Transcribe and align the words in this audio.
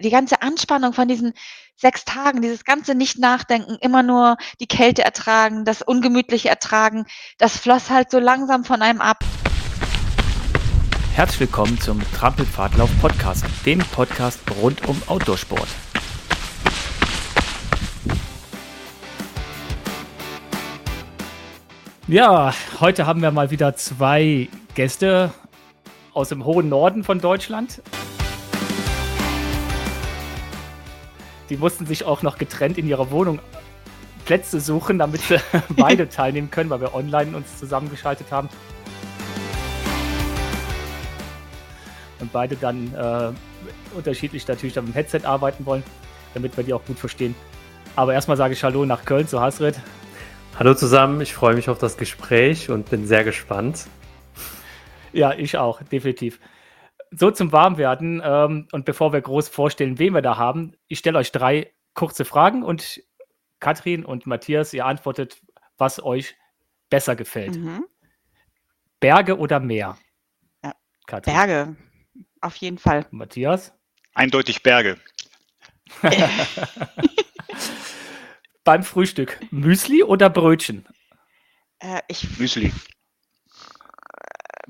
die 0.00 0.10
ganze 0.10 0.42
Anspannung 0.42 0.92
von 0.92 1.08
diesen 1.08 1.32
sechs 1.76 2.04
Tagen, 2.04 2.42
dieses 2.42 2.64
ganze 2.64 2.94
Nicht-Nachdenken, 2.94 3.76
immer 3.80 4.02
nur 4.02 4.36
die 4.60 4.66
Kälte 4.66 5.04
ertragen, 5.04 5.64
das 5.64 5.82
Ungemütliche 5.82 6.48
ertragen, 6.48 7.06
das 7.38 7.56
floss 7.56 7.90
halt 7.90 8.10
so 8.10 8.18
langsam 8.18 8.64
von 8.64 8.82
einem 8.82 9.00
ab. 9.00 9.24
Herzlich 11.14 11.40
willkommen 11.40 11.80
zum 11.80 12.00
Trampelpfadlauf 12.12 12.90
Podcast, 13.00 13.44
dem 13.66 13.78
Podcast 13.78 14.40
rund 14.60 14.86
um 14.86 15.00
Outdoorsport. 15.06 15.68
Ja, 22.06 22.54
heute 22.80 23.06
haben 23.06 23.20
wir 23.20 23.30
mal 23.32 23.50
wieder 23.50 23.74
zwei 23.74 24.48
Gäste 24.74 25.32
aus 26.14 26.30
dem 26.30 26.44
hohen 26.44 26.68
Norden 26.68 27.04
von 27.04 27.20
Deutschland. 27.20 27.82
Die 31.48 31.56
mussten 31.56 31.86
sich 31.86 32.04
auch 32.04 32.22
noch 32.22 32.38
getrennt 32.38 32.78
in 32.78 32.86
ihrer 32.86 33.10
Wohnung 33.10 33.40
Plätze 34.26 34.60
suchen, 34.60 34.98
damit 34.98 35.22
sie 35.22 35.40
beide 35.70 36.08
teilnehmen 36.08 36.50
können, 36.50 36.68
weil 36.68 36.80
wir 36.80 36.94
online 36.94 37.36
uns 37.36 37.58
zusammengeschaltet 37.58 38.30
haben. 38.30 38.48
Und 42.20 42.32
beide 42.32 42.56
dann 42.56 42.92
äh, 42.94 43.96
unterschiedlich 43.96 44.46
natürlich 44.46 44.74
dann 44.74 44.84
mit 44.84 44.94
dem 44.94 44.96
Headset 44.96 45.20
arbeiten 45.24 45.64
wollen, 45.64 45.82
damit 46.34 46.56
wir 46.56 46.64
die 46.64 46.74
auch 46.74 46.84
gut 46.84 46.98
verstehen. 46.98 47.34
Aber 47.96 48.12
erstmal 48.12 48.36
sage 48.36 48.52
ich 48.52 48.62
Hallo 48.62 48.84
nach 48.84 49.04
Köln 49.04 49.26
zu 49.26 49.40
Hasred. 49.40 49.80
Hallo 50.58 50.74
zusammen, 50.74 51.20
ich 51.20 51.32
freue 51.32 51.54
mich 51.54 51.70
auf 51.70 51.78
das 51.78 51.96
Gespräch 51.96 52.68
und 52.68 52.90
bin 52.90 53.06
sehr 53.06 53.24
gespannt. 53.24 53.86
Ja, 55.12 55.32
ich 55.32 55.56
auch, 55.56 55.82
definitiv 55.82 56.38
so 57.10 57.30
zum 57.30 57.52
Warmwerden 57.52 58.20
ähm, 58.24 58.68
und 58.72 58.84
bevor 58.84 59.12
wir 59.12 59.20
groß 59.20 59.48
vorstellen, 59.48 59.98
wen 59.98 60.14
wir 60.14 60.22
da 60.22 60.36
haben, 60.36 60.74
ich 60.88 60.98
stelle 60.98 61.18
euch 61.18 61.32
drei 61.32 61.72
kurze 61.94 62.24
Fragen 62.24 62.62
und 62.62 63.02
Katrin 63.60 64.04
und 64.04 64.26
Matthias, 64.26 64.72
ihr 64.72 64.86
antwortet, 64.86 65.40
was 65.76 66.02
euch 66.02 66.36
besser 66.90 67.16
gefällt. 67.16 67.56
Mhm. 67.56 67.84
Berge 69.00 69.38
oder 69.38 69.60
Meer? 69.60 69.98
Ja. 70.62 70.74
Berge, 71.20 71.76
auf 72.40 72.56
jeden 72.56 72.78
Fall. 72.78 73.06
Matthias? 73.10 73.72
Eindeutig 74.14 74.62
Berge. 74.62 74.98
Beim 78.64 78.82
Frühstück 78.82 79.38
Müsli 79.50 80.02
oder 80.02 80.28
Brötchen? 80.28 80.86
Äh, 81.78 82.02
ich 82.08 82.38
Müsli. 82.38 82.72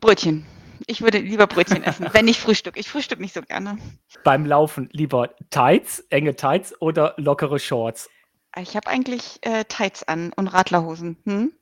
Brötchen. 0.01 0.47
Ich 0.91 1.03
würde 1.03 1.19
lieber 1.19 1.47
Brötchen 1.47 1.83
essen, 1.83 2.08
wenn 2.12 2.27
ich 2.28 2.41
Frühstück. 2.41 2.78
Ich 2.78 2.89
frühstück 2.89 3.20
nicht 3.20 3.34
so 3.34 3.42
gerne. 3.42 3.77
Beim 4.25 4.47
Laufen 4.47 4.89
lieber 4.91 5.28
Tights, 5.50 6.00
enge 6.08 6.34
Tights 6.34 6.81
oder 6.81 7.12
lockere 7.19 7.58
Shorts? 7.58 8.08
Ich 8.56 8.75
habe 8.75 8.86
eigentlich 8.86 9.39
äh, 9.42 9.64
Tights 9.66 10.03
an 10.05 10.33
und 10.33 10.48
Radlerhosen. 10.48 11.19
Hm? 11.27 11.53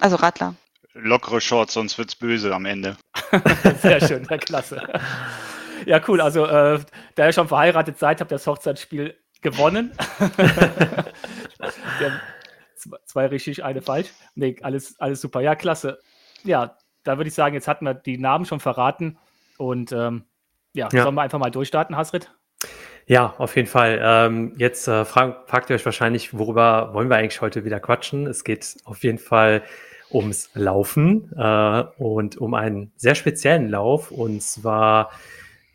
Also 0.00 0.16
Radler. 0.16 0.56
Lockere 0.94 1.40
Shorts, 1.40 1.74
sonst 1.74 1.96
wird's 1.96 2.16
böse 2.16 2.52
am 2.52 2.64
Ende. 2.64 2.96
Sehr 3.82 4.00
schön, 4.00 4.26
ja, 4.28 4.36
klasse. 4.36 4.82
Ja, 5.86 6.00
cool. 6.08 6.20
Also, 6.20 6.44
äh, 6.46 6.80
da 7.14 7.26
ihr 7.26 7.32
schon 7.32 7.46
verheiratet 7.46 8.00
seid, 8.00 8.20
habt 8.20 8.32
ihr 8.32 8.34
das 8.34 8.48
Hochzeitsspiel 8.48 9.16
gewonnen. 9.42 9.96
zwei 13.06 13.26
richtig, 13.26 13.62
eine 13.62 13.80
falsch. 13.80 14.08
Nee, 14.34 14.56
alles, 14.60 14.98
alles 14.98 15.20
super. 15.20 15.40
Ja, 15.40 15.54
klasse. 15.54 16.00
Ja, 16.42 16.76
da 17.04 17.16
würde 17.16 17.28
ich 17.28 17.34
sagen, 17.34 17.54
jetzt 17.54 17.68
hatten 17.68 17.84
wir 17.84 17.94
die 17.94 18.18
Namen 18.18 18.44
schon 18.44 18.60
verraten 18.60 19.18
und 19.58 19.92
ähm, 19.92 20.24
ja, 20.74 20.88
ja, 20.92 21.02
sollen 21.02 21.14
wir 21.14 21.22
einfach 21.22 21.38
mal 21.38 21.50
durchstarten, 21.50 21.96
Hasrit? 21.96 22.32
Ja, 23.06 23.34
auf 23.38 23.56
jeden 23.56 23.68
Fall. 23.68 24.00
Ähm, 24.02 24.54
jetzt 24.56 24.86
äh, 24.88 25.04
frag, 25.04 25.48
fragt 25.48 25.70
ihr 25.70 25.76
euch 25.76 25.84
wahrscheinlich, 25.84 26.36
worüber 26.36 26.94
wollen 26.94 27.08
wir 27.08 27.16
eigentlich 27.16 27.40
heute 27.40 27.64
wieder 27.64 27.80
quatschen? 27.80 28.26
Es 28.26 28.44
geht 28.44 28.76
auf 28.84 29.02
jeden 29.02 29.18
Fall 29.18 29.62
ums 30.10 30.50
Laufen 30.54 31.32
äh, 31.36 31.84
und 31.98 32.36
um 32.36 32.54
einen 32.54 32.92
sehr 32.96 33.14
speziellen 33.14 33.68
Lauf 33.68 34.10
und 34.10 34.42
zwar 34.42 35.10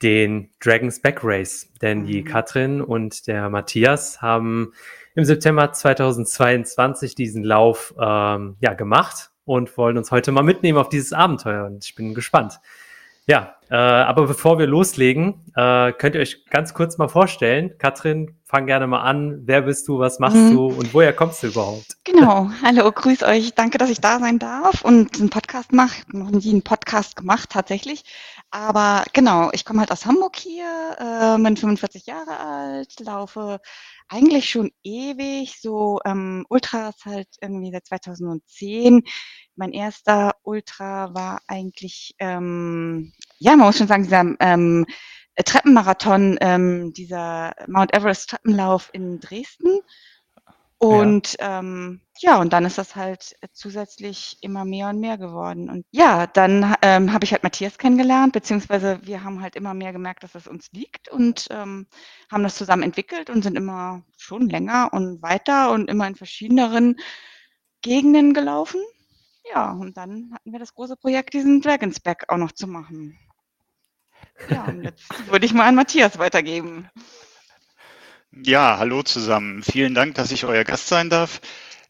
den 0.02 0.50
Dragons 0.59 1.02
Back 1.02 1.19
Race. 1.23 1.69
Denn 1.81 2.06
die 2.06 2.22
mhm. 2.22 2.25
Katrin 2.25 2.81
und 2.81 3.28
der 3.28 3.50
Matthias 3.50 4.22
haben 4.22 4.73
im 5.16 5.25
September 5.25 5.72
2022 5.72 7.16
diesen 7.16 7.44
Lauf 7.44 7.94
ähm, 8.00 8.56
ja, 8.62 8.73
gemacht 8.73 9.31
und 9.47 9.75
wollen 9.78 9.97
uns 9.97 10.12
heute 10.12 10.31
mal 10.31 10.44
mitnehmen 10.44 10.78
auf 10.78 10.90
dieses 10.90 11.13
Abenteuer. 11.13 11.66
Und 11.66 11.85
ich 11.85 11.96
bin 11.96 12.13
gespannt. 12.13 12.59
Ja, 13.30 13.56
äh, 13.69 13.75
aber 13.75 14.28
bevor 14.28 14.58
wir 14.58 14.68
loslegen, 14.68 15.46
äh, 15.56 15.91
könnt 15.91 16.16
ihr 16.16 16.22
euch 16.22 16.46
ganz 16.46 16.74
kurz 16.74 16.97
mal 16.97 17.09
vorstellen. 17.09 17.78
Katrin, 17.78 18.38
fang 18.46 18.68
gerne 18.68 18.88
mal 18.88 19.02
an. 19.02 19.41
Wer 19.46 19.63
bist 19.63 19.88
du, 19.90 20.00
was 20.00 20.19
machst 20.19 20.38
mhm. 20.38 20.53
du 20.53 20.68
und 20.68 20.94
woher 20.94 21.12
kommst 21.12 21.44
du 21.44 21.47
überhaupt? 21.47 21.97
Genau, 22.06 22.50
hallo, 22.63 22.90
grüß 22.90 23.24
euch. 23.24 23.53
Danke, 23.53 23.78
dass 23.78 23.90
ich 23.90 24.00
da 24.00 24.19
sein 24.19 24.40
darf 24.40 24.81
und 24.84 25.19
einen 25.19 25.30
Podcast 25.30 25.74
mache. 25.74 25.96
Ich 25.97 26.08
habe 26.08 26.19
noch 26.19 26.31
nie 26.31 26.52
einen 26.52 26.62
Podcast 26.62 27.18
gemacht, 27.18 27.50
tatsächlich. 27.50 28.03
Aber 28.52 29.03
genau, 29.13 29.50
ich 29.52 29.66
komme 29.66 29.81
halt 29.81 29.91
aus 29.91 30.06
Hamburg 30.06 30.38
hier, 30.38 30.96
äh, 31.00 31.41
bin 31.41 31.58
45 31.58 32.06
Jahre 32.06 32.40
alt, 32.40 32.97
laufe 33.02 33.59
eigentlich 34.08 34.50
schon 34.50 34.72
ewig, 34.84 35.59
so 35.62 36.00
ähm, 36.06 36.46
Ultras 36.50 36.96
halt 37.03 37.28
irgendwie 37.41 37.72
seit 37.72 37.85
2010. 37.88 39.03
Mein 39.56 39.74
erster 39.74 40.35
Ultra 40.44 41.13
war 41.13 41.41
eigentlich, 41.47 42.16
ähm, 42.19 43.12
ja, 43.38 43.56
man 43.58 43.68
muss 43.68 43.78
schon 43.80 43.88
sagen, 43.88 44.03
dieser 44.03 44.35
ähm, 44.40 44.85
Treppenmarathon, 45.44 46.38
ähm, 46.40 46.94
dieser 46.94 47.53
Mount 47.68 47.94
Everest 47.94 48.29
Treppenlauf 48.29 48.90
in 48.94 49.19
Dresden. 49.19 49.81
Und 50.80 51.38
ja. 51.40 51.60
Ähm, 51.60 52.02
ja, 52.20 52.40
und 52.40 52.54
dann 52.54 52.66
ist 52.66 52.78
das 52.78 52.96
halt 52.96 53.36
zusätzlich 53.54 54.38
immer 54.42 54.66
mehr 54.66 54.90
und 54.90 55.00
mehr 55.00 55.18
geworden. 55.18 55.70
Und 55.70 55.86
ja, 55.92 56.28
dann 56.28 56.76
ähm, 56.82 57.14
habe 57.14 57.26
ich 57.26 57.32
halt 57.32 57.44
Matthias 57.44 57.78
kennengelernt, 57.78 58.34
beziehungsweise 58.34 59.00
wir 59.04 59.24
haben 59.24 59.42
halt 59.42 59.56
immer 59.56 59.74
mehr 59.74 59.92
gemerkt, 59.92 60.24
dass 60.24 60.36
es 60.36 60.48
uns 60.48 60.72
liegt 60.72 61.10
und 61.10 61.48
ähm, 61.50 61.88
haben 62.32 62.44
das 62.44 62.56
zusammen 62.56 62.84
entwickelt 62.84 63.30
und 63.30 63.44
sind 63.44 63.56
immer 63.56 64.04
schon 64.18 64.50
länger 64.50 64.90
und 64.94 65.22
weiter 65.22 65.72
und 65.72 65.90
immer 65.90 66.08
in 66.08 66.16
verschiedeneren 66.16 66.98
Gegenden 67.82 68.34
gelaufen. 68.34 68.82
Ja, 69.52 69.72
und 69.72 69.98
dann 69.98 70.32
hatten 70.34 70.52
wir 70.52 70.59
das 70.59 70.74
große 70.74 70.98
Projekt, 70.98 71.34
diesen 71.34 71.62
Dragon's 71.62 72.00
Back 72.00 72.26
auch 72.28 72.38
noch 72.38 72.52
zu 72.52 72.68
machen. 72.68 73.18
Ja, 74.50 74.66
und 74.66 74.84
jetzt 74.84 75.04
würde 75.32 75.46
ich 75.46 75.54
mal 75.54 75.68
an 75.68 75.76
Matthias 75.76 76.20
weitergeben. 76.20 76.90
Ja, 78.32 78.78
hallo 78.78 79.04
zusammen. 79.04 79.64
Vielen 79.64 79.94
Dank, 79.96 80.16
dass 80.16 80.32
ich 80.32 80.46
euer 80.46 80.64
Gast 80.64 80.88
sein 80.88 81.10
darf. 81.10 81.42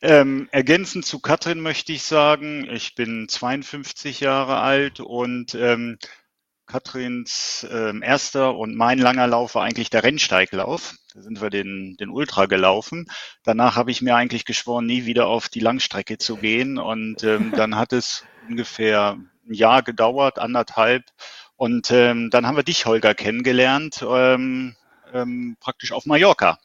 Ähm, 0.02 0.48
ergänzend 0.52 1.06
zu 1.06 1.20
Katrin 1.20 1.62
möchte 1.62 1.92
ich 1.94 2.04
sagen, 2.04 2.68
ich 2.72 2.96
bin 2.96 3.28
52 3.28 4.20
Jahre 4.20 4.60
alt 4.60 5.00
und 5.00 5.56
ähm, 5.56 5.98
Katrins 6.68 7.66
ähm, 7.72 8.04
erster 8.04 8.56
und 8.56 8.76
mein 8.76 9.00
langer 9.00 9.28
Lauf 9.28 9.56
war 9.56 9.64
eigentlich 9.64 9.90
der 9.90 10.04
Rennsteiglauf. 10.04 10.96
Da 11.14 11.22
sind 11.22 11.42
wir 11.42 11.50
den, 11.50 11.98
den 12.00 12.10
Ultra 12.10 12.46
gelaufen. 12.46 13.08
Danach 13.44 13.76
habe 13.76 13.92
ich 13.92 14.02
mir 14.02 14.16
eigentlich 14.16 14.46
geschworen, 14.46 14.86
nie 14.86 15.06
wieder 15.06 15.28
auf 15.28 15.50
die 15.50 15.60
Langstrecke 15.60 16.18
zu 16.18 16.38
gehen. 16.38 16.78
Und 16.78 17.24
ähm, 17.24 17.52
dann 17.56 17.76
hat 17.76 17.94
es 17.94 18.26
ungefähr 18.48 19.18
ein 19.48 19.54
Jahr 19.54 19.82
gedauert, 19.82 20.40
anderthalb. 20.40 21.04
Und 21.56 21.92
ähm, 21.92 22.30
dann 22.30 22.46
haben 22.46 22.58
wir 22.58 22.64
dich, 22.64 22.86
Holger, 22.86 23.16
kennengelernt. 23.16 24.06
Ähm, 24.08 24.76
ähm, 25.14 25.58
praktisch 25.60 25.92
auf 25.92 26.06
Mallorca, 26.06 26.60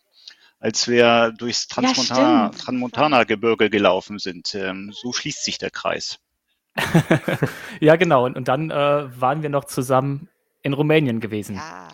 als 0.60 0.88
wir 0.88 1.32
durchs 1.36 1.68
Transmontana, 1.68 2.44
ja, 2.44 2.48
Transmontana-Gebirge 2.50 3.70
gelaufen 3.70 4.18
sind. 4.18 4.54
Ähm, 4.54 4.92
so 4.92 5.12
schließt 5.12 5.44
sich 5.44 5.58
der 5.58 5.70
Kreis. 5.70 6.18
ja, 7.80 7.96
genau. 7.96 8.24
Und, 8.26 8.36
und 8.36 8.48
dann 8.48 8.70
äh, 8.70 9.20
waren 9.20 9.42
wir 9.42 9.50
noch 9.50 9.64
zusammen 9.64 10.28
in 10.62 10.72
Rumänien 10.72 11.20
gewesen. 11.20 11.56
Ja. 11.56 11.88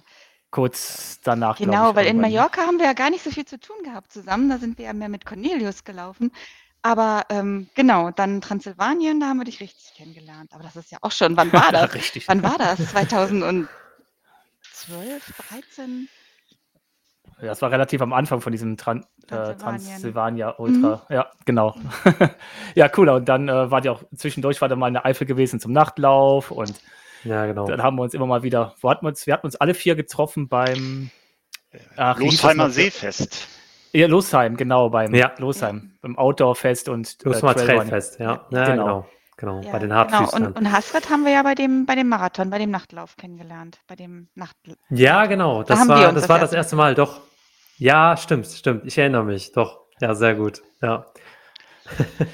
Kurz 0.50 1.20
danach. 1.22 1.58
Genau, 1.58 1.94
weil 1.94 2.06
in 2.06 2.20
Mallorca 2.20 2.62
haben 2.62 2.78
wir 2.78 2.86
ja 2.86 2.94
gar 2.94 3.10
nicht 3.10 3.22
so 3.22 3.30
viel 3.30 3.44
zu 3.44 3.60
tun 3.60 3.76
gehabt 3.84 4.12
zusammen. 4.12 4.48
Da 4.48 4.58
sind 4.58 4.78
wir 4.78 4.86
ja 4.86 4.92
mehr 4.94 5.10
mit 5.10 5.26
Cornelius 5.26 5.84
gelaufen. 5.84 6.32
Aber 6.80 7.26
ähm, 7.28 7.68
genau, 7.74 8.10
dann 8.10 8.40
Transsilvanien, 8.40 9.20
da 9.20 9.26
haben 9.26 9.38
wir 9.38 9.44
dich 9.44 9.60
richtig 9.60 9.92
kennengelernt. 9.94 10.52
Aber 10.54 10.62
das 10.62 10.76
ist 10.76 10.90
ja 10.90 10.98
auch 11.02 11.12
schon, 11.12 11.36
wann 11.36 11.52
war 11.52 11.70
das? 11.72 11.92
richtig. 11.94 12.28
Wann 12.28 12.42
war 12.42 12.56
das? 12.56 12.78
2012, 12.90 13.68
13? 15.50 16.08
Ja, 17.40 17.48
das 17.48 17.62
war 17.62 17.70
relativ 17.70 18.02
am 18.02 18.12
Anfang 18.12 18.40
von 18.40 18.52
diesem 18.52 18.76
Tran 18.76 19.04
äh, 19.30 19.54
Transylvania 19.54 20.54
Ultra. 20.58 21.02
Mhm. 21.08 21.14
Ja, 21.14 21.30
genau. 21.44 21.76
ja, 22.74 22.88
cooler. 22.88 23.14
Und 23.14 23.28
dann 23.28 23.48
äh, 23.48 23.70
war 23.70 23.80
die 23.80 23.90
auch 23.90 24.02
zwischendurch 24.16 24.60
war 24.60 24.68
da 24.68 24.76
mal 24.76 24.86
eine 24.86 25.04
Eifel 25.04 25.26
gewesen 25.26 25.60
zum 25.60 25.72
Nachtlauf 25.72 26.50
und 26.50 26.74
ja, 27.24 27.46
genau. 27.46 27.66
dann 27.66 27.82
haben 27.82 27.96
wir 27.96 28.02
uns 28.02 28.14
immer 28.14 28.26
mal 28.26 28.42
wieder, 28.42 28.74
wo 28.80 28.90
hatten 28.90 29.04
wir 29.04 29.08
uns, 29.08 29.26
wir 29.26 29.34
hatten 29.34 29.46
uns 29.46 29.56
alle 29.56 29.74
vier 29.74 29.94
getroffen 29.94 30.48
beim 30.48 31.10
ach, 31.96 32.18
Losheimer 32.18 32.70
Seefest. 32.70 33.48
Ja, 33.92 34.06
Losheim, 34.06 34.56
genau, 34.56 34.90
beim 34.90 35.14
ja. 35.14 35.32
Losheim, 35.38 35.92
beim 36.02 36.18
Outdoor-Fest 36.18 36.88
und 36.88 37.16
äh, 37.24 37.28
Losheim 37.28 37.56
Trailfest, 37.56 38.20
ja. 38.20 38.46
ja. 38.50 38.64
genau. 38.66 38.84
genau. 38.84 39.06
genau, 39.36 39.60
Ja, 39.62 39.72
bei 39.72 39.78
den 39.78 39.88
genau. 39.88 40.02
Und, 40.02 40.12
Hartfüßlern. 40.12 40.52
und 40.52 40.72
Hasret 40.72 41.10
haben 41.10 41.24
wir 41.24 41.32
ja 41.32 41.42
bei 41.42 41.54
dem, 41.54 41.86
bei 41.86 41.94
dem 41.94 42.08
Marathon, 42.08 42.50
bei 42.50 42.58
dem 42.58 42.70
Nachtlauf 42.70 43.16
kennengelernt. 43.16 43.78
Bei 43.86 43.96
dem 43.96 44.28
Nacht. 44.34 44.56
Ja, 44.90 45.26
genau, 45.26 45.62
Da 45.62 45.74
das 45.74 45.88
wir 45.88 45.94
war, 45.94 46.12
das 46.12 46.14
das 46.14 46.28
war 46.28 46.38
das 46.38 46.52
erste 46.52 46.76
Mal, 46.76 46.94
doch. 46.94 47.20
Ja, 47.78 48.16
stimmt, 48.16 48.46
stimmt. 48.46 48.84
Ich 48.86 48.98
erinnere 48.98 49.24
mich, 49.24 49.52
doch. 49.52 49.80
Ja, 50.00 50.14
sehr 50.14 50.34
gut. 50.34 50.62
Ja. 50.82 51.06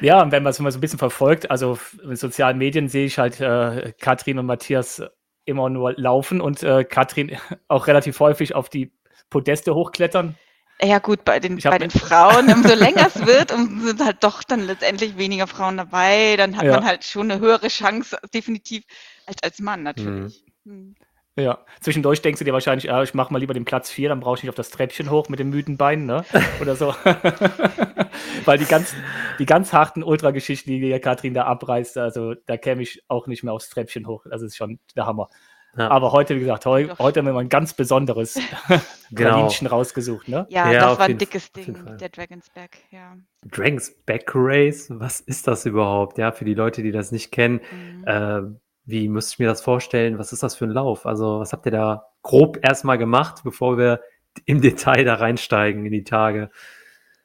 Ja, 0.00 0.22
und 0.22 0.32
wenn 0.32 0.42
man 0.42 0.50
es 0.50 0.58
mal 0.58 0.70
so 0.72 0.78
ein 0.78 0.80
bisschen 0.80 0.98
verfolgt, 0.98 1.50
also 1.50 1.78
in 2.02 2.16
sozialen 2.16 2.56
Medien 2.58 2.88
sehe 2.88 3.04
ich 3.04 3.18
halt 3.18 3.40
äh, 3.40 3.92
Katrin 4.00 4.38
und 4.38 4.46
Matthias 4.46 5.02
immer 5.44 5.68
nur 5.68 5.92
laufen 5.96 6.40
und 6.40 6.62
äh, 6.62 6.84
Katrin 6.84 7.36
auch 7.68 7.86
relativ 7.86 8.18
häufig 8.20 8.54
auf 8.54 8.68
die 8.68 8.92
Podeste 9.28 9.74
hochklettern. 9.74 10.36
Ja 10.82 10.98
gut, 10.98 11.24
bei 11.24 11.38
den, 11.38 11.58
bei 11.58 11.76
den 11.78 11.90
Frauen, 11.90 12.48
umso 12.52 12.74
länger 12.74 13.08
es 13.08 13.26
wird, 13.26 13.52
um, 13.52 13.80
sind 13.86 14.02
halt 14.02 14.24
doch 14.24 14.42
dann 14.42 14.60
letztendlich 14.60 15.18
weniger 15.18 15.46
Frauen 15.46 15.76
dabei. 15.76 16.36
Dann 16.36 16.56
hat 16.56 16.64
Ja. 16.64 16.76
man 16.76 16.86
halt 16.86 17.04
schon 17.04 17.30
eine 17.30 17.40
höhere 17.40 17.68
Chance, 17.68 18.16
definitiv, 18.32 18.84
als 19.26 19.42
als 19.42 19.58
Mann 19.58 19.82
natürlich. 19.82 20.42
Hm. 20.64 20.94
Ja, 21.40 21.58
zwischendurch 21.80 22.22
denkst 22.22 22.38
du 22.38 22.44
dir 22.44 22.52
wahrscheinlich, 22.52 22.84
ja, 22.84 23.02
ich 23.02 23.14
mache 23.14 23.32
mal 23.32 23.38
lieber 23.38 23.54
den 23.54 23.64
Platz 23.64 23.90
4, 23.90 24.08
dann 24.08 24.20
brauche 24.20 24.36
ich 24.36 24.42
nicht 24.42 24.50
auf 24.50 24.54
das 24.56 24.70
Treppchen 24.70 25.10
hoch 25.10 25.28
mit 25.28 25.38
dem 25.38 25.50
müden 25.50 25.76
Bein, 25.76 26.06
ne? 26.06 26.24
Oder 26.60 26.76
so. 26.76 26.94
Weil 28.44 28.58
die 28.58 28.64
ganz, 28.66 28.94
die 29.38 29.46
ganz 29.46 29.72
harten 29.72 30.02
Ultrageschichten, 30.02 30.72
die 30.72 30.80
die 30.80 30.98
Katrin 31.00 31.34
da 31.34 31.44
abreißt, 31.44 31.98
also 31.98 32.34
da 32.46 32.56
käme 32.56 32.82
ich 32.82 33.02
auch 33.08 33.26
nicht 33.26 33.42
mehr 33.42 33.52
aufs 33.52 33.68
Treppchen 33.70 34.06
hoch. 34.06 34.24
Das 34.28 34.42
ist 34.42 34.56
schon 34.56 34.78
der 34.96 35.06
Hammer. 35.06 35.28
Ja. 35.76 35.88
Aber 35.88 36.10
heute, 36.10 36.34
wie 36.34 36.40
gesagt, 36.40 36.66
heu, 36.66 36.88
heute 36.98 37.20
haben 37.20 37.26
wir 37.26 37.32
mal 37.32 37.40
ein 37.40 37.48
ganz 37.48 37.74
besonderes 37.74 38.38
Genau. 39.12 39.46
Rausgesucht, 39.46 40.26
ne? 40.28 40.46
Ja, 40.48 40.70
Ja, 40.72 40.80
das 40.80 40.98
war 40.98 41.06
ein 41.06 41.18
dickes 41.18 41.52
Ding, 41.52 41.76
der 41.98 42.08
Dragon's 42.08 42.50
Back, 42.50 42.78
ja. 42.90 43.16
Dragon's 43.48 43.92
Back 44.04 44.32
Race, 44.34 44.88
was 44.90 45.20
ist 45.20 45.46
das 45.46 45.66
überhaupt? 45.66 46.18
Ja, 46.18 46.32
für 46.32 46.44
die 46.44 46.54
Leute, 46.54 46.82
die 46.82 46.90
das 46.90 47.12
nicht 47.12 47.30
kennen, 47.30 47.60
Mhm. 47.70 48.04
äh, 48.04 48.40
wie 48.84 49.08
müsste 49.08 49.34
ich 49.34 49.38
mir 49.38 49.48
das 49.48 49.62
vorstellen? 49.62 50.18
Was 50.18 50.32
ist 50.32 50.42
das 50.42 50.56
für 50.56 50.64
ein 50.66 50.70
Lauf? 50.70 51.06
Also, 51.06 51.40
was 51.40 51.52
habt 51.52 51.66
ihr 51.66 51.72
da 51.72 52.06
grob 52.22 52.58
erstmal 52.62 52.98
gemacht, 52.98 53.42
bevor 53.44 53.78
wir 53.78 54.00
im 54.46 54.60
Detail 54.60 55.04
da 55.04 55.14
reinsteigen 55.14 55.84
in 55.86 55.92
die 55.92 56.04
Tage? 56.04 56.50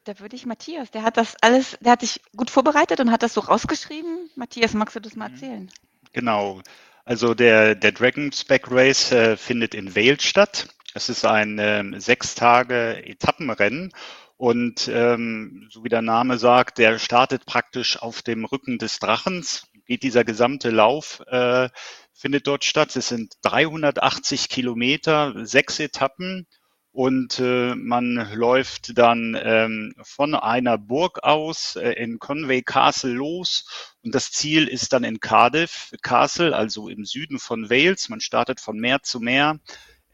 Da 0.04 0.20
würde 0.20 0.36
ich 0.36 0.46
Matthias, 0.46 0.92
der 0.92 1.04
hat 1.04 1.18
das 1.18 1.36
alles, 1.42 1.78
der 1.82 1.94
hat 1.94 2.02
sich 2.02 2.22
gut 2.36 2.50
vorbereitet 2.52 3.00
und 3.00 3.12
hat 3.12 3.24
das 3.24 3.34
so 3.34 3.42
rausgeschrieben. 3.42 4.30
Matthias, 4.36 4.74
magst 4.74 4.96
du 4.96 5.00
das 5.00 5.16
mal 5.16 5.30
Mhm. 5.30 5.34
erzählen? 5.34 5.72
Genau. 6.14 6.62
Also 7.06 7.34
der, 7.34 7.76
der 7.76 7.92
Dragon's 7.92 8.44
Back 8.46 8.72
Race 8.72 9.12
äh, 9.12 9.38
findet 9.38 9.76
in 9.76 9.96
Wales 9.96 10.24
statt. 10.24 10.68
Es 10.94 11.10
ist 11.10 11.26
ein 11.26 11.58
ähm, 11.60 12.00
sechs 12.00 12.36
Tage 12.36 13.04
Etappenrennen 13.06 13.92
und 14.38 14.88
ähm, 14.94 15.68
so 15.72 15.84
wie 15.84 15.90
der 15.90 16.02
Name 16.02 16.38
sagt, 16.38 16.78
der 16.78 17.00
startet 17.00 17.46
praktisch 17.46 18.02
auf 18.02 18.22
dem 18.22 18.46
Rücken 18.46 18.78
des 18.78 19.00
Drachens. 19.00 19.68
Geht 19.86 20.04
dieser 20.04 20.24
gesamte 20.24 20.70
Lauf 20.70 21.22
äh, 21.28 21.70
findet 22.14 22.48
dort 22.48 22.64
statt. 22.64 22.96
Es 22.96 23.10
sind 23.10 23.34
380 23.44 24.50
Kilometer, 24.50 25.34
sechs 25.46 25.80
Etappen 25.80 26.48
und 26.92 27.40
äh, 27.40 27.76
man 27.76 28.30
läuft 28.34 28.98
dann 28.98 29.38
ähm, 29.42 29.94
von 30.02 30.34
einer 30.34 30.78
Burg 30.78 31.24
aus 31.24 31.76
äh, 31.76 31.92
in 31.92 32.20
Conway 32.20 32.62
Castle 32.62 33.12
los 33.12 33.96
und 34.02 34.16
das 34.16 34.32
Ziel 34.32 34.68
ist 34.68 34.94
dann 34.94 35.04
in 35.04 35.20
Cardiff 35.20 35.92
Castle, 36.02 36.56
also 36.56 36.88
im 36.88 37.04
Süden 37.04 37.38
von 37.38 37.70
Wales. 37.70 38.08
Man 38.08 38.22
startet 38.22 38.62
von 38.62 38.78
Meer 38.80 39.04
zu 39.04 39.20
Meer. 39.20 39.60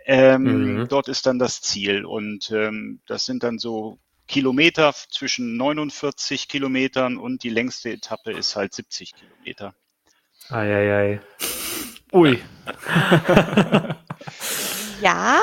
Ähm, 0.05 0.81
Mhm. 0.81 0.87
Dort 0.89 1.07
ist 1.07 1.27
dann 1.27 1.37
das 1.37 1.61
Ziel 1.61 2.03
und 2.05 2.49
ähm, 2.51 3.01
das 3.05 3.25
sind 3.25 3.43
dann 3.43 3.59
so 3.59 3.99
Kilometer 4.31 4.93
zwischen 4.93 5.57
49 5.57 6.47
Kilometern 6.47 7.17
und 7.17 7.43
die 7.43 7.49
längste 7.49 7.91
Etappe 7.91 8.31
ist 8.31 8.55
halt 8.55 8.73
70 8.73 9.13
Kilometer. 9.13 9.75
Eieiei. 10.49 11.21
Ui. 12.13 12.41
Ja, 15.01 15.39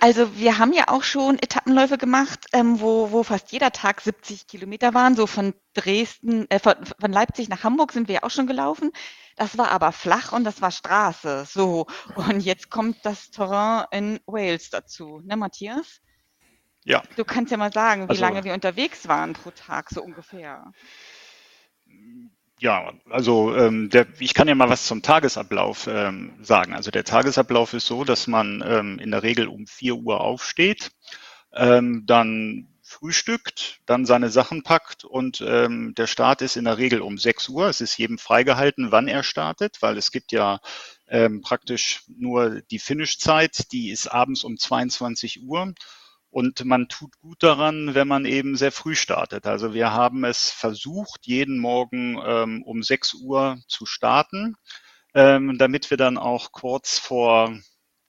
also 0.00 0.36
wir 0.38 0.58
haben 0.58 0.72
ja 0.72 0.84
auch 0.88 1.02
schon 1.02 1.38
Etappenläufe 1.38 1.98
gemacht, 1.98 2.46
ähm, 2.54 2.80
wo, 2.80 3.12
wo 3.12 3.22
fast 3.22 3.52
jeder 3.52 3.70
Tag 3.70 4.00
70 4.00 4.46
Kilometer 4.46 4.94
waren. 4.94 5.14
So 5.16 5.26
von 5.26 5.52
Dresden, 5.74 6.50
äh, 6.50 6.58
von, 6.58 6.76
von 6.98 7.12
Leipzig 7.12 7.50
nach 7.50 7.62
Hamburg 7.62 7.92
sind 7.92 8.08
wir 8.08 8.14
ja 8.14 8.22
auch 8.22 8.30
schon 8.30 8.46
gelaufen. 8.46 8.90
Das 9.36 9.58
war 9.58 9.70
aber 9.70 9.92
flach 9.92 10.32
und 10.32 10.44
das 10.44 10.62
war 10.62 10.70
Straße. 10.70 11.44
So, 11.46 11.86
und 12.14 12.40
jetzt 12.40 12.70
kommt 12.70 13.04
das 13.04 13.30
Terrain 13.30 13.84
in 13.90 14.20
Wales 14.24 14.70
dazu, 14.70 15.20
ne, 15.24 15.36
Matthias? 15.36 16.00
Ja. 16.84 17.02
Du 17.16 17.24
kannst 17.24 17.50
ja 17.52 17.56
mal 17.56 17.72
sagen, 17.72 18.04
wie 18.04 18.10
Also- 18.10 18.20
lange 18.20 18.44
wir 18.44 18.54
unterwegs 18.54 19.08
waren 19.08 19.34
pro 19.34 19.50
Tag, 19.50 19.90
so 19.90 20.02
ungefähr. 20.02 20.72
Ja, 22.58 22.92
also 23.10 23.56
ähm, 23.56 23.90
der, 23.90 24.06
ich 24.20 24.34
kann 24.34 24.46
ja 24.46 24.54
mal 24.54 24.68
was 24.68 24.86
zum 24.86 25.02
Tagesablauf 25.02 25.88
ähm, 25.88 26.32
sagen. 26.42 26.74
Also 26.74 26.90
der 26.92 27.04
Tagesablauf 27.04 27.72
ist 27.74 27.86
so, 27.86 28.04
dass 28.04 28.28
man 28.28 28.62
ähm, 28.64 28.98
in 29.00 29.10
der 29.10 29.22
Regel 29.24 29.48
um 29.48 29.66
4 29.66 29.96
Uhr 29.96 30.20
aufsteht, 30.20 30.92
ähm, 31.52 32.04
dann 32.06 32.68
frühstückt, 32.84 33.80
dann 33.86 34.04
seine 34.06 34.30
Sachen 34.30 34.62
packt 34.62 35.04
und 35.04 35.42
ähm, 35.44 35.94
der 35.96 36.06
Start 36.06 36.42
ist 36.42 36.56
in 36.56 36.64
der 36.64 36.78
Regel 36.78 37.00
um 37.00 37.18
6 37.18 37.48
Uhr. 37.48 37.66
Es 37.68 37.80
ist 37.80 37.96
jedem 37.96 38.18
freigehalten, 38.18 38.92
wann 38.92 39.08
er 39.08 39.22
startet, 39.22 39.78
weil 39.80 39.96
es 39.96 40.12
gibt 40.12 40.30
ja 40.30 40.60
ähm, 41.08 41.40
praktisch 41.40 42.02
nur 42.06 42.60
die 42.70 42.78
Finish-Zeit, 42.78 43.72
die 43.72 43.90
ist 43.90 44.06
abends 44.06 44.44
um 44.44 44.56
22 44.56 45.42
Uhr. 45.42 45.74
Und 46.32 46.64
man 46.64 46.88
tut 46.88 47.18
gut 47.20 47.44
daran, 47.44 47.94
wenn 47.94 48.08
man 48.08 48.24
eben 48.24 48.56
sehr 48.56 48.72
früh 48.72 48.96
startet. 48.96 49.46
Also 49.46 49.74
wir 49.74 49.92
haben 49.92 50.24
es 50.24 50.50
versucht, 50.50 51.26
jeden 51.26 51.58
Morgen 51.60 52.18
ähm, 52.24 52.64
um 52.64 52.82
6 52.82 53.14
Uhr 53.14 53.60
zu 53.68 53.86
starten, 53.86 54.56
ähm, 55.14 55.58
damit 55.58 55.90
wir 55.90 55.98
dann 55.98 56.18
auch 56.18 56.52
kurz 56.52 56.98
vor 56.98 57.56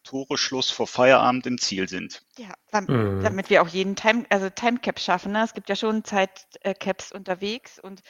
Toreschluss, 0.04 0.72
vor 0.72 0.88
Feierabend 0.88 1.46
im 1.48 1.58
Ziel 1.60 1.90
sind. 1.90 2.24
Ja, 2.38 2.54
dam 2.72 2.88
Mhm. 2.88 3.22
damit 3.22 3.50
wir 3.50 3.62
auch 3.62 3.68
jeden 3.68 3.96
Time, 3.96 4.26
also 4.30 4.50
Timecap 4.50 5.00
schaffen. 5.00 5.34
Ne? 5.34 5.44
Es 5.44 5.54
gibt 5.54 5.70
ja 5.70 5.76
schon 5.76 6.04
Zeitcaps 6.06 7.12
unterwegs 7.12 7.80
und 7.80 8.02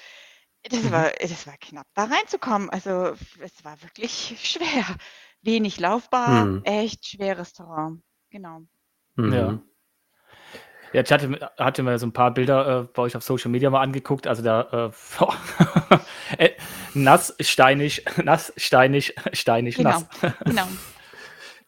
das 0.63 0.83
Mhm. 0.83 0.92
war, 0.92 1.12
das 1.12 1.48
war 1.48 1.57
knapp, 1.57 1.88
da 1.95 2.06
reinzukommen. 2.06 2.69
Also 2.69 3.16
es 3.42 3.66
war 3.66 3.81
wirklich 3.81 4.36
schwer. 4.44 4.86
Wenig 5.42 5.80
laufbar, 5.80 6.48
Mhm. 6.48 6.62
echt 6.63 7.06
schweres 7.06 7.54
Terrain. 7.54 8.01
Genau. 8.30 8.62
Mhm. 9.18 9.33
Ja. 9.33 9.63
Ja, 10.94 11.01
ich 11.01 11.12
hatte, 11.12 11.51
hatte 11.57 11.84
mir 11.84 11.98
so 12.00 12.06
ein 12.06 12.13
paar 12.13 12.31
Bilder 12.31 12.81
äh, 12.81 12.84
bei 12.94 13.01
euch 13.04 13.16
auf 13.16 13.24
Social 13.24 13.50
Media 13.51 13.69
mal 13.69 13.81
angeguckt. 13.81 14.28
Also 14.28 14.44
da 14.44 14.92
äh, 16.38 16.38
äh, 16.38 16.51
nass, 16.94 17.34
steinig, 17.40 18.06
nass, 18.24 18.54
steinig, 18.57 19.16
steinig, 19.34 19.75
Genau. 19.75 19.90
nass. 19.90 20.06
Genau. 20.45 20.68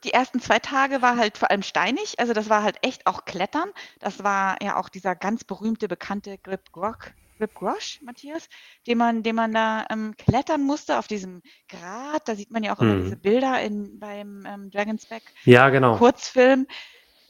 Die 0.04 0.14
ersten 0.14 0.40
zwei 0.40 0.60
Tage 0.60 1.02
war 1.02 1.18
halt 1.18 1.38
vor 1.40 1.50
allem 1.50 1.64
steinig, 1.64 2.20
also 2.20 2.34
das 2.34 2.48
war 2.48 2.62
halt 2.62 2.78
echt 2.84 3.08
auch 3.08 3.26
Klettern. 3.26 3.70
Das 4.00 4.24
war 4.24 4.56
ja 4.62 4.78
auch 4.80 4.88
dieser 4.90 5.16
ganz 5.16 5.44
berühmte, 5.44 5.88
bekannte 5.88 6.38
Grip 6.38 6.72
Grock, 6.72 7.12
Grip 7.40 7.56
Grosh, 7.56 8.00
Matthias, 8.04 8.48
den 8.86 9.00
man, 9.00 9.24
den 9.24 9.36
man 9.36 9.52
da 9.52 9.84
ähm, 9.90 10.14
klettern 10.16 10.62
musste 10.62 11.00
auf 11.00 11.08
diesem 11.08 11.42
Grat. 11.70 12.22
Da 12.28 12.36
sieht 12.36 12.52
man 12.52 12.62
ja 12.64 12.76
auch 12.76 12.82
immer 12.82 12.94
Mhm. 12.94 13.04
diese 13.06 13.16
Bilder 13.18 13.60
in, 13.64 14.00
beim 14.00 14.46
ähm, 14.48 14.70
Dragon's 14.70 15.08
Back 15.08 15.24
Ja, 15.44 15.70
genau. 15.70 15.98
Kurzfilm. 15.98 16.68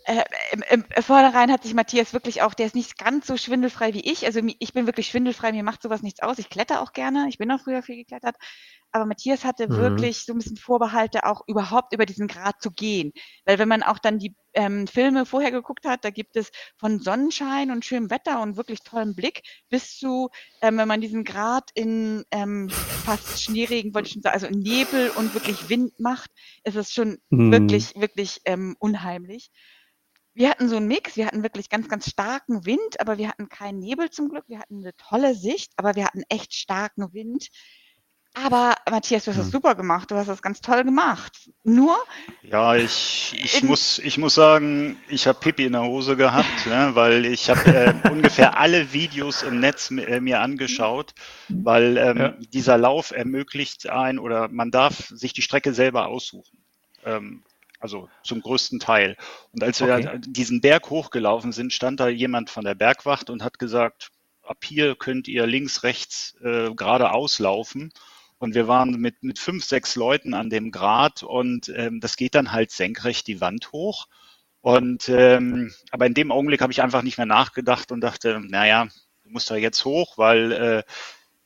Äh, 0.06 0.24
im, 0.52 0.64
im 0.96 1.04
Vornherein 1.04 1.52
hat 1.52 1.64
sich 1.64 1.74
Matthias 1.74 2.14
wirklich 2.14 2.42
auch, 2.44 2.54
der 2.54 2.68
ist 2.68 2.76
nicht 2.76 2.98
ganz 2.98 3.26
so 3.28 3.38
schwindelfrei 3.38 3.94
wie 3.94 4.02
ich. 4.12 4.26
Also 4.26 4.40
ich 4.60 4.74
bin 4.74 4.86
wirklich 4.86 5.08
schwindelfrei, 5.08 5.52
mir 5.52 5.64
macht 5.64 5.82
sowas 5.82 6.04
nichts 6.04 6.22
aus. 6.22 6.38
Ich 6.38 6.50
kletter 6.50 6.82
auch 6.82 6.94
gerne. 6.94 7.26
Ich 7.30 7.38
bin 7.40 7.52
auch 7.52 7.60
früher 7.62 7.82
viel 7.82 7.98
geklettert. 7.98 8.36
Aber 8.92 9.06
Matthias 9.06 9.44
hatte 9.44 9.68
Mhm. 9.68 9.76
wirklich 9.76 10.24
so 10.26 10.34
ein 10.34 10.38
bisschen 10.38 10.58
Vorbehalte, 10.58 11.26
auch 11.26 11.42
überhaupt 11.48 11.94
über 11.94 12.06
diesen 12.06 12.28
Grad 12.28 12.62
zu 12.62 12.72
gehen. 12.72 13.12
Weil 13.46 13.60
wenn 13.60 13.68
man 13.68 13.84
auch 13.84 14.00
dann 14.00 14.20
die 14.20 14.36
ähm, 14.54 14.88
Filme 14.88 15.26
vorher 15.26 15.52
geguckt 15.52 15.86
hat, 15.86 16.06
da 16.06 16.12
gibt 16.12 16.38
es 16.38 16.52
von 16.78 17.00
Sonnenschein 17.00 17.72
und 17.72 17.84
schönem 17.84 18.10
Wetter 18.10 18.42
und 18.42 18.58
wirklich 18.58 18.82
tollem 18.84 19.16
Blick 19.16 19.42
bis 19.70 19.98
zu, 19.98 20.30
ähm, 20.62 20.78
wenn 20.78 20.88
man 20.88 21.02
diesen 21.02 21.24
Grad 21.24 21.72
in 21.74 22.24
ähm, 22.32 22.74
fast 23.04 23.42
Schneeregen, 23.44 23.94
wollte 23.94 24.08
ich 24.08 24.14
schon 24.14 24.22
sagen, 24.22 24.36
also 24.36 24.48
in 24.48 24.62
Nebel 24.62 25.10
und 25.10 25.34
wirklich 25.34 25.68
Wind 25.68 26.00
macht, 26.00 26.32
ist 26.64 26.76
es 26.76 26.92
schon 26.94 27.18
Mhm. 27.30 27.52
wirklich, 27.52 27.94
wirklich 27.96 28.42
ähm, 28.46 28.76
unheimlich. 28.80 29.52
Wir 30.36 30.50
hatten 30.50 30.68
so 30.68 30.75
einen 30.75 30.88
Mix, 30.88 31.15
wir 31.15 31.25
hatten 31.27 31.44
wirklich 31.44 31.70
ganz, 31.70 31.88
ganz 31.88 32.10
starken 32.10 32.65
Wind, 32.65 33.00
aber 33.00 33.18
wir 33.18 33.30
hatten 33.30 33.48
keinen 33.48 33.80
Nebel 33.80 34.10
zum 34.10 34.27
Glück. 34.30 34.44
Wir 34.48 34.60
hatten 34.60 34.80
eine 34.80 34.94
tolle 34.98 35.34
Sicht, 35.34 35.72
aber 35.77 35.96
wir 35.96 36.06
hatten 36.06 36.24
echt 36.27 36.54
starken 36.54 37.13
Wind. 37.13 37.48
Aber 38.34 38.75
Matthias, 38.92 39.24
du 39.24 39.32
hast 39.32 39.38
das 39.38 39.46
Hm. 39.46 39.51
super 39.54 39.75
gemacht, 39.75 40.12
du 40.12 40.15
hast 40.15 40.27
das 40.27 40.42
ganz 40.42 40.60
toll 40.60 40.84
gemacht. 40.84 41.50
Nur, 41.63 41.98
Ja, 42.42 42.75
ich, 42.75 43.34
ich, 43.42 43.63
muss, 43.63 43.98
ich 44.00 44.18
muss 44.18 44.36
sagen, 44.36 44.98
ich 45.08 45.25
habe 45.25 45.39
Pipi 45.39 45.65
in 45.65 45.72
der 45.72 45.84
Hose 45.84 46.18
gehabt, 46.18 46.65
ne, 46.65 46.92
weil 46.94 47.25
ich 47.25 47.50
habe 47.50 47.62
äh, 47.74 47.94
ungefähr 48.12 48.58
alle 48.60 48.92
Videos 48.92 49.42
im 49.42 49.62
Netz 49.62 49.89
äh, 49.89 50.20
mir 50.20 50.42
angeschaut, 50.42 51.13
weil 51.48 51.98
ähm, 51.98 52.18
Ja. 52.18 52.34
dieser 52.54 52.77
Lauf 52.77 53.12
ermöglicht 53.12 53.88
ein 53.89 54.20
oder 54.20 54.50
man 54.50 54.70
darf 54.70 55.08
sich 55.08 55.32
die 55.32 55.42
Strecke 55.42 55.74
selber 55.74 56.08
aussuchen. 56.08 56.60
Ähm, 57.06 57.44
also 57.86 58.10
zum 58.24 58.42
größten 58.42 58.80
Teil. 58.80 59.15
Und 59.51 59.63
als 59.63 59.80
wir 59.80 59.94
Okay. 59.94 60.04
da 60.04 60.18
diesen 60.18 60.60
Berg 60.60 60.89
hochgelaufen 60.89 61.51
sind, 61.51 61.72
stand 61.72 62.00
da 62.00 62.08
jemand 62.08 62.50
von 62.50 62.65
der 62.65 62.74
Bergwacht 62.74 63.30
und 63.30 63.44
hat 63.44 63.60
gesagt, 63.60 64.10
ab 64.42 64.58
hier 64.63 64.96
könnt 64.96 65.27
ihr 65.27 65.46
links, 65.46 65.84
rechts 65.84 66.36
äh, 66.44 66.74
geradeaus 66.74 67.38
laufen. 67.38 67.92
Und 68.39 68.56
wir 68.56 68.68
waren 68.68 69.00
mit, 69.00 69.22
mit 69.24 69.38
fünf, 69.38 69.63
sechs 69.63 69.96
Leuten 69.96 70.34
an 70.34 70.50
dem 70.50 70.72
Grat 70.72 71.22
und 71.24 71.70
ähm, 71.70 72.00
das 72.00 72.15
geht 72.18 72.34
dann 72.36 72.51
halt 72.51 72.72
senkrecht 72.72 73.27
die 73.27 73.39
Wand 73.39 73.72
hoch. 73.72 74.08
Und 74.62 75.08
ähm, 75.10 75.72
aber 75.92 76.08
in 76.08 76.15
dem 76.15 76.32
Augenblick 76.32 76.62
habe 76.62 76.74
ich 76.74 76.82
einfach 76.82 77.04
nicht 77.04 77.18
mehr 77.18 77.27
nachgedacht 77.27 77.92
und 77.92 78.01
dachte, 78.01 78.42
naja, 78.44 78.88
du 79.24 79.30
musst 79.30 79.51
da 79.51 79.56
jetzt 79.56 79.86
hoch, 79.86 80.18
weil 80.18 80.51
äh, 80.51 80.84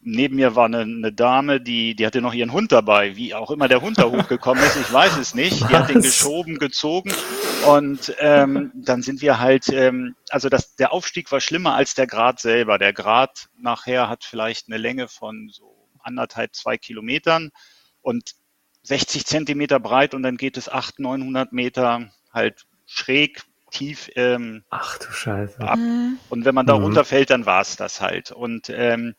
neben 0.02 0.36
mir 0.36 0.56
war 0.56 0.66
eine, 0.66 0.82
eine, 0.82 1.12
Dame, 1.12 1.60
die, 1.60 1.96
die 1.96 2.06
hatte 2.06 2.22
noch 2.22 2.34
ihren 2.34 2.54
Hund 2.54 2.72
dabei. 2.72 3.16
Wie 3.16 3.34
auch 3.34 3.52
immer 3.52 3.68
der 3.68 3.82
Hund 3.82 3.98
da 3.98 4.06
hochgekommen 4.06 4.64
ist, 4.64 4.78
ich 4.78 4.92
weiß 4.92 5.18
es 5.18 5.36
nicht. 5.36 5.62
Die 5.70 5.76
hat 5.76 5.90
den 5.90 6.02
geschoben, 6.02 6.58
gezogen. 6.58 7.12
Und 7.68 8.14
ähm, 8.20 8.72
dann 8.74 9.02
sind 9.02 9.22
wir 9.22 9.40
halt, 9.40 9.68
ähm, 9.70 10.16
also 10.30 10.50
das, 10.50 10.76
der 10.76 10.94
Aufstieg 10.94 11.32
war 11.32 11.42
schlimmer 11.42 11.76
als 11.76 11.96
der 11.96 12.08
Grat 12.08 12.40
selber. 12.40 12.78
Der 12.78 12.94
Grat 12.94 13.50
nachher 13.58 14.10
hat 14.10 14.24
vielleicht 14.24 14.68
eine 14.68 14.78
Länge 14.78 15.08
von 15.08 15.50
so 15.52 15.76
anderthalb, 16.00 16.56
zwei 16.56 16.78
Kilometern 16.78 17.52
und 18.02 18.36
60 18.84 19.26
Zentimeter 19.26 19.80
breit 19.80 20.14
und 20.14 20.24
dann 20.24 20.38
geht 20.38 20.58
es 20.58 20.70
800, 20.70 21.00
900 21.00 21.54
Meter 21.54 22.10
halt 22.32 22.66
schräg 22.86 23.44
tief 23.72 24.10
ähm, 24.16 24.64
Ach 24.70 24.98
du 24.98 25.12
Scheiße. 25.12 25.60
ab. 25.60 25.78
Mhm. 25.78 26.18
Und 26.30 26.46
wenn 26.46 26.56
man 26.56 26.66
da 26.66 26.78
mhm. 26.78 26.86
runterfällt, 26.86 27.30
dann 27.30 27.46
war 27.46 27.62
es 27.62 27.76
das 27.76 28.02
halt. 28.02 28.32
Und 28.32 28.70
ähm, 28.70 29.14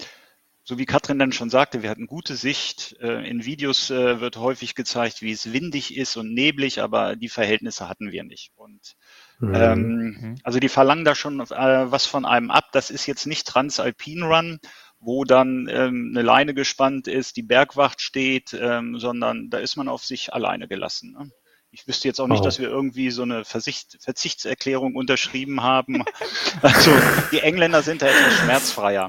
so 0.70 0.78
wie 0.78 0.86
Katrin 0.86 1.18
dann 1.18 1.32
schon 1.32 1.50
sagte, 1.50 1.82
wir 1.82 1.90
hatten 1.90 2.06
gute 2.06 2.36
Sicht. 2.36 2.96
Äh, 3.00 3.28
in 3.28 3.44
Videos 3.44 3.90
äh, 3.90 4.20
wird 4.20 4.36
häufig 4.36 4.76
gezeigt, 4.76 5.20
wie 5.20 5.32
es 5.32 5.52
windig 5.52 5.96
ist 5.96 6.16
und 6.16 6.32
neblig, 6.32 6.80
aber 6.80 7.16
die 7.16 7.28
Verhältnisse 7.28 7.88
hatten 7.88 8.12
wir 8.12 8.22
nicht. 8.22 8.52
Und 8.54 8.94
mhm. 9.40 9.54
ähm, 9.56 9.80
mhm. 10.20 10.34
also 10.44 10.60
die 10.60 10.68
verlangen 10.68 11.04
da 11.04 11.16
schon 11.16 11.40
äh, 11.40 11.44
was 11.90 12.06
von 12.06 12.24
einem 12.24 12.52
ab. 12.52 12.66
Das 12.70 12.90
ist 12.90 13.06
jetzt 13.06 13.26
nicht 13.26 13.48
Transalpin 13.48 14.22
Run, 14.22 14.60
wo 15.00 15.24
dann 15.24 15.66
ähm, 15.68 16.12
eine 16.14 16.22
Leine 16.22 16.54
gespannt 16.54 17.08
ist, 17.08 17.36
die 17.36 17.42
Bergwacht 17.42 18.00
steht, 18.00 18.56
ähm, 18.56 18.96
sondern 18.96 19.50
da 19.50 19.58
ist 19.58 19.74
man 19.74 19.88
auf 19.88 20.04
sich 20.04 20.32
alleine 20.32 20.68
gelassen. 20.68 21.16
Ne? 21.18 21.32
Ich 21.72 21.86
wüsste 21.86 22.08
jetzt 22.08 22.20
auch 22.20 22.26
nicht, 22.26 22.40
oh. 22.40 22.44
dass 22.44 22.58
wir 22.58 22.68
irgendwie 22.68 23.10
so 23.10 23.22
eine 23.22 23.44
Versicht, 23.44 23.98
Verzichtserklärung 24.00 24.94
unterschrieben 24.94 25.62
haben. 25.62 26.04
Also 26.62 26.90
die 27.32 27.38
Engländer 27.38 27.80
sind 27.80 28.02
da 28.02 28.06
etwas 28.06 28.34
schmerzfreier. 28.42 29.08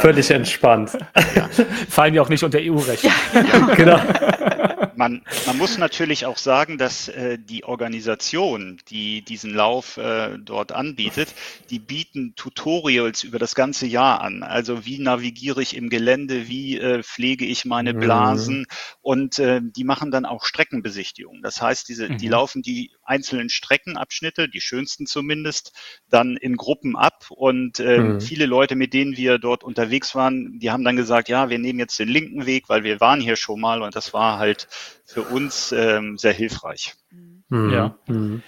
Völlig 0.00 0.30
ähm, 0.30 0.36
entspannt. 0.36 0.92
Ja. 1.34 1.48
Fallen 1.88 2.14
ja 2.14 2.22
auch 2.22 2.28
nicht 2.28 2.44
unter 2.44 2.58
EU-Recht. 2.60 3.02
Ja, 3.02 3.74
genau. 3.74 3.98
Man, 4.96 5.22
man, 5.46 5.58
muss 5.58 5.76
natürlich 5.78 6.24
auch 6.24 6.38
sagen, 6.38 6.78
dass 6.78 7.08
äh, 7.08 7.38
die 7.38 7.64
Organisation, 7.64 8.78
die 8.88 9.22
diesen 9.22 9.52
Lauf 9.52 9.96
äh, 9.96 10.38
dort 10.38 10.72
anbietet, 10.72 11.34
die 11.70 11.78
bieten 11.78 12.34
Tutorials 12.36 13.24
über 13.24 13.38
das 13.38 13.54
ganze 13.54 13.86
Jahr 13.86 14.20
an. 14.20 14.42
Also 14.42 14.86
wie 14.86 14.98
navigiere 14.98 15.62
ich 15.62 15.76
im 15.76 15.90
Gelände, 15.90 16.48
wie 16.48 16.78
äh, 16.78 17.02
pflege 17.02 17.44
ich 17.44 17.64
meine 17.64 17.92
mhm. 17.92 17.98
Blasen 18.00 18.58
mhm. 18.58 18.66
und 19.02 19.38
äh, 19.38 19.60
die 19.62 19.84
machen 19.84 20.10
dann 20.10 20.26
auch 20.26 20.44
Streckenbesichtigungen. 20.44 21.42
Das 21.42 21.60
heißt, 21.60 21.88
diese, 21.88 22.08
mhm. 22.08 22.18
die 22.18 22.28
laufen 22.28 22.62
die 22.62 22.92
einzelnen 23.02 23.48
Streckenabschnitte, 23.48 24.48
die 24.48 24.60
schönsten 24.60 25.06
zumindest, 25.06 25.72
dann 26.08 26.36
in 26.36 26.56
Gruppen 26.56 26.96
ab 26.96 27.26
und 27.30 27.80
äh, 27.80 27.98
mhm. 27.98 28.20
viele 28.20 28.46
Leute, 28.46 28.76
mit 28.76 28.94
denen 28.94 29.16
wir 29.16 29.38
dort 29.38 29.64
unterwegs 29.64 30.14
waren, 30.14 30.58
die 30.58 30.70
haben 30.70 30.84
dann 30.84 30.96
gesagt, 30.96 31.28
ja, 31.28 31.50
wir 31.50 31.58
nehmen 31.58 31.78
jetzt 31.78 31.98
den 31.98 32.08
linken 32.08 32.46
Weg, 32.46 32.68
weil 32.68 32.84
wir 32.84 33.00
waren 33.00 33.20
hier 33.20 33.36
schon 33.36 33.60
mal 33.60 33.82
und 33.82 33.96
das 33.96 34.12
war 34.12 34.38
halt 34.38 34.53
für 35.04 35.22
uns 35.22 35.72
ähm, 35.72 36.18
sehr 36.18 36.32
hilfreich. 36.32 36.94
Mhm. 37.10 37.70
Ja. 37.70 37.98
Mhm. 38.06 38.42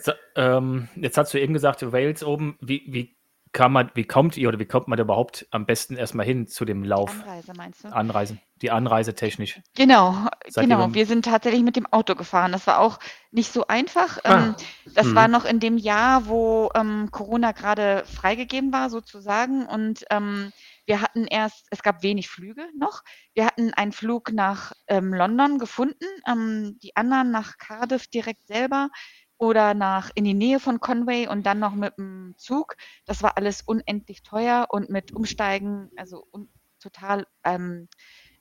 So, 0.00 0.12
ähm, 0.36 0.88
jetzt 0.96 1.18
hast 1.18 1.34
du 1.34 1.40
eben 1.40 1.52
gesagt, 1.52 1.82
Wales 1.92 2.22
oben, 2.22 2.56
wie, 2.60 2.82
wie 2.86 3.16
kann 3.54 3.72
man, 3.72 3.90
wie 3.94 4.04
kommt 4.04 4.36
ihr 4.36 4.48
oder 4.48 4.58
wie 4.58 4.66
kommt 4.66 4.88
man 4.88 4.98
überhaupt 4.98 5.46
am 5.50 5.64
besten 5.64 5.96
erstmal 5.96 6.26
hin 6.26 6.46
zu 6.46 6.64
dem 6.64 6.82
Lauf? 6.82 7.12
Anreise 7.22 7.52
meinst 7.56 7.84
du? 7.84 7.88
Anreisen, 7.88 8.40
die 8.60 8.70
Anreise 8.72 9.14
technisch. 9.14 9.60
Genau, 9.76 10.26
Seid 10.48 10.64
genau. 10.64 10.92
Wir 10.92 11.06
sind 11.06 11.24
tatsächlich 11.24 11.62
mit 11.62 11.76
dem 11.76 11.86
Auto 11.86 12.16
gefahren. 12.16 12.50
Das 12.50 12.66
war 12.66 12.80
auch 12.80 12.98
nicht 13.30 13.52
so 13.52 13.66
einfach. 13.68 14.18
Ah. 14.24 14.38
Ähm, 14.38 14.54
das 14.92 15.06
hm. 15.06 15.14
war 15.14 15.28
noch 15.28 15.44
in 15.44 15.60
dem 15.60 15.78
Jahr, 15.78 16.26
wo 16.26 16.70
ähm, 16.74 17.10
Corona 17.12 17.52
gerade 17.52 18.04
freigegeben 18.04 18.72
war, 18.72 18.90
sozusagen. 18.90 19.66
Und 19.66 20.04
ähm, 20.10 20.52
wir 20.86 21.00
hatten 21.00 21.26
erst, 21.26 21.66
es 21.70 21.82
gab 21.82 22.02
wenig 22.02 22.28
Flüge 22.28 22.68
noch. 22.76 23.02
Wir 23.34 23.46
hatten 23.46 23.72
einen 23.74 23.92
Flug 23.92 24.32
nach 24.32 24.72
ähm, 24.86 25.14
London 25.14 25.58
gefunden, 25.58 26.04
ähm, 26.26 26.78
die 26.82 26.94
anderen 26.96 27.30
nach 27.30 27.58
Cardiff 27.58 28.06
direkt 28.06 28.46
selber 28.46 28.90
oder 29.38 29.74
nach 29.74 30.10
in 30.14 30.24
die 30.24 30.34
Nähe 30.34 30.60
von 30.60 30.80
Conway 30.80 31.26
und 31.26 31.44
dann 31.44 31.58
noch 31.58 31.74
mit 31.74 31.96
dem 31.98 32.34
Zug. 32.36 32.76
Das 33.04 33.22
war 33.22 33.36
alles 33.36 33.62
unendlich 33.62 34.22
teuer 34.22 34.66
und 34.70 34.90
mit 34.90 35.12
Umsteigen, 35.12 35.90
also 35.96 36.26
un, 36.32 36.48
total 36.80 37.26
ähm, 37.44 37.88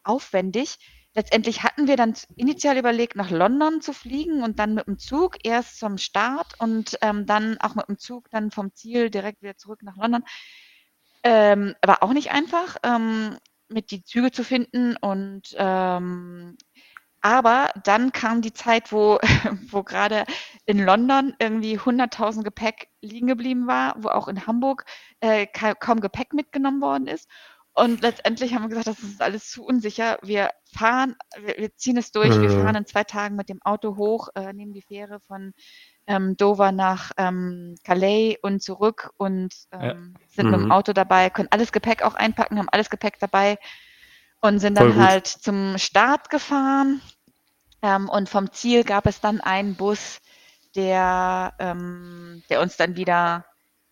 aufwendig. 0.03 0.77
Letztendlich 1.15 1.63
hatten 1.63 1.87
wir 1.87 1.95
dann 1.95 2.15
initial 2.35 2.77
überlegt, 2.77 3.15
nach 3.15 3.29
London 3.29 3.81
zu 3.81 3.93
fliegen 3.93 4.43
und 4.43 4.59
dann 4.59 4.73
mit 4.73 4.87
dem 4.87 4.97
Zug 4.97 5.37
erst 5.43 5.77
zum 5.77 5.97
Start 5.97 6.59
und 6.59 6.97
ähm, 7.01 7.25
dann 7.25 7.57
auch 7.59 7.75
mit 7.75 7.87
dem 7.87 7.99
Zug 7.99 8.29
dann 8.31 8.51
vom 8.51 8.73
Ziel 8.73 9.09
direkt 9.09 9.41
wieder 9.41 9.55
zurück 9.55 9.83
nach 9.83 9.95
London. 9.95 10.23
Ähm, 11.23 11.75
war 11.85 12.03
auch 12.03 12.13
nicht 12.13 12.31
einfach, 12.31 12.77
ähm, 12.83 13.37
mit 13.69 13.91
die 13.91 14.03
Züge 14.03 14.31
zu 14.31 14.43
finden 14.43 14.97
und 14.97 15.55
ähm, 15.57 16.57
aber 17.25 17.71
dann 17.85 18.11
kam 18.11 18.41
die 18.41 18.51
Zeit, 18.51 18.91
wo, 18.91 19.17
wo 19.71 19.81
gerade 19.81 20.25
in 20.65 20.83
London 20.83 21.33
irgendwie 21.39 21.79
100.000 21.79 22.43
Gepäck 22.43 22.89
liegen 23.01 23.27
geblieben 23.27 23.65
war, 23.65 23.95
wo 23.97 24.09
auch 24.09 24.27
in 24.27 24.45
Hamburg 24.45 24.83
äh, 25.21 25.47
kaum 25.47 26.01
Gepäck 26.01 26.33
mitgenommen 26.33 26.81
worden 26.81 27.07
ist. 27.07 27.29
Und 27.75 28.01
letztendlich 28.01 28.53
haben 28.53 28.63
wir 28.63 28.69
gesagt, 28.69 28.87
das 28.87 28.99
ist 28.99 29.21
alles 29.21 29.49
zu 29.49 29.63
unsicher. 29.63 30.19
Wir 30.21 30.51
fahren, 30.75 31.15
wir, 31.39 31.75
ziehen 31.75 31.97
es 31.97 32.11
durch. 32.11 32.35
Mhm. 32.35 32.41
Wir 32.41 32.49
fahren 32.49 32.75
in 32.75 32.85
zwei 32.85 33.03
Tagen 33.05 33.35
mit 33.35 33.49
dem 33.49 33.61
Auto 33.63 33.95
hoch, 33.95 34.27
äh, 34.35 34.53
nehmen 34.53 34.73
die 34.73 34.83
Fähre 34.83 35.21
von 35.21 35.53
ähm, 36.07 36.35
Dover 36.37 36.71
nach 36.71 37.11
ähm, 37.17 37.75
Calais 37.83 38.37
und 38.41 38.61
zurück 38.61 39.11
und 39.17 39.53
ähm, 39.71 40.15
ja. 40.19 40.27
sind 40.27 40.45
mhm. 40.45 40.51
mit 40.51 40.59
dem 40.59 40.65
mhm. 40.65 40.71
Auto 40.71 40.93
dabei, 40.93 41.29
können 41.29 41.49
alles 41.51 41.71
Gepäck 41.71 42.03
auch 42.03 42.15
einpacken, 42.15 42.57
haben 42.57 42.69
alles 42.69 42.89
Gepäck 42.89 43.19
dabei 43.19 43.57
und 44.41 44.59
sind 44.59 44.77
dann 44.77 44.95
halt 44.97 45.27
zum 45.27 45.77
Start 45.77 46.29
gefahren. 46.29 47.01
Ähm, 47.81 48.09
und 48.09 48.29
vom 48.29 48.51
Ziel 48.51 48.83
gab 48.83 49.05
es 49.05 49.21
dann 49.21 49.41
einen 49.41 49.75
Bus, 49.75 50.19
der, 50.75 51.53
ähm, 51.59 52.43
der 52.49 52.61
uns 52.61 52.77
dann 52.77 52.95
wieder 52.95 53.45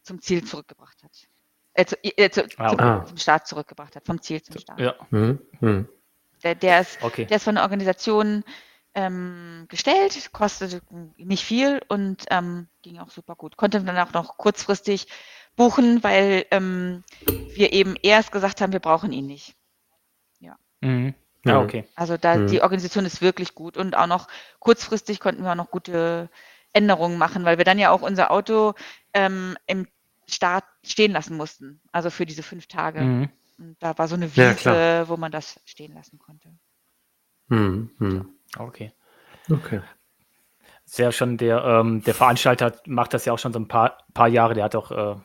zum 0.03 0.21
Ziel 0.21 0.43
zurückgebracht 0.43 1.03
hat. 1.03 1.11
Äh, 1.73 1.85
zu, 1.85 1.95
äh, 2.03 2.29
zu, 2.29 2.43
ah, 2.57 2.69
zum, 2.69 2.79
ah. 2.79 3.05
zum, 3.05 3.17
Start 3.17 3.47
zurückgebracht 3.47 3.95
hat, 3.95 4.05
vom 4.05 4.21
Ziel 4.21 4.41
zum 4.41 4.59
Start. 4.59 4.79
Ja. 4.79 4.95
Mhm. 5.09 5.39
Mhm. 5.61 5.87
Der, 6.43 6.55
der, 6.55 6.81
ist, 6.81 7.01
okay. 7.01 7.25
der 7.25 7.37
ist 7.37 7.43
von 7.43 7.55
der 7.55 7.63
Organisation 7.63 8.43
ähm, 8.93 9.65
gestellt, 9.69 10.31
kostete 10.33 10.81
nicht 11.17 11.45
viel 11.45 11.81
und 11.87 12.25
ähm, 12.29 12.67
ging 12.81 12.99
auch 12.99 13.09
super 13.09 13.35
gut. 13.35 13.57
Konnte 13.57 13.81
dann 13.81 13.97
auch 13.97 14.13
noch 14.13 14.37
kurzfristig 14.37 15.07
buchen, 15.55 16.03
weil 16.03 16.45
ähm, 16.51 17.03
wir 17.55 17.73
eben 17.73 17.95
erst 18.01 18.31
gesagt 18.31 18.61
haben, 18.61 18.73
wir 18.73 18.79
brauchen 18.79 19.11
ihn 19.11 19.27
nicht. 19.27 19.55
Mhm. 20.81 21.13
Ja, 21.45 21.59
okay. 21.59 21.85
Also 21.95 22.17
da 22.17 22.35
mhm. 22.35 22.47
die 22.47 22.61
Organisation 22.61 23.05
ist 23.05 23.21
wirklich 23.21 23.55
gut 23.55 23.77
und 23.77 23.95
auch 23.95 24.07
noch 24.07 24.27
kurzfristig 24.59 25.19
konnten 25.19 25.43
wir 25.43 25.51
auch 25.51 25.55
noch 25.55 25.71
gute 25.71 26.29
Änderungen 26.73 27.17
machen, 27.17 27.45
weil 27.45 27.57
wir 27.57 27.65
dann 27.65 27.79
ja 27.79 27.89
auch 27.89 28.01
unser 28.01 28.29
Auto 28.31 28.73
ähm, 29.13 29.57
im 29.65 29.87
Start 30.27 30.65
stehen 30.85 31.11
lassen 31.11 31.37
mussten, 31.37 31.81
also 31.91 32.09
für 32.09 32.25
diese 32.25 32.43
fünf 32.43 32.67
Tage. 32.67 33.01
Mhm. 33.01 33.29
Und 33.57 33.75
da 33.79 33.97
war 33.97 34.07
so 34.07 34.15
eine 34.15 34.35
Wiese, 34.35 34.69
ja, 34.69 35.09
wo 35.09 35.17
man 35.17 35.31
das 35.31 35.59
stehen 35.65 35.93
lassen 35.93 36.19
konnte. 36.19 36.49
Mhm. 37.47 38.35
Okay. 38.57 38.91
Okay. 39.49 39.81
Sehr 40.85 41.11
schon, 41.11 41.37
der, 41.37 41.63
ähm, 41.63 42.03
der 42.03 42.13
Veranstalter 42.13 42.73
macht 42.85 43.13
das 43.13 43.25
ja 43.25 43.33
auch 43.33 43.39
schon 43.39 43.53
so 43.53 43.59
ein 43.59 43.67
paar, 43.67 43.97
paar 44.13 44.27
Jahre, 44.27 44.53
der 44.53 44.65
hat 44.65 44.75
auch 44.75 44.91
äh, 44.91 45.15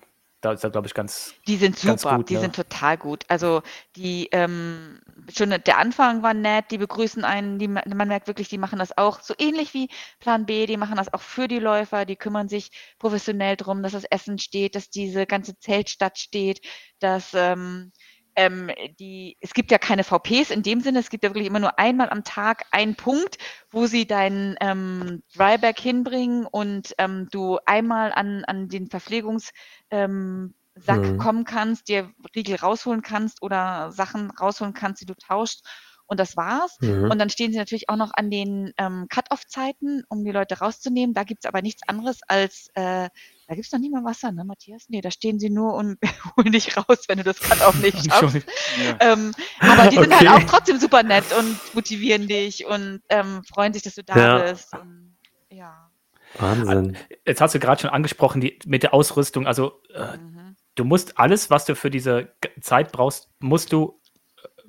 da 0.46 0.52
ist 0.52 0.62
er, 0.62 0.70
glaube 0.70 0.86
ich, 0.86 0.94
ganz. 0.94 1.34
Die 1.48 1.56
sind 1.56 1.76
super, 1.76 2.16
gut, 2.16 2.28
die 2.28 2.34
ne? 2.34 2.40
sind 2.40 2.54
total 2.54 2.96
gut. 2.96 3.24
Also 3.28 3.62
die 3.96 4.28
ähm, 4.30 5.00
schon 5.34 5.50
der 5.50 5.78
Anfang 5.78 6.22
war 6.22 6.34
nett, 6.34 6.66
die 6.70 6.78
begrüßen 6.78 7.24
einen, 7.24 7.58
die, 7.58 7.68
man 7.68 8.08
merkt 8.08 8.28
wirklich, 8.28 8.48
die 8.48 8.58
machen 8.58 8.78
das 8.78 8.96
auch 8.96 9.20
so 9.22 9.34
ähnlich 9.38 9.74
wie 9.74 9.88
Plan 10.20 10.46
B, 10.46 10.66
die 10.66 10.76
machen 10.76 10.96
das 10.96 11.12
auch 11.12 11.22
für 11.22 11.48
die 11.48 11.58
Läufer, 11.58 12.04
die 12.04 12.16
kümmern 12.16 12.48
sich 12.48 12.70
professionell 12.98 13.56
darum, 13.56 13.82
dass 13.82 13.92
das 13.92 14.04
Essen 14.04 14.38
steht, 14.38 14.74
dass 14.76 14.90
diese 14.90 15.26
ganze 15.26 15.58
Zeltstadt 15.58 16.18
steht, 16.18 16.60
dass 17.00 17.32
ähm, 17.34 17.92
ähm, 18.36 18.70
die, 19.00 19.36
es 19.40 19.54
gibt 19.54 19.70
ja 19.70 19.78
keine 19.78 20.04
VPs 20.04 20.50
in 20.50 20.62
dem 20.62 20.80
Sinne, 20.80 20.98
es 20.98 21.10
gibt 21.10 21.24
ja 21.24 21.30
wirklich 21.30 21.46
immer 21.46 21.58
nur 21.58 21.78
einmal 21.78 22.10
am 22.10 22.22
Tag 22.22 22.64
einen 22.70 22.94
Punkt, 22.94 23.38
wo 23.70 23.86
sie 23.86 24.06
deinen 24.06 24.56
ähm, 24.60 25.22
Dryback 25.34 25.80
hinbringen 25.80 26.46
und 26.46 26.94
ähm, 26.98 27.28
du 27.30 27.58
einmal 27.64 28.12
an, 28.12 28.44
an 28.44 28.68
den 28.68 28.88
Verpflegungssack 28.88 29.52
ähm, 29.90 30.54
mhm. 30.86 31.18
kommen 31.18 31.44
kannst, 31.44 31.88
dir 31.88 32.10
Riegel 32.34 32.56
rausholen 32.56 33.02
kannst 33.02 33.42
oder 33.42 33.90
Sachen 33.92 34.30
rausholen 34.30 34.74
kannst, 34.74 35.00
die 35.00 35.06
du 35.06 35.14
tauschst. 35.14 35.66
und 36.06 36.20
das 36.20 36.36
war's. 36.36 36.76
Mhm. 36.80 37.10
Und 37.10 37.18
dann 37.18 37.30
stehen 37.30 37.52
sie 37.52 37.58
natürlich 37.58 37.88
auch 37.88 37.96
noch 37.96 38.12
an 38.14 38.30
den 38.30 38.72
ähm, 38.76 39.06
Cut-Off-Zeiten, 39.08 40.04
um 40.08 40.24
die 40.24 40.30
Leute 40.30 40.58
rauszunehmen. 40.58 41.14
Da 41.14 41.24
gibt's 41.24 41.46
aber 41.46 41.62
nichts 41.62 41.82
anderes 41.88 42.20
als, 42.28 42.68
äh, 42.74 43.08
da 43.46 43.54
gibt's 43.54 43.72
noch 43.72 43.78
nie 43.78 43.90
mal 43.90 44.04
Wasser, 44.04 44.32
ne, 44.32 44.44
Matthias? 44.44 44.86
Nee, 44.88 45.00
da 45.00 45.10
stehen 45.10 45.38
sie 45.38 45.50
nur 45.50 45.74
und 45.74 45.98
holen 46.36 46.52
dich 46.52 46.76
raus, 46.76 47.04
wenn 47.08 47.18
du 47.18 47.24
das 47.24 47.38
Cut-Off 47.40 47.80
nicht 47.80 48.04
schaffst. 48.10 48.46
ja. 48.82 48.96
ähm, 49.00 49.32
aber 49.60 49.88
die 49.88 49.96
sind 49.96 50.18
halt 50.18 50.28
auch 50.28 50.50
trotzdem 50.50 50.78
super 50.78 51.02
nett 51.02 51.24
und 51.38 51.74
motivieren 51.74 52.26
dich 52.26 52.66
und 52.66 53.02
ähm, 53.08 53.42
freuen 53.44 53.72
sich, 53.72 53.82
dass 53.82 53.94
du 53.94 54.04
da 54.04 54.16
ja. 54.16 54.50
bist. 54.50 54.72
Und, 54.72 55.16
ja. 55.50 55.90
Wahnsinn. 56.38 56.96
Jetzt 57.24 57.40
hast 57.40 57.54
du 57.54 57.58
gerade 57.60 57.80
schon 57.80 57.90
angesprochen, 57.90 58.40
die, 58.40 58.58
mit 58.66 58.82
der 58.82 58.92
Ausrüstung. 58.92 59.46
Also, 59.46 59.80
äh, 59.94 60.16
mhm. 60.16 60.56
du 60.74 60.84
musst 60.84 61.18
alles, 61.18 61.48
was 61.50 61.64
du 61.64 61.76
für 61.76 61.90
diese 61.90 62.32
Zeit 62.60 62.92
brauchst, 62.92 63.28
musst 63.38 63.72
du 63.72 64.00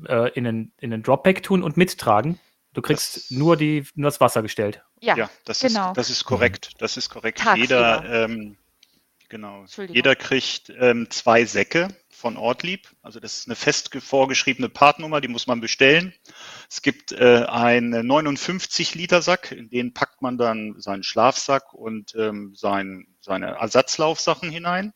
äh, 0.07 0.31
in 0.33 0.47
einen, 0.47 0.71
in 0.79 0.93
einen 0.93 1.03
Dropback 1.03 1.43
tun 1.43 1.63
und 1.63 1.77
mittragen. 1.77 2.39
Du 2.73 2.81
kriegst 2.83 3.15
das, 3.15 3.31
nur, 3.31 3.57
die, 3.57 3.87
nur 3.95 4.11
das 4.11 4.21
Wasser 4.21 4.43
gestellt. 4.43 4.83
Ja, 4.99 5.15
ja 5.15 5.29
das, 5.45 5.61
genau. 5.61 5.89
ist, 5.89 5.97
das 5.97 6.09
ist 6.11 6.25
korrekt. 6.25 6.71
Das 6.77 6.95
ist 6.95 7.09
korrekt. 7.09 7.43
Jeder, 7.55 8.05
ähm, 8.05 8.55
genau, 9.29 9.65
jeder 9.89 10.15
kriegt 10.15 10.71
ähm, 10.77 11.09
zwei 11.09 11.45
Säcke 11.45 11.89
von 12.09 12.37
Ortlieb. 12.37 12.87
Also 13.01 13.19
das 13.19 13.39
ist 13.39 13.47
eine 13.47 13.55
fest 13.55 13.95
vorgeschriebene 13.95 14.69
Partnummer, 14.69 15.21
die 15.21 15.27
muss 15.27 15.47
man 15.47 15.61
bestellen. 15.61 16.13
Es 16.69 16.81
gibt 16.81 17.11
äh, 17.11 17.45
einen 17.47 18.05
59 18.05 18.95
Liter 18.95 19.21
Sack, 19.21 19.51
in 19.51 19.69
den 19.69 19.93
packt 19.93 20.21
man 20.21 20.37
dann 20.37 20.79
seinen 20.79 21.03
Schlafsack 21.03 21.73
und 21.73 22.15
ähm, 22.15 22.55
sein, 22.55 23.07
seine 23.21 23.57
Ersatzlaufsachen 23.57 24.49
hinein. 24.49 24.93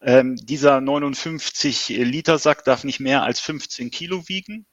Ähm, 0.00 0.36
dieser 0.36 0.80
59 0.80 1.88
Liter 1.88 2.38
Sack 2.38 2.64
darf 2.64 2.84
nicht 2.84 3.00
mehr 3.00 3.22
als 3.22 3.40
15 3.40 3.90
Kilo 3.90 4.28
wiegen. 4.28 4.66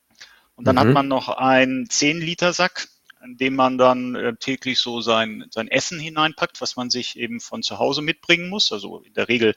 Und 0.56 0.66
dann 0.66 0.76
mhm. 0.76 0.80
hat 0.80 0.88
man 0.90 1.08
noch 1.08 1.30
einen 1.30 1.90
10 1.90 2.20
Liter 2.20 2.54
Sack, 2.54 2.88
in 3.24 3.38
dem 3.38 3.56
man 3.56 3.78
dann 3.78 4.16
äh, 4.16 4.36
täglich 4.36 4.80
so 4.80 5.02
sein, 5.02 5.46
sein 5.52 5.68
Essen 5.68 6.00
hineinpackt, 6.00 6.62
was 6.62 6.76
man 6.76 6.90
sich 6.90 7.18
eben 7.18 7.40
von 7.40 7.64
zu 7.64 7.80
Hause 7.80 8.02
mitbringen 8.02 8.50
muss. 8.50 8.72
Also 8.72 9.02
in 9.02 9.14
der 9.14 9.28
Regel 9.28 9.56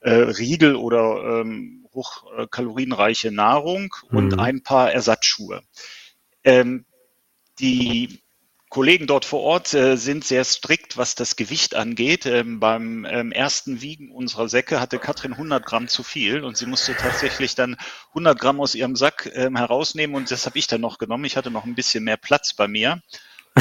äh, 0.00 0.12
Riegel 0.12 0.76
oder 0.76 1.40
ähm, 1.40 1.86
hochkalorienreiche 1.94 3.30
Nahrung 3.30 3.94
mhm. 4.10 4.16
und 4.16 4.38
ein 4.38 4.62
paar 4.62 4.92
Ersatzschuhe. 4.92 5.62
Ähm, 6.42 6.84
die 7.58 8.23
Kollegen 8.74 9.06
dort 9.06 9.24
vor 9.24 9.40
Ort 9.42 9.72
äh, 9.72 9.94
sind 9.96 10.24
sehr 10.24 10.42
strikt, 10.42 10.96
was 10.96 11.14
das 11.14 11.36
Gewicht 11.36 11.76
angeht. 11.76 12.26
Ähm, 12.26 12.58
beim 12.58 13.04
ähm, 13.04 13.30
ersten 13.30 13.82
Wiegen 13.82 14.10
unserer 14.10 14.48
Säcke 14.48 14.80
hatte 14.80 14.98
Katrin 14.98 15.30
100 15.30 15.64
Gramm 15.64 15.86
zu 15.86 16.02
viel 16.02 16.42
und 16.42 16.56
sie 16.56 16.66
musste 16.66 16.96
tatsächlich 16.96 17.54
dann 17.54 17.76
100 18.08 18.36
Gramm 18.36 18.60
aus 18.60 18.74
ihrem 18.74 18.96
Sack 18.96 19.30
ähm, 19.32 19.56
herausnehmen 19.56 20.16
und 20.16 20.28
das 20.32 20.44
habe 20.44 20.58
ich 20.58 20.66
dann 20.66 20.80
noch 20.80 20.98
genommen. 20.98 21.24
Ich 21.24 21.36
hatte 21.36 21.52
noch 21.52 21.64
ein 21.64 21.76
bisschen 21.76 22.02
mehr 22.02 22.16
Platz 22.16 22.52
bei 22.52 22.66
mir. 22.66 23.00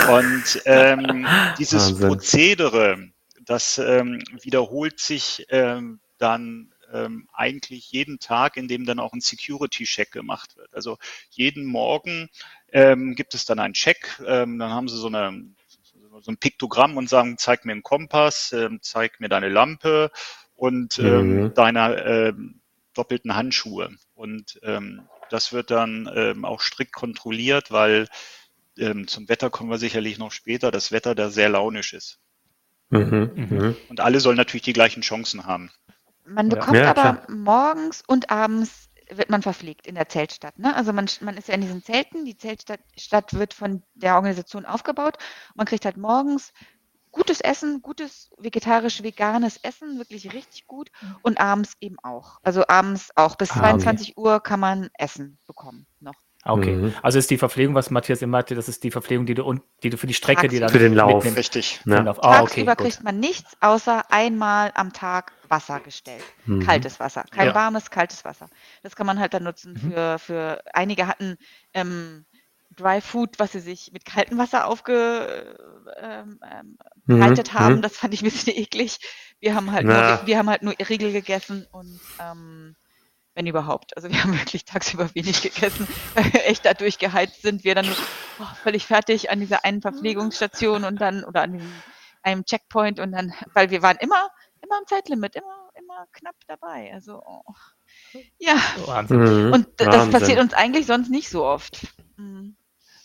Und 0.09 0.63
dieses 1.59 1.91
Wahnsinn. 1.91 2.07
Prozedere, 2.07 2.97
das 3.45 3.77
wiederholt 3.77 4.99
sich 4.99 5.45
dann 6.17 6.72
ähm, 6.93 7.27
eigentlich 7.33 7.91
jeden 7.91 8.19
Tag, 8.19 8.55
in 8.55 8.67
dem 8.67 8.85
dann 8.85 8.99
auch 8.99 9.13
ein 9.13 9.21
Security-Check 9.21 10.11
gemacht 10.11 10.55
wird. 10.55 10.73
Also 10.73 10.97
jeden 11.31 11.65
Morgen 11.65 12.29
ähm, 12.71 13.15
gibt 13.15 13.33
es 13.33 13.45
dann 13.45 13.59
einen 13.59 13.73
Check, 13.73 14.21
ähm, 14.25 14.59
dann 14.59 14.71
haben 14.71 14.87
sie 14.87 14.97
so, 14.97 15.07
eine, 15.07 15.45
so 16.21 16.31
ein 16.31 16.37
Piktogramm 16.37 16.97
und 16.97 17.09
sagen, 17.09 17.37
zeig 17.37 17.65
mir 17.65 17.73
einen 17.73 17.83
Kompass, 17.83 18.53
ähm, 18.53 18.79
zeig 18.81 19.19
mir 19.19 19.29
deine 19.29 19.49
Lampe 19.49 20.11
und 20.55 20.99
ähm, 20.99 21.43
mhm. 21.43 21.53
deine 21.53 22.03
ähm, 22.03 22.61
doppelten 22.93 23.35
Handschuhe. 23.35 23.89
Und 24.13 24.59
ähm, 24.63 25.01
das 25.29 25.51
wird 25.51 25.71
dann 25.71 26.09
ähm, 26.13 26.45
auch 26.45 26.61
strikt 26.61 26.93
kontrolliert, 26.93 27.71
weil 27.71 28.07
ähm, 28.77 29.07
zum 29.07 29.27
Wetter 29.29 29.49
kommen 29.49 29.69
wir 29.69 29.77
sicherlich 29.77 30.17
noch 30.17 30.31
später, 30.31 30.71
das 30.71 30.91
Wetter 30.91 31.15
da 31.15 31.29
sehr 31.29 31.49
launisch 31.49 31.93
ist. 31.93 32.19
Mhm. 32.89 33.31
Mhm. 33.35 33.75
Und 33.89 33.99
alle 33.99 34.19
sollen 34.19 34.37
natürlich 34.37 34.63
die 34.63 34.73
gleichen 34.73 35.01
Chancen 35.01 35.45
haben. 35.45 35.71
Man 36.25 36.49
bekommt 36.49 36.77
ja, 36.77 36.89
aber 36.89 37.23
morgens 37.29 38.03
und 38.07 38.29
abends 38.29 38.89
wird 39.09 39.29
man 39.29 39.41
verpflegt 39.41 39.87
in 39.87 39.95
der 39.95 40.09
Zeltstadt. 40.09 40.57
Ne? 40.57 40.75
Also 40.75 40.93
man, 40.93 41.07
man 41.21 41.37
ist 41.37 41.47
ja 41.47 41.55
in 41.55 41.61
diesen 41.61 41.83
Zelten, 41.83 42.25
die 42.25 42.37
Zeltstadt 42.37 42.79
Stadt 42.97 43.33
wird 43.33 43.53
von 43.53 43.83
der 43.95 44.15
Organisation 44.15 44.65
aufgebaut. 44.65 45.17
Man 45.55 45.65
kriegt 45.65 45.85
halt 45.85 45.97
morgens 45.97 46.53
gutes 47.11 47.41
Essen, 47.41 47.81
gutes 47.81 48.31
vegetarisch-veganes 48.39 49.57
Essen, 49.57 49.99
wirklich 49.99 50.33
richtig 50.33 50.67
gut 50.67 50.89
und 51.21 51.39
abends 51.39 51.73
eben 51.79 51.97
auch. 52.01 52.39
Also 52.43 52.67
abends 52.67 53.11
auch 53.15 53.35
bis 53.35 53.51
ah, 53.51 53.59
22 53.59 54.17
okay. 54.17 54.27
Uhr 54.27 54.39
kann 54.41 54.59
man 54.59 54.89
Essen 54.97 55.37
bekommen 55.45 55.85
noch. 55.99 56.15
Okay, 56.45 56.75
mhm. 56.75 56.93
also 57.01 57.19
ist 57.19 57.31
die 57.31 57.37
Verpflegung, 57.37 57.73
was 57.73 57.89
Matthias 57.89 58.21
immer 58.21 58.39
hatte, 58.39 58.53
das 58.53 58.67
ist 58.67 58.83
die 58.83 58.91
Verpflegung, 58.91 59.25
die 59.25 59.33
du, 59.33 59.59
die 59.81 59.89
du 59.89 59.97
für 59.97 60.07
die 60.07 60.13
Strecke, 60.13 60.41
Tagsüber. 60.41 60.53
die 60.53 60.59
dann 60.59 60.69
für 60.69 60.79
den 60.79 60.93
Lauf, 60.93 61.23
mitnimmst. 61.23 61.37
richtig. 61.37 61.79
Ja. 61.85 62.05
Ah, 62.05 62.39
Tagsüber 62.39 62.73
okay, 62.73 62.83
kriegt 62.83 63.03
man 63.03 63.17
nichts 63.19 63.55
außer 63.61 64.11
einmal 64.11 64.71
am 64.75 64.91
Tag 64.91 65.31
Wasser 65.53 65.79
gestellt, 65.79 66.23
mhm. 66.45 66.65
kaltes 66.65 66.99
Wasser, 66.99 67.23
kein 67.29 67.49
ja. 67.49 67.55
warmes, 67.55 67.91
kaltes 67.91 68.25
Wasser. 68.25 68.49
Das 68.81 68.95
kann 68.95 69.05
man 69.05 69.19
halt 69.19 69.33
dann 69.33 69.43
nutzen 69.43 69.73
mhm. 69.73 69.91
für 69.91 70.19
für 70.19 70.63
einige 70.73 71.05
hatten 71.05 71.37
ähm, 71.73 72.25
Dry 72.75 73.01
Food, 73.01 73.37
was 73.37 73.51
sie 73.51 73.59
sich 73.59 73.91
mit 73.93 74.05
kaltem 74.05 74.37
Wasser 74.37 74.67
aufbereitet 74.67 75.59
ähm, 76.01 76.39
ähm, 76.51 76.77
mhm. 77.05 77.53
haben. 77.53 77.75
Mhm. 77.75 77.81
Das 77.81 77.97
fand 77.97 78.13
ich 78.13 78.21
ein 78.21 78.29
bisschen 78.29 78.53
eklig. 78.55 78.99
Wir 79.39 79.55
haben 79.55 79.71
halt, 79.71 79.85
nur, 79.85 80.21
wir 80.25 80.37
haben 80.37 80.49
halt 80.49 80.63
nur 80.63 80.73
Riegel 80.89 81.11
gegessen 81.11 81.67
und 81.71 81.99
ähm, 82.19 82.75
wenn 83.35 83.47
überhaupt. 83.47 83.95
Also 83.95 84.09
wir 84.09 84.23
haben 84.23 84.37
wirklich 84.37 84.65
tagsüber 84.65 85.13
wenig 85.13 85.41
gegessen, 85.41 85.87
weil 86.15 86.33
wir 86.33 86.45
echt 86.45 86.65
da 86.65 86.73
durchgeheizt 86.73 87.41
sind. 87.41 87.63
Wir 87.63 87.75
dann 87.75 87.87
oh, 88.39 88.47
völlig 88.63 88.85
fertig 88.85 89.29
an 89.29 89.39
dieser 89.39 89.65
einen 89.65 89.81
Verpflegungsstation 89.81 90.83
und 90.83 90.99
dann 90.99 91.23
oder 91.23 91.43
an 91.43 91.53
diesem, 91.53 91.73
einem 92.23 92.45
Checkpoint 92.45 92.99
und 92.99 93.11
dann, 93.11 93.33
weil 93.53 93.69
wir 93.69 93.81
waren 93.81 93.97
immer, 93.97 94.29
immer 94.63 94.77
am 94.77 94.87
Zeitlimit, 94.87 95.35
immer, 95.35 95.69
immer 95.77 96.07
knapp 96.11 96.35
dabei. 96.47 96.91
Also 96.93 97.21
oh. 97.25 97.41
ja. 98.39 98.55
Wahnsinn. 98.85 99.19
Mhm. 99.19 99.53
Und 99.53 99.67
das 99.77 99.87
Wahnsinn. 99.87 100.11
passiert 100.11 100.39
uns 100.39 100.53
eigentlich 100.53 100.85
sonst 100.85 101.09
nicht 101.09 101.29
so 101.29 101.45
oft. 101.45 101.87
Mhm. 102.17 102.55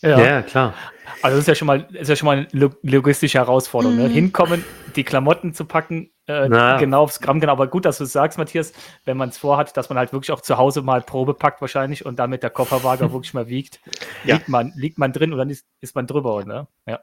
Ja. 0.01 0.17
ja, 0.17 0.41
klar. 0.41 0.73
Also 1.21 1.35
das 1.35 1.39
ist 1.39 1.47
ja 1.47 1.55
schon 1.55 1.65
mal, 1.65 1.85
ist 1.91 2.07
ja 2.07 2.15
schon 2.15 2.27
mal 2.27 2.47
eine 2.53 2.71
logistische 2.83 3.37
Herausforderung. 3.37 3.97
Ne? 3.97 4.03
Mhm. 4.03 4.07
Ne? 4.07 4.13
Hinkommen, 4.13 4.65
die 4.95 5.03
Klamotten 5.03 5.53
zu 5.53 5.65
packen, 5.65 6.09
äh, 6.25 6.47
genau 6.79 7.01
aufs 7.01 7.19
Gramm 7.19 7.41
genau. 7.41 7.51
Aber 7.51 7.67
gut, 7.67 7.83
dass 7.83 7.97
du 7.97 8.05
es 8.05 8.13
sagst, 8.13 8.37
Matthias, 8.37 8.71
wenn 9.03 9.17
man 9.17 9.29
es 9.29 9.37
vorhat, 9.37 9.75
dass 9.75 9.89
man 9.89 9.97
halt 9.97 10.13
wirklich 10.13 10.31
auch 10.31 10.41
zu 10.41 10.57
Hause 10.57 10.83
mal 10.83 11.01
Probe 11.01 11.33
packt 11.33 11.59
wahrscheinlich 11.59 12.05
und 12.05 12.17
dann 12.17 12.29
mit 12.29 12.43
der 12.43 12.49
Kofferwaage 12.49 13.11
wirklich 13.11 13.33
mal 13.33 13.49
wiegt, 13.49 13.81
ja. 14.23 14.35
liegt, 14.35 14.47
man, 14.47 14.71
liegt 14.75 14.99
man 14.99 15.11
drin 15.11 15.33
und 15.33 15.39
dann 15.39 15.49
ist, 15.49 15.65
ist 15.81 15.95
man 15.95 16.07
drüber, 16.07 16.45
ne? 16.45 16.67
Ja. 16.85 17.01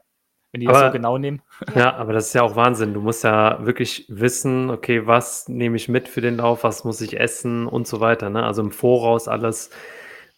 Wenn 0.51 0.61
die 0.61 0.67
aber, 0.67 0.79
das 0.79 0.87
so 0.87 0.93
genau 0.93 1.17
nehmen. 1.17 1.41
Ja, 1.75 1.95
aber 1.95 2.13
das 2.13 2.27
ist 2.27 2.33
ja 2.33 2.43
auch 2.43 2.55
Wahnsinn. 2.55 2.93
Du 2.93 3.01
musst 3.01 3.23
ja 3.23 3.65
wirklich 3.65 4.05
wissen, 4.09 4.69
okay, 4.69 5.05
was 5.05 5.47
nehme 5.49 5.75
ich 5.75 5.89
mit 5.89 6.07
für 6.07 6.21
den 6.21 6.37
Lauf, 6.37 6.63
was 6.63 6.83
muss 6.83 7.01
ich 7.01 7.19
essen 7.19 7.67
und 7.67 7.87
so 7.87 7.99
weiter. 7.99 8.29
Ne? 8.29 8.43
Also 8.43 8.61
im 8.61 8.71
Voraus 8.71 9.27
alles 9.27 9.71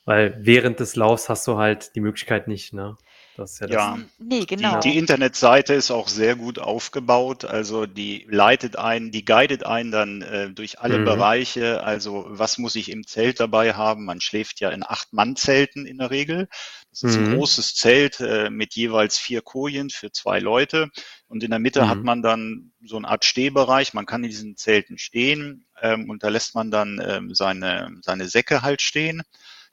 weil 0.10 0.36
während 0.40 0.80
des 0.80 0.96
Laufs 0.96 1.30
hast 1.30 1.46
du 1.46 1.58
halt 1.58 1.96
die 1.96 2.02
Möglichkeit 2.02 2.48
nicht, 2.48 2.74
ne? 2.74 2.98
Das 3.40 3.54
ist 3.54 3.60
ja, 3.62 3.68
ja 3.68 3.98
das. 3.98 4.06
Nee, 4.20 4.46
genau. 4.46 4.80
Die, 4.82 4.92
die, 4.92 4.98
Internetseite 4.98 5.74
ist 5.74 5.92
auch 5.92 6.10
sehr 6.10 6.36
gut 6.36 6.60
aufgebaut. 6.60 7.46
Also 7.46 7.86
die 7.86 8.26
leitet 8.30 8.76
ein, 8.78 9.12
die 9.12 9.24
guidet 9.24 9.66
einen 9.66 9.92
dann 9.92 10.22
äh, 10.22 10.50
durch 10.50 10.80
alle 10.80 11.00
mhm. 11.00 11.06
Bereiche. 11.06 11.84
Also 11.84 12.26
was 12.28 12.58
muss 12.58 12.76
ich 12.76 12.92
im 12.92 13.08
Zelt 13.08 13.40
dabei 13.40 13.74
haben? 13.74 14.04
Man 14.06 14.20
schläft 14.20 14.60
ja 14.60 14.70
in 14.70 14.84
acht 14.84 15.14
Mann-Zelten 15.14 15.86
in 15.86 16.00
der 16.00 16.12
Regel. 16.12 16.50
Das 16.92 17.04
ist 17.04 17.18
mhm. 17.18 17.26
ein 17.26 17.36
großes 17.36 17.76
Zelt 17.76 18.20
äh, 18.20 18.50
mit 18.50 18.76
jeweils 18.76 19.18
vier 19.18 19.42
Kojen 19.42 19.90
für 19.90 20.12
zwei 20.12 20.40
Leute. 20.40 20.90
Und 21.28 21.44
in 21.44 21.52
der 21.52 21.60
Mitte 21.60 21.84
mhm. 21.84 21.90
hat 21.90 22.04
man 22.04 22.22
dann 22.22 22.72
so 22.84 22.98
eine 22.98 23.08
Art 23.08 23.24
Stehbereich. 23.24 23.94
Man 23.94 24.06
kann 24.06 24.24
in 24.24 24.30
diesen 24.30 24.58
Zelten 24.58 24.98
stehen 24.98 25.66
ähm, 25.82 26.10
und 26.10 26.24
da 26.24 26.28
lässt 26.28 26.56
man 26.56 26.72
dann 26.72 27.02
ähm, 27.02 27.34
seine, 27.34 27.90
seine 28.02 28.28
Säcke 28.28 28.64
halt 28.64 28.82
stehen. 28.82 29.22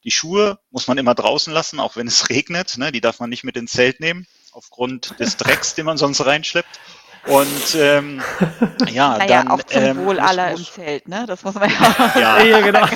Die 0.04 0.11
Schuhe 0.11 0.59
muss 0.70 0.87
man 0.87 0.98
immer 0.98 1.14
draußen 1.14 1.52
lassen, 1.52 1.80
auch 1.80 1.96
wenn 1.96 2.06
es 2.06 2.28
regnet. 2.28 2.78
Ne? 2.78 2.92
Die 2.92 3.00
darf 3.00 3.20
man 3.20 3.30
nicht 3.30 3.44
mit 3.44 3.56
ins 3.56 3.72
Zelt 3.72 4.00
nehmen, 4.00 4.26
aufgrund 4.52 5.18
des 5.18 5.37
Drecks, 5.37 5.74
den 5.74 5.87
man 5.87 5.96
sonst 5.96 6.24
reinschleppt. 6.24 6.80
Und 7.26 7.74
ähm, 7.74 8.22
ja, 8.88 9.18
naja, 9.18 9.42
dann 9.42 9.48
auch 9.48 9.62
zum 9.64 9.82
ähm, 9.82 10.04
Wohl 10.04 10.20
aller 10.20 10.52
muss, 10.52 10.61
im 10.61 10.66
Zelt, 10.66 11.09
ne? 11.09 11.24
Das 11.26 11.42
muss 11.42 11.54
man 11.54 11.70
ja. 11.70 12.12
ja, 12.14 12.42
ja 12.42 12.61
genau. 12.61 12.87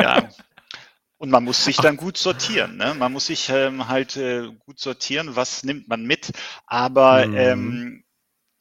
ja. 0.00 0.28
Und 1.18 1.30
man 1.30 1.44
muss 1.44 1.64
sich 1.64 1.76
dann 1.76 1.96
gut 1.96 2.16
sortieren. 2.16 2.76
Ne? 2.76 2.94
Man 2.94 3.12
muss 3.12 3.26
sich 3.26 3.48
ähm, 3.48 3.88
halt 3.88 4.16
äh, 4.16 4.48
gut 4.66 4.80
sortieren, 4.80 5.36
was 5.36 5.62
nimmt 5.62 5.88
man 5.88 6.04
mit. 6.04 6.32
Aber 6.66 7.26
mhm. 7.26 7.36
ähm, 7.36 8.04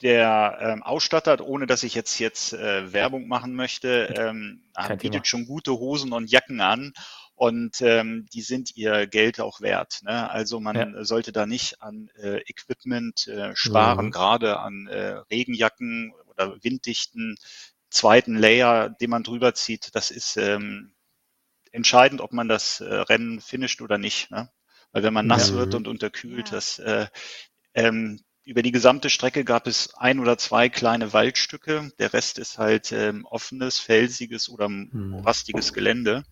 der 0.01 0.57
ähm, 0.61 0.83
Ausstatter, 0.83 1.43
ohne 1.43 1.67
dass 1.67 1.83
ich 1.83 1.95
jetzt 1.95 2.19
jetzt 2.19 2.53
äh, 2.53 2.93
Werbung 2.93 3.27
machen 3.27 3.53
möchte, 3.53 4.13
ähm, 4.17 4.63
bietet 4.99 5.27
schon 5.27 5.45
gute 5.45 5.73
Hosen 5.73 6.13
und 6.13 6.29
Jacken 6.29 6.61
an 6.61 6.93
und 7.41 7.81
ähm, 7.81 8.27
die 8.31 8.43
sind 8.43 8.77
ihr 8.77 9.07
Geld 9.07 9.39
auch 9.39 9.61
wert. 9.61 10.01
Ne? 10.03 10.29
Also 10.29 10.59
man 10.59 10.75
ja. 10.75 11.03
sollte 11.03 11.31
da 11.31 11.47
nicht 11.47 11.81
an 11.81 12.11
äh, 12.21 12.37
Equipment 12.41 13.27
äh, 13.27 13.55
sparen, 13.55 14.05
mhm. 14.05 14.11
gerade 14.11 14.59
an 14.59 14.85
äh, 14.85 15.23
Regenjacken 15.31 16.13
oder 16.27 16.63
winddichten 16.63 17.37
zweiten 17.89 18.35
Layer, 18.35 18.91
den 18.91 19.09
man 19.09 19.23
drüber 19.23 19.55
zieht. 19.55 19.95
Das 19.95 20.11
ist 20.11 20.37
ähm, 20.37 20.93
entscheidend, 21.71 22.21
ob 22.21 22.31
man 22.31 22.47
das 22.47 22.79
äh, 22.79 22.93
Rennen 22.93 23.41
finisht 23.41 23.81
oder 23.81 23.97
nicht. 23.97 24.29
Ne? 24.29 24.51
Weil 24.91 25.01
wenn 25.01 25.13
man 25.15 25.25
nass 25.25 25.49
Ja. 25.49 25.55
wird 25.55 25.73
und 25.73 25.87
unterkühlt, 25.87 26.49
Ja. 26.49 26.57
das 26.57 26.77
äh, 26.77 27.07
ähm, 27.73 28.19
über 28.43 28.61
die 28.61 28.71
gesamte 28.71 29.09
Strecke 29.09 29.43
gab 29.43 29.65
es 29.65 29.95
ein 29.95 30.19
oder 30.19 30.37
zwei 30.37 30.69
kleine 30.69 31.11
Waldstücke. 31.11 31.91
Der 31.97 32.13
Rest 32.13 32.37
ist 32.37 32.59
halt 32.59 32.91
ähm, 32.91 33.25
offenes, 33.25 33.79
felsiges 33.79 34.47
oder 34.47 34.69
Mhm. 34.69 35.09
morastiges 35.09 35.73
Gelände, 35.73 36.23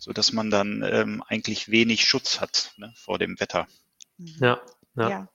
so 0.00 0.12
dass 0.12 0.32
man 0.32 0.50
dann 0.50 0.82
ähm, 0.82 1.22
eigentlich 1.28 1.70
wenig 1.70 2.04
Schutz 2.04 2.40
hat 2.40 2.72
ne, 2.78 2.92
vor 2.96 3.18
dem 3.18 3.38
Wetter. 3.38 3.68
Ja, 4.16 4.60
ja. 4.96 5.08
Ja. 5.08 5.28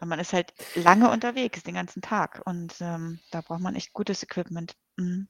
Weil 0.00 0.08
man 0.08 0.18
ist 0.18 0.32
halt 0.32 0.54
lange 0.74 1.10
unterwegs, 1.10 1.62
den 1.62 1.74
ganzen 1.74 2.02
Tag. 2.02 2.42
Und 2.44 2.74
ähm, 2.80 3.20
da 3.30 3.40
braucht 3.40 3.60
man 3.60 3.74
echt 3.76 3.92
gutes 3.92 4.22
Equipment. 4.22 4.74
Mhm. 4.96 5.28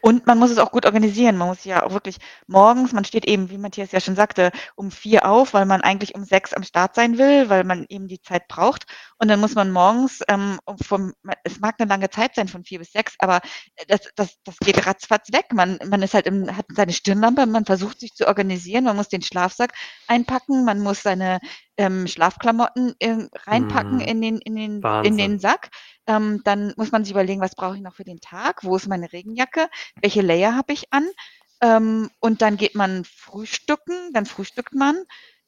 Und 0.00 0.26
man 0.26 0.38
muss 0.38 0.50
es 0.50 0.58
auch 0.58 0.70
gut 0.70 0.86
organisieren. 0.86 1.36
Man 1.36 1.48
muss 1.48 1.64
ja 1.64 1.84
auch 1.84 1.92
wirklich 1.92 2.18
morgens, 2.46 2.92
man 2.92 3.04
steht 3.04 3.26
eben, 3.26 3.50
wie 3.50 3.58
Matthias 3.58 3.92
ja 3.92 4.00
schon 4.00 4.16
sagte, 4.16 4.50
um 4.76 4.90
vier 4.90 5.28
auf, 5.28 5.54
weil 5.54 5.66
man 5.66 5.80
eigentlich 5.80 6.14
um 6.14 6.24
sechs 6.24 6.52
am 6.52 6.62
Start 6.62 6.94
sein 6.94 7.18
will, 7.18 7.48
weil 7.48 7.64
man 7.64 7.86
eben 7.88 8.08
die 8.08 8.20
Zeit 8.20 8.48
braucht. 8.48 8.86
Und 9.18 9.28
dann 9.28 9.40
muss 9.40 9.54
man 9.54 9.70
morgens, 9.70 10.20
ähm, 10.28 10.58
vom, 10.82 11.12
es 11.44 11.60
mag 11.60 11.76
eine 11.78 11.88
lange 11.88 12.10
Zeit 12.10 12.34
sein 12.34 12.48
von 12.48 12.64
vier 12.64 12.78
bis 12.78 12.92
sechs, 12.92 13.14
aber 13.18 13.40
das, 13.88 14.00
das, 14.14 14.36
das 14.44 14.56
geht 14.58 14.86
ratzfatz 14.86 15.32
weg. 15.32 15.46
Man, 15.52 15.78
man 15.86 16.02
ist 16.02 16.14
halt 16.14 16.26
im, 16.26 16.56
hat 16.56 16.66
seine 16.74 16.92
Stirnlampe, 16.92 17.46
man 17.46 17.64
versucht 17.64 18.00
sich 18.00 18.14
zu 18.14 18.26
organisieren, 18.26 18.84
man 18.84 18.96
muss 18.96 19.08
den 19.08 19.22
Schlafsack 19.22 19.72
einpacken, 20.06 20.64
man 20.64 20.80
muss 20.80 21.02
seine 21.02 21.40
ähm, 21.78 22.06
Schlafklamotten 22.06 22.94
äh, 23.00 23.28
reinpacken 23.46 24.00
Mhm. 24.00 24.02
in 24.02 24.20
den, 24.20 24.38
in 24.38 24.56
den, 24.56 24.90
in 25.02 25.16
den 25.16 25.38
Sack. 25.38 25.70
Ähm, 26.06 26.42
dann 26.44 26.74
muss 26.76 26.92
man 26.92 27.04
sich 27.04 27.12
überlegen, 27.12 27.40
was 27.40 27.56
brauche 27.56 27.76
ich 27.76 27.82
noch 27.82 27.94
für 27.94 28.04
den 28.04 28.20
Tag? 28.20 28.64
Wo 28.64 28.76
ist 28.76 28.88
meine 28.88 29.12
Regenjacke? 29.12 29.68
Welche 30.02 30.22
Layer 30.22 30.54
habe 30.56 30.72
ich 30.74 30.92
an? 30.92 31.08
Ähm, 31.60 32.10
und 32.20 32.42
dann 32.42 32.56
geht 32.56 32.74
man 32.74 33.04
frühstücken, 33.04 34.12
dann 34.12 34.26
frühstückt 34.26 34.74
man. 34.74 35.02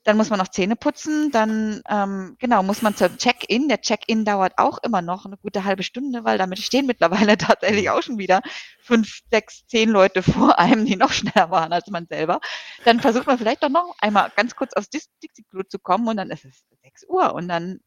Dann 0.04 0.16
muss 0.16 0.30
man 0.30 0.38
noch 0.38 0.48
Zähne 0.48 0.76
putzen, 0.76 1.30
dann 1.30 1.82
ähm, 1.88 2.34
genau 2.38 2.62
muss 2.62 2.80
man 2.80 2.96
zum 2.96 3.18
Check-in. 3.18 3.68
Der 3.68 3.82
Check-in 3.82 4.24
dauert 4.24 4.54
auch 4.56 4.78
immer 4.82 5.02
noch 5.02 5.26
eine 5.26 5.36
gute 5.36 5.64
halbe 5.64 5.82
Stunde, 5.82 6.24
weil 6.24 6.38
damit 6.38 6.58
stehen 6.58 6.86
mittlerweile 6.86 7.36
tatsächlich 7.36 7.90
auch 7.90 8.02
schon 8.02 8.16
wieder 8.18 8.40
fünf, 8.82 9.20
sechs, 9.30 9.66
zehn 9.66 9.90
Leute 9.90 10.22
vor 10.22 10.58
einem, 10.58 10.86
die 10.86 10.96
noch 10.96 11.12
schneller 11.12 11.50
waren 11.50 11.72
als 11.72 11.88
man 11.88 12.06
selber. 12.06 12.40
Dann 12.84 13.00
versucht 13.00 13.26
man 13.26 13.36
vielleicht 13.38 13.62
doch 13.62 13.68
noch 13.68 13.94
einmal 14.00 14.32
ganz 14.36 14.56
kurz 14.56 14.72
aufs 14.72 14.88
Dis- 14.88 15.10
Dixie-Klo 15.22 15.64
zu 15.68 15.78
kommen 15.78 16.08
und 16.08 16.16
dann 16.16 16.30
ist 16.30 16.44
es 16.46 16.64
6 16.82 17.04
Uhr 17.08 17.34
und 17.34 17.48
dann 17.48 17.80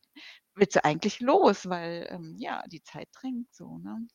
willst 0.56 0.76
du 0.76 0.86
eigentlich 0.86 1.20
los, 1.20 1.68
weil 1.68 2.08
ähm, 2.12 2.36
ja, 2.38 2.62
die 2.68 2.84
Zeit 2.84 3.08
drängt 3.20 3.48
so. 3.52 3.80
Ne? 3.80 4.06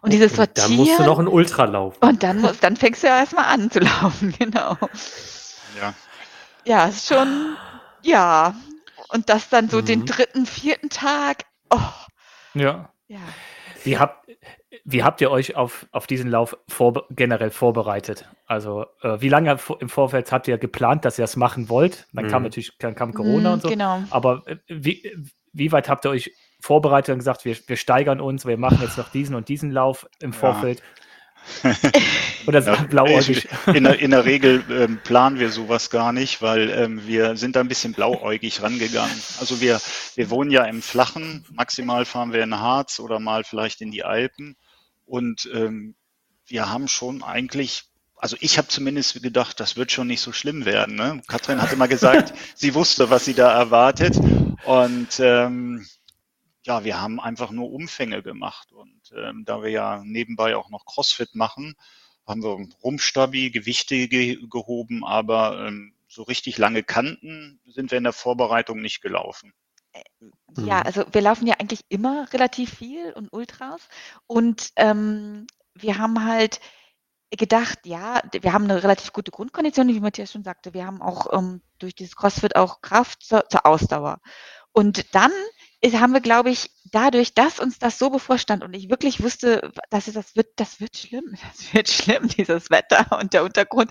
Und 0.00 0.12
dieses 0.12 0.38
Und 0.38 0.56
dann 0.56 0.70
musst 0.76 0.92
du 0.92 0.96
Sortieren 0.96 1.06
noch 1.06 1.18
ein 1.18 1.26
Ultra 1.26 1.64
laufen. 1.64 1.98
und 2.00 2.22
dann, 2.22 2.40
muss, 2.40 2.60
dann 2.60 2.76
fängst 2.76 3.02
du 3.02 3.08
ja 3.08 3.18
erstmal 3.18 3.46
an 3.46 3.68
zu 3.68 3.80
laufen, 3.80 4.32
genau. 4.38 4.76
Ja, 5.76 5.92
Ja, 6.68 6.84
ist 6.86 7.08
schon, 7.08 7.56
ja. 8.02 8.54
Und 9.08 9.30
das 9.30 9.48
dann 9.48 9.70
so 9.70 9.80
den 9.80 10.00
Mhm. 10.00 10.06
dritten, 10.06 10.44
vierten 10.46 10.90
Tag. 10.90 11.44
Oh, 11.70 11.78
Ja. 12.52 12.90
ja. 13.06 13.20
Wie 13.84 13.96
habt, 13.96 14.28
wie 14.84 15.02
habt 15.02 15.22
ihr 15.22 15.30
euch 15.30 15.56
auf, 15.56 15.86
auf 15.92 16.06
diesen 16.06 16.30
Lauf 16.30 16.58
vorbe 16.68 17.04
generell 17.08 17.50
vorbereitet? 17.50 18.28
Also, 18.46 18.84
äh, 19.00 19.18
wie 19.20 19.30
lange 19.30 19.56
vor- 19.56 19.80
im 19.80 19.88
Vorfeld 19.88 20.30
habt 20.30 20.46
ihr 20.46 20.58
geplant, 20.58 21.06
dass 21.06 21.18
ihr 21.18 21.22
das 21.22 21.36
machen 21.36 21.70
wollt? 21.70 22.06
Dann 22.12 22.28
kam 22.28 22.42
Mhm. 22.42 22.48
natürlich 22.48 22.76
dann 22.78 22.94
kam 22.94 23.14
Corona 23.14 23.48
Mm, 23.50 23.52
und 23.54 23.62
so. 23.62 23.68
Genau. 23.70 24.02
Aber 24.10 24.42
äh, 24.46 24.56
wie, 24.68 25.10
wie 25.54 25.72
weit 25.72 25.88
habt 25.88 26.04
ihr 26.04 26.10
euch 26.10 26.32
vorbereitet 26.60 27.14
und 27.14 27.18
gesagt, 27.20 27.46
wir, 27.46 27.56
wir 27.66 27.76
steigern 27.76 28.20
uns, 28.20 28.44
wir 28.44 28.58
machen 28.58 28.80
jetzt 28.82 28.98
noch 28.98 29.08
diesen 29.08 29.34
und 29.36 29.48
diesen 29.48 29.70
Lauf 29.70 30.06
im 30.20 30.32
Ja. 30.32 30.38
Oder 32.46 32.60
blauäugig? 32.84 33.48
In 33.66 33.84
der, 33.84 33.98
in 33.98 34.10
der 34.10 34.24
Regel 34.24 34.64
ähm, 34.70 35.00
planen 35.02 35.38
wir 35.38 35.50
sowas 35.50 35.90
gar 35.90 36.12
nicht, 36.12 36.42
weil 36.42 36.70
ähm, 36.70 37.06
wir 37.06 37.36
sind 37.36 37.56
da 37.56 37.60
ein 37.60 37.68
bisschen 37.68 37.92
blauäugig 37.92 38.62
rangegangen. 38.62 39.20
Also 39.40 39.60
wir, 39.60 39.80
wir 40.14 40.30
wohnen 40.30 40.50
ja 40.50 40.64
im 40.64 40.82
Flachen, 40.82 41.44
maximal 41.52 42.04
fahren 42.04 42.32
wir 42.32 42.42
in 42.42 42.58
Harz 42.58 43.00
oder 43.00 43.18
mal 43.18 43.44
vielleicht 43.44 43.80
in 43.80 43.90
die 43.90 44.04
Alpen 44.04 44.56
und 45.04 45.48
ähm, 45.54 45.94
wir 46.46 46.70
haben 46.70 46.88
schon 46.88 47.22
eigentlich, 47.22 47.84
also 48.16 48.36
ich 48.40 48.58
habe 48.58 48.68
zumindest 48.68 49.22
gedacht, 49.22 49.60
das 49.60 49.76
wird 49.76 49.92
schon 49.92 50.06
nicht 50.06 50.20
so 50.20 50.32
schlimm 50.32 50.64
werden. 50.64 50.96
Ne? 50.96 51.22
Katrin 51.26 51.60
hat 51.62 51.72
immer 51.72 51.88
gesagt, 51.88 52.34
sie 52.54 52.74
wusste, 52.74 53.10
was 53.10 53.24
sie 53.24 53.34
da 53.34 53.52
erwartet 53.52 54.16
und 54.64 55.08
ähm, 55.20 55.86
ja, 56.68 56.84
wir 56.84 57.00
haben 57.00 57.18
einfach 57.18 57.50
nur 57.50 57.72
Umfänge 57.72 58.22
gemacht 58.22 58.72
und 58.72 59.00
ähm, 59.16 59.44
da 59.46 59.62
wir 59.62 59.70
ja 59.70 60.02
nebenbei 60.04 60.54
auch 60.54 60.68
noch 60.68 60.84
CrossFit 60.84 61.34
machen, 61.34 61.74
haben 62.26 62.42
wir 62.42 62.68
Rumpfstabi, 62.84 63.50
Gewichte 63.50 64.06
ge 64.06 64.38
gehoben, 64.50 65.02
aber 65.02 65.66
ähm, 65.66 65.94
so 66.08 66.22
richtig 66.24 66.58
lange 66.58 66.82
Kanten 66.82 67.58
sind 67.66 67.90
wir 67.90 67.96
in 67.96 68.04
der 68.04 68.12
Vorbereitung 68.12 68.82
nicht 68.82 69.00
gelaufen. 69.00 69.54
Ja, 70.58 70.80
Mhm. 70.80 70.86
also 70.86 71.04
wir 71.10 71.22
laufen 71.22 71.46
ja 71.46 71.54
eigentlich 71.58 71.80
immer 71.88 72.30
relativ 72.32 72.74
viel 72.74 73.12
und 73.14 73.32
Ultras. 73.32 73.88
Und 74.26 74.70
ähm, 74.76 75.46
wir 75.74 75.98
haben 75.98 76.24
halt 76.24 76.60
gedacht, 77.30 77.80
ja, 77.84 78.20
wir 78.32 78.52
haben 78.52 78.64
eine 78.64 78.82
relativ 78.82 79.12
gute 79.12 79.30
Grundkondition, 79.30 79.88
wie 79.88 80.00
Matthias 80.00 80.32
schon 80.32 80.44
sagte. 80.44 80.74
Wir 80.74 80.86
haben 80.86 81.00
auch 81.00 81.32
ähm, 81.32 81.62
durch 81.78 81.94
dieses 81.94 82.16
CrossFit 82.16 82.56
auch 82.56 82.82
Kraft 82.82 83.22
zur, 83.22 83.48
zur 83.48 83.64
Ausdauer. 83.66 84.20
Und 84.72 85.14
dann 85.14 85.32
haben 85.84 86.12
wir, 86.12 86.20
glaube 86.20 86.50
ich, 86.50 86.70
dadurch, 86.90 87.34
dass 87.34 87.60
uns 87.60 87.78
das 87.78 87.98
so 87.98 88.10
bevorstand 88.10 88.64
und 88.64 88.74
ich 88.74 88.90
wirklich 88.90 89.22
wusste, 89.22 89.72
dass 89.90 90.08
es, 90.08 90.14
das 90.14 90.34
wird, 90.34 90.48
das 90.56 90.80
wird 90.80 90.96
schlimm, 90.96 91.36
das 91.48 91.72
wird 91.72 91.88
schlimm, 91.88 92.28
dieses 92.28 92.70
Wetter 92.70 93.18
und 93.18 93.32
der 93.32 93.44
Untergrund. 93.44 93.90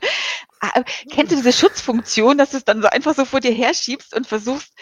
Ah, 0.60 0.84
Kennst 1.12 1.32
du 1.32 1.36
diese 1.36 1.54
Schutzfunktion, 1.54 2.38
dass 2.38 2.52
du 2.52 2.58
es 2.58 2.66
dann 2.66 2.82
so 2.82 2.88
einfach 2.90 3.16
so 3.16 3.26
vor 3.26 3.40
dir 3.40 3.54
herschiebst 3.54 4.16
und 4.16 4.28
versuchst, 4.28 4.74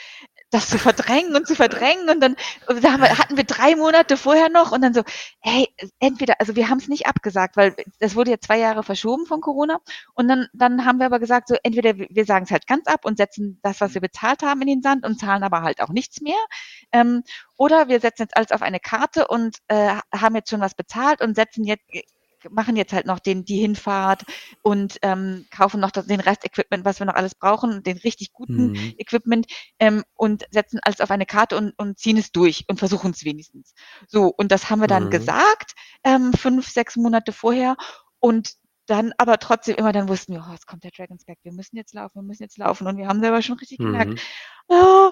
das 0.52 0.70
zu 0.70 0.78
verdrängen 0.78 1.36
und 1.36 1.48
zu 1.48 1.56
verdrängen 1.56 2.10
und 2.10 2.22
dann 2.22 2.36
wir, 2.68 3.18
hatten 3.18 3.36
wir 3.36 3.44
drei 3.44 3.76
Monate 3.76 4.16
vorher 4.16 4.50
noch 4.50 4.72
und 4.72 4.82
dann 4.82 4.94
so, 4.94 5.02
hey, 5.40 5.68
entweder, 6.00 6.36
also 6.40 6.56
wir 6.56 6.70
haben 6.70 6.78
es 6.78 6.88
nicht 6.88 7.08
abgesagt, 7.08 7.58
weil 7.58 7.76
das 8.00 8.16
wurde 8.16 8.32
ja 8.32 8.40
zwei 8.40 8.60
Jahre 8.60 8.84
verschoben 8.84 9.26
von 9.26 9.42
Corona 9.42 9.80
und 10.14 10.28
dann, 10.28 10.48
dann 10.54 10.86
haben 10.86 11.00
wir 11.00 11.08
aber 11.08 11.20
gesagt, 11.20 11.48
so 11.48 11.56
entweder 11.64 11.98
wir 11.98 12.26
sagen 12.26 12.46
es 12.46 12.52
halt 12.52 12.68
ganz 12.68 12.88
ab 12.88 13.06
und 13.06 13.18
setzen 13.18 13.60
das, 13.64 13.82
was 13.82 13.94
wir 13.94 14.02
bezahlt 14.02 14.44
haben, 14.44 14.62
in 14.62 14.68
den 14.68 14.82
Sand 14.82 15.06
und 15.06 15.20
zahlen 15.20 15.44
aber 15.44 15.62
halt 15.62 15.82
auch 15.82 15.90
nichts 15.90 16.22
mehr, 16.22 16.36
ähm, 16.92 17.24
oder 17.58 17.88
wir 17.88 18.00
setzen 18.00 18.24
jetzt 18.24 18.38
alles 18.38 18.52
auf 18.52 18.62
eine 18.62 18.80
Karte 18.80 19.28
und 19.28 19.58
äh, 19.68 19.96
haben 20.14 20.36
jetzt 20.36 20.50
schon 20.50 20.62
was 20.62 20.76
bezahlt 20.76 21.22
und 21.22 21.36
setzen 21.36 21.64
jetzt 21.64 21.86
machen 22.52 22.76
jetzt 22.76 22.94
halt 22.94 23.06
noch 23.06 23.20
den, 23.20 23.46
die 23.46 23.58
Hinfahrt 23.60 24.24
und 24.62 24.98
ähm, 25.02 25.46
kaufen 25.52 25.80
noch 25.80 25.92
das, 25.92 26.08
den 26.08 26.20
Rest-Equipment, 26.20 26.86
was 26.86 27.00
wir 27.00 27.06
noch 27.06 27.16
alles 27.16 27.36
brauchen, 27.36 27.84
den 27.84 27.98
richtig 27.98 28.34
guten 28.34 28.72
Mhm. 28.72 28.94
Equipment 28.98 29.48
ähm, 29.80 30.04
und 30.16 30.46
setzen 30.52 30.80
alles 30.84 31.02
auf 31.02 31.12
eine 31.12 31.26
Karte 31.26 31.58
und, 31.58 31.74
und 31.78 31.98
ziehen 32.00 32.18
es 32.18 32.32
durch 32.32 32.66
und 32.70 32.80
versuchen 32.80 33.12
es 33.12 33.24
wenigstens. 33.26 33.74
So, 34.08 34.28
und 34.28 34.52
das 34.52 34.70
haben 34.70 34.80
wir 34.82 34.88
dann 34.88 35.06
Mhm. 35.06 35.10
gesagt, 35.10 35.74
ähm, 36.04 36.34
fünf, 36.34 36.68
sechs 36.70 36.96
Monate 36.96 37.32
vorher 37.32 37.76
und 38.20 38.54
dann 38.88 39.14
aber 39.18 39.40
trotzdem 39.40 39.76
immer 39.76 39.92
dann 39.92 40.08
wussten 40.10 40.34
wir, 40.34 40.46
oh, 40.48 40.54
es 40.54 40.66
kommt 40.68 40.84
der 40.84 40.92
Dragon's 40.92 41.26
Back, 41.26 41.40
wir 41.44 41.52
müssen 41.54 41.76
jetzt 41.76 41.94
laufen, 41.94 42.16
wir 42.16 42.22
müssen 42.24 42.44
jetzt 42.44 42.58
laufen 42.58 42.86
und 42.88 42.98
wir 42.98 43.08
haben 43.08 43.20
selber 43.20 43.42
schon 43.42 43.58
richtig 43.58 43.82
gemerkt, 43.82 44.14
Mhm. 44.14 44.20
oh, 44.68 45.12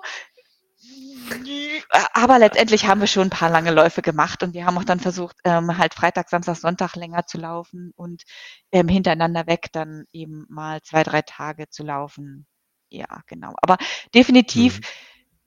aber 2.14 2.40
letztendlich 2.40 2.86
haben 2.86 3.02
wir 3.02 3.08
schon 3.08 3.28
ein 3.28 3.30
paar 3.30 3.50
lange 3.50 3.72
Läufe 3.72 4.02
gemacht 4.02 4.44
und 4.44 4.54
wir 4.54 4.66
haben 4.66 4.78
auch 4.78 4.84
dann 4.84 5.00
versucht, 5.00 5.38
ähm, 5.44 5.78
halt 5.78 5.94
Freitag, 5.94 6.30
Samstag, 6.30 6.56
Sonntag 6.58 6.96
länger 6.96 7.26
zu 7.26 7.38
laufen 7.38 7.92
und 7.96 8.24
ähm, 8.72 8.88
hintereinander 8.88 9.48
weg 9.48 9.68
dann 9.72 10.06
eben 10.12 10.46
mal 10.50 10.82
zwei, 10.82 11.04
drei 11.04 11.22
Tage 11.22 11.70
zu 11.70 11.84
laufen. 11.84 12.46
Ja, 12.90 13.22
genau. 13.28 13.54
Aber 13.62 13.78
definitiv 14.14 14.80
Mhm. 14.80 14.84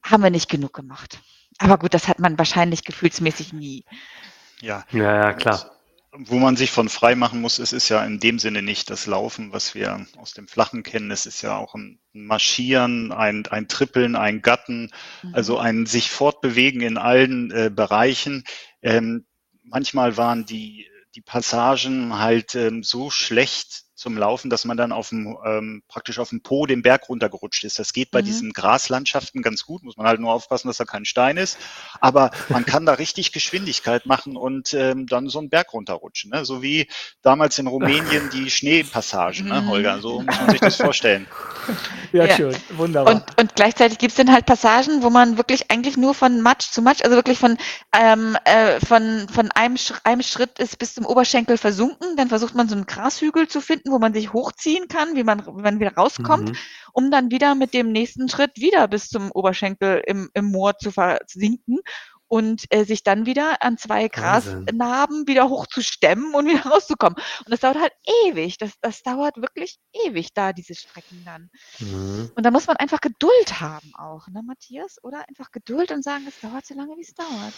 haben 0.05 0.23
wir 0.23 0.31
nicht 0.31 0.49
genug 0.49 0.73
gemacht. 0.73 1.21
Aber 1.59 1.79
gut, 1.79 1.95
das 1.95 2.09
hat 2.09 2.19
man 2.19 2.39
wahrscheinlich 2.39 2.85
gefühlsmäßig 2.85 3.53
nie. 3.53 3.85
Ja, 4.61 4.85
Ja, 4.91 5.15
ja, 5.15 5.33
klar. 5.35 5.76
Wo 6.19 6.39
man 6.39 6.57
sich 6.57 6.71
von 6.71 6.89
frei 6.89 7.15
machen 7.15 7.41
muss, 7.41 7.59
es 7.59 7.73
ist 7.73 7.89
ja 7.89 8.05
in 8.05 8.21
dem 8.21 8.39
Sinne 8.39 8.63
nicht 8.63 8.91
das 8.91 9.07
Laufen, 9.07 9.53
was 9.53 9.75
wir 9.75 10.07
aus 10.17 10.33
dem 10.33 10.49
Flachen 10.49 10.83
kennen. 10.83 11.11
Es 11.11 11.27
ist 11.27 11.43
ja 11.43 11.57
auch 11.57 11.75
ein 11.75 12.01
Marschieren, 12.13 13.13
ein, 13.13 13.47
ein 13.47 13.69
Trippeln, 13.69 14.17
ein 14.17 14.43
Gatten, 14.43 14.91
Mhm. 15.23 15.35
also 15.35 15.59
ein 15.59 15.87
sich 15.87 16.11
fortbewegen 16.11 16.81
in 16.81 16.99
allen 16.99 17.51
äh, 17.51 17.71
Bereichen. 17.75 18.45
Ähm, 18.83 19.27
manchmal 19.63 20.17
waren 20.17 20.47
die, 20.47 20.87
die 21.15 21.23
Passagen 21.23 22.19
halt 22.19 22.55
ähm, 22.55 22.83
so 22.83 23.11
schlecht 23.11 23.86
zum 23.97 24.17
Laufen, 24.17 24.51
dass 24.51 24.65
man 24.65 24.77
dann 24.77 24.93
auf 24.93 25.09
dem, 25.09 25.37
ähm, 25.45 25.83
praktisch 25.89 26.19
auf 26.21 26.29
dem 26.29 26.43
Po 26.43 26.67
den 26.67 26.83
Berg 26.83 27.09
runtergerutscht 27.09 27.65
ist. 27.65 27.79
Das 27.79 27.93
geht 27.93 28.11
bei 28.13 28.21
Mhm. 28.21 28.27
diesen 28.27 28.53
Graslandschaften 28.53 29.43
ganz 29.43 29.65
gut, 29.65 29.83
muss 29.83 29.97
man 29.97 30.07
halt 30.07 30.21
nur 30.21 30.33
aufpassen, 30.33 30.69
dass 30.69 30.77
da 30.77 30.85
kein 30.85 31.05
Stein 31.05 31.37
ist. 31.39 31.59
Aber 32.01 32.31
man 32.51 32.65
kann 32.65 32.87
da 32.87 32.93
richtig 32.95 33.33
Geschwindigkeit 33.33 34.07
machen 34.07 34.37
und 34.37 34.75
ähm, 34.75 35.07
dann 35.07 35.29
so 35.29 35.39
einen 35.39 35.49
Berg 35.51 35.73
runterrutschen. 35.73 36.31
Ne? 36.31 36.45
So 36.45 36.63
wie 36.63 36.89
damals 37.23 37.59
in 37.59 37.67
Rumänien 37.67 38.31
die 38.31 38.51
Schneepassagen, 38.51 39.49
ne, 39.49 39.63
Mhm. 39.63 39.69
Holger? 39.69 40.01
So 40.01 40.21
muss 40.21 40.39
man 40.41 40.51
sich 40.51 40.61
das 40.61 40.77
vorstellen. 40.77 41.27
Ja, 42.13 42.27
Ja. 42.27 42.37
schön. 42.37 42.57
Wunderbar. 42.71 43.15
Und, 43.15 43.41
und 43.41 43.55
gleichzeitig 43.57 43.99
gibt's 43.99 44.17
dann 44.17 44.33
halt 44.33 44.47
Passagen, 44.47 45.03
wo 45.03 45.11
man 45.11 45.37
wirklich 45.37 45.71
eigentlich 45.71 45.97
nur 45.97 46.15
von 46.15 46.41
Matsch 46.41 46.71
zu 46.71 46.81
Matsch, 46.81 47.03
also 47.03 47.17
wirklich 47.17 47.39
von, 47.39 47.59
ähm, 47.93 48.37
äh, 48.45 48.79
von, 48.87 49.27
von 49.29 49.51
einem, 49.51 49.77
Sch 49.77 49.93
einem 50.05 50.23
Schritt 50.23 50.59
ist 50.61 50.79
bis 50.79 50.95
zum 50.95 51.05
Oberschenkel 51.05 51.59
versunken. 51.59 52.17
Dann 52.17 52.29
versucht 52.29 52.55
man 52.55 52.69
so 52.69 52.77
einen 52.77 52.87
Grashügel 52.87 53.49
zu 53.49 53.61
finden, 53.61 53.86
wo 53.91 53.99
man 53.99 54.15
sich 54.15 54.33
hochziehen 54.33 54.89
kann, 54.89 55.15
wie 55.15 55.25
man, 55.25 55.47
wie 55.47 55.63
man 55.63 55.81
wieder 55.81 55.95
rauskommt, 55.95 56.51
mhm. 56.51 56.57
um 56.93 57.11
dann 57.11 57.31
wieder 57.31 57.55
mit 57.55 57.75
dem 57.75 57.93
nächsten 57.93 58.29
Schritt 58.29 58.57
wieder 58.57 58.89
bis 58.89 59.09
zum 59.09 59.31
Oberschenkel 59.33 60.03
im, 60.07 60.31
im 60.35 60.47
Moor 60.47 60.77
zu 60.79 60.91
versinken 60.91 61.81
und 62.29 62.65
äh, 62.71 62.85
sich 62.85 63.03
dann 63.03 63.27
wieder 63.27 63.63
an 63.63 63.79
zwei 63.79 64.09
Grasnarben 64.09 65.27
wieder 65.27 65.49
hochzustemmen 65.49 66.35
und 66.35 66.47
wieder 66.47 66.63
rauszukommen. 66.71 67.17
Und 67.17 67.53
das 67.53 67.61
dauert 67.61 67.79
halt 67.79 67.93
ewig. 68.25 68.59
Das, 68.59 68.73
das 68.81 69.03
dauert 69.03 69.37
wirklich 69.37 69.79
ewig 70.05 70.33
da, 70.35 70.53
diese 70.53 70.75
Strecken 70.75 71.23
dann. 71.25 71.51
Mhm. 71.79 72.31
Und 72.35 72.45
da 72.45 72.51
muss 72.51 72.67
man 72.67 72.77
einfach 72.77 73.01
Geduld 73.01 73.61
haben 73.61 73.93
auch, 73.95 74.27
ne, 74.29 74.43
Matthias? 74.45 75.03
Oder 75.03 75.25
einfach 75.29 75.51
Geduld 75.53 75.93
und 75.93 76.03
sagen, 76.03 76.25
es 76.29 76.41
dauert 76.41 76.67
so 76.67 76.75
lange, 76.75 76.97
wie 76.97 77.03
es 77.03 77.15
dauert. 77.15 77.55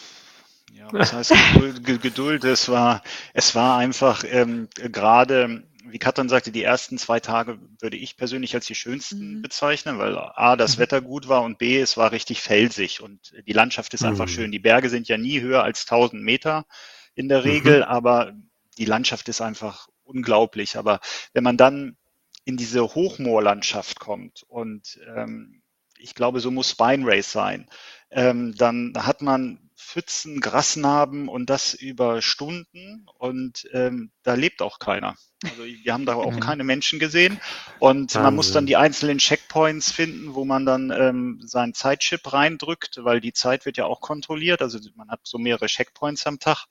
Ja, 0.74 0.86
was 0.92 1.14
heißt 1.14 1.32
Geduld? 1.54 2.02
Geduld 2.02 2.44
es 2.44 2.68
war, 2.68 3.02
es 3.32 3.54
war 3.54 3.78
einfach 3.78 4.22
ähm, 4.24 4.68
gerade 4.74 5.64
wie 5.90 5.98
Katrin 5.98 6.28
sagte, 6.28 6.52
die 6.52 6.62
ersten 6.62 6.98
zwei 6.98 7.20
Tage 7.20 7.58
würde 7.80 7.96
ich 7.96 8.16
persönlich 8.16 8.54
als 8.54 8.66
die 8.66 8.74
schönsten 8.74 9.36
mhm. 9.36 9.42
bezeichnen, 9.42 9.98
weil 9.98 10.16
A, 10.16 10.56
das 10.56 10.76
mhm. 10.76 10.82
Wetter 10.82 11.00
gut 11.00 11.28
war 11.28 11.42
und 11.42 11.58
B, 11.58 11.80
es 11.80 11.96
war 11.96 12.12
richtig 12.12 12.40
felsig 12.40 13.00
und 13.00 13.34
die 13.46 13.52
Landschaft 13.52 13.94
ist 13.94 14.02
mhm. 14.02 14.08
einfach 14.08 14.28
schön. 14.28 14.52
Die 14.52 14.58
Berge 14.58 14.88
sind 14.88 15.08
ja 15.08 15.18
nie 15.18 15.40
höher 15.40 15.62
als 15.62 15.82
1000 15.82 16.22
Meter 16.22 16.66
in 17.14 17.28
der 17.28 17.44
Regel, 17.44 17.78
mhm. 17.78 17.84
aber 17.84 18.32
die 18.78 18.84
Landschaft 18.84 19.28
ist 19.28 19.40
einfach 19.40 19.88
unglaublich. 20.04 20.76
Aber 20.76 21.00
wenn 21.32 21.44
man 21.44 21.56
dann 21.56 21.96
in 22.44 22.56
diese 22.56 22.82
Hochmoorlandschaft 22.82 24.00
kommt 24.00 24.42
und 24.48 24.98
ähm, 25.14 25.62
ich 25.98 26.14
glaube, 26.14 26.40
so 26.40 26.50
muss 26.50 26.70
Spine 26.70 27.04
Race 27.06 27.30
sein, 27.30 27.68
ähm, 28.10 28.54
dann 28.56 28.94
hat 28.96 29.20
man 29.20 29.67
Pfützen, 29.78 30.40
Grasnarben 30.40 31.28
und 31.28 31.48
das 31.48 31.72
über 31.72 32.20
Stunden 32.20 33.06
und 33.18 33.68
ähm, 33.72 34.10
da 34.22 34.34
lebt 34.34 34.60
auch 34.60 34.78
keiner. 34.78 35.14
Also 35.44 35.64
wir 35.64 35.92
haben 35.92 36.04
da 36.04 36.14
auch 36.14 36.32
mhm. 36.32 36.40
keine 36.40 36.64
Menschen 36.64 36.98
gesehen 36.98 37.40
und 37.78 38.00
Wahnsinn. 38.00 38.22
man 38.22 38.34
muss 38.34 38.52
dann 38.52 38.66
die 38.66 38.76
einzelnen 38.76 39.18
Checkpoints 39.18 39.92
finden, 39.92 40.34
wo 40.34 40.44
man 40.44 40.66
dann 40.66 40.90
ähm, 40.90 41.40
sein 41.44 41.74
Zeitchip 41.74 42.32
reindrückt, 42.32 42.98
weil 43.04 43.20
die 43.20 43.32
Zeit 43.32 43.64
wird 43.64 43.76
ja 43.76 43.86
auch 43.86 44.00
kontrolliert. 44.00 44.62
Also 44.62 44.80
man 44.96 45.08
hat 45.10 45.20
so 45.22 45.38
mehrere 45.38 45.66
Checkpoints 45.66 46.26
am 46.26 46.40
Tag. 46.40 46.66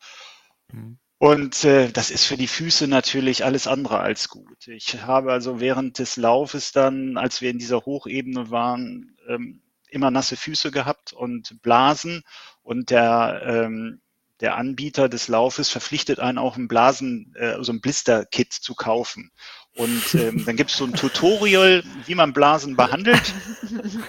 Mhm. 0.71 0.99
Und 1.19 1.63
äh, 1.63 1.89
das 1.91 2.11
ist 2.11 2.25
für 2.25 2.37
die 2.37 2.47
Füße 2.47 2.87
natürlich 2.87 3.43
alles 3.43 3.65
andere 3.65 3.99
als 3.99 4.29
gut. 4.29 4.67
Ich 4.67 5.01
habe 5.01 5.31
also 5.31 5.59
während 5.59 5.97
des 5.97 6.17
Laufes 6.17 6.73
dann, 6.73 7.17
als 7.17 7.41
wir 7.41 7.49
in 7.49 7.57
dieser 7.57 7.85
Hochebene 7.85 8.51
waren, 8.51 9.17
ähm, 9.27 9.61
immer 9.89 10.11
nasse 10.11 10.35
Füße 10.35 10.69
gehabt 10.71 11.13
und 11.13 11.61
Blasen 11.61 12.23
und 12.67 12.89
der 12.89 13.43
ähm, 13.45 14.01
der 14.41 14.57
Anbieter 14.57 15.07
des 15.07 15.29
Laufes 15.29 15.69
verpflichtet 15.69 16.19
einen 16.19 16.37
auch 16.37 16.57
ein 16.57 16.67
Blasen, 16.67 17.33
äh, 17.35 17.63
so 17.63 17.71
ein 17.71 17.81
Blister-Kit 17.81 18.53
zu 18.53 18.75
kaufen. 18.75 19.31
Und 19.77 20.15
ähm, 20.15 20.43
dann 20.43 20.55
gibt 20.55 20.71
es 20.71 20.77
so 20.77 20.85
ein 20.85 20.93
Tutorial, 20.93 21.83
wie 22.07 22.15
man 22.15 22.33
Blasen 22.33 22.75
behandelt. 22.75 23.35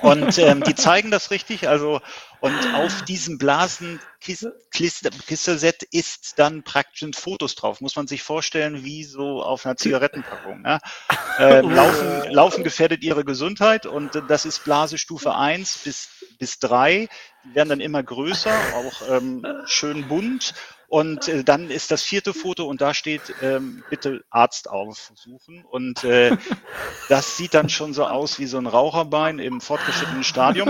Und 0.01 0.39
ähm, 0.39 0.63
die 0.63 0.75
zeigen 0.75 1.11
das 1.11 1.31
richtig. 1.31 1.69
Also 1.69 2.01
und 2.41 2.75
auf 2.75 3.03
diesem 3.03 3.37
Blasenkiste-Set 3.39 5.83
ist 5.91 6.39
dann 6.39 6.63
praktisch 6.63 7.11
Fotos 7.15 7.55
drauf. 7.55 7.83
Muss 7.83 7.97
man 7.97 8.07
sich 8.07 8.23
vorstellen, 8.23 8.85
wie 8.85 9.05
so 9.05 9.43
auf 9.43 9.67
einer 9.67 9.77
Zigarettenpackung. 9.77 10.63
Ne? 10.63 10.79
Äh, 11.39 11.61
laufen, 11.61 12.31
laufen 12.31 12.65
gefährdet 12.65 13.03
ihre 13.03 13.25
Gesundheit 13.25 13.85
und 13.87 14.23
das 14.29 14.47
ist 14.47 14.65
Blasestufe 14.65 15.35
1 15.35 15.79
bis, 15.79 16.09
bis 16.39 16.61
3. 16.61 17.09
Die 17.45 17.55
werden 17.55 17.69
dann 17.69 17.81
immer 17.81 18.03
größer, 18.03 18.55
auch 18.75 19.03
ähm, 19.11 19.47
schön 19.67 20.09
bunt 20.09 20.55
und 20.89 21.29
äh, 21.29 21.45
dann 21.45 21.69
ist 21.71 21.91
das 21.91 22.03
vierte 22.03 22.33
Foto 22.33 22.65
und 22.65 22.81
da 22.81 22.95
steht, 22.95 23.35
ähm, 23.43 23.85
bitte 23.91 24.25
Arzt 24.31 24.71
aufsuchen. 24.71 25.63
Und 25.67 26.03
äh, 26.03 26.35
das 27.11 27.37
sieht 27.37 27.53
dann 27.53 27.69
schon 27.69 27.93
so 27.93 28.07
aus 28.07 28.39
wie 28.39 28.47
so 28.47 28.57
ein 28.57 28.67
Raucherbein 28.67 29.39
im 29.39 29.61
fortgeschrittenen 29.61 30.25
Stadium. 30.25 30.69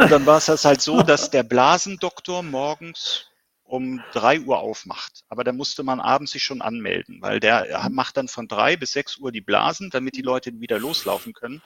Und 0.00 0.10
dann 0.10 0.26
war 0.26 0.38
es 0.38 0.46
das 0.46 0.64
halt 0.64 0.82
so, 0.82 1.02
dass 1.02 1.30
der 1.30 1.44
Blasendoktor 1.44 2.42
morgens 2.42 3.26
um 3.62 4.02
drei 4.12 4.40
Uhr 4.40 4.58
aufmacht. 4.58 5.22
Aber 5.28 5.44
da 5.44 5.52
musste 5.52 5.84
man 5.84 6.00
abends 6.00 6.32
sich 6.32 6.42
schon 6.42 6.62
anmelden, 6.62 7.22
weil 7.22 7.38
der 7.38 7.88
macht 7.92 8.16
dann 8.16 8.26
von 8.26 8.48
drei 8.48 8.76
bis 8.76 8.90
sechs 8.90 9.18
Uhr 9.18 9.30
die 9.30 9.40
Blasen, 9.40 9.90
damit 9.90 10.16
die 10.16 10.22
Leute 10.22 10.58
wieder 10.58 10.80
loslaufen 10.80 11.32
können 11.32 11.62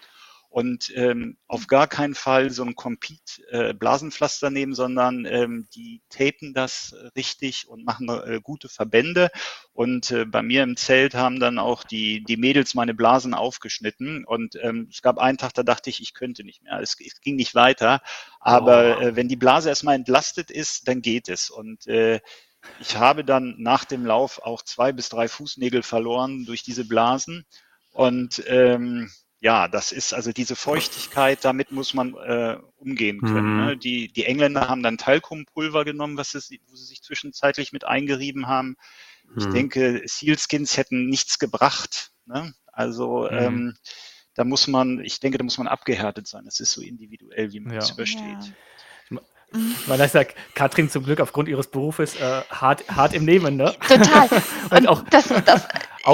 und 0.55 0.93
ähm, 0.95 1.37
auf 1.49 1.67
gar 1.67 1.89
keinen 1.89 2.15
Fall 2.15 2.49
so 2.51 2.63
ein 2.63 2.77
Compete-Blasenpflaster 2.77 4.47
äh, 4.47 4.51
nehmen, 4.51 4.73
sondern 4.73 5.25
ähm, 5.25 5.67
die 5.75 6.01
tapen 6.11 6.55
das 6.55 6.95
richtig 7.17 7.67
und 7.67 7.85
machen 7.85 8.09
äh, 8.09 8.39
gute 8.41 8.69
Verbände. 8.69 9.33
Und 9.73 10.13
äh, 10.13 10.25
bei 10.25 10.43
mir 10.43 10.63
im 10.63 10.77
Zelt 10.77 11.17
haben 11.17 11.41
dann 11.41 11.59
auch 11.59 11.83
die, 11.83 12.23
die 12.23 12.37
Mädels 12.37 12.75
meine 12.75 12.95
Blasen 12.95 13.35
aufgeschnitten. 13.35 14.25
Und 14.25 14.55
ähm, 14.63 14.87
es 14.93 15.03
gab 15.03 15.19
einen 15.19 15.39
Tag, 15.39 15.55
da 15.55 15.65
dachte 15.65 15.91
ich, 15.91 16.01
ich 16.01 16.15
könnte 16.15 16.45
nicht 16.45 16.63
mehr. 16.63 16.79
Es, 16.79 16.97
es 17.05 17.21
ging 17.21 17.35
nicht 17.35 17.57
weiter. 17.57 18.01
Aber 18.39 18.99
oh. 18.99 19.01
äh, 19.01 19.17
wenn 19.17 19.27
die 19.27 19.35
Blase 19.35 19.71
erstmal 19.71 19.97
entlastet 19.97 20.53
ist, 20.53 20.87
dann 20.87 21.03
geht 21.03 21.29
es. 21.29 21.51
Und 21.51 21.89
äh, 21.89 22.21
ich 22.79 22.97
habe 22.97 23.25
dann 23.25 23.57
nach 23.59 23.85
dem 23.85 24.07
Lauf 24.07 24.41
auch 24.41 24.63
zwei 24.63 24.93
bis 24.93 25.09
drei 25.09 25.27
Fußnägel 25.27 25.83
verloren 25.83 26.45
durch 26.45 26.63
diese 26.63 26.85
Blasen. 26.85 27.45
Und 27.91 28.41
ähm, 28.47 29.11
ja, 29.45 29.69
das 29.69 29.93
ist 29.93 30.15
also 30.15 30.33
diese 30.33 30.57
Feuchtigkeit, 30.57 31.45
damit 31.45 31.71
muss 31.71 31.93
man 31.93 32.15
äh, 32.15 32.57
umgehen 32.79 33.21
können. 33.21 33.59
Mhm. 33.59 33.67
Ne? 33.67 33.77
Die, 33.77 34.11
die 34.11 34.25
Engländer 34.25 34.71
haben 34.71 34.83
dann 34.83 34.97
Talkumpulver 34.97 35.85
genommen, 35.85 36.17
was 36.17 36.31
sie, 36.31 36.63
wo 36.67 36.75
sie 36.75 36.87
sich 36.87 37.03
zwischenzeitlich 37.03 37.71
mit 37.71 37.85
eingerieben 37.85 38.47
haben. 38.47 38.77
Ich 39.37 39.45
mhm. 39.45 39.53
denke, 39.53 40.03
Sealskins 40.07 40.79
hätten 40.79 41.11
nichts 41.11 41.39
gebracht. 41.39 42.13
Ne? 42.25 42.55
Also 42.73 43.29
mhm. 43.31 43.37
ähm, 43.37 43.77
da 44.33 44.45
muss 44.45 44.67
man, 44.67 45.01
ich 45.05 45.21
denke, 45.21 45.37
da 45.37 45.45
muss 45.45 45.59
man 45.59 45.69
abgehärtet 45.69 46.27
sein. 46.27 46.47
Es 46.47 46.59
ist 46.59 46.73
so 46.73 46.81
individuell, 46.81 47.53
wie 47.53 47.61
man 47.61 47.77
es 47.77 47.91
ja. 47.91 47.95
übersteht. 47.97 48.55
Ja. 49.11 49.21
Man 49.87 50.01
ist 50.01 50.15
ja 50.15 50.25
Katrin 50.55 50.89
zum 50.89 51.05
Glück 51.05 51.21
aufgrund 51.21 51.51
ihres 51.51 51.67
Berufes 51.67 52.17
äh, 52.17 52.43
hart, 52.49 52.89
hart 52.89 53.13
im 53.13 53.27
Nehmen, 53.27 53.57
ne? 53.57 53.75
Total. 53.87 54.27
Und, 54.71 54.79
und 54.79 54.87
auch 54.89 55.05
das, 55.11 55.29
das, 55.45 55.69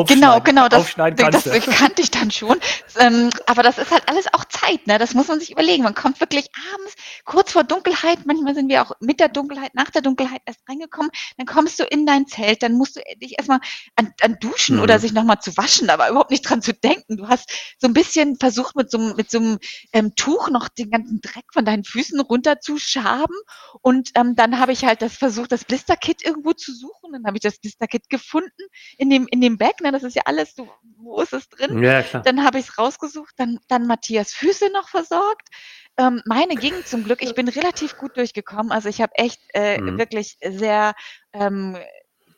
genau, 0.05 0.41
genau, 0.41 0.69
das, 0.69 0.95
das, 1.17 1.45
das 1.45 1.67
kannte 1.67 2.03
ich 2.03 2.11
dann 2.11 2.31
schon. 2.31 2.59
Ähm, 2.99 3.31
aber 3.47 3.63
das 3.63 3.79
ist 3.79 3.91
halt 3.91 4.09
alles 4.09 4.27
auch 4.33 4.45
Zeit, 4.47 4.87
ne? 4.87 4.99
Das 4.99 5.15
muss 5.15 5.29
man 5.29 5.41
sich 5.41 5.51
überlegen. 5.53 5.83
Man 5.85 5.95
kommt 5.95 6.21
wirklich 6.21 6.49
abends, 6.75 6.95
kurz 7.25 7.53
vor 7.53 7.65
Dunkelheit, 7.65 8.27
manchmal 8.27 8.55
sind 8.55 8.69
wir 8.69 8.83
auch 8.83 8.93
mit 9.01 9.21
der 9.21 9.29
Dunkelheit, 9.29 9.75
nach 9.75 9.91
der 9.91 10.03
Dunkelheit 10.03 10.43
erst 10.47 10.61
reingekommen, 10.69 11.11
dann 11.37 11.47
kommst 11.47 11.79
du 11.79 11.85
in 11.85 12.07
dein 12.07 12.27
Zelt, 12.27 12.63
dann 12.63 12.73
musst 12.73 12.97
du 12.97 13.01
dich 13.21 13.39
erstmal 13.39 13.61
an, 13.97 14.13
an 14.23 14.39
duschen 14.41 14.77
mhm. 14.77 14.83
oder 14.83 14.99
sich 14.99 15.13
nochmal 15.13 15.41
zu 15.41 15.57
waschen, 15.57 15.91
aber 15.91 16.09
überhaupt 16.09 16.31
nicht 16.31 16.49
dran 16.49 16.63
zu 16.63 16.73
denken. 16.73 17.17
Du 17.17 17.29
hast 17.29 17.51
so 17.79 17.87
ein 17.87 17.93
bisschen 17.93 18.37
versucht, 18.37 18.77
mit 18.77 18.91
so, 18.91 18.99
mit 18.99 19.31
so 19.31 19.39
einem 19.39 19.59
ähm, 19.93 20.15
Tuch 20.15 20.49
noch 20.51 20.69
den 20.69 20.91
ganzen 20.91 21.21
Dreck 21.21 21.45
von 21.53 21.65
deinen 21.65 21.85
Füßen 21.85 22.21
runterzuschaben 22.21 23.11
haben. 23.11 23.35
Und 23.83 24.11
ähm, 24.15 24.37
dann 24.37 24.59
habe 24.59 24.73
ich 24.73 24.85
halt 24.85 25.03
das 25.03 25.15
versucht, 25.17 25.53
das 25.53 25.65
Blister-Kit 25.65 26.25
irgendwo 26.25 26.53
zu 26.53 26.73
suchen. 26.73 27.00
Dann 27.13 27.25
habe 27.25 27.37
ich 27.37 27.43
das 27.43 27.59
Blister-Kit 27.59 28.09
gefunden 28.09 28.63
in 28.99 29.11
dem, 29.11 29.27
in 29.29 29.41
dem 29.41 29.59
Bag. 29.59 29.81
Ne? 29.81 29.93
Das 29.93 30.03
ist 30.03 30.17
ja 30.17 30.23
alles, 30.25 30.55
so, 30.55 30.69
wo 30.97 31.21
ist 31.21 31.33
es 31.33 31.49
drin? 31.49 31.83
Ja, 31.83 32.03
klar. 32.03 32.23
Dann 32.23 32.45
habe 32.45 32.59
ich 32.59 32.69
es 32.69 32.79
rausgesucht, 32.79 33.35
dann, 33.37 33.59
dann 33.69 33.87
Matthias 33.87 34.33
Füße 34.33 34.71
noch 34.73 34.89
versorgt. 34.89 35.49
Ähm, 35.97 36.23
meine 36.25 36.55
ging 36.55 36.75
zum 36.85 37.05
Glück, 37.05 37.23
ich 37.23 37.35
bin 37.35 37.49
relativ 37.49 37.97
gut 37.97 38.17
durchgekommen. 38.17 38.73
Also 38.73 38.89
ich 38.89 39.01
habe 39.01 39.13
echt 39.17 39.41
äh, 39.55 39.81
mhm. 39.81 39.99
wirklich 39.99 40.39
sehr 40.41 40.95
ähm, 41.33 41.77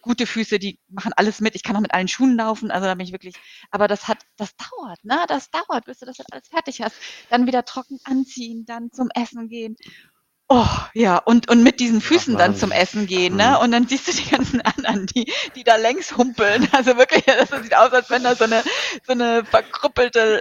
gute 0.03 0.27
Füße, 0.27 0.59
die 0.59 0.79
machen 0.89 1.13
alles 1.17 1.41
mit. 1.41 1.55
Ich 1.55 1.63
kann 1.63 1.77
auch 1.77 1.81
mit 1.81 1.95
allen 1.95 2.09
Schuhen 2.09 2.37
laufen, 2.37 2.71
also 2.71 2.87
da 2.87 2.95
bin 2.95 3.07
ich 3.07 3.13
wirklich, 3.13 3.37
aber 3.71 3.89
das 3.89 4.09
hat, 4.09 4.19
das 4.37 4.55
dauert, 4.57 5.03
ne? 5.05 5.25
Das 5.29 5.51
dauert, 5.51 5.87
bis 5.87 6.01
du 6.01 6.07
das 6.07 6.19
alles 6.31 6.49
fertig 6.49 6.83
hast. 6.83 6.97
Dann 7.31 7.47
wieder 7.47 7.65
trocken 7.65 7.99
anziehen, 8.05 8.67
dann 8.67 8.91
zum 8.93 9.09
Essen 9.15 9.49
gehen. 9.49 9.77
Oh, 10.55 10.67
ja, 10.93 11.17
und, 11.17 11.51
und 11.51 11.63
mit 11.63 11.81
diesen 11.81 12.03
Füßen 12.03 12.35
Ach, 12.35 12.41
dann 12.41 12.55
zum 12.55 12.73
Essen 12.73 13.07
gehen, 13.07 13.37
ne? 13.37 13.59
Und 13.61 13.73
dann 13.73 13.87
siehst 13.87 14.07
du 14.07 14.13
die 14.13 14.29
ganzen 14.29 14.61
anderen, 14.77 15.07
die, 15.07 15.33
die 15.57 15.65
da 15.65 15.77
längs 15.77 16.15
humpeln. 16.15 16.69
Also 16.73 16.99
wirklich, 16.99 17.25
das 17.25 17.49
sieht 17.63 17.75
aus, 17.75 17.91
als 17.91 18.11
wenn 18.11 18.23
da 18.23 18.35
so 18.35 18.45
eine, 18.45 18.63
so 19.07 19.13
eine 19.13 19.47
verkrüppelte 19.47 20.41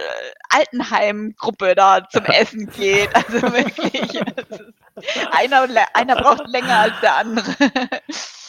Altenheimgruppe 0.50 1.74
da 1.74 2.06
zum 2.10 2.24
Essen 2.26 2.68
geht. 2.68 3.08
Also 3.16 3.40
wirklich, 3.40 4.20
einer, 5.30 5.66
einer 5.94 6.16
braucht 6.16 6.46
länger 6.46 6.76
als 6.76 7.00
der 7.00 7.16
andere. 7.16 7.56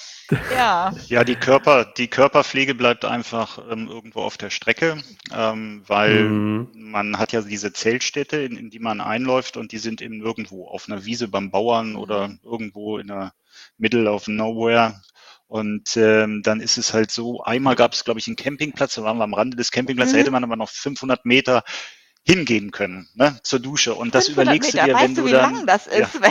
Ja. 0.51 0.93
Ja, 1.07 1.23
die 1.23 1.35
Körper, 1.35 1.85
die 1.85 2.07
Körperpflege 2.07 2.75
bleibt 2.75 3.05
einfach 3.05 3.59
ähm, 3.69 3.87
irgendwo 3.87 4.21
auf 4.21 4.37
der 4.37 4.49
Strecke, 4.49 4.97
ähm, 5.33 5.83
weil 5.87 6.23
mhm. 6.23 6.69
man 6.73 7.17
hat 7.17 7.31
ja 7.31 7.41
diese 7.41 7.73
Zeltstädte, 7.73 8.37
in, 8.37 8.57
in, 8.57 8.69
die 8.69 8.79
man 8.79 9.01
einläuft 9.01 9.57
und 9.57 9.71
die 9.71 9.77
sind 9.77 10.01
eben 10.01 10.21
irgendwo 10.21 10.67
auf 10.67 10.87
einer 10.87 11.05
Wiese 11.05 11.27
beim 11.27 11.51
Bauern 11.51 11.95
oder 11.95 12.31
irgendwo 12.43 12.97
in 12.97 13.07
der 13.07 13.33
Middle 13.77 14.11
of 14.11 14.27
Nowhere. 14.27 15.01
Und 15.47 15.97
ähm, 15.97 16.41
dann 16.41 16.61
ist 16.61 16.77
es 16.77 16.93
halt 16.93 17.11
so, 17.11 17.43
einmal 17.43 17.75
gab 17.75 17.93
es, 17.93 18.03
glaube 18.03 18.19
ich, 18.19 18.27
einen 18.27 18.35
Campingplatz, 18.35 18.95
da 18.95 19.03
waren 19.03 19.17
wir 19.17 19.23
am 19.23 19.35
Rande 19.35 19.55
des 19.55 19.71
Campingplatzes, 19.71 20.13
mhm. 20.13 20.17
da 20.17 20.21
hätte 20.21 20.31
man 20.31 20.43
aber 20.43 20.55
noch 20.55 20.69
500 20.69 21.25
Meter 21.25 21.63
hingehen 22.25 22.71
können, 22.71 23.09
ne, 23.15 23.39
zur 23.43 23.59
Dusche. 23.59 23.95
Und 23.95 24.15
das 24.15 24.29
überlegst 24.29 24.73
Meter. 24.73 24.85
du 24.85 24.91
dir, 24.91 24.95
weißt 24.95 25.03
wenn 25.03 25.15
du, 25.15 25.21
du 25.21 25.27
wie 25.27 25.31
dann. 25.31 25.53
Lang 25.53 25.65
das 25.67 25.87
ist? 25.87 26.13
Ja. 26.13 26.29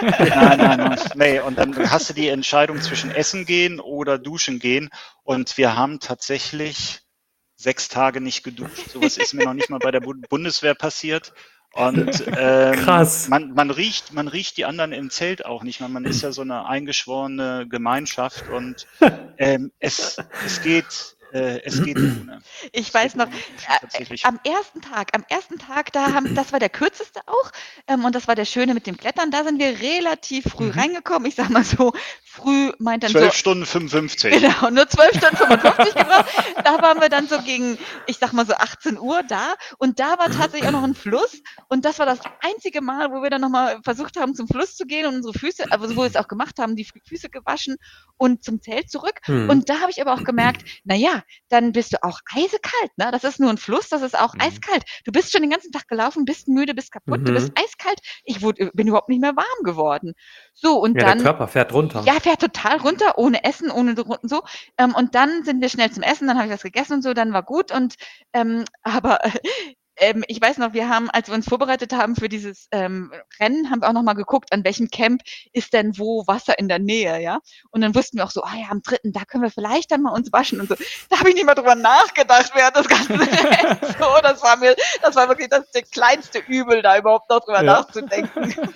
nein, 0.36 0.58
nein, 0.58 0.78
nein. 0.78 0.98
Nee, 1.16 1.40
und 1.40 1.58
dann 1.58 1.90
hast 1.90 2.10
du 2.10 2.14
die 2.14 2.28
Entscheidung 2.28 2.80
zwischen 2.80 3.10
Essen 3.10 3.44
gehen 3.44 3.80
oder 3.80 4.18
Duschen 4.18 4.60
gehen. 4.60 4.90
Und 5.24 5.58
wir 5.58 5.76
haben 5.76 5.98
tatsächlich 5.98 7.00
sechs 7.56 7.88
Tage 7.88 8.20
nicht 8.20 8.44
geduscht. 8.44 8.90
Sowas 8.90 9.16
ist 9.16 9.34
mir 9.34 9.44
noch 9.44 9.54
nicht 9.54 9.70
mal 9.70 9.78
bei 9.78 9.90
der 9.90 10.00
Bundeswehr 10.28 10.74
passiert. 10.74 11.32
Und 11.72 12.22
ähm, 12.36 12.74
Krass. 12.84 13.26
Man, 13.26 13.52
man, 13.54 13.70
riecht, 13.70 14.12
man 14.12 14.28
riecht 14.28 14.56
die 14.56 14.64
anderen 14.64 14.92
im 14.92 15.10
Zelt 15.10 15.44
auch 15.44 15.64
nicht. 15.64 15.80
Man 15.80 16.04
ist 16.04 16.22
ja 16.22 16.30
so 16.30 16.42
eine 16.42 16.66
eingeschworene 16.66 17.66
Gemeinschaft 17.68 18.48
und 18.48 18.86
ähm, 19.38 19.72
es, 19.80 20.18
es 20.46 20.62
geht 20.62 21.16
äh, 21.34 21.60
es 21.64 21.82
geht 21.82 21.96
ohne. 21.98 22.40
Ich 22.72 22.92
weiß 22.92 23.16
noch, 23.16 23.26
äh, 23.26 24.16
am 24.22 24.38
ersten 24.44 24.80
Tag, 24.80 25.10
am 25.12 25.24
ersten 25.28 25.58
Tag, 25.58 25.92
da 25.92 26.12
haben, 26.12 26.34
das 26.34 26.52
war 26.52 26.60
der 26.60 26.70
kürzeste 26.70 27.20
auch, 27.26 27.50
ähm, 27.88 28.04
und 28.04 28.14
das 28.14 28.28
war 28.28 28.34
der 28.34 28.44
Schöne 28.44 28.74
mit 28.74 28.86
dem 28.86 28.96
Klettern, 28.96 29.30
da 29.30 29.44
sind 29.44 29.58
wir 29.58 29.80
relativ 29.80 30.44
früh 30.44 30.66
mhm. 30.66 30.78
reingekommen. 30.78 31.28
Ich 31.28 31.34
sag 31.34 31.50
mal 31.50 31.64
so, 31.64 31.92
früh 32.34 32.72
meint 32.78 33.02
dann 33.02 33.10
12 33.10 33.24
so. 33.26 33.38
Stunden 33.38 33.66
55. 33.66 34.32
Genau, 34.44 34.70
nur 34.70 34.88
12 34.88 35.16
Stunden 35.16 35.36
55 35.36 35.94
gebraucht. 35.94 36.26
Da 36.64 36.82
waren 36.82 37.00
wir 37.00 37.08
dann 37.08 37.28
so 37.28 37.38
gegen, 37.40 37.78
ich 38.06 38.18
sag 38.18 38.32
mal 38.32 38.46
so 38.46 38.54
18 38.54 38.98
Uhr 38.98 39.22
da, 39.22 39.54
und 39.78 40.00
da 40.00 40.18
war 40.18 40.30
tatsächlich 40.30 40.66
auch 40.66 40.72
noch 40.72 40.82
ein 40.82 40.94
Fluss, 40.94 41.42
und 41.68 41.84
das 41.84 41.98
war 41.98 42.06
das 42.06 42.18
einzige 42.40 42.80
Mal, 42.80 43.10
wo 43.10 43.22
wir 43.22 43.30
dann 43.30 43.40
nochmal 43.40 43.80
versucht 43.84 44.18
haben, 44.18 44.34
zum 44.34 44.48
Fluss 44.48 44.76
zu 44.76 44.86
gehen 44.86 45.06
und 45.06 45.16
unsere 45.16 45.38
Füße, 45.38 45.70
also 45.70 45.96
wo 45.96 46.02
wir 46.02 46.08
es 46.08 46.16
auch 46.16 46.28
gemacht 46.28 46.58
haben, 46.58 46.76
die 46.76 46.86
Füße 47.06 47.28
gewaschen 47.28 47.76
und 48.16 48.44
zum 48.44 48.60
Zelt 48.60 48.90
zurück. 48.90 49.20
Mhm. 49.26 49.50
Und 49.50 49.68
da 49.68 49.80
habe 49.80 49.90
ich 49.90 50.00
aber 50.00 50.14
auch 50.14 50.24
gemerkt, 50.24 50.64
naja, 50.84 51.22
dann 51.48 51.72
bist 51.72 51.92
du 51.92 52.02
auch 52.02 52.20
eisekalt. 52.34 52.90
Ne? 52.96 53.10
Das 53.12 53.24
ist 53.24 53.40
nur 53.40 53.50
ein 53.50 53.58
Fluss, 53.58 53.88
das 53.88 54.02
ist 54.02 54.18
auch 54.18 54.34
mhm. 54.34 54.40
eiskalt. 54.40 54.84
Du 55.04 55.12
bist 55.12 55.32
schon 55.32 55.42
den 55.42 55.50
ganzen 55.50 55.72
Tag 55.72 55.88
gelaufen, 55.88 56.24
bist 56.24 56.48
müde, 56.48 56.74
bist 56.74 56.92
kaputt, 56.92 57.20
mhm. 57.20 57.24
du 57.26 57.32
bist 57.32 57.52
eiskalt. 57.58 58.00
Ich 58.24 58.42
wurde, 58.42 58.70
bin 58.74 58.88
überhaupt 58.88 59.08
nicht 59.08 59.20
mehr 59.20 59.36
warm 59.36 59.64
geworden. 59.64 60.14
So, 60.52 60.78
und 60.80 60.96
ja, 60.96 61.06
dann. 61.06 61.18
Der 61.18 61.26
Körper 61.26 61.48
fährt 61.48 61.72
runter. 61.72 62.02
Ja, 62.06 62.18
fährt 62.24 62.40
total 62.40 62.78
runter, 62.78 63.18
ohne 63.18 63.44
Essen, 63.44 63.70
ohne 63.70 63.94
so. 64.22 64.42
Ähm, 64.78 64.94
und 64.94 65.14
dann 65.14 65.44
sind 65.44 65.60
wir 65.60 65.68
schnell 65.68 65.90
zum 65.90 66.02
Essen, 66.02 66.26
dann 66.26 66.38
habe 66.38 66.46
ich 66.46 66.52
das 66.52 66.62
gegessen 66.62 66.94
und 66.94 67.02
so, 67.02 67.12
dann 67.12 67.34
war 67.34 67.42
gut. 67.42 67.70
Und 67.70 67.96
ähm, 68.32 68.64
aber 68.82 69.18
ähm, 69.96 70.24
ich 70.26 70.40
weiß 70.40 70.56
noch, 70.56 70.72
wir 70.72 70.88
haben, 70.88 71.10
als 71.10 71.28
wir 71.28 71.34
uns 71.34 71.46
vorbereitet 71.46 71.92
haben 71.92 72.16
für 72.16 72.30
dieses 72.30 72.66
ähm, 72.72 73.12
Rennen, 73.38 73.70
haben 73.70 73.82
wir 73.82 73.88
auch 73.90 73.92
noch 73.92 74.02
mal 74.02 74.14
geguckt, 74.14 74.54
an 74.54 74.64
welchem 74.64 74.88
Camp 74.88 75.20
ist 75.52 75.74
denn 75.74 75.98
wo 75.98 76.26
Wasser 76.26 76.58
in 76.58 76.66
der 76.66 76.78
Nähe, 76.78 77.20
ja. 77.20 77.40
Und 77.70 77.82
dann 77.82 77.94
wussten 77.94 78.16
wir 78.16 78.24
auch 78.24 78.30
so, 78.30 78.42
ah 78.42 78.54
ja, 78.56 78.68
am 78.70 78.80
dritten, 78.80 79.12
da 79.12 79.26
können 79.26 79.42
wir 79.42 79.50
vielleicht 79.50 79.92
dann 79.92 80.00
mal 80.00 80.12
uns 80.12 80.32
waschen 80.32 80.60
und 80.60 80.70
so. 80.70 80.76
Da 81.10 81.18
habe 81.18 81.28
ich 81.28 81.34
nicht 81.34 81.44
mal 81.44 81.54
drüber 81.54 81.74
nachgedacht, 81.74 82.52
während 82.54 82.74
das 82.74 82.88
ganze 82.88 83.20
Rennen. 83.20 83.78
so, 83.98 84.06
das 84.22 84.42
war 84.42 84.56
mir, 84.56 84.74
das 85.02 85.14
war 85.14 85.28
wirklich 85.28 85.50
das, 85.50 85.70
das 85.72 85.90
kleinste 85.90 86.38
Übel, 86.38 86.80
da 86.80 86.96
überhaupt 86.96 87.28
noch 87.28 87.40
drüber 87.40 87.62
ja. 87.62 87.64
nachzudenken. 87.64 88.54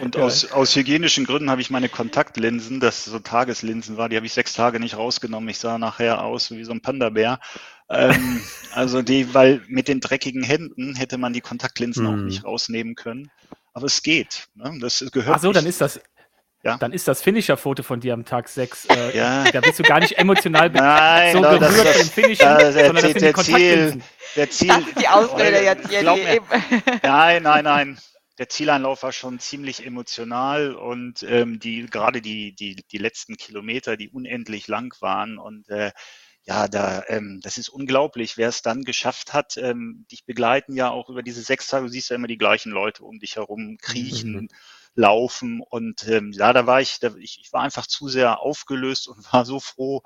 Und 0.00 0.16
ja. 0.16 0.22
aus, 0.22 0.50
aus 0.52 0.74
hygienischen 0.74 1.24
Gründen 1.24 1.50
habe 1.50 1.60
ich 1.60 1.70
meine 1.70 1.88
Kontaktlinsen, 1.88 2.80
das 2.80 3.04
so 3.04 3.18
Tageslinsen 3.18 3.96
war, 3.96 4.08
die 4.08 4.16
habe 4.16 4.26
ich 4.26 4.32
sechs 4.32 4.52
Tage 4.52 4.80
nicht 4.80 4.96
rausgenommen. 4.96 5.48
Ich 5.48 5.58
sah 5.58 5.78
nachher 5.78 6.22
aus 6.22 6.50
wie 6.50 6.64
so 6.64 6.72
ein 6.72 6.80
Panda-Bär. 6.80 7.40
Ähm, 7.88 8.40
also 8.72 9.02
die, 9.02 9.34
weil 9.34 9.62
mit 9.68 9.88
den 9.88 10.00
dreckigen 10.00 10.42
Händen 10.42 10.94
hätte 10.94 11.18
man 11.18 11.32
die 11.32 11.40
Kontaktlinsen 11.40 12.06
hm. 12.06 12.12
auch 12.12 12.16
nicht 12.18 12.44
rausnehmen 12.44 12.94
können. 12.94 13.30
Aber 13.72 13.86
es 13.86 14.02
geht. 14.02 14.48
Ne? 14.54 14.78
Das 14.80 15.04
gehört. 15.12 15.36
Ach 15.36 15.42
so, 15.42 15.52
dann 15.52 15.66
ist 15.66 15.80
das. 15.80 16.00
Ja. 16.64 16.76
Dann 16.76 16.92
ist 16.92 17.06
das 17.06 17.22
Finisher-Foto 17.22 17.84
von 17.84 18.00
dir 18.00 18.14
am 18.14 18.24
Tag 18.24 18.48
6. 18.48 18.86
Äh, 18.86 19.16
ja. 19.16 19.44
Da 19.44 19.60
bist 19.60 19.78
du 19.78 19.84
gar 19.84 20.00
nicht 20.00 20.18
emotional 20.18 20.68
Nein, 20.74 21.32
so 21.32 21.40
no, 21.40 21.50
berührt 21.56 21.86
das, 21.86 22.02
im 22.02 22.08
Finishen, 22.08 22.46
das, 22.46 22.74
sondern 22.74 22.96
das 22.96 23.04
sind 23.04 23.22
der 23.22 23.32
die 23.32 23.42
Ziel, 23.42 24.02
der 24.34 24.50
Ziel. 24.50 24.68
Das 24.68 24.78
ist 24.80 25.00
die 25.00 25.08
Ausrede 25.08 25.62
jetzt 25.62 25.88
hier. 25.88 26.02
Nein, 27.02 27.42
nein, 27.44 27.64
nein 27.64 27.98
der 28.38 28.48
Zieleinlauf 28.48 29.02
war 29.02 29.12
schon 29.12 29.40
ziemlich 29.40 29.84
emotional 29.84 30.74
und 30.74 31.22
ähm, 31.24 31.58
die 31.58 31.86
gerade 31.86 32.22
die, 32.22 32.54
die, 32.54 32.76
die 32.76 32.98
letzten 32.98 33.36
Kilometer, 33.36 33.96
die 33.96 34.08
unendlich 34.08 34.68
lang 34.68 34.94
waren 35.00 35.38
und 35.38 35.68
äh, 35.68 35.92
ja, 36.44 36.66
da, 36.66 37.04
ähm, 37.08 37.40
das 37.42 37.58
ist 37.58 37.68
unglaublich, 37.68 38.38
wer 38.38 38.48
es 38.48 38.62
dann 38.62 38.84
geschafft 38.84 39.34
hat. 39.34 39.58
Ähm, 39.58 40.06
dich 40.10 40.24
begleiten 40.24 40.74
ja 40.74 40.88
auch 40.88 41.10
über 41.10 41.22
diese 41.22 41.42
sechs 41.42 41.66
Tage, 41.66 41.84
du 41.86 41.92
siehst 41.92 42.08
ja 42.08 42.16
immer 42.16 42.26
die 42.26 42.38
gleichen 42.38 42.72
Leute 42.72 43.04
um 43.04 43.18
dich 43.18 43.36
herum 43.36 43.76
kriechen, 43.82 44.32
mhm. 44.32 44.48
laufen 44.94 45.60
und 45.60 46.08
ähm, 46.08 46.32
ja, 46.32 46.54
da 46.54 46.66
war 46.66 46.80
ich, 46.80 47.00
da, 47.00 47.14
ich, 47.18 47.40
ich 47.42 47.52
war 47.52 47.62
einfach 47.62 47.86
zu 47.86 48.08
sehr 48.08 48.40
aufgelöst 48.40 49.08
und 49.08 49.18
war 49.32 49.44
so 49.44 49.60
froh, 49.60 50.02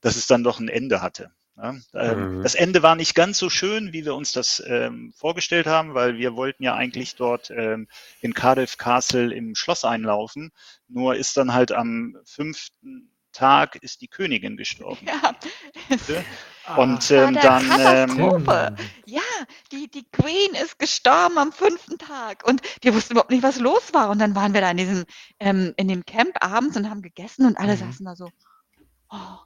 dass 0.00 0.16
es 0.16 0.26
dann 0.26 0.44
doch 0.44 0.60
ein 0.60 0.68
Ende 0.68 1.02
hatte. 1.02 1.32
Ja, 1.62 1.74
ähm, 1.94 2.36
mhm. 2.36 2.42
Das 2.42 2.54
Ende 2.54 2.82
war 2.82 2.96
nicht 2.96 3.14
ganz 3.14 3.38
so 3.38 3.50
schön, 3.50 3.92
wie 3.92 4.04
wir 4.04 4.14
uns 4.14 4.32
das 4.32 4.62
ähm, 4.66 5.12
vorgestellt 5.14 5.66
haben, 5.66 5.94
weil 5.94 6.16
wir 6.16 6.34
wollten 6.34 6.62
ja 6.62 6.74
eigentlich 6.74 7.16
dort 7.16 7.50
ähm, 7.50 7.86
in 8.22 8.32
Cardiff 8.32 8.78
Castle 8.78 9.34
im 9.34 9.54
Schloss 9.54 9.84
einlaufen. 9.84 10.52
Nur 10.88 11.16
ist 11.16 11.36
dann 11.36 11.52
halt 11.52 11.72
am 11.72 12.16
fünften 12.24 13.10
Tag 13.32 13.76
ist 13.76 14.00
die 14.00 14.08
Königin 14.08 14.56
gestorben. 14.56 15.06
Ja. 15.06 16.76
Und 16.76 17.10
ähm, 17.10 17.34
dann. 17.34 17.68
Katastrophe. 17.68 18.76
Ähm, 18.78 18.86
ja, 19.06 19.20
die, 19.72 19.90
die 19.90 20.04
Queen 20.10 20.54
ist 20.62 20.78
gestorben 20.78 21.38
am 21.38 21.52
fünften 21.52 21.98
Tag. 21.98 22.46
Und 22.46 22.62
wir 22.82 22.94
wussten 22.94 23.12
überhaupt 23.12 23.30
nicht, 23.30 23.42
was 23.42 23.58
los 23.58 23.92
war. 23.92 24.10
Und 24.10 24.18
dann 24.18 24.34
waren 24.34 24.54
wir 24.54 24.60
da 24.60 24.70
in 24.70 24.76
diesem, 24.76 25.04
ähm, 25.38 25.74
in 25.76 25.88
dem 25.88 26.04
Camp 26.04 26.36
abends 26.40 26.76
und 26.76 26.88
haben 26.88 27.02
gegessen 27.02 27.46
und 27.46 27.56
alle 27.56 27.74
mhm. 27.74 27.78
saßen 27.78 28.06
da 28.06 28.14
so. 28.14 28.30
Oh, 29.10 29.38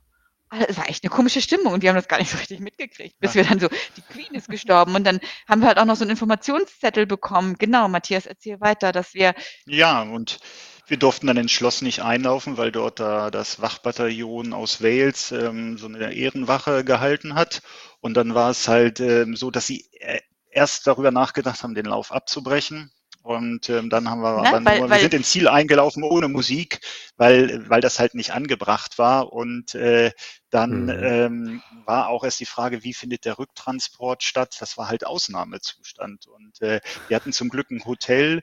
es 0.68 0.76
war 0.76 0.88
echt 0.88 1.04
eine 1.04 1.10
komische 1.10 1.40
Stimmung 1.40 1.72
und 1.72 1.82
wir 1.82 1.90
haben 1.90 1.96
das 1.96 2.08
gar 2.08 2.18
nicht 2.18 2.30
so 2.30 2.38
richtig 2.38 2.60
mitgekriegt, 2.60 3.18
bis 3.20 3.34
ja. 3.34 3.42
wir 3.42 3.50
dann 3.50 3.60
so, 3.60 3.68
die 3.96 4.02
Queen 4.02 4.34
ist 4.34 4.48
gestorben 4.48 4.94
und 4.94 5.04
dann 5.04 5.20
haben 5.48 5.60
wir 5.60 5.68
halt 5.68 5.78
auch 5.78 5.84
noch 5.84 5.96
so 5.96 6.04
einen 6.04 6.10
Informationszettel 6.10 7.06
bekommen. 7.06 7.56
Genau, 7.58 7.88
Matthias, 7.88 8.26
erzähl 8.26 8.60
weiter, 8.60 8.92
dass 8.92 9.14
wir. 9.14 9.34
Ja, 9.66 10.02
und 10.02 10.38
wir 10.86 10.98
durften 10.98 11.26
dann 11.26 11.36
ins 11.36 11.52
Schloss 11.52 11.82
nicht 11.82 12.02
einlaufen, 12.02 12.56
weil 12.56 12.70
dort 12.70 13.00
da 13.00 13.30
das 13.30 13.60
Wachbataillon 13.60 14.52
aus 14.52 14.82
Wales 14.82 15.32
ähm, 15.32 15.78
so 15.78 15.86
eine 15.86 16.12
Ehrenwache 16.12 16.84
gehalten 16.84 17.34
hat. 17.34 17.62
Und 18.00 18.14
dann 18.14 18.34
war 18.34 18.50
es 18.50 18.68
halt 18.68 19.00
ähm, 19.00 19.34
so, 19.34 19.50
dass 19.50 19.66
sie 19.66 19.88
äh, 20.00 20.20
erst 20.50 20.86
darüber 20.86 21.10
nachgedacht 21.10 21.62
haben, 21.62 21.74
den 21.74 21.86
Lauf 21.86 22.12
abzubrechen. 22.12 22.92
Und 23.24 23.70
ähm, 23.70 23.88
dann 23.88 24.10
haben 24.10 24.20
wir, 24.20 24.42
Na, 24.42 24.62
weil, 24.66 24.80
nur, 24.80 24.90
wir 24.90 24.98
sind 24.98 25.14
ins 25.14 25.30
Ziel 25.30 25.48
eingelaufen 25.48 26.02
ohne 26.02 26.28
Musik, 26.28 26.80
weil, 27.16 27.70
weil 27.70 27.80
das 27.80 27.98
halt 27.98 28.14
nicht 28.14 28.34
angebracht 28.34 28.98
war. 28.98 29.32
Und 29.32 29.74
äh, 29.74 30.12
dann 30.50 30.84
mhm. 30.84 30.90
ähm, 30.90 31.62
war 31.86 32.08
auch 32.08 32.22
erst 32.22 32.40
die 32.40 32.44
Frage, 32.44 32.84
wie 32.84 32.92
findet 32.92 33.24
der 33.24 33.38
Rücktransport 33.38 34.22
statt? 34.22 34.56
Das 34.60 34.76
war 34.76 34.88
halt 34.88 35.06
Ausnahmezustand. 35.06 36.26
Und 36.26 36.60
äh, 36.60 36.82
wir 37.08 37.16
hatten 37.16 37.32
zum 37.32 37.48
Glück 37.48 37.70
ein 37.70 37.86
Hotel 37.86 38.42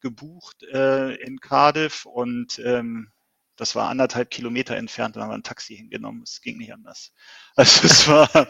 gebucht 0.00 0.62
äh, 0.72 1.16
in 1.16 1.40
Cardiff 1.40 2.06
und 2.06 2.58
ähm, 2.64 3.12
das 3.56 3.74
war 3.74 3.90
anderthalb 3.90 4.30
Kilometer 4.30 4.74
entfernt, 4.76 5.16
da 5.16 5.20
haben 5.20 5.30
wir 5.30 5.34
ein 5.34 5.42
Taxi 5.42 5.76
hingenommen. 5.76 6.22
Es 6.24 6.40
ging 6.40 6.56
nicht 6.58 6.72
anders. 6.72 7.12
Also 7.56 7.86
es 7.86 8.08
war 8.08 8.48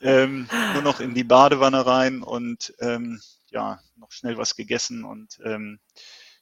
ähm, 0.00 0.48
nur 0.72 0.82
noch 0.82 1.00
in 1.00 1.12
die 1.12 1.24
Badewanne 1.24 1.84
rein 1.84 2.22
und 2.22 2.72
ähm, 2.80 3.20
ja, 3.50 3.80
noch 3.96 4.12
schnell 4.12 4.36
was 4.38 4.56
gegessen 4.56 5.04
und 5.04 5.38
ähm, 5.44 5.80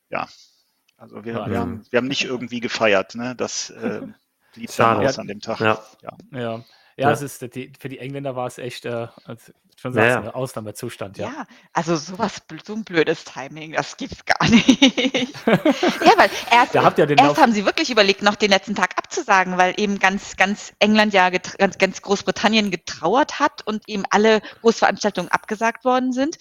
ja, 0.08 0.28
also 0.96 1.24
wir, 1.24 1.34
wir, 1.34 1.58
haben, 1.58 1.84
wir 1.90 1.98
haben 1.98 2.08
nicht 2.08 2.24
irgendwie 2.24 2.60
gefeiert, 2.60 3.14
ne? 3.14 3.34
Das 3.36 3.70
äh, 3.70 4.02
blieb 4.54 4.74
dann 4.76 5.06
aus 5.06 5.18
an 5.18 5.26
dem 5.26 5.40
Tag. 5.40 5.60
Ja, 5.60 5.84
ja. 6.02 6.40
ja. 6.40 6.64
Ja, 6.98 7.08
ja. 7.08 7.12
Es 7.12 7.20
ist, 7.20 7.42
die, 7.54 7.72
für 7.78 7.90
die 7.90 7.98
Engländer 7.98 8.36
war 8.36 8.46
es 8.46 8.56
echt, 8.56 8.86
äh, 8.86 9.08
schon 9.76 9.92
sagst, 9.92 10.08
ja, 10.08 10.24
ja. 10.24 10.34
Ausnahmezustand. 10.34 11.18
Ja. 11.18 11.26
ja, 11.26 11.46
also 11.74 11.94
sowas, 11.94 12.40
so 12.64 12.72
ein 12.72 12.84
blödes 12.84 13.24
Timing, 13.24 13.72
das 13.72 13.98
gibt's 13.98 14.24
gar 14.24 14.48
nicht. 14.48 14.66
ja, 15.46 16.12
weil 16.16 16.30
erst, 16.50 16.74
erst 16.74 17.38
haben 17.38 17.52
sie 17.52 17.66
wirklich 17.66 17.90
überlegt, 17.90 18.22
noch 18.22 18.36
den 18.36 18.48
letzten 18.48 18.74
Tag 18.74 18.96
abzusagen, 18.96 19.58
weil 19.58 19.74
eben 19.76 19.98
ganz, 19.98 20.36
ganz 20.38 20.72
England 20.78 21.12
ja, 21.12 21.28
ganz, 21.28 21.76
ganz 21.76 22.00
Großbritannien 22.00 22.70
getrauert 22.70 23.38
hat 23.38 23.66
und 23.66 23.86
eben 23.86 24.04
alle 24.08 24.40
Großveranstaltungen 24.62 25.30
abgesagt 25.30 25.84
worden 25.84 26.14
sind. 26.14 26.38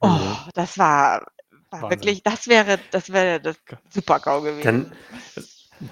Oh, 0.00 0.08
mhm. 0.08 0.36
das 0.54 0.78
war, 0.78 1.26
war 1.70 1.90
wirklich, 1.90 2.22
das 2.22 2.48
wäre, 2.48 2.78
das 2.90 3.12
wäre 3.12 3.40
das 3.40 3.56
Super-GAU 3.90 4.42
gewesen. 4.42 4.62
Dann, 4.64 4.92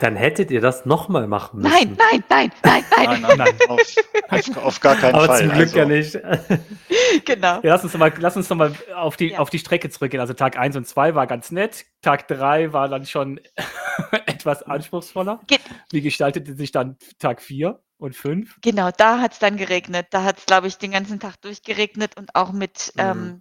dann 0.00 0.16
hättet 0.16 0.50
ihr 0.50 0.60
das 0.60 0.86
nochmal 0.86 1.26
machen 1.26 1.60
müssen. 1.60 1.72
Nein, 1.72 1.96
nein, 1.98 2.24
nein, 2.28 2.52
nein, 2.62 2.84
nein. 2.96 3.20
nein, 3.20 3.22
nein, 3.22 3.38
nein 3.38 3.68
auf, 3.68 3.80
auf, 4.28 4.56
auf, 4.56 4.80
gar 4.80 4.96
keinen 4.96 5.14
Aber 5.14 5.26
Fall. 5.26 5.40
zum 5.40 5.50
Glück 5.50 5.76
also. 5.76 5.78
ja 5.78 5.84
nicht. 5.84 6.12
genau. 7.24 7.60
Ja, 7.62 7.80
lass 8.18 8.36
uns 8.36 8.48
nochmal 8.48 8.70
noch 8.70 8.96
auf, 8.96 9.16
die, 9.16 9.30
ja. 9.30 9.38
auf 9.38 9.50
die 9.50 9.58
Strecke 9.58 9.90
zurückgehen. 9.90 10.20
Also 10.20 10.34
Tag 10.34 10.56
1 10.56 10.76
und 10.76 10.86
2 10.86 11.14
war 11.14 11.26
ganz 11.26 11.50
nett. 11.50 11.84
Tag 12.00 12.28
3 12.28 12.72
war 12.72 12.88
dann 12.88 13.06
schon 13.06 13.40
etwas 14.26 14.62
anspruchsvoller. 14.62 15.40
Ge 15.46 15.58
Wie 15.90 16.00
gestaltete 16.00 16.54
sich 16.54 16.72
dann 16.72 16.96
Tag 17.18 17.42
4? 17.42 17.80
und 18.02 18.16
5? 18.16 18.58
Genau, 18.62 18.90
da 18.96 19.20
hat 19.20 19.34
es 19.34 19.38
dann 19.38 19.56
geregnet. 19.56 20.08
Da 20.10 20.24
hat 20.24 20.38
es, 20.38 20.46
glaube 20.46 20.66
ich, 20.66 20.76
den 20.76 20.90
ganzen 20.90 21.20
Tag 21.20 21.40
durchgeregnet 21.40 22.16
und 22.16 22.34
auch 22.34 22.50
mit 22.50 22.92
mhm. 22.96 23.00
ähm, 23.00 23.40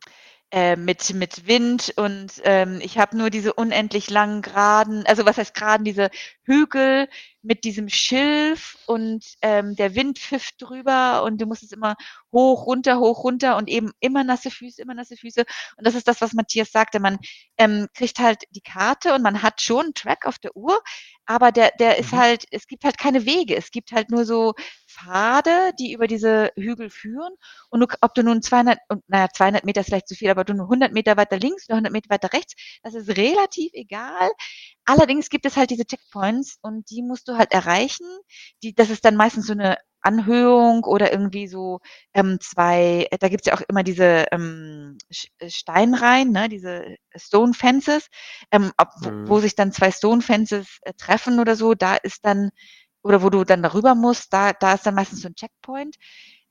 äh, 0.51 0.75
mit, 0.75 1.13
mit 1.13 1.47
Wind 1.47 1.93
und 1.95 2.41
ähm, 2.43 2.79
ich 2.81 2.97
habe 2.97 3.17
nur 3.17 3.29
diese 3.29 3.53
unendlich 3.53 4.09
langen 4.09 4.41
Geraden, 4.41 5.05
also 5.05 5.25
was 5.25 5.37
heißt 5.37 5.53
Geraden, 5.53 5.85
diese 5.85 6.09
Hügel 6.43 7.07
mit 7.41 7.63
diesem 7.63 7.89
Schilf 7.89 8.77
und 8.87 9.23
ähm, 9.41 9.75
der 9.75 9.95
Wind 9.95 10.19
pfifft 10.19 10.55
drüber 10.59 11.23
und 11.23 11.39
du 11.41 11.45
musst 11.45 11.63
es 11.63 11.71
immer 11.71 11.95
hoch, 12.31 12.65
runter, 12.65 12.99
hoch, 12.99 13.23
runter 13.23 13.57
und 13.57 13.69
eben 13.69 13.91
immer 13.99 14.23
nasse 14.23 14.51
Füße, 14.51 14.81
immer 14.81 14.93
nasse 14.93 15.17
Füße. 15.17 15.43
Und 15.77 15.85
das 15.87 15.95
ist 15.95 16.07
das, 16.07 16.21
was 16.21 16.33
Matthias 16.33 16.71
sagte. 16.71 16.99
Man 16.99 17.19
ähm, 17.57 17.87
kriegt 17.95 18.19
halt 18.19 18.43
die 18.51 18.61
Karte 18.61 19.13
und 19.13 19.21
man 19.21 19.41
hat 19.43 19.61
schon 19.61 19.85
einen 19.85 19.93
Track 19.93 20.25
auf 20.25 20.39
der 20.39 20.55
Uhr, 20.55 20.81
aber 21.25 21.51
der, 21.51 21.71
der 21.79 21.97
ist 21.97 22.11
Mhm. 22.11 22.17
halt, 22.17 22.45
es 22.51 22.67
gibt 22.67 22.83
halt 22.83 22.97
keine 22.97 23.25
Wege. 23.25 23.55
Es 23.55 23.71
gibt 23.71 23.91
halt 23.91 24.09
nur 24.09 24.25
so 24.25 24.53
Pfade, 24.87 25.71
die 25.79 25.93
über 25.93 26.07
diese 26.07 26.51
Hügel 26.57 26.89
führen. 26.89 27.33
Und 27.69 27.79
du, 27.81 27.87
ob 28.01 28.13
du 28.15 28.23
nun 28.23 28.41
200, 28.41 28.79
und, 28.89 29.03
naja, 29.07 29.27
200 29.33 29.63
Meter 29.63 29.81
ist 29.81 29.87
vielleicht 29.87 30.07
zu 30.07 30.15
viel, 30.15 30.29
aber 30.29 30.43
du 30.43 30.53
nur 30.53 30.67
100 30.67 30.91
Meter 30.93 31.17
weiter 31.17 31.37
links 31.37 31.65
oder 31.69 31.75
100 31.75 31.93
Meter 31.93 32.09
weiter 32.09 32.33
rechts, 32.33 32.53
das 32.83 32.93
ist 32.95 33.09
relativ 33.17 33.71
egal. 33.73 34.29
Allerdings 34.85 35.29
gibt 35.29 35.45
es 35.45 35.57
halt 35.57 35.69
diese 35.69 35.85
Checkpoints 35.85 36.57
und 36.61 36.89
die 36.89 37.01
musst 37.03 37.27
du 37.27 37.37
halt 37.37 37.51
erreichen. 37.53 38.05
Die, 38.63 38.73
das 38.73 38.89
ist 38.89 39.05
dann 39.05 39.15
meistens 39.15 39.47
so 39.47 39.53
eine 39.53 39.77
Anhöhung 40.01 40.83
oder 40.83 41.11
irgendwie 41.11 41.47
so 41.47 41.79
ähm, 42.13 42.39
zwei, 42.41 43.07
da 43.19 43.29
gibt's 43.29 43.45
ja 43.47 43.53
auch 43.53 43.61
immer 43.69 43.83
diese 43.83 44.25
ähm, 44.31 44.97
äh, 45.39 45.49
Steinreihen, 45.49 46.31
ne, 46.31 46.49
diese 46.49 46.95
Stone 47.15 47.53
Fences, 47.53 48.07
ähm, 48.51 48.71
ob, 48.77 48.89
wo, 49.03 49.09
Mhm. 49.09 49.25
wo 49.27 49.39
sich 49.39 49.55
dann 49.55 49.71
zwei 49.71 49.91
Stone 49.91 50.21
Fences 50.23 50.79
äh, 50.81 50.93
treffen 50.93 51.39
oder 51.39 51.55
so, 51.55 51.75
da 51.75 51.95
ist 51.97 52.25
dann, 52.25 52.49
oder 53.03 53.21
wo 53.23 53.29
du 53.29 53.43
dann 53.43 53.61
darüber 53.63 53.93
musst, 53.95 54.33
da, 54.33 54.53
da 54.53 54.73
ist 54.73 54.85
dann 54.85 54.95
meistens 54.95 55.21
so 55.21 55.27
ein 55.29 55.35
Checkpoint. 55.35 55.97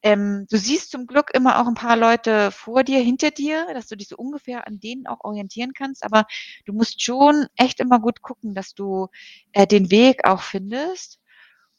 Ähm, 0.03 0.47
du 0.51 0.57
siehst 0.57 0.91
zum 0.91 1.07
Glück 1.07 1.31
immer 1.35 1.61
auch 1.61 1.67
ein 1.67 1.75
paar 1.75 1.97
Leute 1.97 2.51
vor 2.51 2.85
dir, 2.85 3.01
hinter 3.01 3.31
dir, 3.31 3.67
dass 3.75 3.87
du 3.89 3.97
dich 3.97 4.09
so 4.09 4.17
ungefähr 4.17 4.67
an 4.67 4.81
denen 4.81 5.07
auch 5.07 5.21
orientieren 5.25 5.73
kannst, 5.75 6.05
aber 6.05 6.25
du 6.65 6.73
musst 6.73 7.03
schon 7.03 7.47
echt 7.57 7.81
immer 7.81 8.01
gut 8.01 8.23
gucken, 8.23 8.55
dass 8.55 8.75
du 8.75 9.09
äh, 9.53 9.67
den 9.67 9.91
Weg 9.91 10.25
auch 10.25 10.43
findest. 10.43 11.19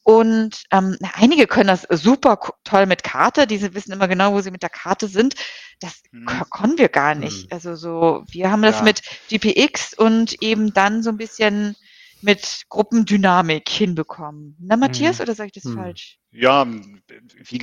Und 0.03 0.63
ähm, 0.72 0.97
einige 1.13 1.45
können 1.45 1.67
das 1.67 1.86
super 1.89 2.39
toll 2.63 2.88
mit 2.88 3.03
Karte, 3.03 3.45
diese 3.45 3.76
wissen 3.76 3.91
immer 3.91 4.07
genau, 4.07 4.34
wo 4.34 4.41
sie 4.41 4.49
mit 4.49 4.63
der 4.63 4.69
Karte 4.69 5.07
sind. 5.07 5.36
Das 5.80 6.01
Mhm. 6.11 6.26
ko- 6.26 6.45
konnten 6.49 6.78
wir 6.80 6.89
gar 6.89 7.13
nicht. 7.13 7.43
Mhm. 7.43 7.49
Also 7.51 7.76
so, 7.76 8.24
wir 8.32 8.51
haben 8.51 8.63
das 8.63 8.78
Ja. 8.78 8.84
mit 8.84 9.01
GPX 9.30 9.93
und 9.93 10.41
eben 10.41 10.74
dann 10.74 11.03
so 11.03 11.11
ein 11.11 11.17
bisschen 11.17 11.76
mit 12.24 12.63
Gruppendynamik 12.69 13.69
hinbekommen. 13.69 14.55
Na, 14.59 14.76
Matthias, 14.76 15.19
Mhm. 15.19 15.24
oder 15.24 15.36
sage 15.36 15.51
ich 15.53 15.63
das 15.63 15.72
Mhm. 15.72 15.76
falsch? 15.76 16.17
Ja, 16.32 16.65
wie 16.65 17.57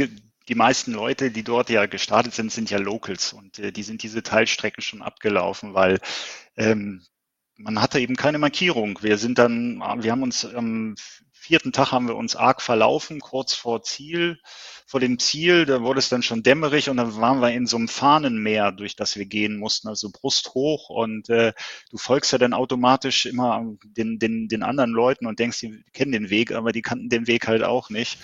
die 0.48 0.54
meisten 0.54 0.92
Leute, 0.92 1.30
die 1.30 1.44
dort 1.44 1.70
ja 1.70 1.86
gestartet 1.86 2.34
sind, 2.34 2.50
sind 2.50 2.70
ja 2.70 2.78
Locals 2.78 3.32
und 3.32 3.58
äh, 3.58 3.72
die 3.72 3.82
sind 3.82 4.02
diese 4.02 4.22
Teilstrecken 4.22 4.82
schon 4.82 5.02
abgelaufen, 5.02 5.74
weil 5.74 6.00
ähm, 6.56 7.04
man 7.56 7.82
hatte 7.82 8.00
eben 8.00 8.16
keine 8.16 8.38
Markierung. 8.38 8.98
Wir 9.02 9.18
sind 9.18 9.38
dann, 9.38 9.78
wir 10.02 10.12
haben 10.12 10.22
uns 10.22 10.44
am 10.44 10.94
vierten 11.32 11.72
Tag 11.72 11.92
haben 11.92 12.08
wir 12.08 12.16
uns 12.16 12.36
arg 12.36 12.60
verlaufen, 12.60 13.20
kurz 13.20 13.54
vor 13.54 13.82
Ziel, 13.82 14.38
vor 14.86 15.00
dem 15.00 15.18
Ziel, 15.18 15.66
da 15.66 15.82
wurde 15.82 15.98
es 15.98 16.08
dann 16.08 16.22
schon 16.22 16.42
dämmerig 16.42 16.90
und 16.90 16.96
dann 16.98 17.16
waren 17.16 17.40
wir 17.40 17.52
in 17.52 17.66
so 17.66 17.76
einem 17.76 17.88
Fahnenmeer, 17.88 18.72
durch 18.72 18.96
das 18.96 19.16
wir 19.16 19.26
gehen 19.26 19.56
mussten, 19.56 19.88
also 19.88 20.10
Brust 20.10 20.54
hoch 20.54 20.90
und 20.90 21.28
äh, 21.30 21.52
du 21.90 21.96
folgst 21.96 22.32
ja 22.32 22.38
dann 22.38 22.52
automatisch 22.54 23.26
immer 23.26 23.64
den, 23.84 24.18
den, 24.18 24.48
den 24.48 24.62
anderen 24.62 24.90
Leuten 24.90 25.26
und 25.26 25.38
denkst, 25.38 25.60
die 25.60 25.84
kennen 25.92 26.12
den 26.12 26.30
Weg, 26.30 26.52
aber 26.52 26.72
die 26.72 26.82
kannten 26.82 27.08
den 27.08 27.26
Weg 27.26 27.46
halt 27.48 27.62
auch 27.62 27.88
nicht. 27.90 28.18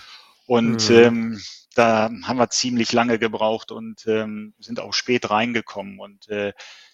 Und 0.47 0.91
Mhm. 0.91 0.95
ähm, 0.95 1.41
da 1.75 2.11
haben 2.25 2.39
wir 2.39 2.51
ziemlich 2.51 2.93
lange 2.93 3.19
gebraucht 3.19 3.71
und 3.73 4.07
ähm, 4.07 4.55
sind 4.59 4.81
auch 4.81 4.93
spät 4.95 5.31
reingekommen. 5.31 5.99
Und 6.01 6.29
äh, 6.29 6.53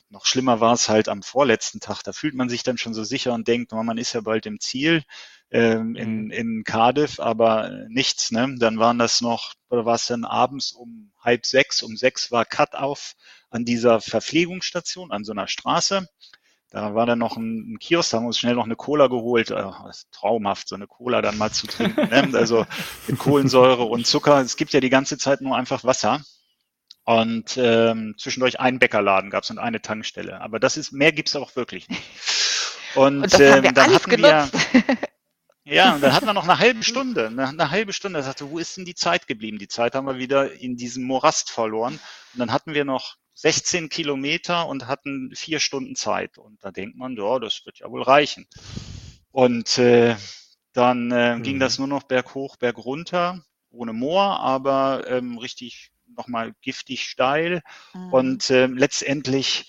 noch 0.09 0.26
schlimmer 0.26 0.61
war 0.61 0.72
es 0.74 0.89
halt 0.89 1.09
am 1.09 1.22
vorletzten 1.22 1.81
Tag. 1.81 2.03
Da 2.03 2.12
fühlt 2.12 2.35
man 2.35 2.49
sich 2.49 2.62
dann 2.62 2.78
schon 2.78 2.95
so 2.95 3.05
sicher 3.05 3.33
und 3.35 3.47
denkt, 3.49 3.72
man 3.72 3.99
ist 3.99 4.12
ja 4.12 4.20
bald 4.22 4.47
im 4.47 4.61
Ziel 4.61 5.05
ähm, 5.51 5.97
in, 5.97 6.24
Mhm. 6.26 6.31
in 6.31 6.64
Cardiff, 6.64 7.20
aber 7.20 7.70
äh, 7.70 7.87
nichts. 7.89 8.31
Ne? 8.31 8.55
Dann 8.59 8.78
waren 8.78 8.99
das 8.99 9.20
noch, 9.20 9.55
oder 9.68 9.85
war 9.85 9.95
es 9.97 10.07
dann 10.07 10.24
abends 10.24 10.72
um 10.72 11.12
halb 11.20 11.47
sechs, 11.47 11.83
um 11.83 11.97
sechs 11.97 12.31
war 12.31 12.45
Cut-Off 12.45 13.14
an 13.51 13.64
dieser 13.64 14.01
Verpflegungsstation, 14.01 15.11
an 15.12 15.24
so 15.24 15.33
einer 15.33 15.49
Straße. 15.49 16.07
Da 16.71 16.95
war 16.95 17.05
dann 17.05 17.18
noch 17.18 17.37
ein, 17.37 17.73
ein 17.73 17.79
Kiosk, 17.81 18.11
da 18.11 18.16
haben 18.18 18.25
wir 18.25 18.29
uns 18.29 18.39
schnell 18.39 18.55
noch 18.55 18.64
eine 18.64 18.77
Cola 18.77 19.09
geholt. 19.09 19.51
Ist 19.51 20.12
traumhaft, 20.12 20.68
so 20.68 20.77
eine 20.77 20.87
Cola 20.87 21.21
dann 21.21 21.37
mal 21.37 21.51
zu 21.51 21.66
trinken. 21.66 22.09
Ne? 22.09 22.31
Also 22.39 22.64
mit 23.09 23.18
Kohlensäure 23.18 23.85
und 23.85 24.07
Zucker. 24.07 24.41
Es 24.41 24.57
gibt 24.57 24.73
ja 24.73 24.81
die 24.81 24.91
ganze 24.91 25.18
Zeit 25.18 25.41
nur 25.41 25.57
einfach 25.57 25.83
Wasser. 25.83 26.23
Und 27.05 27.57
ähm, 27.57 28.14
zwischendurch 28.18 28.61
einen 28.61 28.79
Bäckerladen 28.79 29.31
gab 29.31 29.43
es 29.43 29.51
und 29.51 29.59
eine 29.59 29.83
Tankstelle. 29.83 30.41
Aber 30.41 30.61
das 30.61 30.77
ist, 30.77 30.93
mehr 30.93 31.11
gibt's 31.11 31.35
auch 31.35 31.57
wirklich 31.57 31.89
nicht. 31.89 32.03
Und, 32.95 33.16
Und 33.16 33.23
das 33.25 33.35
haben 33.35 33.41
wir 33.41 33.57
ähm, 33.57 33.75
dann 33.75 33.89
alles 33.89 34.03
hatten 34.03 34.11
wir, 34.11 34.16
genutzt. 34.16 34.66
ja, 35.64 35.95
und 35.95 36.03
dann 36.03 36.12
hatten 36.12 36.27
wir 36.27 36.35
noch 36.35 36.45
eine 36.45 36.59
halbe 36.59 36.85
Stunde, 36.85 37.27
eine, 37.27 37.49
eine 37.49 37.71
halbe 37.71 37.93
Stunde. 37.93 38.21
Da 38.21 38.25
sagte, 38.25 38.49
wo 38.49 38.59
ist 38.61 38.77
denn 38.77 38.85
die 38.85 38.95
Zeit 38.95 39.27
geblieben? 39.27 39.59
Die 39.59 39.66
Zeit 39.66 39.97
haben 39.97 40.07
wir 40.07 40.18
wieder 40.18 40.53
in 40.53 40.77
diesem 40.77 41.03
Morast 41.03 41.51
verloren. 41.51 41.99
Und 42.33 42.39
dann 42.39 42.53
hatten 42.53 42.75
wir 42.75 42.85
noch 42.85 43.16
16 43.41 43.88
Kilometer 43.88 44.68
und 44.68 44.86
hatten 44.86 45.32
vier 45.34 45.61
Stunden 45.61 45.97
Zeit. 45.97 46.38
Und 46.38 46.62
da 46.62 46.70
denkt 46.70 46.97
man, 46.97 47.16
ja, 47.16 47.38
das 47.38 47.64
wird 47.64 47.78
ja 47.78 47.91
wohl 47.91 48.03
reichen. 48.03 48.47
Und 49.32 49.78
äh, 49.78 50.16
dann 50.72 51.11
äh, 51.12 51.38
ging 51.43 51.59
Mhm. 51.59 51.61
das 51.61 51.78
nur 51.78 51.88
noch 51.88 52.05
berghoch, 52.05 52.57
bergunter, 52.57 53.45
ohne 53.70 53.93
Moor, 53.93 54.41
aber 54.41 55.07
ähm, 55.09 55.38
richtig 55.38 55.91
nochmal 56.16 56.55
giftig 56.62 57.05
steil. 57.05 57.62
Mhm. 57.95 58.12
Und 58.12 58.51
ähm, 58.51 58.76
letztendlich 58.76 59.66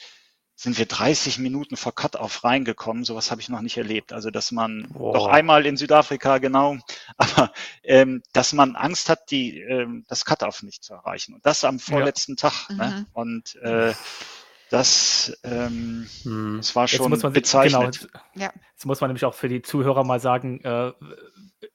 sind 0.62 0.78
wir 0.78 0.86
30 0.86 1.40
Minuten 1.40 1.76
vor 1.76 1.96
Cut-Off 1.96 2.44
reingekommen. 2.44 3.04
Sowas 3.04 3.32
habe 3.32 3.42
ich 3.42 3.50
noch 3.50 3.62
nicht 3.62 3.78
erlebt. 3.78 4.14
Also, 4.14 4.30
dass 4.30 4.52
man 4.52 4.88
Boah. 4.94 5.14
doch 5.14 5.26
einmal 5.26 5.66
in 5.66 5.76
Südafrika, 5.76 6.38
genau, 6.38 6.78
aber 7.18 7.52
ähm, 7.82 8.22
dass 8.34 8.54
man 8.54 8.76
Angst 8.76 9.10
hat, 9.10 9.32
die, 9.32 9.60
ähm, 9.60 10.06
das 10.08 10.24
Cut-Off 10.24 10.62
nicht 10.62 10.84
zu 10.84 10.94
erreichen. 10.94 11.34
Und 11.34 11.44
das 11.48 11.64
am 11.64 11.80
vorletzten 11.80 12.38
Tag. 12.38 12.70
Ne? 12.70 12.94
Mhm. 13.00 13.06
Und 13.14 13.56
äh, 13.56 13.94
das, 14.70 15.36
ähm, 15.44 16.08
Mhm. 16.26 16.58
das 16.58 16.76
war 16.76 16.84
Jetzt 16.86 16.98
schon 16.98 17.10
muss 17.10 17.24
man 17.24 17.34
bezeichnet. 17.34 18.08
Genau, 18.12 18.24
Ja. 18.36 18.54
jetzt 18.74 18.86
muss 18.86 19.02
man 19.02 19.10
nämlich 19.10 19.26
auch 19.26 19.34
für 19.34 19.50
die 19.50 19.64
Zuhörer 19.64 20.04
mal 20.04 20.20
sagen, 20.20 20.64
äh, 20.64 20.92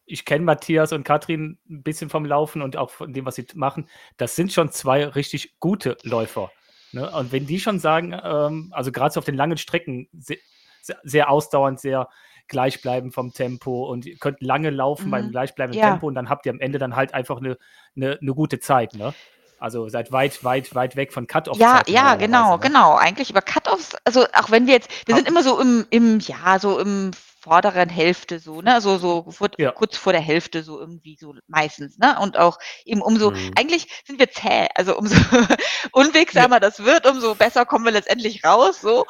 ich 0.05 0.25
kenne 0.25 0.45
Matthias 0.45 0.93
und 0.93 1.03
Katrin 1.03 1.59
ein 1.69 1.83
bisschen 1.83 2.09
vom 2.09 2.25
Laufen 2.25 2.63
und 2.63 2.77
auch 2.77 2.91
von 2.91 3.13
dem, 3.13 3.27
was 3.27 3.35
sie 3.35 3.47
machen. 3.55 3.89
Das 4.17 4.37
sind 4.37 4.53
schon 4.53 4.71
zwei 4.71 5.05
richtig 5.07 5.59
gute 5.59 5.97
Läufer. 6.05 6.53
Ne? 6.97 7.11
Und 7.11 7.31
wenn 7.31 7.47
die 7.47 7.61
schon 7.61 7.79
sagen, 7.79 8.19
ähm, 8.25 8.73
also 8.73 8.91
gerade 8.91 9.13
so 9.13 9.19
auf 9.19 9.25
den 9.25 9.37
langen 9.37 9.59
Strecken, 9.59 10.09
sehr, 10.19 10.39
sehr, 10.83 10.99
sehr 11.05 11.31
ausdauernd, 11.31 11.79
sehr 11.79 12.09
gleichbleibend 12.49 13.13
vom 13.13 13.33
Tempo 13.33 13.85
und 13.91 14.07
ihr 14.07 14.17
könnt 14.17 14.41
lange 14.41 14.71
laufen 14.71 15.07
Mhm. 15.07 15.11
beim 15.11 15.31
gleichbleibenden 15.31 15.83
Ja. 15.83 15.91
Tempo 15.91 16.07
und 16.07 16.15
dann 16.15 16.29
habt 16.29 16.47
ihr 16.47 16.53
am 16.53 16.61
Ende 16.61 16.79
dann 16.79 16.97
halt 16.97 17.13
einfach 17.13 17.39
eine, 17.39 17.59
eine, 17.97 18.19
eine 18.21 18.35
gute 18.35 18.61
Zeit. 18.61 18.95
Ne? 18.95 19.13
Also 19.59 19.89
seid 19.89 20.13
weit, 20.13 20.43
weit, 20.45 20.75
weit 20.75 20.97
weg 20.97 21.13
von 21.13 21.27
Cut-Off. 21.27 21.59
Ja, 21.59 21.83
ja, 21.87 22.15
genau, 22.15 22.59
genau. 22.59 22.97
Eigentlich 22.97 23.31
über 23.31 23.43
Cut-Offs, 23.43 23.97
also 24.05 24.25
auch 24.35 24.51
wenn 24.51 24.67
wir 24.67 24.75
jetzt, 24.75 24.91
wir 25.07 25.17
sind 25.17 25.29
immer 25.29 25.43
so 25.43 25.61
im, 25.61 25.87
im, 25.91 26.19
ja, 26.21 26.59
so 26.59 26.79
im 26.79 27.11
vorderen 27.47 27.89
Hälfte 27.89 28.41
so, 28.41 28.61
ne, 28.63 28.81
so, 28.83 28.99
so 28.99 29.31
vor, 29.31 29.49
Ja. 29.59 29.73
kurz 29.73 29.97
vor 29.97 30.13
der 30.13 30.23
Hälfte 30.23 30.63
so 30.65 30.81
irgendwie 30.81 31.17
so 31.21 31.35
meistens, 31.49 31.99
ne, 31.99 32.19
und 32.21 32.37
auch 32.39 32.59
eben 32.85 33.03
umso, 33.03 33.33
Mhm. 33.33 33.53
eigentlich 33.57 33.89
sind 34.07 34.19
wir 34.21 34.31
zäh, 34.31 34.69
also 34.77 34.99
umso 34.99 35.15
unwegsamer 35.93 36.61
das 36.61 36.81
wird, 36.85 37.07
umso 37.07 37.37
besser 37.37 37.65
kommen 37.67 37.85
wir 37.87 37.93
letztendlich 37.93 38.45
raus, 38.45 38.81
so. 38.81 39.07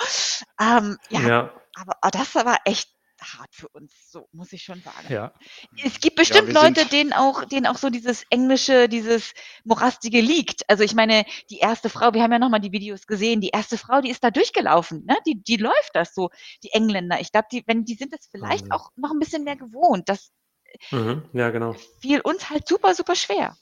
Ähm, 0.61 0.99
ja, 1.11 1.20
Ja. 1.20 1.51
aber, 1.76 1.95
aber 2.03 2.11
das 2.12 2.34
war 2.37 2.59
echt 2.66 2.91
hart 3.21 3.55
für 3.55 3.69
uns, 3.69 3.93
so 4.11 4.29
muss 4.33 4.53
ich 4.53 4.62
schon 4.62 4.81
sagen. 4.83 5.07
Ja. 5.09 5.33
Es 5.83 6.01
gibt 6.01 6.17
bestimmt 6.17 6.47
sind- 6.53 6.55
Leute, 6.55 6.87
denen 6.87 7.12
auch, 7.12 7.45
denen 7.45 7.67
auch 7.67 7.79
so 7.79 7.91
dieses 7.91 8.25
englische, 8.31 8.89
dieses 8.89 9.33
morastige 9.64 10.21
liegt. 10.21 10.69
Also 10.69 10.85
ich 10.85 10.95
meine, 10.95 11.25
die 11.51 11.59
erste 11.59 11.89
Frau, 11.89 12.12
wir 12.14 12.23
haben 12.23 12.33
ja 12.33 12.39
nochmal 12.39 12.61
die 12.61 12.73
Videos 12.73 13.07
gesehen, 13.07 13.41
die 13.41 13.49
erste 13.51 13.79
Frau, 13.79 14.01
die 14.01 14.11
ist 14.11 14.23
da 14.25 14.31
durchgelaufen, 14.31 15.05
ne? 15.07 15.17
Die, 15.27 15.43
die 15.43 15.57
läuft 15.57 15.91
das 15.95 16.14
so, 16.14 16.31
die 16.62 16.71
Engländer. 16.73 17.21
Ich 17.21 17.33
glaube, 17.33 17.49
die, 17.51 17.62
wenn, 17.67 17.85
die 17.85 17.95
sind 17.95 18.12
das 18.12 18.29
vielleicht 18.31 18.67
Mhm. 18.67 18.73
auch 18.73 18.91
noch 18.97 19.11
ein 19.12 19.19
bisschen 19.19 19.45
mehr 19.45 19.57
gewohnt. 19.57 20.09
Das 20.09 20.33
Mhm. 20.91 21.23
Ja, 21.33 21.51
genau. 21.51 21.75
fiel 22.03 22.21
uns 22.21 22.51
halt 22.51 22.69
super, 22.69 22.95
super 22.95 23.14
schwer. 23.14 23.57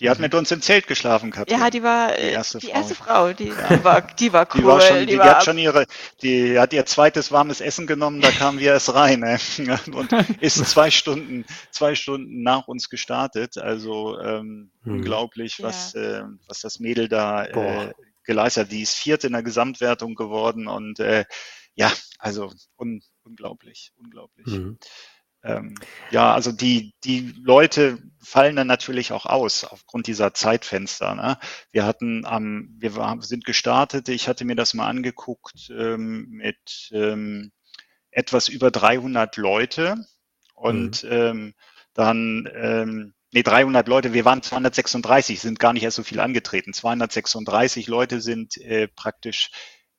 Die 0.00 0.08
hat 0.08 0.20
mit 0.20 0.32
uns 0.34 0.50
im 0.52 0.62
Zelt 0.62 0.86
geschlafen, 0.86 1.30
Katrin. 1.32 1.58
Ja, 1.58 1.70
die 1.70 1.82
war 1.82 2.08
Die 2.12 2.14
äh, 2.22 2.32
erste 2.32 2.58
die 2.58 2.68
Frau. 2.68 2.76
erste 2.76 2.94
Frau, 2.94 3.32
die, 3.32 3.46
die 3.46 3.84
war, 3.84 4.02
die 4.02 4.32
war 4.32 4.46
cool. 4.54 4.60
Die 4.60 4.66
war 4.66 4.80
schon, 4.80 4.98
die, 5.00 5.06
die 5.06 5.18
war, 5.18 5.36
hat 5.36 5.44
schon 5.44 5.58
ihre, 5.58 5.86
die 6.22 6.58
hat 6.58 6.72
ihr 6.72 6.86
zweites 6.86 7.32
warmes 7.32 7.60
Essen 7.60 7.86
genommen, 7.86 8.20
da 8.20 8.30
kamen 8.30 8.60
wir 8.60 8.72
erst 8.74 8.94
rein 8.94 9.20
ne? 9.20 9.38
und 9.92 10.12
ist 10.40 10.64
zwei 10.66 10.90
Stunden, 10.90 11.44
zwei 11.72 11.94
Stunden 11.96 12.42
nach 12.42 12.68
uns 12.68 12.88
gestartet. 12.90 13.58
Also 13.58 14.18
ähm, 14.20 14.70
Hm. 14.84 14.92
unglaublich, 14.98 15.58
Ja. 15.58 15.64
was, 15.66 15.94
äh, 15.94 16.22
was 16.46 16.60
das 16.60 16.78
Mädel 16.78 17.08
da 17.08 17.44
äh, 17.44 17.92
geleistet 18.24 18.64
hat. 18.66 18.72
Die 18.72 18.82
ist 18.82 18.94
vierte 18.94 19.26
in 19.26 19.32
der 19.32 19.42
Gesamtwertung 19.42 20.14
geworden 20.14 20.68
und 20.68 21.00
äh, 21.00 21.24
ja, 21.74 21.92
also 22.18 22.52
un, 22.76 23.02
unglaublich, 23.24 23.92
unglaublich. 23.96 24.46
Mhm. 24.46 24.78
Ähm, 25.44 25.74
ja, 26.10 26.34
also 26.34 26.50
die, 26.52 26.94
die 27.04 27.34
Leute 27.42 27.98
fallen 28.20 28.56
dann 28.56 28.66
natürlich 28.66 29.12
auch 29.12 29.26
aus 29.26 29.64
aufgrund 29.64 30.06
dieser 30.06 30.34
Zeitfenster. 30.34 31.14
Ne? 31.14 31.38
Wir 31.70 31.84
hatten 31.84 32.24
am, 32.24 32.74
wir 32.78 32.96
war, 32.96 33.20
sind 33.22 33.44
gestartet, 33.44 34.08
ich 34.08 34.28
hatte 34.28 34.44
mir 34.44 34.56
das 34.56 34.74
mal 34.74 34.88
angeguckt 34.88 35.70
ähm, 35.70 36.26
mit 36.30 36.90
ähm, 36.92 37.52
etwas 38.10 38.48
über 38.48 38.70
300 38.70 39.36
Leute 39.36 40.04
und 40.54 41.04
mhm. 41.04 41.10
ähm, 41.10 41.54
dann, 41.94 42.48
ähm, 42.54 43.14
nee, 43.32 43.42
300 43.42 43.88
Leute, 43.88 44.12
wir 44.12 44.24
waren 44.24 44.42
236, 44.42 45.40
sind 45.40 45.58
gar 45.58 45.72
nicht 45.72 45.82
erst 45.82 45.96
so 45.96 46.02
viel 46.02 46.20
angetreten. 46.20 46.72
236 46.72 47.86
Leute 47.86 48.20
sind 48.20 48.56
äh, 48.58 48.88
praktisch 48.88 49.50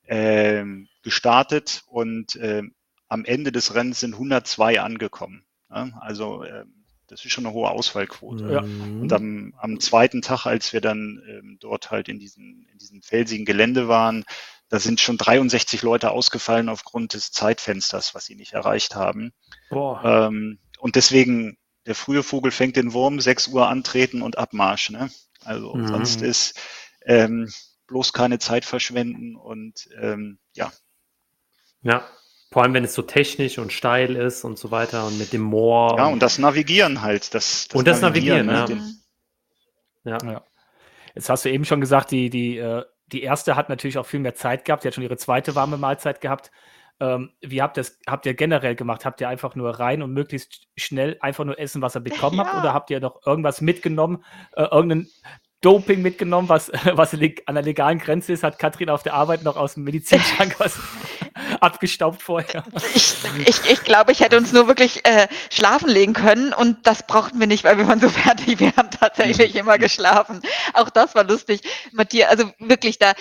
äh, 0.04 0.64
gestartet 1.02 1.82
und 1.86 2.36
äh, 2.36 2.62
am 3.08 3.24
Ende 3.24 3.52
des 3.52 3.74
Rennens 3.74 4.00
sind 4.00 4.14
102 4.14 4.80
angekommen. 4.80 5.44
Ja? 5.68 5.90
Also 6.00 6.42
äh, 6.42 6.64
das 7.10 7.24
ist 7.24 7.32
schon 7.32 7.44
eine 7.44 7.54
hohe 7.54 7.70
Ausfallquote. 7.70 8.52
Ja. 8.52 8.60
Und 8.60 9.12
am, 9.12 9.54
am 9.58 9.80
zweiten 9.80 10.22
Tag, 10.22 10.46
als 10.46 10.72
wir 10.72 10.80
dann 10.80 11.22
ähm, 11.28 11.58
dort 11.60 11.90
halt 11.90 12.08
in, 12.08 12.18
diesen, 12.18 12.66
in 12.72 12.78
diesem 12.78 13.02
felsigen 13.02 13.44
Gelände 13.44 13.88
waren, 13.88 14.24
da 14.68 14.78
sind 14.78 15.00
schon 15.00 15.18
63 15.18 15.82
Leute 15.82 16.12
ausgefallen 16.12 16.68
aufgrund 16.68 17.14
des 17.14 17.32
Zeitfensters, 17.32 18.14
was 18.14 18.24
sie 18.24 18.36
nicht 18.36 18.52
erreicht 18.52 18.94
haben. 18.94 19.32
Ähm, 20.04 20.60
und 20.78 20.94
deswegen, 20.94 21.58
der 21.86 21.96
frühe 21.96 22.22
Vogel 22.22 22.52
fängt 22.52 22.76
den 22.76 22.92
Wurm, 22.92 23.20
6 23.20 23.48
Uhr 23.48 23.68
antreten 23.68 24.22
und 24.22 24.38
Abmarsch. 24.38 24.90
Ne? 24.90 25.10
Also 25.44 25.74
mhm. 25.74 25.88
sonst 25.88 26.22
ist 26.22 26.60
ähm, 27.04 27.50
bloß 27.88 28.12
keine 28.12 28.38
Zeit 28.38 28.64
verschwenden 28.64 29.34
und 29.34 29.88
ähm, 30.00 30.38
ja. 30.54 30.72
Ja, 31.82 32.06
vor 32.52 32.62
allem, 32.62 32.74
wenn 32.74 32.84
es 32.84 32.94
so 32.94 33.02
technisch 33.02 33.58
und 33.58 33.72
steil 33.72 34.16
ist 34.16 34.44
und 34.44 34.58
so 34.58 34.70
weiter 34.70 35.06
und 35.06 35.18
mit 35.18 35.32
dem 35.32 35.42
Moor. 35.42 35.96
Ja, 35.96 36.06
und, 36.06 36.14
und 36.14 36.22
das 36.22 36.38
Navigieren 36.38 37.00
halt. 37.00 37.34
Das, 37.34 37.68
das 37.68 37.78
und 37.78 37.86
das 37.86 38.00
Navigieren, 38.00 38.46
Navigieren 38.46 39.02
ja. 40.04 40.18
ja. 40.22 40.32
ja. 40.32 40.44
Jetzt 41.14 41.28
hast 41.28 41.44
du 41.44 41.50
eben 41.50 41.64
schon 41.64 41.80
gesagt, 41.80 42.10
die, 42.10 42.30
die, 42.30 42.58
äh, 42.58 42.84
die 43.06 43.22
erste 43.22 43.56
hat 43.56 43.68
natürlich 43.68 43.98
auch 43.98 44.06
viel 44.06 44.20
mehr 44.20 44.34
Zeit 44.34 44.64
gehabt. 44.64 44.82
Sie 44.82 44.88
hat 44.88 44.94
schon 44.94 45.04
ihre 45.04 45.16
zweite 45.16 45.54
warme 45.54 45.76
Mahlzeit 45.76 46.20
gehabt. 46.20 46.50
Ähm, 47.00 47.30
wie 47.40 47.62
habt 47.62 47.78
ihr 47.78 47.82
das, 47.82 47.98
habt 48.06 48.26
ihr 48.26 48.34
generell 48.34 48.74
gemacht? 48.74 49.04
Habt 49.04 49.20
ihr 49.20 49.28
einfach 49.28 49.54
nur 49.54 49.70
rein 49.78 50.02
und 50.02 50.12
möglichst 50.12 50.66
schnell 50.76 51.16
einfach 51.20 51.44
nur 51.44 51.58
essen, 51.58 51.82
was 51.82 51.96
ihr 51.96 52.00
bekommen 52.00 52.38
ja. 52.38 52.46
habt? 52.46 52.58
Oder 52.58 52.74
habt 52.74 52.90
ihr 52.90 53.00
noch 53.00 53.24
irgendwas 53.26 53.60
mitgenommen? 53.60 54.24
Äh, 54.52 54.64
irgendeinen 54.64 55.08
Doping 55.60 56.00
mitgenommen, 56.00 56.48
was, 56.48 56.70
was 56.92 57.12
an 57.12 57.54
der 57.54 57.62
legalen 57.62 57.98
Grenze 57.98 58.32
ist, 58.32 58.42
hat 58.42 58.58
Katrin 58.58 58.88
auf 58.88 59.02
der 59.02 59.14
Arbeit 59.14 59.42
noch 59.42 59.56
aus 59.56 59.74
dem 59.74 59.84
Medizinschrank 59.84 60.58
was 60.58 60.78
abgestaubt 61.60 62.22
vorher. 62.22 62.64
Ich, 62.94 63.16
ich, 63.46 63.70
ich 63.70 63.84
glaube, 63.84 64.12
ich 64.12 64.20
hätte 64.20 64.38
uns 64.38 64.52
nur 64.52 64.68
wirklich 64.68 65.04
äh, 65.04 65.28
schlafen 65.50 65.88
legen 65.88 66.14
können 66.14 66.52
und 66.54 66.86
das 66.86 67.06
brauchten 67.06 67.38
wir 67.40 67.46
nicht, 67.46 67.64
weil 67.64 67.76
wir 67.76 67.86
waren 67.86 68.00
so 68.00 68.08
fertig. 68.08 68.58
Wir 68.58 68.74
haben 68.76 68.90
tatsächlich 68.90 69.54
immer 69.54 69.78
geschlafen. 69.78 70.40
Auch 70.72 70.88
das 70.88 71.14
war 71.14 71.24
lustig. 71.24 71.60
Matthias, 71.92 72.30
also 72.30 72.50
wirklich 72.58 72.98
da, 72.98 73.12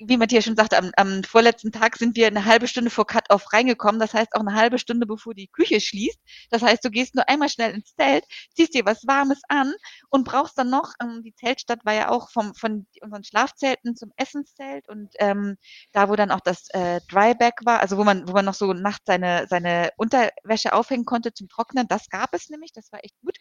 wie 0.00 0.16
Matthias 0.18 0.44
schon 0.44 0.56
sagte, 0.56 0.76
am, 0.76 0.90
am 0.96 1.24
vorletzten 1.24 1.72
Tag 1.72 1.96
sind 1.96 2.16
wir 2.16 2.26
eine 2.26 2.44
halbe 2.44 2.68
Stunde 2.68 2.90
vor 2.90 3.06
Cut-Off 3.06 3.52
reingekommen. 3.52 4.00
Das 4.00 4.12
heißt 4.12 4.34
auch 4.34 4.40
eine 4.40 4.54
halbe 4.54 4.78
Stunde 4.78 5.06
bevor 5.06 5.34
die 5.34 5.48
Küche 5.48 5.80
schließt. 5.80 6.18
Das 6.50 6.62
heißt, 6.62 6.84
du 6.84 6.90
gehst 6.90 7.14
nur 7.14 7.28
einmal 7.28 7.48
schnell 7.48 7.74
ins 7.74 7.94
Zelt, 7.94 8.24
ziehst 8.54 8.74
dir 8.74 8.84
was 8.84 9.06
Warmes 9.06 9.40
an 9.48 9.72
und 10.10 10.24
brauchst 10.24 10.58
dann 10.58 10.70
noch, 10.70 10.92
ähm, 11.02 11.22
die 11.24 11.34
Zeltstadt 11.34 11.77
Stadt 11.78 11.86
war 11.86 11.94
ja 11.94 12.10
auch 12.10 12.30
vom, 12.30 12.54
von 12.54 12.86
unseren 13.00 13.24
Schlafzelten 13.24 13.96
zum 13.96 14.12
Essenszelt 14.16 14.88
und 14.88 15.10
ähm, 15.18 15.56
da, 15.92 16.08
wo 16.08 16.16
dann 16.16 16.30
auch 16.30 16.40
das 16.40 16.68
äh, 16.70 17.00
Dryback 17.10 17.54
war, 17.64 17.80
also 17.80 17.96
wo 17.96 18.04
man, 18.04 18.28
wo 18.28 18.32
man 18.32 18.44
noch 18.44 18.54
so 18.54 18.72
nachts 18.72 19.04
seine, 19.06 19.46
seine 19.48 19.90
Unterwäsche 19.96 20.72
aufhängen 20.72 21.04
konnte 21.04 21.32
zum 21.32 21.48
Trocknen, 21.48 21.86
das 21.88 22.08
gab 22.08 22.34
es 22.34 22.48
nämlich, 22.48 22.72
das 22.72 22.92
war 22.92 23.04
echt 23.04 23.14
gut. 23.20 23.36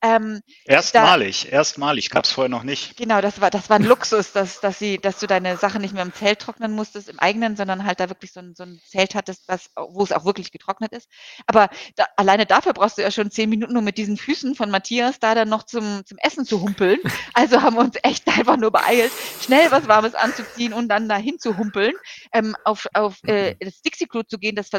Ähm, 0.00 0.40
erstmalig, 0.64 1.46
da, 1.50 1.56
erstmalig, 1.56 2.10
gab 2.10 2.24
es 2.24 2.30
vorher 2.30 2.48
noch 2.48 2.62
nicht. 2.62 2.96
Genau, 2.96 3.20
das 3.20 3.40
war, 3.40 3.50
das 3.50 3.68
war 3.68 3.76
ein 3.76 3.84
Luxus, 3.84 4.32
dass, 4.32 4.60
dass, 4.60 4.78
sie, 4.78 4.98
dass 4.98 5.18
du 5.18 5.26
deine 5.26 5.56
Sachen 5.56 5.80
nicht 5.80 5.92
mehr 5.92 6.04
im 6.04 6.12
Zelt 6.12 6.38
trocknen 6.38 6.72
musstest, 6.72 7.08
im 7.08 7.18
eigenen, 7.18 7.56
sondern 7.56 7.84
halt 7.84 7.98
da 7.98 8.08
wirklich 8.08 8.32
so 8.32 8.38
ein, 8.38 8.54
so 8.54 8.62
ein 8.62 8.80
Zelt 8.86 9.16
hattest, 9.16 9.48
was, 9.48 9.70
wo 9.76 10.04
es 10.04 10.12
auch 10.12 10.24
wirklich 10.24 10.52
getrocknet 10.52 10.92
ist. 10.92 11.08
Aber 11.46 11.68
da, 11.96 12.06
alleine 12.16 12.46
dafür 12.46 12.74
brauchst 12.74 12.98
du 12.98 13.02
ja 13.02 13.10
schon 13.10 13.32
zehn 13.32 13.50
Minuten, 13.50 13.76
um 13.76 13.82
mit 13.82 13.98
diesen 13.98 14.16
Füßen 14.16 14.54
von 14.54 14.70
Matthias 14.70 15.18
da 15.18 15.34
dann 15.34 15.48
noch 15.48 15.64
zum, 15.64 16.06
zum 16.06 16.18
Essen 16.18 16.44
zu 16.44 16.60
humpeln. 16.60 16.98
Also 17.34 17.62
haben 17.62 17.76
wir 17.76 17.80
uns 17.82 17.96
echt 18.02 18.26
einfach 18.28 18.56
nur 18.56 18.70
beeilt, 18.70 19.12
schnell 19.40 19.70
was 19.70 19.86
Warmes 19.86 20.14
anzuziehen 20.14 20.72
und 20.72 20.88
dann 20.88 21.08
dahin 21.08 21.38
zu 21.38 21.56
humpeln, 21.56 21.92
ähm, 22.32 22.56
auf, 22.64 22.86
auf 22.94 23.16
äh, 23.24 23.54
das 23.60 23.80
Dixie-Klo 23.82 24.22
zu 24.22 24.38
gehen, 24.38 24.56
das 24.56 24.70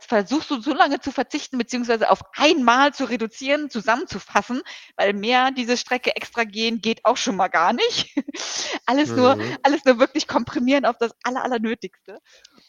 versuchst 0.00 0.50
du 0.50 0.60
so 0.60 0.74
lange 0.74 1.00
zu 1.00 1.12
verzichten, 1.12 1.58
beziehungsweise 1.58 2.10
auf 2.10 2.20
einmal 2.36 2.92
zu 2.92 3.04
reduzieren, 3.04 3.70
zusammenzufassen, 3.70 4.62
weil 4.96 5.12
mehr 5.12 5.50
diese 5.50 5.76
Strecke 5.76 6.14
extra 6.16 6.44
gehen 6.44 6.80
geht 6.80 7.04
auch 7.04 7.16
schon 7.16 7.36
mal 7.36 7.48
gar 7.48 7.72
nicht. 7.72 8.14
alles 8.86 9.10
mhm. 9.10 9.16
nur, 9.16 9.38
alles 9.62 9.84
nur 9.84 9.98
wirklich 9.98 10.26
komprimieren 10.26 10.84
auf 10.84 10.96
das 10.98 11.12
aller, 11.22 11.44
allernötigste. 11.44 12.18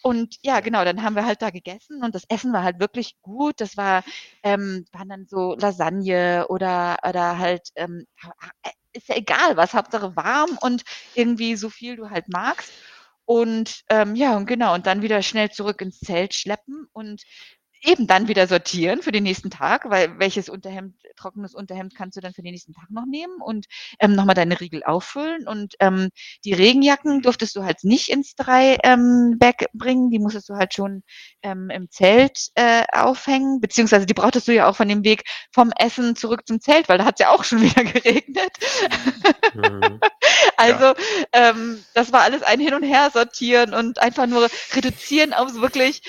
Und 0.01 0.35
ja, 0.41 0.59
genau, 0.59 0.85
dann 0.85 1.03
haben 1.03 1.15
wir 1.15 1.25
halt 1.25 1.41
da 1.41 1.49
gegessen 1.49 2.03
und 2.03 2.15
das 2.15 2.23
Essen 2.29 2.53
war 2.53 2.63
halt 2.63 2.79
wirklich 2.79 3.15
gut. 3.21 3.59
Das 3.59 3.77
war, 3.77 4.03
ähm, 4.43 4.85
waren 4.91 5.09
dann 5.09 5.25
so 5.27 5.55
Lasagne 5.55 6.45
oder, 6.49 6.97
oder 7.03 7.37
halt 7.37 7.69
ähm, 7.75 8.05
ist 8.93 9.09
ja 9.09 9.15
egal 9.15 9.55
was, 9.57 9.73
Hauptsache 9.73 10.15
warm 10.15 10.57
und 10.61 10.83
irgendwie 11.13 11.55
so 11.55 11.69
viel 11.69 11.95
du 11.95 12.09
halt 12.09 12.27
magst. 12.29 12.71
Und 13.27 13.81
ähm, 13.89 14.15
ja, 14.15 14.37
und 14.37 14.45
genau, 14.45 14.73
und 14.73 14.87
dann 14.87 15.01
wieder 15.01 15.21
schnell 15.21 15.51
zurück 15.51 15.81
ins 15.81 15.99
Zelt 15.99 16.33
schleppen 16.33 16.87
und 16.93 17.23
eben 17.87 18.05
dann 18.05 18.27
wieder 18.27 18.47
sortieren 18.47 19.01
für 19.01 19.11
den 19.11 19.23
nächsten 19.23 19.49
Tag, 19.49 19.89
weil 19.89 20.19
welches 20.19 20.49
Unterhemd, 20.49 20.95
trockenes 21.15 21.55
Unterhemd 21.55 21.95
kannst 21.95 22.17
du 22.17 22.21
dann 22.21 22.33
für 22.33 22.41
den 22.41 22.51
nächsten 22.51 22.73
Tag 22.73 22.89
noch 22.89 23.05
nehmen 23.05 23.41
und 23.41 23.65
ähm, 23.99 24.13
nochmal 24.13 24.35
deine 24.35 24.59
Riegel 24.59 24.83
auffüllen. 24.83 25.47
Und 25.47 25.75
ähm, 25.79 26.09
die 26.43 26.53
Regenjacken 26.53 27.21
durftest 27.21 27.55
du 27.55 27.63
halt 27.63 27.83
nicht 27.83 28.09
ins 28.09 28.35
drei 28.35 28.77
ähm, 28.83 29.37
Bag 29.39 29.67
bringen, 29.73 30.09
die 30.11 30.19
musstest 30.19 30.49
du 30.49 30.55
halt 30.55 30.73
schon 30.73 31.01
ähm, 31.41 31.69
im 31.69 31.89
Zelt 31.89 32.49
äh, 32.55 32.83
aufhängen, 32.91 33.61
beziehungsweise 33.61 34.05
die 34.05 34.13
brauchtest 34.13 34.49
du 34.49 34.53
ja 34.53 34.67
auch 34.67 34.75
von 34.75 34.89
dem 34.89 35.05
Weg 35.05 35.23
vom 35.53 35.71
Essen 35.77 36.17
zurück 36.17 36.45
zum 36.45 36.59
Zelt, 36.59 36.89
weil 36.89 36.97
da 36.97 37.05
hat 37.05 37.19
es 37.19 37.23
ja 37.23 37.29
auch 37.29 37.45
schon 37.45 37.61
wieder 37.61 37.85
geregnet. 37.85 38.51
Mhm. 39.53 39.99
also 40.57 40.85
ja. 40.85 40.95
ähm, 41.31 41.83
das 41.93 42.11
war 42.11 42.21
alles 42.21 42.43
ein 42.43 42.59
Hin 42.59 42.73
und 42.73 42.83
Her 42.83 43.11
sortieren 43.13 43.73
und 43.73 43.99
einfach 43.99 44.27
nur 44.27 44.49
reduzieren 44.75 45.33
auf 45.33 45.53
wirklich 45.55 46.01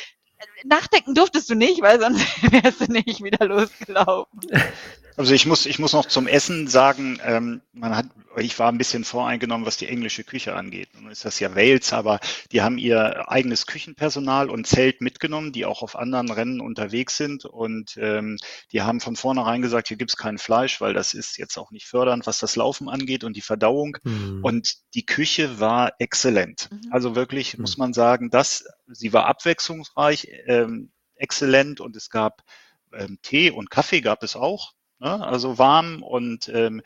nachdenken 0.64 1.14
durftest 1.14 1.50
du 1.50 1.54
nicht, 1.54 1.82
weil 1.82 2.00
sonst 2.00 2.24
wärst 2.52 2.80
du 2.80 2.92
nicht 2.92 3.22
wieder 3.22 3.46
losgelaufen. 3.46 4.40
Also 5.18 5.34
ich 5.34 5.46
muss, 5.46 5.66
ich 5.66 5.80
muss 5.80 5.94
noch 5.94 6.06
zum 6.06 6.28
Essen 6.28 6.68
sagen, 6.68 7.18
ähm, 7.24 7.60
man 7.72 7.96
hat, 7.96 8.06
ich 8.36 8.56
war 8.60 8.70
ein 8.70 8.78
bisschen 8.78 9.02
voreingenommen, 9.02 9.66
was 9.66 9.76
die 9.76 9.88
englische 9.88 10.22
Küche 10.22 10.54
angeht. 10.54 10.90
Nun 10.94 11.10
ist 11.10 11.24
das 11.24 11.40
ja 11.40 11.56
Wales, 11.56 11.92
aber 11.92 12.20
die 12.52 12.62
haben 12.62 12.78
ihr 12.78 13.28
eigenes 13.28 13.66
Küchenpersonal 13.66 14.48
und 14.48 14.68
Zelt 14.68 15.00
mitgenommen, 15.00 15.50
die 15.50 15.66
auch 15.66 15.82
auf 15.82 15.96
anderen 15.96 16.30
Rennen 16.30 16.60
unterwegs 16.60 17.16
sind. 17.16 17.44
Und 17.44 17.98
ähm, 18.00 18.36
die 18.70 18.82
haben 18.82 19.00
von 19.00 19.16
vornherein 19.16 19.60
gesagt, 19.60 19.88
hier 19.88 19.96
gibt's 19.96 20.16
kein 20.16 20.38
Fleisch, 20.38 20.80
weil 20.80 20.94
das 20.94 21.14
ist 21.14 21.36
jetzt 21.36 21.58
auch 21.58 21.72
nicht 21.72 21.88
fördernd, 21.88 22.28
was 22.28 22.38
das 22.38 22.54
Laufen 22.54 22.88
angeht 22.88 23.24
und 23.24 23.36
die 23.36 23.40
Verdauung. 23.40 23.98
Mhm. 24.04 24.38
Und 24.44 24.74
die 24.94 25.04
Küche 25.04 25.58
war 25.58 25.94
exzellent. 25.98 26.68
Mhm. 26.70 26.92
Also 26.92 27.16
wirklich 27.16 27.58
mhm. 27.58 27.62
muss 27.62 27.76
man 27.76 27.92
sagen, 27.92 28.30
dass 28.30 28.66
sie 28.86 29.12
war 29.12 29.26
abwechslungsreich, 29.26 30.28
ähm, 30.46 30.92
exzellent 31.16 31.80
und 31.80 31.96
es 31.96 32.08
gab 32.08 32.44
ähm, 32.92 33.18
Tee 33.20 33.50
und 33.50 33.68
Kaffee 33.68 34.00
gab 34.00 34.22
es 34.22 34.36
auch 34.36 34.74
ne? 34.98 35.26
also 35.26 35.58
warm 35.58 36.02
und 36.02 36.48
ähm, 36.48 36.82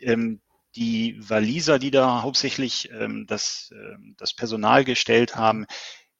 ähm, 0.00 0.40
die 0.76 1.16
Waliser, 1.18 1.78
die 1.78 1.90
da 1.90 2.22
hauptsächlich 2.22 2.90
ähm, 2.90 3.26
das, 3.26 3.70
ähm, 3.72 4.14
das 4.18 4.34
Personal 4.34 4.84
gestellt 4.84 5.36
haben, 5.36 5.66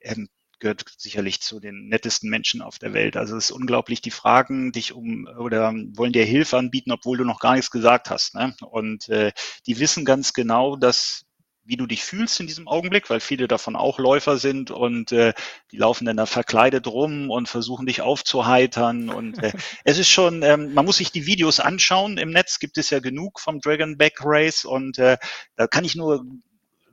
ähm, 0.01 0.29
gehört 0.61 0.85
sicherlich 0.97 1.41
zu 1.41 1.61
den 1.61 1.89
nettesten 1.89 2.31
Menschen 2.31 2.63
auf 2.63 2.79
der 2.79 2.95
Welt. 2.95 3.17
Also 3.17 3.37
es 3.37 3.47
ist 3.47 3.51
unglaublich, 3.51 4.01
die 4.01 4.11
fragen 4.11 4.73
dich 4.73 4.93
um 4.93 5.27
oder 5.39 5.75
wollen 5.93 6.13
dir 6.13 6.25
Hilfe 6.25 6.57
anbieten, 6.57 6.93
obwohl 6.93 7.19
du 7.19 7.25
noch 7.25 7.41
gar 7.41 7.55
nichts 7.55 7.71
gesagt 7.71 8.11
hast. 8.11 8.35
Ne? 8.35 8.55
Und 8.63 9.09
äh, 9.09 9.33
die 9.67 9.79
wissen 9.79 10.05
ganz 10.05 10.33
genau, 10.33 10.77
dass 10.77 11.25
wie 11.65 11.77
du 11.77 11.87
dich 11.87 12.05
fühlst 12.05 12.41
in 12.41 12.47
diesem 12.47 12.69
Augenblick, 12.69 13.11
weil 13.11 13.21
viele 13.21 13.49
davon 13.49 13.77
auch 13.77 13.99
Läufer 13.99 14.39
sind 14.39 14.71
und 14.71 15.13
äh, 15.13 15.33
die 15.71 15.79
laufen 15.79 16.05
dann 16.05 16.17
da 16.17 16.27
verkleidet 16.27 16.87
rum 16.87 17.31
und 17.31 17.49
versuchen 17.49 17.87
dich 17.87 18.03
aufzuheitern. 18.03 19.09
Und 19.09 19.43
äh, 19.43 19.53
es 19.85 19.99
ist 19.99 20.09
schon, 20.09 20.43
ähm, 20.43 20.75
man 20.75 20.85
muss 20.85 20.99
sich 20.99 21.11
die 21.11 21.27
Videos 21.27 21.61
anschauen. 21.61 22.19
Im 22.19 22.31
Netz 22.31 22.59
gibt 22.59 22.79
es 22.79 22.91
ja 22.91 23.01
genug 23.01 23.41
vom 23.41 23.61
Dragonback 23.61 24.19
Race 24.21 24.65
und 24.65 24.99
äh, 24.99 25.17
da 25.57 25.67
kann 25.67 25.85
ich 25.85 25.95
nur 25.95 26.25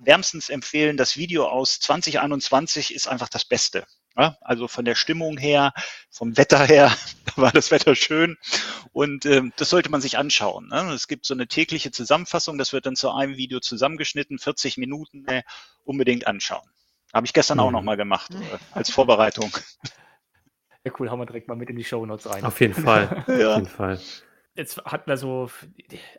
wärmstens 0.03 0.49
empfehlen, 0.49 0.97
das 0.97 1.17
Video 1.17 1.47
aus 1.47 1.79
2021 1.79 2.93
ist 2.93 3.07
einfach 3.07 3.29
das 3.29 3.45
Beste. 3.45 3.85
Ja, 4.17 4.37
also 4.41 4.67
von 4.67 4.83
der 4.83 4.95
Stimmung 4.95 5.37
her, 5.37 5.73
vom 6.09 6.35
Wetter 6.35 6.65
her, 6.65 6.91
da 7.25 7.41
war 7.41 7.51
das 7.51 7.71
Wetter 7.71 7.95
schön 7.95 8.37
und 8.91 9.25
ähm, 9.25 9.53
das 9.55 9.69
sollte 9.69 9.89
man 9.89 10.01
sich 10.01 10.17
anschauen. 10.17 10.67
Ne? 10.67 10.91
Es 10.93 11.07
gibt 11.07 11.25
so 11.25 11.33
eine 11.33 11.47
tägliche 11.47 11.91
Zusammenfassung, 11.91 12.57
das 12.57 12.73
wird 12.73 12.85
dann 12.85 12.97
zu 12.97 13.11
einem 13.11 13.37
Video 13.37 13.61
zusammengeschnitten, 13.61 14.37
40 14.37 14.77
Minuten, 14.77 15.25
äh, 15.27 15.43
unbedingt 15.85 16.27
anschauen. 16.27 16.69
Habe 17.13 17.25
ich 17.25 17.33
gestern 17.33 17.57
mhm. 17.57 17.63
auch 17.63 17.71
nochmal 17.71 17.97
gemacht, 17.97 18.33
äh, 18.33 18.57
als 18.73 18.89
Vorbereitung. 18.89 19.51
Ja, 20.83 20.91
cool, 20.99 21.09
hauen 21.09 21.19
wir 21.19 21.25
direkt 21.25 21.47
mal 21.47 21.55
mit 21.55 21.69
in 21.69 21.75
die 21.75 21.83
Show 21.83 22.05
Notes 22.05 22.29
rein. 22.29 22.43
Auf 22.43 22.59
jeden 22.59 22.73
Fall. 22.73 23.23
ja. 23.27 23.51
Auf 23.51 23.57
jeden 23.57 23.67
Fall. 23.67 23.99
Jetzt 24.55 24.83
hatten 24.83 25.09
wir 25.09 25.15
so, 25.15 25.49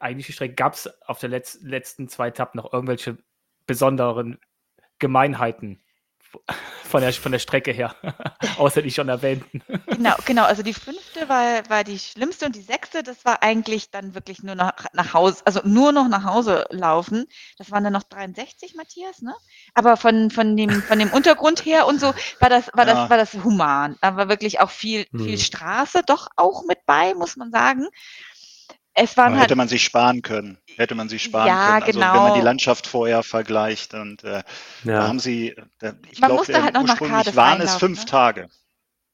eigentlich 0.01 0.27
die 0.27 0.33
Strecke, 0.33 0.55
gab 0.55 0.75
es 0.75 0.89
auf 1.03 1.19
der 1.19 1.29
Letz-, 1.29 1.59
letzten 1.63 2.09
zwei 2.09 2.29
Etappen 2.29 2.59
noch 2.59 2.73
irgendwelche 2.73 3.19
besonderen 3.67 4.39
Gemeinheiten 4.99 5.83
von 6.85 7.01
der, 7.01 7.13
von 7.13 7.33
der 7.33 7.39
Strecke 7.39 7.73
her, 7.73 7.95
außer 8.59 8.83
die 8.83 8.91
schon 8.91 9.09
erwähnten. 9.09 9.63
Genau, 9.87 10.15
genau. 10.27 10.45
Also 10.45 10.63
die 10.63 10.75
fünfte 10.75 11.29
war, 11.29 11.69
war 11.71 11.85
die 11.85 11.99
schlimmste 11.99 12.47
und 12.47 12.55
die 12.55 12.63
sechste, 12.63 13.03
das 13.03 13.25
war 13.25 13.43
eigentlich 13.43 13.91
dann 13.91 14.15
wirklich 14.15 14.43
nur 14.43 14.55
nach, 14.55 14.87
nach 14.93 15.15
Hause, 15.15 15.43
also 15.45 15.61
nur 15.65 15.93
noch 15.93 16.09
nach 16.09 16.25
Hause 16.25 16.67
laufen. 16.71 17.27
Das 17.57 17.71
waren 17.71 17.85
dann 17.85 17.93
noch 17.93 18.03
63, 18.03 18.75
Matthias, 18.75 19.23
ne? 19.23 19.35
Aber 19.75 19.97
von, 19.97 20.31
von, 20.31 20.57
dem, 20.57 20.83
von 20.83 20.99
dem 20.99 21.11
Untergrund 21.13 21.65
her 21.65 21.87
und 21.87 22.01
so 22.01 22.15
war 22.41 22.49
das, 22.51 22.71
war 22.75 22.87
ja. 22.87 22.95
das, 22.95 23.11
war 23.11 23.17
das 23.17 23.33
human. 23.45 23.97
Da 24.01 24.17
war 24.17 24.29
wirklich 24.29 24.61
auch 24.61 24.71
viel, 24.71 25.07
viel 25.11 25.33
hm. 25.33 25.39
Straße 25.39 26.03
doch 26.07 26.29
auch 26.37 26.65
mit 26.67 26.85
bei, 26.85 27.15
muss 27.15 27.37
man 27.37 27.51
sagen. 27.51 27.89
Es 28.95 29.17
waren 29.17 29.33
halt, 29.33 29.45
hätte 29.45 29.57
man 29.57 29.69
sich 29.69 29.85
sparen 29.85 30.23
können. 30.23 30.59
Hätte 30.77 30.95
man 30.95 31.09
sich 31.09 31.23
sparen 31.23 31.49
ja, 31.49 31.81
können. 31.81 31.83
Also 31.83 31.99
genau. 31.99 32.15
wenn 32.15 32.23
man 32.23 32.35
die 32.35 32.45
Landschaft 32.45 32.87
vorher 32.87 33.23
vergleicht 33.23 33.95
und 33.95 34.23
äh, 34.25 34.43
ja. 34.85 35.01
da 35.01 35.09
haben 35.09 35.19
sie, 35.19 35.55
da, 35.79 35.95
ich 36.11 36.21
glaube, 36.21 36.45
halt 36.47 36.77
ursprünglich 36.77 37.37
waren 37.37 37.61
es 37.63 37.77
fünf 37.77 38.01
ne? 38.01 38.05
Tage. 38.07 38.49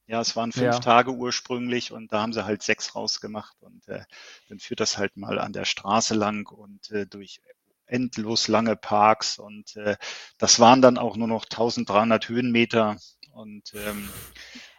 Ja, 0.07 0.21
es 0.21 0.35
waren 0.37 0.53
fünf 0.53 0.75
ja. 0.75 0.79
Tage 0.81 1.13
ursprünglich 1.13 1.93
und 1.93 2.13
da 2.13 2.23
haben 2.23 2.33
sie 2.33 2.45
halt 2.45 2.63
sechs 2.63 2.95
rausgemacht 2.95 3.57
und 3.61 3.87
äh, 3.89 4.01
dann 4.49 4.59
führt 4.59 4.81
das 4.81 4.97
halt 4.97 5.17
mal 5.17 5.39
an 5.39 5.53
der 5.53 5.67
Straße 5.67 6.15
lang 6.15 6.49
und 6.49 6.91
äh, 6.91 7.07
durch 7.07 7.41
endlos 7.87 8.49
lange 8.49 8.75
Parks 8.75 9.39
und 9.39 9.77
äh, 9.77 9.97
das 10.39 10.61
waren 10.61 10.83
dann 10.83 10.99
auch 10.99 11.17
nur 11.17 11.29
noch 11.29 11.45
1300 11.45 12.29
Höhenmeter 12.29 12.97
und 13.33 13.73
ähm, 13.75 14.09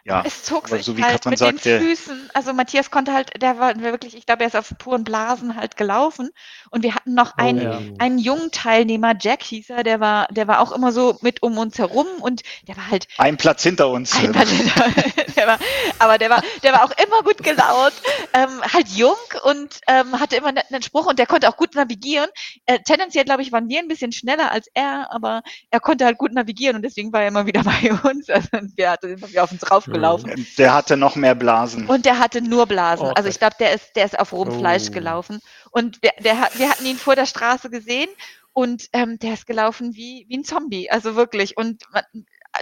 ja, 0.04 0.22
es 0.24 0.44
zog 0.44 0.68
sich 0.68 0.84
so 0.84 0.96
wie 0.96 1.04
halt 1.04 1.24
mit 1.26 1.38
sagt, 1.38 1.64
den 1.64 1.80
Füßen. 1.80 2.30
Also 2.32 2.52
Matthias 2.52 2.90
konnte 2.90 3.12
halt, 3.12 3.30
der 3.40 3.58
war 3.58 3.78
wirklich, 3.80 4.16
ich 4.16 4.26
glaube, 4.26 4.42
er 4.42 4.48
ist 4.48 4.56
auf 4.56 4.72
puren 4.78 5.04
Blasen 5.04 5.56
halt 5.56 5.76
gelaufen. 5.76 6.30
Und 6.70 6.82
wir 6.82 6.94
hatten 6.94 7.14
noch 7.14 7.36
einen, 7.36 7.60
oh, 7.60 7.70
ja. 7.70 7.80
einen 7.98 8.18
jungen 8.18 8.50
Teilnehmer, 8.50 9.14
Jack 9.18 9.42
hieß 9.42 9.70
er, 9.70 9.82
der 9.82 10.00
war, 10.00 10.26
der 10.30 10.48
war 10.48 10.60
auch 10.60 10.72
immer 10.72 10.92
so 10.92 11.18
mit 11.20 11.42
um 11.42 11.58
uns 11.58 11.78
herum 11.78 12.06
und 12.20 12.42
der 12.66 12.76
war 12.76 12.90
halt. 12.90 13.08
Ein 13.18 13.36
Platz 13.36 13.62
hinter 13.62 13.88
uns. 13.88 14.16
Ein 14.16 14.32
Platz 14.32 14.50
hinter, 14.50 14.84
der 15.36 15.46
war, 15.46 15.58
aber 15.98 16.18
der 16.18 16.30
war, 16.30 16.42
der 16.62 16.72
war 16.72 16.84
auch 16.84 16.92
immer 16.92 17.22
gut 17.22 17.42
gelaunt, 17.42 17.94
ähm, 18.32 18.62
halt 18.72 18.88
jung 18.88 19.16
und 19.44 19.80
ähm, 19.86 20.18
hatte 20.18 20.36
immer 20.36 20.48
einen 20.48 20.82
Spruch 20.82 21.06
und 21.06 21.18
der 21.18 21.26
konnte 21.26 21.48
auch 21.48 21.56
gut 21.56 21.74
navigieren. 21.74 22.28
Äh, 22.66 22.78
tendenziell, 22.80 23.24
glaube 23.24 23.42
ich, 23.42 23.52
waren 23.52 23.68
wir 23.68 23.78
ein 23.78 23.88
bisschen 23.88 24.12
schneller 24.12 24.50
als 24.50 24.68
er, 24.72 25.08
aber 25.12 25.42
er 25.70 25.80
konnte 25.80 26.06
halt 26.06 26.16
gut 26.18 26.32
navigieren 26.32 26.76
und 26.76 26.82
deswegen 26.82 27.12
war 27.12 27.22
er 27.22 27.28
immer 27.28 27.46
wieder 27.46 27.62
bei 27.64 27.92
uns. 28.08 28.30
Also 28.30 28.48
wir 28.74 28.90
hatten 28.90 29.18
immer 29.18 29.42
auf 29.42 29.52
uns 29.52 29.60
drauf 29.60 29.89
gelaufen. 29.90 30.30
Mhm. 30.36 30.46
Der 30.58 30.74
hatte 30.74 30.96
noch 30.96 31.16
mehr 31.16 31.34
Blasen. 31.34 31.86
Und 31.86 32.04
der 32.06 32.18
hatte 32.18 32.42
nur 32.42 32.66
Blasen. 32.66 33.06
Oh, 33.06 33.12
also 33.14 33.28
ich 33.28 33.38
glaube, 33.38 33.56
der 33.58 33.74
ist, 33.74 33.96
der 33.96 34.04
ist 34.04 34.18
auf 34.18 34.32
rohem 34.32 34.58
Fleisch 34.58 34.88
oh. 34.88 34.92
gelaufen. 34.92 35.40
Und 35.70 36.02
der, 36.02 36.12
der 36.22 36.48
wir 36.54 36.70
hatten 36.70 36.86
ihn 36.86 36.96
vor 36.96 37.16
der 37.16 37.26
Straße 37.26 37.70
gesehen 37.70 38.08
und 38.52 38.88
ähm, 38.92 39.18
der 39.18 39.34
ist 39.34 39.46
gelaufen 39.46 39.94
wie, 39.94 40.26
wie 40.28 40.38
ein 40.38 40.44
Zombie. 40.44 40.90
Also 40.90 41.14
wirklich. 41.14 41.56
Und 41.56 41.82
man, 41.92 42.02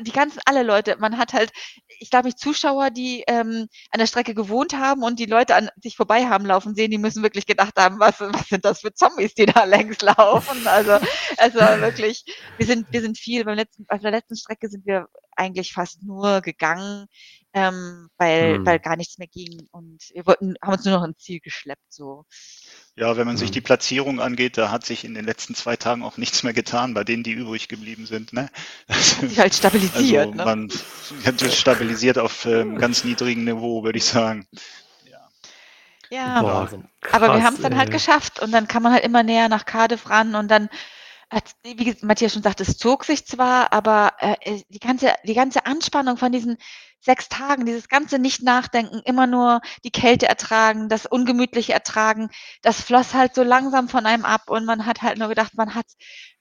die 0.03 0.13
ganzen, 0.13 0.41
alle 0.45 0.63
Leute, 0.63 0.97
man 0.99 1.19
hat 1.19 1.33
halt, 1.33 1.51
ich 1.99 2.11
glaube, 2.11 2.29
ich 2.29 2.37
Zuschauer, 2.37 2.91
die 2.91 3.25
ähm, 3.27 3.69
an 3.91 3.99
der 3.99 4.07
Strecke 4.07 4.35
gewohnt 4.35 4.75
haben 4.75 5.03
und 5.03 5.19
die 5.19 5.27
Leute 5.27 5.55
an 5.55 5.71
sich 5.83 5.97
vorbei 5.97 6.27
haben 6.27 6.47
laufen 6.47 6.75
sehen, 6.75 6.91
die 6.91 6.99
müssen 6.99 7.23
wirklich 7.23 7.47
gedacht 7.47 7.75
haben, 7.79 7.99
was, 7.99 8.21
was 8.21 8.49
sind 8.49 8.65
das 8.65 8.81
für 8.81 8.93
Zombies, 8.93 9.35
die 9.35 9.47
da 9.47 9.65
längs 9.65 10.01
laufen. 10.03 10.67
Also, 10.67 10.99
also 11.39 11.59
wirklich, 11.59 12.25
wir 12.57 12.67
sind, 12.67 12.87
wir 12.91 13.01
sind 13.01 13.19
viel, 13.19 13.45
beim 13.45 13.57
letzten, 13.57 13.87
auf 13.89 14.01
der 14.01 14.11
letzten 14.11 14.37
Strecke 14.37 14.69
sind 14.69 14.87
wir 14.87 15.09
eigentlich 15.39 15.73
fast 15.73 16.03
nur 16.03 16.41
gegangen, 16.41 17.07
ähm, 17.55 18.09
weil, 18.19 18.57
hm. 18.57 18.67
weil 18.67 18.79
gar 18.79 18.97
nichts 18.97 19.19
mehr 19.19 19.29
ging. 19.29 19.69
Und 19.71 20.11
wir 20.13 20.27
wollten, 20.27 20.55
haben 20.63 20.73
uns 20.73 20.85
nur 20.85 20.99
noch 20.99 21.05
ins 21.05 21.19
Ziel 21.19 21.41
geschleppt. 21.41 21.81
So. 21.89 22.25
Ja, 22.97 23.17
wenn 23.17 23.27
man 23.27 23.37
sich 23.37 23.49
hm. 23.49 23.55
die 23.55 23.61
Platzierung 23.61 24.21
angeht, 24.21 24.59
da 24.59 24.71
hat 24.71 24.85
sich 24.85 25.05
in 25.05 25.15
den 25.15 25.25
letzten 25.25 25.55
zwei 25.55 25.77
Tagen 25.77 26.03
auch 26.03 26.17
nichts 26.17 26.43
mehr 26.43 26.53
getan 26.53 26.95
bei 26.95 27.05
denen, 27.05 27.23
die 27.23 27.33
übrig 27.33 27.69
geblieben 27.69 28.07
sind. 28.07 28.33
Ne? 28.33 28.51
Hat 28.89 28.99
sich 28.99 29.39
halt 29.39 29.55
stabilisiert. 29.55 30.27
Also 30.27 30.35
ne? 30.35 30.45
Man 30.45 30.73
hat 31.25 31.41
es 31.41 31.59
stabilisiert 31.59 32.19
auf 32.19 32.45
ähm, 32.45 32.77
ganz 32.79 33.05
niedrigem 33.05 33.45
Niveau, 33.45 33.83
würde 33.85 33.99
ich 33.99 34.05
sagen. 34.05 34.47
Ja, 36.11 36.41
Boah, 36.41 36.71
aber 37.13 37.35
wir 37.35 37.45
haben 37.45 37.57
es 37.57 37.61
dann 37.61 37.77
halt 37.77 37.91
geschafft 37.91 38.41
und 38.41 38.51
dann 38.51 38.67
kann 38.67 38.83
man 38.83 38.93
halt 38.93 39.05
immer 39.05 39.23
näher 39.23 39.51
nach 39.51 39.67
Cardiff 39.67 40.09
ran 40.09 40.35
und 40.35 40.49
dann 40.51 40.71
wie 41.63 41.97
Matthias 42.03 42.33
schon 42.33 42.43
sagt, 42.43 42.61
es 42.61 42.79
zog 42.79 43.05
sich 43.05 43.27
zwar, 43.27 43.73
aber 43.73 44.13
äh, 44.19 44.37
äh, 44.41 44.63
die, 44.69 44.79
ganze, 44.79 45.13
die 45.25 45.35
ganze 45.35 45.67
Anspannung 45.67 46.17
von 46.17 46.33
diesen 46.33 46.57
sechs 47.01 47.29
Tagen, 47.29 47.65
dieses 47.65 47.89
ganze 47.89 48.19
Nicht-Nachdenken, 48.19 49.01
immer 49.05 49.27
nur 49.27 49.61
die 49.85 49.91
Kälte 49.91 50.27
ertragen, 50.27 50.89
das 50.89 51.07
Ungemütliche 51.07 51.73
ertragen, 51.73 52.31
das 52.63 52.81
floss 52.81 53.15
halt 53.15 53.35
so 53.35 53.43
langsam 53.43 53.89
von 53.89 54.05
einem 54.05 54.25
ab 54.25 54.51
und 54.51 54.65
man 54.65 54.85
hat 54.85 55.03
halt 55.03 55.19
nur 55.19 55.29
gedacht, 55.29 55.53
man 55.55 55.75
hat 55.75 55.87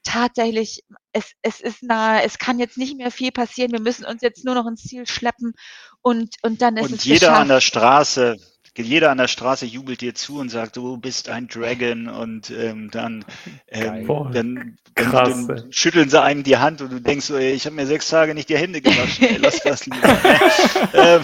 tatsächlich, 0.02 0.84
es, 1.12 1.32
es 1.42 1.60
ist 1.60 1.82
nahe, 1.82 2.22
es 2.24 2.38
kann 2.38 2.58
jetzt 2.58 2.78
nicht 2.78 2.96
mehr 2.96 3.10
viel 3.10 3.30
passieren, 3.30 3.72
wir 3.72 3.80
müssen 3.80 4.04
uns 4.04 4.22
jetzt 4.22 4.44
nur 4.44 4.54
noch 4.54 4.66
ins 4.66 4.82
Ziel 4.82 5.06
schleppen 5.06 5.52
und, 6.00 6.34
und 6.42 6.60
dann 6.60 6.76
ist 6.76 6.90
und 6.90 6.94
es 6.94 7.04
jeder 7.04 7.18
geschafft. 7.18 7.40
an 7.40 7.48
der 7.48 7.60
Straße 7.60 8.36
jeder 8.76 9.10
an 9.10 9.18
der 9.18 9.28
Straße 9.28 9.66
jubelt 9.66 10.00
dir 10.00 10.14
zu 10.14 10.38
und 10.38 10.48
sagt, 10.48 10.76
du 10.76 10.96
bist 10.96 11.28
ein 11.28 11.48
Dragon 11.48 12.08
und 12.08 12.50
ähm, 12.50 12.90
dann, 12.90 13.24
ähm, 13.68 14.06
dann, 14.32 14.78
Krass, 14.94 15.30
dann, 15.30 15.48
dann 15.48 15.72
schütteln 15.72 16.10
sie 16.10 16.20
einem 16.20 16.42
die 16.42 16.58
Hand 16.58 16.80
und 16.80 16.92
du 16.92 17.00
denkst 17.00 17.26
so, 17.26 17.36
ey, 17.36 17.52
ich 17.52 17.66
habe 17.66 17.76
mir 17.76 17.86
sechs 17.86 18.08
Tage 18.08 18.34
nicht 18.34 18.48
die 18.48 18.58
Hände 18.58 18.80
gewaschen, 18.80 19.24
ey, 19.26 19.36
lass 19.38 19.60
das 19.62 19.86
lieber. 19.86 19.98
ähm, 20.94 21.22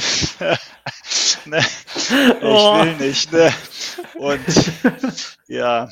ne, 1.46 1.58
ich 1.58 2.42
oh. 2.42 2.84
will 2.84 2.96
nicht. 2.96 3.32
Ne? 3.32 3.52
Und 4.14 4.40
ja. 5.48 5.88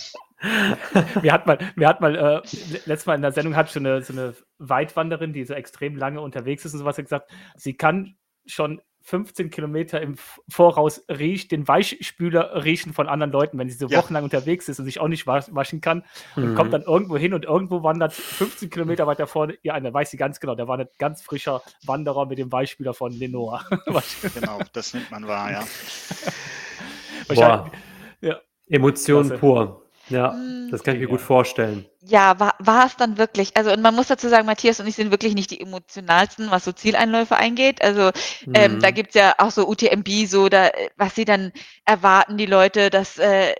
Wir 1.20 1.32
hatten 1.32 1.48
mal, 1.48 1.59
wir 1.76 1.88
hatten 1.88 2.03
mal 2.03 2.16
äh, 2.16 2.42
letztes 2.84 3.07
Mal 3.07 3.14
in 3.14 3.22
der 3.22 3.32
Sendung 3.32 3.55
hat 3.55 3.70
schon 3.70 3.86
eine, 3.86 4.03
so 4.03 4.12
eine 4.12 4.34
Weitwanderin, 4.59 5.32
die 5.32 5.44
so 5.44 5.55
extrem 5.55 5.96
lange 5.96 6.20
unterwegs 6.20 6.64
ist 6.64 6.72
und 6.72 6.80
sowas 6.80 6.96
gesagt, 6.96 7.30
sie 7.57 7.74
kann 7.74 8.16
schon 8.46 8.80
15 9.03 9.50
Kilometer 9.50 10.00
im 10.00 10.16
Voraus 10.48 11.05
riecht, 11.09 11.53
den 11.53 11.66
Weichspüler 11.66 12.64
riechen 12.64 12.92
von 12.92 13.09
anderen 13.09 13.32
Leuten, 13.32 13.59
wenn 13.59 13.68
sie 13.68 13.76
so 13.76 13.88
ja. 13.88 13.98
wochenlang 13.98 14.24
unterwegs 14.24 14.68
ist 14.68 14.78
und 14.78 14.84
sich 14.84 15.00
auch 15.00 15.09
nicht 15.09 15.26
waschen 15.26 15.80
kann 15.80 16.05
und 16.36 16.50
mhm. 16.50 16.55
kommt 16.55 16.72
dann 16.72 16.82
irgendwo 16.82 17.16
hin 17.16 17.34
und 17.34 17.44
irgendwo 17.44 17.82
wandert 17.82 18.12
15 18.12 18.70
Kilometer 18.70 19.07
weiter 19.07 19.26
vorne, 19.26 19.59
ja, 19.62 19.74
einer 19.74 19.92
weiß 19.92 20.11
sie 20.11 20.16
ganz 20.16 20.40
genau, 20.40 20.55
da 20.55 20.68
war 20.68 20.78
ein 20.78 20.88
ganz 20.98 21.22
frischer 21.22 21.62
Wanderer 21.84 22.26
mit 22.26 22.38
dem 22.38 22.50
Weichspüler 22.50 22.94
von 22.94 23.12
Lenoa. 23.12 23.64
genau, 24.34 24.61
das 24.72 24.94
nimmt 24.94 25.11
man 25.11 25.26
wahr, 25.26 25.50
ja. 25.50 25.64
Wahrscheinlich, 27.28 27.72
ja. 28.20 28.40
Emotionen 28.68 29.38
pur. 29.38 29.81
Ja, 30.12 30.32
hm. 30.32 30.68
das 30.70 30.82
kann 30.82 30.94
ich 30.94 31.00
mir 31.00 31.08
gut 31.08 31.20
vorstellen. 31.20 31.86
Ja, 32.00 32.38
war, 32.38 32.54
war 32.58 32.86
es 32.86 32.96
dann 32.96 33.18
wirklich. 33.18 33.56
Also, 33.56 33.72
und 33.72 33.82
man 33.82 33.94
muss 33.94 34.08
dazu 34.08 34.28
sagen, 34.28 34.46
Matthias 34.46 34.80
und 34.80 34.86
ich 34.86 34.96
sind 34.96 35.10
wirklich 35.10 35.34
nicht 35.34 35.50
die 35.50 35.60
emotionalsten, 35.60 36.50
was 36.50 36.64
so 36.64 36.72
Zieleinläufe 36.72 37.36
eingeht. 37.36 37.82
Also, 37.82 38.10
mhm. 38.46 38.52
ähm, 38.54 38.80
da 38.80 38.90
mhm. 38.90 38.94
gibt's 38.94 39.14
ja 39.14 39.34
auch 39.38 39.50
so 39.50 39.68
UTMB, 39.68 40.08
so, 40.26 40.48
da, 40.48 40.70
was 40.96 41.14
sie 41.14 41.24
dann 41.24 41.52
erwarten, 41.84 42.36
die 42.36 42.46
Leute, 42.46 42.90
dass 42.90 43.18
äh, 43.18 43.54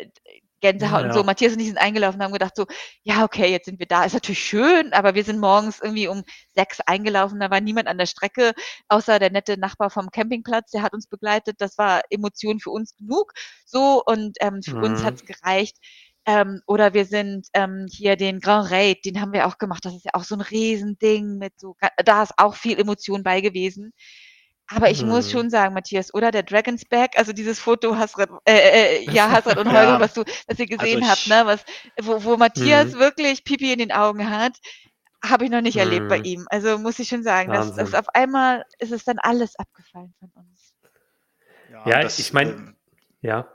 Gänsehaut 0.63 1.03
ja. 1.03 1.07
und 1.09 1.13
so. 1.13 1.25
Matthias 1.25 1.53
und 1.53 1.61
ich 1.61 1.67
sind 1.67 1.77
eingelaufen 1.77 2.19
und 2.19 2.25
haben 2.25 2.33
gedacht 2.33 2.57
so, 2.57 2.67
ja, 3.03 3.25
okay, 3.25 3.51
jetzt 3.51 3.67
sind 3.67 3.79
wir 3.79 3.87
da. 3.87 4.05
Ist 4.05 4.15
natürlich 4.15 4.43
schön, 4.43 4.93
aber 4.95 5.15
wir 5.15 5.25
sind 5.25 5.39
morgens 5.39 5.81
irgendwie 5.81 6.09
um 6.09 6.23
sechs 6.55 6.81
eingelaufen. 6.81 7.41
Da 7.41 7.51
war 7.51 7.61
niemand 7.61 7.89
an 7.89 7.99
der 7.99 8.07
Strecke, 8.07 8.53
außer 8.89 9.19
der 9.19 9.31
nette 9.31 9.59
Nachbar 9.59 9.91
vom 9.91 10.11
Campingplatz, 10.11 10.71
der 10.71 10.83
hat 10.83 10.95
uns 10.95 11.07
begleitet. 11.09 11.57
Das 11.59 11.77
war 11.77 12.03
Emotion 12.09 12.61
für 12.61 12.71
uns 12.71 12.97
genug. 12.97 13.33
So, 13.67 14.03
und 14.07 14.39
ähm, 14.41 14.63
für 14.63 14.77
mhm. 14.77 14.85
uns 14.85 15.05
hat's 15.05 15.27
gereicht. 15.27 15.77
Ähm, 16.25 16.61
oder 16.67 16.95
wir 16.95 17.05
sind 17.05 17.49
ähm, 17.53 17.87
hier 17.91 18.17
den 18.17 18.41
Grand 18.41 18.71
Raid, 18.71 19.05
den 19.05 19.21
haben 19.21 19.33
wir 19.33 19.47
auch 19.47 19.59
gemacht. 19.59 19.85
Das 19.85 19.95
ist 19.95 20.05
ja 20.05 20.13
auch 20.15 20.25
so 20.25 20.37
ein 20.37 20.41
Riesending 20.41 21.39
mit 21.39 21.59
so, 21.59 21.77
da 22.05 22.23
ist 22.23 22.35
auch 22.37 22.55
viel 22.55 22.79
Emotion 22.79 23.23
bei 23.23 23.41
gewesen. 23.41 23.93
Aber 24.69 24.91
ich 24.91 25.03
mhm. 25.03 25.09
muss 25.09 25.31
schon 25.31 25.51
sagen, 25.51 25.75
Matthias, 25.75 26.15
oder 26.15 26.31
der 26.31 26.45
Dragon's 26.45 26.85
Back, 26.85 27.13
also 27.17 27.33
dieses 27.33 27.59
Foto 27.59 27.97
Hasrat, 27.97 28.31
äh, 28.45 29.03
äh, 29.03 29.11
ja, 29.11 29.31
Hasrat 29.31 29.59
und 29.59 29.67
Holger, 29.67 29.83
ja. 29.83 30.01
was 30.01 30.15
du, 30.15 30.25
was 30.47 30.59
ihr 30.59 30.67
gesehen 30.67 31.03
also 31.03 31.11
habt, 31.11 31.27
ne, 31.27 31.43
was, 31.45 31.65
wo, 32.01 32.25
wo 32.25 32.37
Matthias 32.37 32.93
mhm. 32.93 32.99
wirklich 32.99 33.45
Pipi 33.45 33.73
in 33.73 33.81
den 33.81 33.93
Augen 33.93 34.31
hat, 34.31 34.59
habe 35.25 35.45
ich 35.45 35.51
noch 35.51 35.61
nicht 35.61 35.75
mhm. 35.75 35.81
erlebt 35.81 36.09
bei 36.09 36.19
mhm. 36.19 36.25
ihm. 36.25 36.47
Also 36.51 36.79
muss 36.79 36.99
ich 36.99 37.09
schon 37.09 37.23
sagen, 37.23 37.53
dass, 37.53 37.75
dass 37.75 37.95
auf 37.95 38.09
einmal 38.15 38.65
ist 38.79 38.93
es 38.93 39.05
dann 39.05 39.19
alles 39.19 39.57
abgefallen 39.57 40.15
von 40.19 40.31
uns. 40.37 40.75
Ja, 41.71 41.89
ja 41.89 42.03
das, 42.03 42.19
ich 42.19 42.33
meine, 42.33 42.51
ähm, 42.51 42.77
ja. 43.21 43.49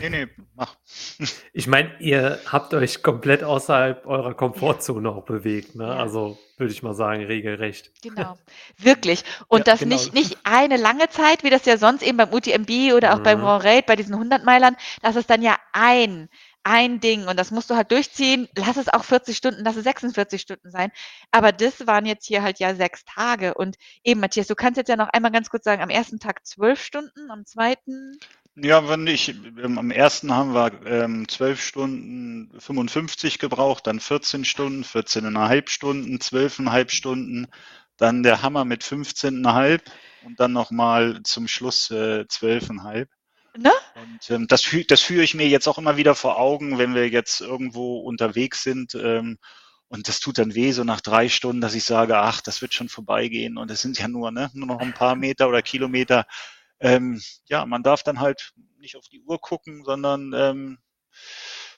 Nee, 0.00 0.10
nee, 0.10 0.26
mach. 0.54 0.76
Ich 1.52 1.66
meine, 1.66 1.90
ihr 2.00 2.38
habt 2.46 2.74
euch 2.74 3.02
komplett 3.02 3.42
außerhalb 3.42 4.04
eurer 4.06 4.34
Komfortzone 4.34 5.08
auch 5.08 5.24
bewegt, 5.24 5.74
ne? 5.74 5.84
Ja. 5.84 5.96
Also 5.96 6.38
würde 6.58 6.72
ich 6.72 6.82
mal 6.82 6.94
sagen, 6.94 7.24
regelrecht. 7.24 7.90
Genau, 8.02 8.36
wirklich. 8.78 9.24
Und 9.48 9.60
ja, 9.60 9.64
das 9.72 9.80
genau. 9.80 9.94
nicht, 9.94 10.12
nicht 10.12 10.38
eine 10.44 10.76
lange 10.76 11.08
Zeit, 11.08 11.44
wie 11.44 11.50
das 11.50 11.64
ja 11.66 11.78
sonst 11.78 12.02
eben 12.02 12.16
beim 12.16 12.32
UTMB 12.32 12.94
oder 12.94 13.14
auch 13.14 13.18
mhm. 13.18 13.22
beim 13.22 13.40
Grand 13.40 13.64
Raid, 13.64 13.86
bei 13.86 13.96
diesen 13.96 14.14
100 14.14 14.44
Meilern, 14.44 14.76
das 15.02 15.16
ist 15.16 15.30
dann 15.30 15.42
ja 15.42 15.56
ein, 15.72 16.28
ein 16.62 16.98
Ding 17.00 17.28
und 17.28 17.38
das 17.38 17.50
musst 17.50 17.70
du 17.70 17.76
halt 17.76 17.92
durchziehen. 17.92 18.48
Lass 18.56 18.76
es 18.76 18.88
auch 18.88 19.04
40 19.04 19.36
Stunden, 19.36 19.64
lass 19.64 19.76
es 19.76 19.84
46 19.84 20.40
Stunden 20.40 20.70
sein. 20.70 20.90
Aber 21.30 21.52
das 21.52 21.86
waren 21.86 22.06
jetzt 22.06 22.26
hier 22.26 22.42
halt 22.42 22.58
ja 22.58 22.74
sechs 22.74 23.04
Tage. 23.04 23.54
Und 23.54 23.76
eben, 24.02 24.20
Matthias, 24.20 24.48
du 24.48 24.56
kannst 24.56 24.76
jetzt 24.76 24.88
ja 24.88 24.96
noch 24.96 25.08
einmal 25.10 25.30
ganz 25.30 25.48
kurz 25.48 25.64
sagen, 25.64 25.82
am 25.82 25.90
ersten 25.90 26.18
Tag 26.18 26.44
zwölf 26.44 26.82
Stunden, 26.82 27.30
am 27.30 27.46
zweiten 27.46 28.18
ja, 28.56 28.88
wenn 28.88 29.06
ich, 29.06 29.28
ähm, 29.28 29.78
am 29.78 29.90
ersten 29.90 30.32
haben 30.32 30.54
wir 30.54 30.72
ähm, 30.86 31.28
12 31.28 31.60
Stunden 31.60 32.50
55 32.58 33.38
gebraucht, 33.38 33.86
dann 33.86 34.00
14 34.00 34.44
Stunden, 34.44 34.82
14,5 34.82 35.68
Stunden, 35.68 36.16
12,5 36.16 36.90
Stunden 36.90 37.46
dann 37.96 38.22
der 38.22 38.42
Hammer 38.42 38.64
mit 38.64 38.82
15,5 38.82 39.80
und 40.24 40.40
dann 40.40 40.52
nochmal 40.52 41.22
zum 41.22 41.48
Schluss 41.48 41.90
äh, 41.90 42.24
12,5. 42.28 43.06
Ne? 43.58 43.72
Und 43.94 44.30
ähm, 44.30 44.46
das, 44.48 44.62
das 44.88 45.00
führe 45.00 45.22
ich 45.22 45.34
mir 45.34 45.48
jetzt 45.48 45.66
auch 45.66 45.78
immer 45.78 45.96
wieder 45.96 46.14
vor 46.14 46.38
Augen, 46.38 46.78
wenn 46.78 46.94
wir 46.94 47.08
jetzt 47.08 47.40
irgendwo 47.40 48.00
unterwegs 48.00 48.62
sind. 48.62 48.94
Ähm, 48.94 49.38
und 49.88 50.08
das 50.08 50.20
tut 50.20 50.38
dann 50.38 50.54
weh, 50.54 50.72
so 50.72 50.84
nach 50.84 51.00
drei 51.00 51.28
Stunden, 51.28 51.60
dass 51.60 51.74
ich 51.74 51.84
sage, 51.84 52.18
ach, 52.18 52.40
das 52.40 52.60
wird 52.60 52.74
schon 52.74 52.88
vorbeigehen. 52.88 53.56
Und 53.56 53.70
es 53.70 53.80
sind 53.80 53.98
ja 53.98 54.08
nur, 54.08 54.30
ne, 54.30 54.50
nur 54.52 54.66
noch 54.66 54.80
ein 54.80 54.94
paar 54.94 55.14
Meter 55.14 55.48
oder 55.48 55.62
Kilometer. 55.62 56.26
Ähm, 56.80 57.20
ja, 57.46 57.64
man 57.66 57.82
darf 57.82 58.02
dann 58.02 58.20
halt 58.20 58.52
nicht 58.78 58.96
auf 58.96 59.08
die 59.08 59.22
Uhr 59.22 59.40
gucken, 59.40 59.84
sondern 59.84 60.32
ähm, 60.34 60.78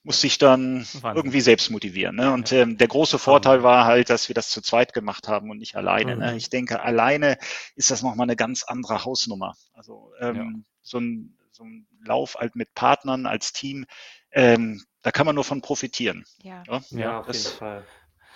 muss 0.02 0.20
sich 0.20 0.38
dann 0.38 0.78
Wahnsinn. 0.78 1.16
irgendwie 1.16 1.40
selbst 1.40 1.70
motivieren. 1.70 2.16
Ne? 2.16 2.32
Und 2.32 2.52
ähm, 2.52 2.78
der 2.78 2.88
große 2.88 3.18
Vorteil 3.18 3.62
war 3.62 3.84
halt, 3.84 4.10
dass 4.10 4.28
wir 4.28 4.34
das 4.34 4.50
zu 4.50 4.62
zweit 4.62 4.92
gemacht 4.92 5.28
haben 5.28 5.50
und 5.50 5.58
nicht 5.58 5.76
alleine. 5.76 6.16
Ne? 6.16 6.26
Mhm. 6.26 6.30
Ne? 6.32 6.36
Ich 6.36 6.50
denke, 6.50 6.82
alleine 6.82 7.38
ist 7.74 7.90
das 7.90 8.02
nochmal 8.02 8.24
eine 8.24 8.36
ganz 8.36 8.64
andere 8.64 9.04
Hausnummer. 9.04 9.54
Also 9.74 10.12
ähm, 10.20 10.36
ja. 10.36 10.46
so, 10.82 10.98
ein, 10.98 11.38
so 11.52 11.64
ein 11.64 11.86
Lauf 12.04 12.36
halt 12.36 12.56
mit 12.56 12.74
Partnern 12.74 13.26
als 13.26 13.52
Team, 13.52 13.86
ähm, 14.32 14.82
da 15.02 15.10
kann 15.10 15.26
man 15.26 15.34
nur 15.34 15.44
von 15.44 15.62
profitieren. 15.62 16.24
Ja, 16.42 16.62
ja, 16.66 16.80
ja 16.90 17.20
auf 17.20 17.26
das, 17.26 17.44
jeden 17.44 17.56
Fall. 17.58 17.86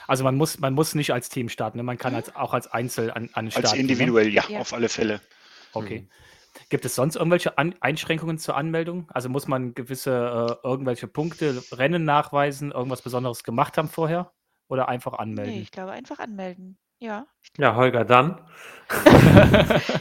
Also 0.07 0.25
man 0.25 0.37
muss, 0.37 0.59
man 0.59 0.75
muss 0.75 0.95
nicht 0.95 1.13
als 1.13 1.29
Team 1.29 1.49
starten, 1.49 1.79
ne? 1.79 1.85
man 1.85 1.99
kann 1.99 2.15
als, 2.15 2.35
auch 2.35 2.55
als 2.55 2.67
Einzel 2.67 3.11
an, 3.11 3.31
an 3.33 3.51
starten. 3.51 3.67
Als 3.67 3.75
ne? 3.75 3.81
individuell, 3.81 4.27
ne? 4.27 4.33
ja, 4.33 4.45
ja, 4.49 4.59
auf 4.59 4.73
alle 4.73 4.89
Fälle. 4.89 5.21
Okay. 5.73 6.01
Mhm. 6.01 6.11
Gibt 6.69 6.85
es 6.85 6.95
sonst 6.95 7.17
irgendwelche 7.17 7.59
An 7.59 7.75
Einschränkungen 7.81 8.39
zur 8.39 8.57
Anmeldung? 8.57 9.09
Also 9.13 9.29
muss 9.29 9.49
man 9.49 9.75
gewisse 9.75 10.59
äh, 10.63 10.67
irgendwelche 10.67 11.07
Punkte, 11.07 11.63
Rennen 11.73 12.05
nachweisen, 12.05 12.73
irgendwas 12.73 13.03
Besonderes 13.03 13.45
gemacht 13.45 13.79
haben 13.79 13.89
vorher? 13.89 14.33
Oder 14.69 14.89
einfach 14.89 15.15
anmelden? 15.15 15.55
Nee, 15.55 15.61
ich 15.61 15.71
glaube 15.71 15.93
einfach 15.93 16.19
anmelden. 16.19 16.79
Ja. 16.99 17.27
Ja, 17.59 17.75
Holger, 17.75 18.05
dann. 18.05 18.39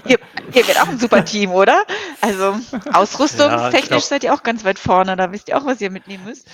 ihr, 0.07 0.19
ihr 0.53 0.67
wird 0.67 0.79
auch 0.79 0.87
ein 0.87 0.99
super 0.99 1.25
Team, 1.25 1.51
oder? 1.51 1.83
Also 2.21 2.55
ausrüstungstechnisch 2.93 3.89
ja, 3.89 3.99
seid 3.99 4.23
ihr 4.23 4.33
auch 4.33 4.43
ganz 4.43 4.63
weit 4.63 4.77
vorne. 4.77 5.15
Da 5.15 5.31
wisst 5.31 5.49
ihr 5.49 5.57
auch, 5.57 5.65
was 5.65 5.81
ihr 5.81 5.89
mitnehmen 5.89 6.25
müsst. 6.25 6.47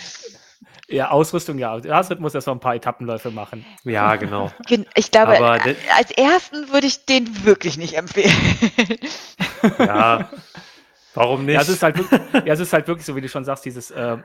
Ja, 0.89 1.09
Ausrüstung, 1.09 1.57
ja. 1.57 1.73
Astrid 1.73 2.21
muss 2.21 2.33
erst 2.33 2.47
noch 2.47 2.55
ein 2.55 2.61
paar 2.61 2.75
Etappenläufe 2.75 3.29
machen. 3.29 3.65
Ja, 3.83 4.15
genau. 4.15 4.51
Ich 4.95 5.11
glaube, 5.11 5.37
Aber 5.37 5.51
als 5.51 6.11
ersten 6.11 6.71
würde 6.71 6.87
ich 6.87 7.05
den 7.05 7.45
wirklich 7.45 7.77
nicht 7.77 7.95
empfehlen. 7.95 8.33
Ja, 9.79 10.29
warum 11.15 11.45
nicht? 11.45 11.55
Ja, 11.55 11.61
es 11.61 11.69
ist 11.69 11.81
halt 11.81 11.97
wirklich, 11.97 12.21
ja, 12.45 12.53
es 12.53 12.59
ist 12.59 12.73
halt 12.73 12.87
wirklich 12.87 13.05
so, 13.05 13.15
wie 13.15 13.21
du 13.21 13.27
schon 13.27 13.43
sagst, 13.43 13.65
dieses 13.65 13.89
äh, 13.89 14.17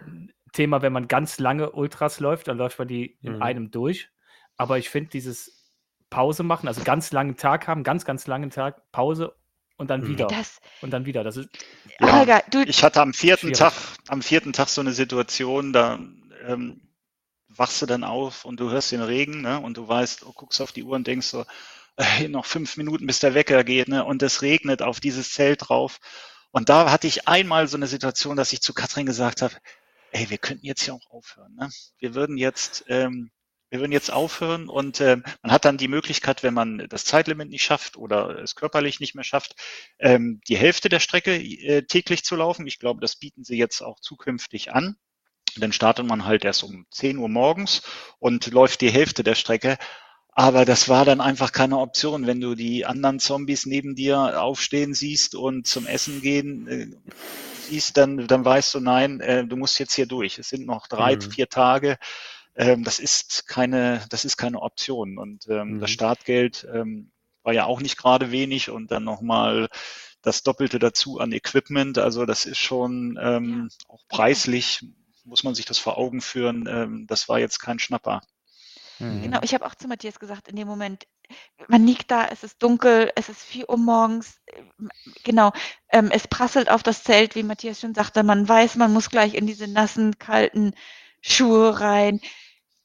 Thema, 0.53 0.83
wenn 0.83 0.93
man 0.93 1.09
ganz 1.09 1.39
lange 1.39 1.71
Ultras 1.71 2.21
läuft, 2.21 2.49
dann 2.49 2.59
läuft 2.59 2.79
man 2.79 2.87
die 2.87 3.17
in 3.23 3.37
mhm. 3.37 3.43
einem 3.43 3.71
durch. 3.71 4.11
Aber 4.59 4.77
ich 4.77 4.91
finde 4.91 5.09
dieses 5.09 5.73
Pause 6.11 6.43
machen, 6.43 6.69
also 6.69 6.83
ganz 6.85 7.13
langen 7.13 7.37
Tag 7.37 7.67
haben, 7.67 7.83
ganz, 7.83 8.05
ganz 8.05 8.27
langen 8.27 8.51
Tag, 8.51 8.93
Pause 8.93 9.35
und 9.79 9.89
dann 9.89 10.03
mhm. 10.03 10.09
wieder. 10.09 10.27
Das, 10.27 10.61
und 10.83 10.91
dann 10.91 11.07
wieder. 11.07 11.25
Das 11.25 11.39
ist, 11.39 11.49
ja, 11.99 12.19
Holger, 12.19 12.43
du, 12.51 12.63
ich 12.63 12.85
hatte 12.85 13.01
am 13.01 13.15
vierten 13.15 13.55
schwierig. 13.55 13.59
Tag, 13.59 13.73
am 14.09 14.21
vierten 14.21 14.53
Tag 14.53 14.69
so 14.69 14.83
eine 14.83 14.93
Situation, 14.93 15.73
da 15.73 15.99
ähm, 16.47 16.89
wachst 17.49 17.83
du 17.83 17.87
dann 17.87 18.05
auf 18.05 18.45
und 18.45 18.61
du 18.61 18.71
hörst 18.71 18.93
den 18.93 19.03
Regen 19.03 19.43
ne, 19.43 19.61
und 19.61 19.77
du 19.77 19.87
weißt, 19.87 20.25
oh, 20.25 20.33
guckst 20.33 20.61
auf 20.61 20.73
die 20.73 20.85
Uhr 20.85 20.97
und 20.97 21.07
denkst 21.07 21.27
so, 21.27 21.45
äh, 21.97 22.29
noch 22.29 22.47
fünf 22.47 22.77
Minuten, 22.77 23.07
bis 23.07 23.21
der 23.21 23.35
Wecker 23.35 23.65
geht 23.65 23.89
ne, 23.89 24.05
und 24.05 24.23
es 24.23 24.43
regnet 24.43 24.83
auf 24.83 25.01
dieses 25.01 25.33
Zelt 25.33 25.69
drauf. 25.69 25.99
Und 26.51 26.69
da 26.69 26.91
hatte 26.91 27.07
ich 27.07 27.29
einmal 27.29 27.67
so 27.69 27.77
eine 27.77 27.87
Situation, 27.87 28.37
dass 28.37 28.53
ich 28.53 28.61
zu 28.61 28.75
Katrin 28.75 29.07
gesagt 29.07 29.43
habe, 29.43 29.55
ey, 30.13 30.29
wir 30.31 30.39
könnten 30.39 30.67
jetzt 30.67 30.87
ja 30.87 30.95
auch 30.95 31.11
aufhören. 31.11 31.55
Ne? 31.55 31.71
Wir 31.99 32.15
würden 32.15 32.37
jetzt, 32.37 32.85
ähm, 32.89 33.31
wir 33.71 33.81
würden 33.81 33.93
jetzt 33.93 34.13
aufhören 34.13 34.69
und 34.69 35.01
äh, 35.01 35.17
man 35.43 35.53
hat 35.53 35.65
dann 35.65 35.79
die 35.79 35.89
Möglichkeit, 35.89 36.43
wenn 36.43 36.53
man 36.53 36.87
das 36.91 37.07
Zeitlimit 37.07 37.49
nicht 37.49 37.63
schafft 37.63 37.97
oder 37.97 38.39
es 38.43 38.55
körperlich 38.55 39.01
nicht 39.01 39.15
mehr 39.15 39.25
schafft, 39.25 39.55
ähm, 39.99 40.43
die 40.47 40.59
Hälfte 40.59 40.91
der 40.91 41.01
Strecke 41.01 41.37
äh, 41.37 41.83
täglich 41.83 42.23
zu 42.23 42.37
laufen. 42.37 42.67
Ich 42.67 42.79
glaube, 42.79 43.01
das 43.01 43.17
bieten 43.17 43.45
sie 43.45 43.57
jetzt 43.57 43.81
auch 43.81 43.99
zukünftig 44.01 44.73
an. 44.73 44.97
Dann 45.57 45.73
startet 45.73 46.07
man 46.07 46.25
halt 46.25 46.45
erst 46.45 46.63
um 46.63 46.87
10 46.91 47.19
Uhr 47.19 47.29
morgens 47.29 47.83
und 48.19 48.47
läuft 48.53 48.81
die 48.81 48.91
Hälfte 48.91 49.23
der 49.23 49.35
Strecke. 49.35 49.79
Aber 50.35 50.65
das 50.65 50.89
war 50.89 51.05
dann 51.05 51.21
einfach 51.21 51.53
keine 51.53 51.79
Option, 51.79 52.27
wenn 52.27 52.41
du 52.41 52.55
die 52.55 52.87
anderen 52.87 53.19
Zombies 53.19 53.67
neben 53.67 53.95
dir 53.95 54.43
aufstehen 54.43 54.95
siehst 54.95 55.35
und 55.35 55.67
zum 55.67 55.87
Essen 55.87 56.23
gehen 56.23 56.69
äh, 56.69 56.87
siehst, 57.69 57.97
dann, 57.97 58.27
dann 58.27 58.45
weißt 58.45 58.75
du, 58.75 58.81
nein, 58.81 59.21
äh, 59.21 59.47
du 59.47 59.57
musst 59.57 59.79
jetzt 59.79 59.95
hier 59.95 60.07
durch. 60.07 60.39
Es 60.39 60.49
sind 60.49 60.67
noch 60.67 60.87
drei, 60.87 61.17
mhm. 61.17 61.21
vier 61.21 61.49
Tage. 61.49 61.99
Ähm, 62.55 62.85
das 62.85 62.99
ist 62.99 63.47
keine, 63.47 64.05
das 64.11 64.25
ist 64.25 64.37
keine 64.37 64.61
Option. 64.61 65.19
Und 65.19 65.49
ähm, 65.49 65.75
mhm. 65.75 65.81
das 65.81 65.91
Startgeld 65.91 66.67
ähm, 66.73 67.11
war 67.43 67.53
ja 67.53 67.65
auch 67.65 67.81
nicht 67.81 67.97
gerade 67.97 68.31
wenig 68.31 68.71
und 68.71 68.91
dann 68.91 69.05
nochmal 69.05 69.69
das 70.23 70.43
Doppelte 70.43 70.79
dazu 70.79 71.19
an 71.19 71.33
Equipment. 71.33 71.99
Also 71.99 72.27
das 72.27 72.47
ist 72.47 72.59
schon 72.59 73.19
ähm, 73.21 73.69
auch 73.89 74.03
preislich 74.09 74.85
muss 75.25 75.45
man 75.45 75.55
sich 75.55 75.65
das 75.65 75.79
vor 75.79 75.99
Augen 75.99 76.21
führen. 76.21 76.67
Ähm, 76.69 77.07
das 77.07 77.29
war 77.29 77.39
jetzt 77.39 77.59
kein 77.59 77.79
Schnapper. 77.79 78.21
Mhm. 78.99 79.23
Genau, 79.23 79.41
ich 79.43 79.55
habe 79.55 79.67
auch 79.67 79.75
zu 79.75 79.89
Matthias 79.89 80.19
gesagt, 80.19 80.49
in 80.49 80.57
dem 80.57 80.69
Moment, 80.69 81.07
man 81.69 81.87
liegt 81.87 82.11
da, 82.11 82.27
es 82.29 82.43
ist 82.45 82.63
dunkel, 82.63 83.11
es 83.17 83.29
ist 83.29 83.43
4 83.43 83.69
Uhr 83.69 83.79
morgens, 83.79 84.41
genau, 85.25 85.53
ähm, 85.91 86.11
es 86.11 86.29
prasselt 86.29 86.71
auf 86.71 86.83
das 86.83 87.03
Zelt, 87.03 87.35
wie 87.35 87.43
Matthias 87.43 87.81
schon 87.81 87.95
sagte, 87.95 88.23
man 88.23 88.49
weiß, 88.49 88.77
man 88.77 88.93
muss 88.93 89.11
gleich 89.11 89.35
in 89.35 89.47
diese 89.47 89.67
nassen, 89.67 90.19
kalten 90.19 90.75
Schuhe 91.21 91.81
rein. 91.81 92.21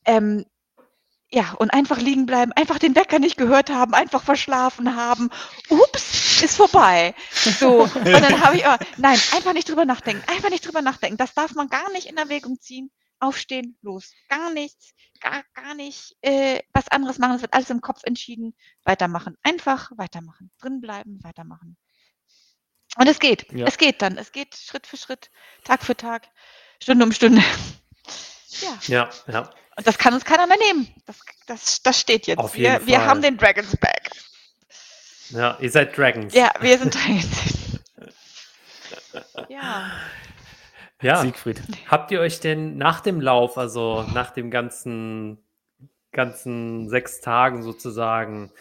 Ähm, 0.06 0.46
ja, 1.30 1.54
und 1.60 1.72
einfach 1.74 2.00
liegen 2.00 2.26
bleiben, 2.26 2.54
einfach 2.54 2.80
den 2.80 2.96
Wecker 2.96 3.20
nicht 3.20 3.38
gehört 3.38 3.70
haben, 3.70 3.94
einfach 3.94 4.24
verschlafen 4.24 4.96
haben. 4.96 5.30
Ups, 5.70 6.42
ist 6.42 6.56
vorbei. 6.56 7.14
So, 7.32 7.84
und 7.84 8.06
dann 8.06 8.42
habe 8.42 8.56
ich 8.56 8.66
aber, 8.66 8.84
nein, 8.98 9.20
einfach 9.34 9.54
nicht 9.54 9.68
drüber 9.68 9.86
nachdenken, 9.86 10.24
einfach 10.30 10.50
nicht 10.50 10.66
drüber 10.66 10.82
nachdenken. 10.82 11.18
Das 11.18 11.34
darf 11.34 11.54
man 11.54 11.68
gar 11.68 11.92
nicht 11.92 12.08
in 12.08 12.18
Erwägung 12.18 12.60
ziehen. 12.60 12.92
Aufstehen, 13.20 13.78
los. 13.82 14.14
Gar 14.30 14.52
nichts, 14.52 14.94
gar, 15.20 15.44
gar 15.56 15.74
nicht 15.74 16.16
äh, 16.22 16.62
was 16.72 16.88
anderes 16.90 17.18
machen. 17.18 17.36
Es 17.36 17.42
wird 17.42 17.54
alles 17.54 17.72
im 17.72 17.82
Kopf 17.82 18.02
entschieden. 18.04 18.56
Weitermachen. 18.84 19.36
Einfach 19.42 19.92
weitermachen. 19.98 20.52
Drinbleiben, 20.60 21.24
weitermachen. 21.24 21.78
Und 22.96 23.08
es 23.08 23.20
geht. 23.20 23.52
Ja. 23.52 23.66
Es 23.66 23.80
geht 23.80 24.04
dann. 24.04 24.18
Es 24.18 24.32
geht 24.32 24.56
Schritt 24.56 24.86
für 24.86 24.98
Schritt, 24.98 25.32
Tag 25.64 25.84
für 25.84 25.98
Tag, 25.98 26.28
Stunde 26.82 27.06
um 27.06 27.12
Stunde. 27.12 27.42
Ja. 28.62 28.80
Ja, 28.88 29.10
ja. 29.28 29.50
Und 29.78 29.86
das 29.86 29.98
kann 29.98 30.14
uns 30.14 30.26
keiner 30.26 30.48
mehr 30.48 30.58
nehmen. 30.58 30.88
Das, 31.06 31.20
das, 31.46 31.82
das 31.84 32.00
steht 32.00 32.26
jetzt. 32.28 32.40
Auf 32.40 32.58
jeden 32.58 32.72
wir, 32.72 32.80
Fall. 32.80 32.88
wir 32.88 33.06
haben 33.06 33.22
den 33.22 33.38
Dragons 33.38 33.78
Back. 33.78 34.10
Ja, 35.30 35.58
ihr 35.60 35.70
seid 35.70 35.96
Dragons. 35.96 36.34
Ja, 36.34 36.52
wir 36.60 36.78
sind 36.80 36.96
Dragons. 36.96 37.80
ja. 39.50 39.92
Ja, 41.02 41.18
Siegfried. 41.18 41.62
Habt 41.88 42.12
ihr 42.12 42.20
euch 42.22 42.40
denn 42.40 42.78
nach 42.78 43.02
dem 43.02 43.22
Lauf, 43.22 43.60
also 43.60 44.04
nach 44.14 44.32
dem 44.32 44.50
ganzen, 44.50 45.38
ganzen 46.12 46.90
sechs 46.90 47.22
Tagen 47.22 47.62
sozusagen, 47.62 48.52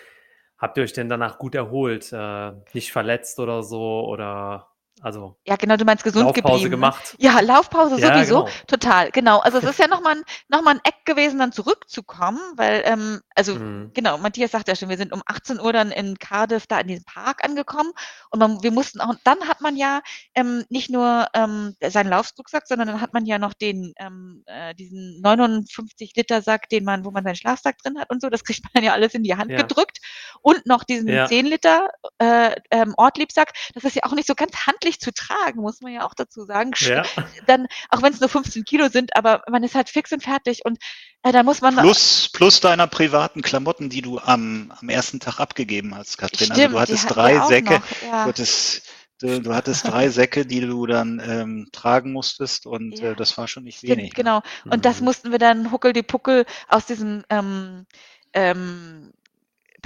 habt 0.59 0.77
ihr 0.77 0.85
euch 0.85 0.93
denn 0.93 1.09
danach 1.09 1.39
gut 1.39 1.55
erholt? 1.55 2.13
Äh, 2.13 2.53
nicht 2.75 2.93
verletzt 2.93 3.39
oder 3.39 3.63
so? 3.63 4.07
Oder 4.07 4.69
also 5.03 5.37
ja, 5.47 5.57
genau, 5.57 5.77
du 5.77 5.85
meinst 5.85 6.05
gesund 6.05 6.25
Laufpause 6.25 6.43
geblieben. 6.43 6.65
Ne? 6.65 6.71
gemacht. 6.71 7.17
Ja, 7.19 7.41
Laufpause 7.41 8.01
ja, 8.01 8.15
sowieso, 8.15 8.45
genau. 8.45 8.57
total, 8.67 9.11
genau. 9.11 9.41
Also 9.41 9.59
es 9.59 9.65
ist 9.71 9.79
ja 9.79 9.89
nochmal 9.89 10.17
ein, 10.17 10.23
noch 10.49 10.63
mal 10.63 10.75
ein 10.75 10.81
Eck 10.85 11.05
gewesen, 11.05 11.39
dann 11.39 11.53
zurückzukommen, 11.53 12.41
weil, 12.57 12.83
ähm, 12.87 13.21
also 13.35 13.57
mhm. 13.57 13.91
genau, 13.93 14.17
Matthias 14.17 14.53
sagt 14.53 14.69
ja 14.69 14.75
schon, 14.75 14.89
wir 14.89 14.97
sind 14.97 15.13
um 15.13 15.23
18 15.27 15.61
Uhr 15.61 15.73
dann 15.75 15.91
in 15.91 16.19
Cardiff 16.19 16.67
da 16.67 16.81
in 16.81 16.89
diesem 16.89 17.05
Park 17.05 17.45
angekommen 17.45 17.93
und 18.31 18.39
man, 18.39 18.63
wir 18.63 18.73
mussten 18.73 19.01
auch, 19.01 19.15
dann 19.23 19.47
hat 19.47 19.61
man 19.61 19.77
ja 19.77 20.01
ähm, 20.35 20.65
nicht 20.71 20.91
nur 20.91 21.27
ähm, 21.35 21.77
seinen 21.83 22.09
Laufrucksack, 22.09 22.67
sondern 22.67 22.89
dann 22.89 23.01
hat 23.03 23.13
man 23.13 23.27
ja 23.27 23.39
noch 23.39 23.53
den, 23.53 23.93
ähm, 23.99 24.45
äh, 24.47 24.75
diesen 24.75 25.21
59 25.21 26.15
Liter 26.17 26.41
Sack, 26.41 26.71
den 26.71 26.85
man, 26.85 27.05
wo 27.05 27.11
man 27.11 27.23
seinen 27.23 27.37
Schlafsack 27.37 27.77
drin 27.79 27.99
hat 27.99 28.11
und 28.11 28.23
so, 28.23 28.31
das 28.31 28.45
kriegt 28.45 28.65
man 28.73 28.83
ja 28.83 28.95
alles 28.95 29.13
in 29.13 29.23
die 29.23 29.37
Hand 29.37 29.51
ja. 29.51 29.59
gedrückt 29.59 29.99
und 30.41 30.65
noch 30.65 30.85
diesen 30.85 31.09
ja. 31.09 31.27
10 31.27 31.45
Liter 31.45 31.91
äh, 32.19 32.57
ähm, 32.71 32.95
Ortliebsack, 32.97 33.53
das 33.75 33.85
ist 33.85 33.95
ja 33.95 34.03
auch 34.05 34.13
nicht 34.13 34.27
so 34.27 34.35
ganz 34.35 34.67
handlich 34.67 34.86
zu 34.95 35.13
tragen, 35.13 35.61
muss 35.61 35.81
man 35.81 35.93
ja 35.93 36.05
auch 36.05 36.15
dazu 36.15 36.45
sagen. 36.45 36.73
Ja. 36.79 37.03
Dann, 37.47 37.67
auch 37.91 38.03
wenn 38.03 38.13
es 38.13 38.21
nur 38.21 38.29
15 38.29 38.65
Kilo 38.65 38.89
sind, 38.89 39.17
aber 39.17 39.43
man 39.51 39.63
ist 39.65 39.75
halt 39.75 39.89
fix 39.89 40.13
und 40.13 40.23
fertig 40.23 40.65
und 40.65 40.79
äh, 41.23 41.33
da 41.33 41.43
muss 41.43 41.61
man. 41.61 41.77
Plus, 41.77 42.31
plus 42.33 42.61
deiner 42.61 42.87
privaten 42.87 43.43
Klamotten, 43.43 43.91
die 43.91 44.03
du 44.03 44.19
am, 44.19 44.73
am 44.81 44.89
ersten 44.89 45.21
Tag 45.21 45.41
abgegeben 45.41 45.95
hast, 45.95 46.19
Katrin. 46.19 46.47
Stimmt, 46.47 46.61
also 46.61 46.73
du 46.73 46.81
hattest 46.81 47.11
drei 47.11 47.47
Säcke, 47.47 47.75
noch, 47.75 48.03
ja. 48.03 48.23
du 48.25 48.29
hattest 48.29 48.83
Du, 49.19 49.41
du, 49.41 49.55
hattest 49.55 49.89
drei 49.89 50.09
Säcke, 50.11 50.45
die 50.45 50.61
du 50.61 50.85
dann 50.85 51.23
ähm, 51.27 51.69
tragen 51.73 52.13
musstest 52.13 52.67
und 52.67 52.99
ja. 52.99 53.13
äh, 53.13 53.17
das 53.17 53.39
war 53.39 53.49
schon 53.49 53.65
nicht 53.65 53.79
Stimmt, 53.79 53.97
wenig. 53.97 54.13
Genau. 54.15 54.43
Und 54.65 54.77
mhm. 54.77 54.83
das 54.83 55.01
mussten 55.01 55.31
wir 55.33 55.39
dann 55.39 55.73
huckel 55.73 55.95
die 55.95 56.03
Puckel 56.03 56.45
aus 56.69 56.85
diesem 56.85 57.25
ähm, 57.31 57.87
ähm, 58.35 59.15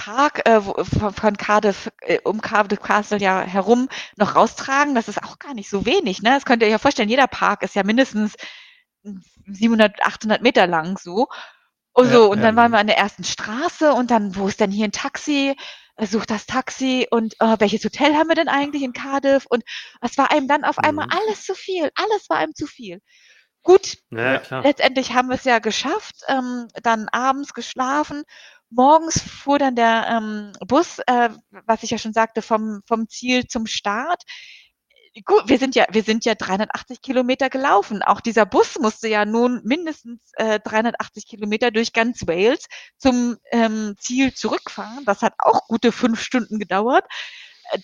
Park 0.00 0.48
äh, 0.48 0.60
von 0.60 1.36
Cardiff, 1.36 1.90
äh, 2.00 2.18
um 2.24 2.40
Cardiff 2.40 2.80
Castle 2.80 3.18
ja 3.18 3.42
herum 3.42 3.88
noch 4.16 4.34
raustragen. 4.34 4.94
Das 4.94 5.08
ist 5.08 5.22
auch 5.22 5.38
gar 5.38 5.52
nicht 5.54 5.68
so 5.68 5.84
wenig. 5.84 6.22
Ne? 6.22 6.30
Das 6.30 6.46
könnt 6.46 6.62
ihr 6.62 6.66
euch 6.68 6.72
ja 6.72 6.78
vorstellen, 6.78 7.10
jeder 7.10 7.26
Park 7.26 7.62
ist 7.62 7.74
ja 7.74 7.82
mindestens 7.84 8.34
700, 9.46 10.02
800 10.02 10.42
Meter 10.42 10.66
lang 10.66 10.98
so. 10.98 11.28
Oh 11.94 12.04
so, 12.04 12.30
und 12.30 12.40
dann 12.42 12.56
waren 12.56 12.72
wir 12.72 12.78
an 12.78 12.86
der 12.86 12.98
ersten 12.98 13.24
Straße 13.24 13.92
und 13.92 14.10
dann, 14.10 14.36
wo 14.36 14.48
ist 14.48 14.60
denn 14.60 14.70
hier 14.70 14.86
ein 14.86 14.92
Taxi? 14.92 15.56
Äh, 15.96 16.06
Sucht 16.06 16.30
das 16.30 16.46
Taxi 16.46 17.06
und 17.10 17.34
äh, 17.40 17.56
welches 17.58 17.84
Hotel 17.84 18.14
haben 18.14 18.28
wir 18.28 18.36
denn 18.36 18.48
eigentlich 18.48 18.82
in 18.82 18.92
Cardiff? 18.92 19.46
Und 19.50 19.64
es 20.00 20.16
war 20.16 20.30
einem 20.30 20.48
dann 20.48 20.64
auf 20.64 20.78
einmal 20.78 21.06
Mhm. 21.06 21.12
alles 21.18 21.44
zu 21.44 21.54
viel. 21.54 21.90
Alles 21.96 22.30
war 22.30 22.38
einem 22.38 22.54
zu 22.54 22.66
viel. 22.66 23.00
Gut, 23.62 23.98
Ja, 24.10 24.40
letztendlich 24.62 25.12
haben 25.12 25.28
wir 25.28 25.34
es 25.36 25.44
ja 25.44 25.58
geschafft, 25.58 26.16
ähm, 26.28 26.68
dann 26.82 27.08
abends 27.10 27.52
geschlafen. 27.54 28.22
Morgens 28.70 29.20
fuhr 29.20 29.58
dann 29.58 29.74
der 29.74 30.06
ähm, 30.08 30.52
Bus, 30.66 31.00
äh, 31.06 31.30
was 31.66 31.82
ich 31.82 31.90
ja 31.90 31.98
schon 31.98 32.12
sagte, 32.12 32.40
vom, 32.40 32.82
vom 32.86 33.08
Ziel 33.08 33.46
zum 33.46 33.66
Start. 33.66 34.22
Gut, 35.24 35.48
wir 35.48 35.58
sind 35.58 35.74
ja, 35.74 35.86
wir 35.90 36.04
sind 36.04 36.24
ja 36.24 36.36
380 36.36 37.02
Kilometer 37.02 37.50
gelaufen. 37.50 38.00
Auch 38.02 38.20
dieser 38.20 38.46
Bus 38.46 38.78
musste 38.78 39.08
ja 39.08 39.24
nun 39.24 39.60
mindestens 39.64 40.20
äh, 40.34 40.60
380 40.60 41.26
Kilometer 41.26 41.72
durch 41.72 41.92
ganz 41.92 42.28
Wales 42.28 42.66
zum 42.96 43.36
ähm, 43.50 43.96
Ziel 43.98 44.32
zurückfahren. 44.34 45.04
Das 45.04 45.22
hat 45.22 45.34
auch 45.38 45.66
gute 45.66 45.90
fünf 45.90 46.22
Stunden 46.22 46.60
gedauert. 46.60 47.06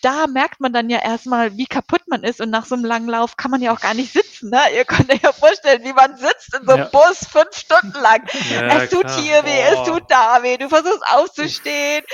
Da 0.03 0.27
merkt 0.27 0.61
man 0.61 0.73
dann 0.73 0.91
ja 0.91 0.99
erstmal, 0.99 1.57
wie 1.57 1.67
kaputt 1.67 2.03
man 2.09 2.25
ist 2.25 2.41
und 2.41 2.51
nach 2.51 2.67
so 2.67 2.75
einem 2.75 2.85
langen 2.85 3.09
Lauf 3.09 3.37
kann 3.37 3.51
man 3.51 3.63
ja 3.63 3.73
auch 3.73 3.81
gar 3.81 3.95
nicht 3.95 4.13
sitzen. 4.13 4.51
Ne? 4.51 4.61
Ihr 4.75 4.85
könnt 4.85 5.13
euch 5.13 5.23
ja 5.23 5.33
vorstellen, 5.33 5.85
wie 5.85 5.93
man 5.93 6.17
sitzt 6.17 6.55
in 6.55 6.67
so 6.67 6.73
einem 6.73 6.85
Ja. 6.85 6.89
Bus 6.91 7.27
fünf 7.31 7.57
Stunden 7.57 8.01
lang. 8.01 8.27
Ja, 8.51 8.83
es 8.83 8.91
tut 8.91 9.07
klar. 9.07 9.21
hier 9.21 9.45
weh, 9.45 9.61
es 9.63 9.77
Boah. 9.77 9.87
tut 9.87 10.11
da 10.11 10.43
weh, 10.43 10.57
du 10.57 10.69
versuchst 10.69 11.03
aufzustehen. 11.07 12.05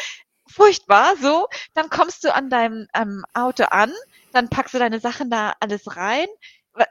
Furchtbar, 0.49 1.15
so. 1.21 1.49
Dann 1.75 1.89
kommst 1.89 2.25
du 2.25 2.35
an 2.35 2.51
deinem 2.51 2.87
ähm, 2.95 3.25
Auto 3.35 3.65
an, 3.65 3.93
dann 4.33 4.49
packst 4.49 4.75
du 4.75 4.79
deine 4.79 5.01
Sachen 5.01 5.31
da 5.31 5.55
alles 5.61 5.97
rein, 5.97 6.27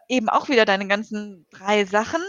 eben 0.08 0.30
auch 0.30 0.50
wieder 0.50 0.66
deine 0.66 0.88
ganzen 0.88 1.46
drei 1.52 1.86
Sachen. 1.86 2.22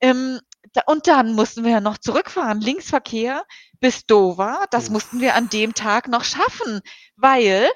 Ähm, 0.00 0.40
da, 0.72 0.82
und 0.86 1.06
dann 1.06 1.32
mussten 1.32 1.64
wir 1.64 1.72
ja 1.72 1.80
noch 1.80 1.98
zurückfahren, 1.98 2.60
Linksverkehr 2.60 3.44
bis 3.80 4.06
Dover. 4.06 4.66
Das 4.70 4.90
mussten 4.90 5.20
wir 5.20 5.34
an 5.34 5.48
dem 5.48 5.74
Tag 5.74 6.08
noch 6.08 6.24
schaffen, 6.24 6.80
weil 7.16 7.68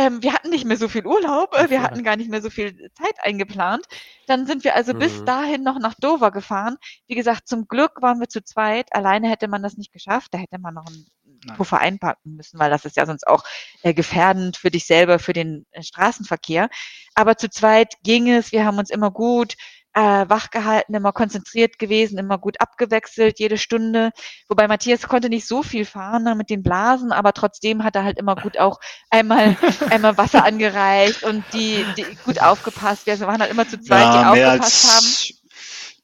ähm, 0.00 0.22
wir 0.22 0.32
hatten 0.32 0.50
nicht 0.50 0.64
mehr 0.64 0.76
so 0.78 0.88
viel 0.88 1.06
Urlaub, 1.06 1.54
äh, 1.54 1.70
wir 1.70 1.82
hatten 1.82 2.02
gar 2.04 2.16
nicht 2.16 2.30
mehr 2.30 2.40
so 2.42 2.50
viel 2.50 2.90
Zeit 2.94 3.14
eingeplant. 3.22 3.84
Dann 4.26 4.46
sind 4.46 4.64
wir 4.64 4.74
also 4.74 4.94
bis 4.94 5.20
Mhm. 5.20 5.26
dahin 5.26 5.62
noch 5.62 5.78
nach 5.78 5.94
Dover 5.94 6.30
gefahren. 6.30 6.76
Wie 7.06 7.14
gesagt, 7.14 7.48
zum 7.48 7.68
Glück 7.68 8.00
waren 8.02 8.20
wir 8.20 8.28
zu 8.28 8.42
zweit. 8.42 8.94
Alleine 8.94 9.28
hätte 9.28 9.48
man 9.48 9.62
das 9.62 9.76
nicht 9.76 9.92
geschafft. 9.92 10.28
Da 10.32 10.38
hätte 10.38 10.58
man 10.58 10.74
noch 10.74 10.86
einen 10.86 11.06
Nein. 11.44 11.56
Puffer 11.56 11.78
einpacken 11.80 12.36
müssen, 12.36 12.58
weil 12.58 12.70
das 12.70 12.84
ist 12.84 12.96
ja 12.96 13.06
sonst 13.06 13.26
auch 13.26 13.44
äh, 13.82 13.94
gefährdend 13.94 14.56
für 14.58 14.70
dich 14.70 14.86
selber, 14.86 15.18
für 15.18 15.32
den 15.32 15.66
äh, 15.72 15.82
Straßenverkehr. 15.82 16.68
Aber 17.14 17.36
zu 17.36 17.48
zweit 17.50 17.94
ging 18.02 18.30
es. 18.30 18.52
Wir 18.52 18.64
haben 18.64 18.78
uns 18.78 18.90
immer 18.90 19.10
gut 19.10 19.54
äh, 19.94 20.24
wach 20.28 20.50
gehalten, 20.50 20.94
immer 20.94 21.12
konzentriert 21.12 21.78
gewesen, 21.78 22.18
immer 22.18 22.38
gut 22.38 22.60
abgewechselt, 22.60 23.38
jede 23.38 23.58
Stunde. 23.58 24.10
Wobei 24.48 24.68
Matthias 24.68 25.02
konnte 25.08 25.28
nicht 25.28 25.46
so 25.46 25.62
viel 25.62 25.84
fahren 25.84 26.24
ne, 26.24 26.34
mit 26.34 26.50
den 26.50 26.62
Blasen, 26.62 27.12
aber 27.12 27.32
trotzdem 27.32 27.82
hat 27.82 27.96
er 27.96 28.04
halt 28.04 28.18
immer 28.18 28.36
gut 28.36 28.58
auch 28.58 28.78
einmal, 29.10 29.56
einmal 29.90 30.16
Wasser 30.16 30.44
angereicht 30.44 31.22
und 31.24 31.44
die, 31.52 31.84
die 31.96 32.06
gut 32.24 32.40
aufgepasst. 32.40 33.06
Wir 33.06 33.18
waren 33.20 33.40
halt 33.40 33.50
immer 33.50 33.68
zu 33.68 33.80
zweit, 33.80 34.00
Ja, 34.00 34.34
die 34.34 34.44
aufgepasst 34.44 34.96
haben. 34.96 35.39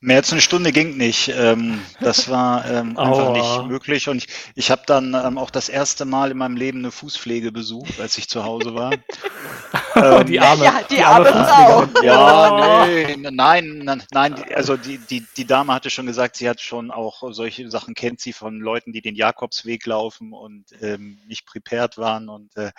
Mehr 0.01 0.18
als 0.18 0.32
eine 0.32 0.40
Stunde 0.40 0.72
ging 0.72 0.97
nicht. 0.97 1.28
Ähm, 1.28 1.80
das 2.01 2.28
war 2.28 2.64
ähm, 2.66 2.90
einfach 2.99 3.26
Aua. 3.26 3.32
nicht 3.32 3.68
möglich. 3.70 4.09
Und 4.09 4.18
ich, 4.18 4.28
ich 4.55 4.70
habe 4.70 4.82
dann 4.86 5.14
ähm, 5.14 5.38
auch 5.38 5.51
das 5.51 5.68
erste 5.68 6.05
Mal 6.05 6.30
in 6.30 6.38
meinem 6.38 6.57
Leben 6.57 6.78
eine 6.80 6.90
Fußpflege 6.92 7.53
besucht, 7.53 8.01
als 8.01 8.18
ich 8.18 8.28
zu 8.28 8.44
Hause 8.44 8.74
war. 8.74 8.90
Die 10.28 10.40
arme, 10.40 10.64
Ja, 10.64 10.82
die 10.90 11.03
arme 11.03 11.26
Frau. 11.26 11.86
Fußpflegerin. 11.86 11.90
Ja, 12.03 12.86
nee, 12.86 13.16
nein, 13.30 13.78
nein, 13.78 14.03
nein, 14.12 14.34
die- 14.34 14.55
also 14.55 14.76
die, 14.76 14.99
die, 14.99 15.24
die 15.36 15.47
Dame 15.47 15.72
hatte 15.72 15.88
schon 15.90 16.07
gesagt, 16.07 16.36
sie 16.36 16.49
hat 16.49 16.61
schon 16.61 16.90
auch 16.90 17.22
solche 17.32 17.70
Sachen 17.70 17.94
kennt 17.94 18.20
sie 18.20 18.32
von 18.34 18.61
Leuten, 18.61 18.92
die 18.92 19.01
den 19.01 19.14
Jakobsweg 19.14 19.86
laufen 19.86 20.32
und 20.34 20.66
ähm, 20.82 21.18
nicht 21.26 21.47
prepared 21.47 21.97
waren 21.97 22.28
und 22.28 22.55
äh, 22.57 22.72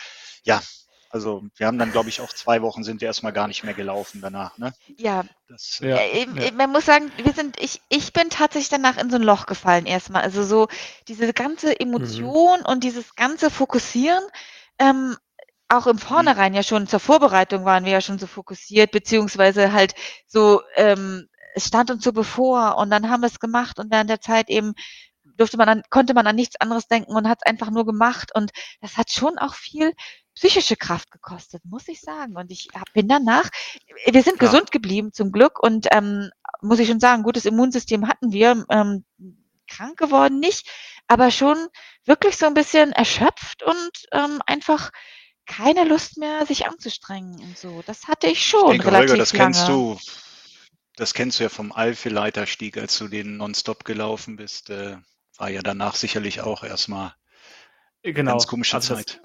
ja, 0.43 0.61
also 1.17 1.43
wir 1.55 1.65
haben 1.65 1.79
dann, 1.79 1.91
glaube 1.91 2.09
ich, 2.09 2.21
auch 2.21 2.31
zwei 2.31 2.61
Wochen 2.61 2.83
sind 2.83 3.01
wir 3.01 3.07
erstmal 3.07 3.33
gar 3.33 3.47
nicht 3.47 3.63
mehr 3.63 3.73
gelaufen 3.73 4.21
danach, 4.21 4.57
ne? 4.57 4.71
Ja, 4.97 5.25
Das, 5.49 5.79
Ja, 5.81 5.97
Äh, 5.97 6.27
ja. 6.35 6.51
Man 6.51 6.71
muss 6.71 6.85
sagen, 6.85 7.11
wir 7.17 7.33
sind, 7.33 7.59
ich, 7.59 7.81
ich 7.89 8.13
bin 8.13 8.29
tatsächlich 8.29 8.69
danach 8.69 8.97
in 8.97 9.09
so 9.09 9.15
ein 9.15 9.23
Loch 9.23 9.47
gefallen 9.47 9.87
erstmal. 9.87 10.21
Also 10.21 10.43
so 10.43 10.67
diese 11.07 11.33
ganze 11.33 11.79
Emotion 11.79 12.61
und 12.61 12.83
dieses 12.83 13.15
ganze 13.15 13.49
Fokussieren, 13.49 14.23
ähm, 14.77 15.17
auch 15.69 15.87
im 15.87 15.97
Vornherein 15.97 16.53
ja 16.53 16.63
schon 16.63 16.87
zur 16.87 16.99
Vorbereitung 16.99 17.65
waren 17.65 17.83
wir 17.83 17.91
ja 17.93 18.01
schon 18.01 18.19
so 18.19 18.27
fokussiert, 18.27 18.91
beziehungsweise 18.91 19.73
halt 19.73 19.95
so, 20.27 20.61
ähm, 20.75 21.27
es 21.55 21.65
stand 21.65 21.89
uns 21.89 22.03
so 22.03 22.13
bevor 22.13 22.77
und 22.77 22.91
dann 22.91 23.09
haben 23.09 23.21
wir 23.21 23.27
es 23.27 23.39
gemacht 23.39 23.79
und 23.79 23.91
während 23.91 24.09
der 24.09 24.21
Zeit 24.21 24.49
eben 24.49 24.75
durfte 25.35 25.57
man 25.57 25.69
an, 25.69 25.83
konnte 25.89 26.13
man 26.13 26.27
an 26.27 26.35
nichts 26.35 26.59
anderes 26.59 26.87
denken 26.87 27.15
und 27.15 27.27
hat 27.27 27.39
es 27.41 27.49
einfach 27.49 27.69
nur 27.69 27.85
gemacht 27.85 28.31
und 28.35 28.51
das 28.81 28.97
hat 28.97 29.11
schon 29.11 29.37
auch 29.37 29.53
viel 29.55 29.93
psychische 30.37 30.75
Kraft 30.75 31.09
gekostet, 31.11 31.63
muss 31.65 31.87
ich 31.87 31.99
sagen. 32.01 32.35
Und 32.37 32.51
ich 32.51 32.69
bin 32.93 33.07
danach, 33.07 33.49
wir 34.05 34.21
sind 34.23 34.39
Ja. 34.41 34.47
gesund 34.47 34.71
geblieben 34.71 35.11
zum 35.11 35.31
Glück 35.31 35.59
und 35.61 35.87
ähm, 35.91 36.29
muss 36.61 36.79
ich 36.79 36.87
schon 36.87 36.99
sagen, 36.99 37.23
gutes 37.23 37.45
Immunsystem 37.45 38.07
hatten 38.07 38.31
wir, 38.31 38.63
ähm, 38.69 39.03
krank 39.69 39.97
geworden 39.97 40.39
nicht, 40.39 40.69
aber 41.07 41.29
schon 41.31 41.57
wirklich 42.05 42.37
so 42.37 42.45
ein 42.45 42.53
bisschen 42.53 42.91
erschöpft 42.93 43.63
und 43.63 43.91
ähm, 44.13 44.39
einfach 44.45 44.91
keine 45.45 45.83
Lust 45.85 46.17
mehr, 46.17 46.45
sich 46.45 46.67
anzustrengen 46.67 47.39
und 47.41 47.57
so. 47.57 47.83
Das 47.85 48.07
hatte 48.07 48.27
ich 48.27 48.33
ich 48.33 48.45
schon 48.45 48.71
denke, 48.71 48.87
relativ 48.87 49.09
Holger, 49.11 49.17
das 49.17 49.33
lange. 49.33 49.43
kennst 49.45 49.67
du, 49.67 49.99
das 50.95 51.13
kennst 51.13 51.39
du 51.39 51.43
ja 51.43 51.49
vom 51.49 51.71
Alfie-Leiterstieg, 51.71 52.77
als 52.77 52.97
du 52.97 53.07
den 53.07 53.37
nonstop 53.37 53.83
gelaufen 53.85 54.35
bist, 54.35 54.69
äh, 54.69 54.97
war 55.37 55.49
ja 55.49 55.61
danach 55.61 55.95
sicherlich 55.95 56.41
auch 56.41 56.63
erstmal 56.63 57.13
Genau. 58.03 58.31
ganz 58.31 58.47
komische 58.47 58.75
also 58.77 58.95
das- 58.95 59.05
Zeit. 59.05 59.21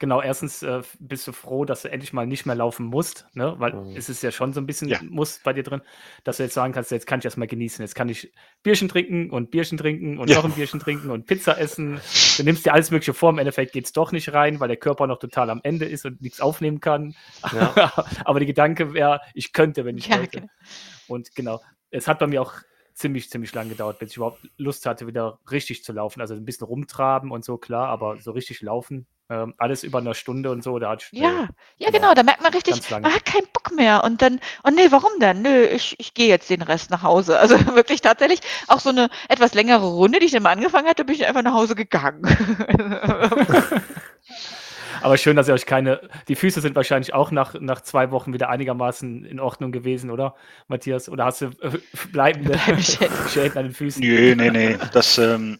Genau, 0.00 0.22
erstens 0.22 0.62
äh, 0.62 0.82
bist 1.00 1.26
du 1.26 1.32
froh, 1.32 1.64
dass 1.64 1.82
du 1.82 1.90
endlich 1.90 2.12
mal 2.12 2.24
nicht 2.24 2.46
mehr 2.46 2.54
laufen 2.54 2.86
musst, 2.86 3.26
ne? 3.34 3.56
weil 3.58 3.72
Mhm. 3.74 3.96
es 3.96 4.08
ist 4.08 4.22
ja 4.22 4.30
schon 4.30 4.52
so 4.52 4.60
ein 4.60 4.66
bisschen 4.66 4.88
Ja. 4.88 5.00
Muss 5.02 5.40
bei 5.42 5.52
dir 5.52 5.64
drin, 5.64 5.82
dass 6.22 6.36
du 6.36 6.44
jetzt 6.44 6.54
sagen 6.54 6.72
kannst, 6.72 6.92
jetzt 6.92 7.06
kann 7.06 7.18
ich 7.18 7.24
erstmal 7.24 7.48
genießen, 7.48 7.82
jetzt 7.82 7.96
kann 7.96 8.08
ich 8.08 8.32
Bierchen 8.62 8.88
trinken 8.88 9.30
und 9.30 9.50
Bierchen 9.50 9.76
trinken 9.76 10.18
und 10.18 10.28
Ja. 10.28 10.36
noch 10.36 10.44
ein 10.44 10.52
Bierchen 10.54 10.78
trinken 10.78 11.10
und 11.10 11.26
Pizza 11.26 11.58
essen. 11.58 12.00
Du 12.36 12.44
nimmst 12.44 12.64
dir 12.64 12.74
alles 12.74 12.92
mögliche 12.92 13.12
vor, 13.12 13.30
im 13.30 13.38
Endeffekt 13.38 13.72
geht 13.72 13.86
es 13.86 13.92
doch 13.92 14.12
nicht 14.12 14.32
rein, 14.32 14.60
weil 14.60 14.68
der 14.68 14.76
Körper 14.76 15.08
noch 15.08 15.18
total 15.18 15.50
am 15.50 15.60
Ende 15.64 15.86
ist 15.86 16.04
und 16.06 16.22
nichts 16.22 16.40
aufnehmen 16.40 16.80
kann. 16.80 17.14
Ja. 17.52 17.74
Aber 18.24 18.38
die 18.38 18.46
Gedanke 18.46 18.94
wäre, 18.94 19.20
ich 19.34 19.52
könnte, 19.52 19.84
wenn 19.84 19.98
ich 19.98 20.06
Ja, 20.06 20.18
wollte. 20.18 20.40
genau. 20.42 20.52
Und 21.08 21.34
genau, 21.34 21.60
es 21.90 22.06
hat 22.06 22.20
bei 22.20 22.28
mir 22.28 22.40
auch 22.42 22.52
ziemlich, 22.98 23.30
ziemlich 23.30 23.54
lang 23.54 23.68
gedauert, 23.68 23.98
bis 23.98 24.10
ich 24.10 24.16
überhaupt 24.16 24.40
Lust 24.56 24.84
hatte, 24.84 25.06
wieder 25.06 25.38
richtig 25.50 25.84
zu 25.84 25.92
laufen. 25.92 26.20
Also 26.20 26.34
ein 26.34 26.44
bisschen 26.44 26.66
rumtraben 26.66 27.30
und 27.30 27.44
so, 27.44 27.56
klar, 27.56 27.88
aber 27.88 28.18
so 28.18 28.32
richtig 28.32 28.60
laufen, 28.60 29.06
ähm, 29.30 29.54
alles 29.56 29.84
über 29.84 29.98
eine 29.98 30.14
Stunde 30.14 30.50
und 30.50 30.64
so, 30.64 30.78
da 30.78 30.90
hatte 30.90 31.06
ich, 31.12 31.20
Ja, 31.20 31.28
äh, 31.28 31.32
ja, 31.76 31.90
genau. 31.90 31.92
genau, 31.92 32.14
da 32.14 32.22
merkt 32.22 32.42
man 32.42 32.52
richtig, 32.52 32.90
man 32.90 33.04
hat 33.04 33.24
keinen 33.24 33.46
Bock 33.52 33.72
mehr. 33.74 34.02
Und 34.02 34.20
dann, 34.20 34.40
oh 34.64 34.70
nee, 34.70 34.86
warum 34.90 35.12
denn? 35.20 35.42
Nö, 35.42 35.64
ich, 35.64 35.94
ich 35.98 36.14
gehe 36.14 36.28
jetzt 36.28 36.50
den 36.50 36.62
Rest 36.62 36.90
nach 36.90 37.02
Hause. 37.02 37.38
Also 37.38 37.54
wirklich 37.74 38.00
tatsächlich 38.00 38.40
auch 38.66 38.80
so 38.80 38.90
eine 38.90 39.10
etwas 39.28 39.54
längere 39.54 39.86
Runde, 39.86 40.18
die 40.18 40.26
ich 40.26 40.32
dann 40.32 40.42
mal 40.42 40.52
angefangen 40.52 40.88
hatte, 40.88 41.04
bin 41.04 41.14
ich 41.14 41.26
einfach 41.26 41.42
nach 41.42 41.54
Hause 41.54 41.74
gegangen. 41.74 42.22
Aber 45.02 45.16
schön, 45.16 45.36
dass 45.36 45.48
ihr 45.48 45.54
euch 45.54 45.66
keine. 45.66 46.00
Die 46.28 46.34
Füße 46.34 46.60
sind 46.60 46.76
wahrscheinlich 46.76 47.14
auch 47.14 47.30
nach, 47.30 47.54
nach 47.60 47.80
zwei 47.80 48.10
Wochen 48.10 48.32
wieder 48.32 48.48
einigermaßen 48.48 49.24
in 49.24 49.40
Ordnung 49.40 49.72
gewesen, 49.72 50.10
oder, 50.10 50.34
Matthias? 50.68 51.08
Oder 51.08 51.26
hast 51.26 51.40
du 51.42 51.46
äh, 51.46 51.78
bleibende 52.12 52.58
Schäden. 53.28 53.56
An 53.58 53.64
den 53.64 53.72
Füßen? 53.72 54.00
Nee, 54.00 54.34
nee, 54.34 54.50
nee, 54.50 54.76
das 54.92 55.18
ähm, 55.18 55.58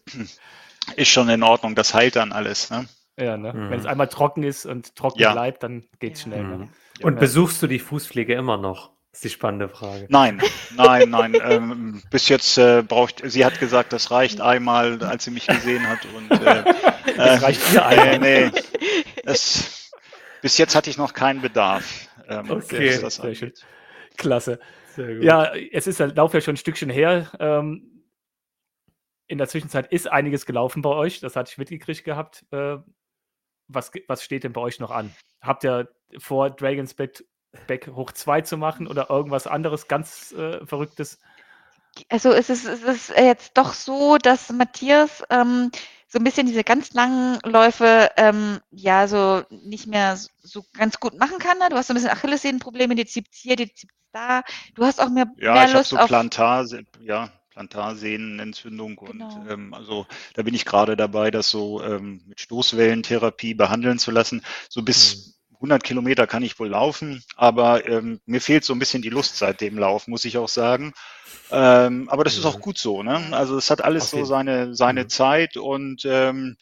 ist 0.96 1.08
schon 1.08 1.28
in 1.28 1.42
Ordnung, 1.42 1.74
das 1.74 1.94
heilt 1.94 2.16
dann 2.16 2.32
alles, 2.32 2.70
ne? 2.70 2.86
Ja, 3.16 3.36
ne? 3.36 3.52
Mhm. 3.52 3.70
Wenn 3.70 3.80
es 3.80 3.86
einmal 3.86 4.08
trocken 4.08 4.44
ist 4.44 4.64
und 4.66 4.94
trocken 4.94 5.20
Ja. 5.20 5.32
bleibt, 5.32 5.62
dann 5.62 5.84
geht's 5.98 6.20
Ja. 6.20 6.26
schnell. 6.26 6.44
Ne? 6.44 6.56
Mhm. 6.56 6.68
Und 7.02 7.18
besuchst 7.18 7.62
du 7.62 7.66
die 7.66 7.78
Fußpflege 7.78 8.34
immer 8.34 8.56
noch? 8.56 8.90
Ist 9.12 9.24
die 9.24 9.30
spannende 9.30 9.68
Frage. 9.68 10.06
Nein, 10.10 10.40
nein, 10.76 11.10
nein. 11.10 11.36
ähm, 11.42 12.02
bis 12.10 12.28
jetzt 12.28 12.58
äh, 12.58 12.82
braucht, 12.86 13.22
sie 13.24 13.44
hat 13.44 13.58
gesagt, 13.58 13.92
das 13.92 14.10
reicht 14.10 14.40
einmal, 14.40 15.02
als 15.02 15.24
sie 15.24 15.30
mich 15.30 15.46
gesehen 15.46 15.88
hat. 15.88 16.06
Und 16.14 16.30
äh, 16.30 16.64
Das 17.16 17.42
äh, 17.42 17.44
reicht 17.44 17.72
mir 17.72 17.84
einmal. 17.84 18.18
nee, 18.18 18.50
nee. 18.50 18.60
Es, 19.24 19.90
bis 20.42 20.56
jetzt 20.58 20.74
hatte 20.76 20.88
ich 20.90 20.98
noch 20.98 21.14
keinen 21.14 21.40
Bedarf. 21.40 22.08
Ähm, 22.28 22.50
Okay, 22.50 22.98
das 23.00 23.16
sehr 23.16 23.34
schön. 23.34 23.52
Klasse. 24.16 24.60
Sehr 24.94 25.14
gut. 25.14 25.24
Ja, 25.24 25.54
es 25.54 25.86
ist 25.86 26.00
der 26.00 26.14
Lauf 26.14 26.34
ja 26.34 26.40
schon 26.40 26.54
ein 26.54 26.58
Stückchen 26.58 26.90
her. 26.90 27.30
Ähm, 27.40 28.04
in 29.26 29.38
der 29.38 29.48
Zwischenzeit 29.48 29.90
ist 29.92 30.10
einiges 30.10 30.46
gelaufen 30.46 30.82
bei 30.82 30.90
euch, 30.90 31.20
das 31.20 31.36
hatte 31.36 31.50
ich 31.50 31.58
mitgekriegt 31.58 32.04
gehabt. 32.04 32.44
Äh, 32.50 32.78
was, 33.68 33.90
was 34.06 34.22
steht 34.22 34.44
denn 34.44 34.52
bei 34.52 34.60
euch 34.60 34.80
noch 34.80 34.90
an? 34.90 35.14
Habt 35.42 35.64
ihr 35.64 35.88
vor, 36.18 36.50
Dragons 36.50 36.94
Back, 36.94 37.22
Back 37.66 37.88
hoch 37.94 38.12
2 38.12 38.40
zu 38.42 38.56
machen 38.56 38.86
oder 38.86 39.10
irgendwas 39.10 39.46
anderes 39.46 39.88
ganz 39.88 40.32
äh, 40.32 40.64
Verrücktes? 40.66 41.18
Also 42.08 42.30
es 42.32 42.48
ist, 42.50 42.64
es 42.66 42.82
ist 42.82 43.08
jetzt 43.10 43.56
doch 43.56 43.72
so, 43.72 44.18
dass 44.18 44.50
Matthias 44.50 45.22
ähm, 45.30 45.70
so 46.06 46.18
ein 46.18 46.24
bisschen 46.24 46.46
diese 46.46 46.62
ganz 46.64 46.92
langen 46.92 47.38
Läufe 47.44 48.10
ähm, 48.16 48.60
ja 48.70 49.08
so 49.08 49.42
nicht 49.50 49.86
mehr 49.86 50.16
so- 50.16 50.28
so 50.42 50.64
ganz 50.76 51.00
gut 51.00 51.18
machen 51.18 51.38
kann. 51.38 51.58
Ne? 51.58 51.68
Du 51.70 51.76
hast 51.76 51.88
so 51.88 51.92
ein 51.92 51.96
bisschen 51.96 52.10
Achillessehnenprobleme, 52.10 52.94
die 52.94 53.04
zieht 53.06 53.26
hier, 53.32 53.56
die 53.56 53.72
zieht 53.74 53.90
da. 54.12 54.42
Du 54.74 54.84
hast 54.84 55.00
auch 55.00 55.10
mehr, 55.10 55.26
Ja, 55.36 55.52
mehr 55.54 55.64
ich 55.64 55.74
habe 55.74 55.78
Lust 55.78 55.90
so 55.90 55.96
auf 55.96 56.06
Plantar, 56.06 56.64
ja, 57.00 57.30
Plantarsehnenentzündung. 57.50 58.98
Und 58.98 59.18
Genau. 59.18 59.44
ähm, 59.48 59.74
also 59.74 60.06
da 60.34 60.42
bin 60.42 60.54
ich 60.54 60.64
gerade 60.64 60.96
dabei, 60.96 61.30
das 61.30 61.50
so 61.50 61.82
ähm, 61.82 62.22
mit 62.26 62.40
Stoßwellentherapie 62.40 63.54
behandeln 63.54 63.98
zu 63.98 64.10
lassen. 64.10 64.44
So 64.68 64.82
bis 64.82 65.37
100 65.60 65.84
Kilometer 65.84 66.26
kann 66.26 66.42
ich 66.42 66.58
wohl 66.58 66.68
laufen, 66.68 67.22
aber 67.36 67.86
ähm, 67.88 68.20
mir 68.26 68.40
fehlt 68.40 68.64
so 68.64 68.72
ein 68.74 68.78
bisschen 68.78 69.02
die 69.02 69.10
Lust 69.10 69.36
seit 69.36 69.60
dem 69.60 69.78
Lauf, 69.78 70.06
muss 70.08 70.24
ich 70.24 70.38
auch 70.38 70.48
sagen. 70.48 70.92
Ähm, 71.50 72.08
aber 72.10 72.24
das 72.24 72.36
ist 72.36 72.44
auch 72.46 72.60
Mhm. 72.60 72.62
gut 72.62 72.78
so. 72.78 73.02
Ne? 73.02 73.28
Also 73.32 73.56
es 73.58 73.70
hat 73.70 73.82
alles 73.82 74.10
Auf 74.10 74.10
so 74.10 74.24
seine, 74.24 74.74
seine 74.74 75.06
Mhm. 75.06 75.08
Zeit 75.08 75.56
und 75.56 76.04
ähm, 76.06 76.56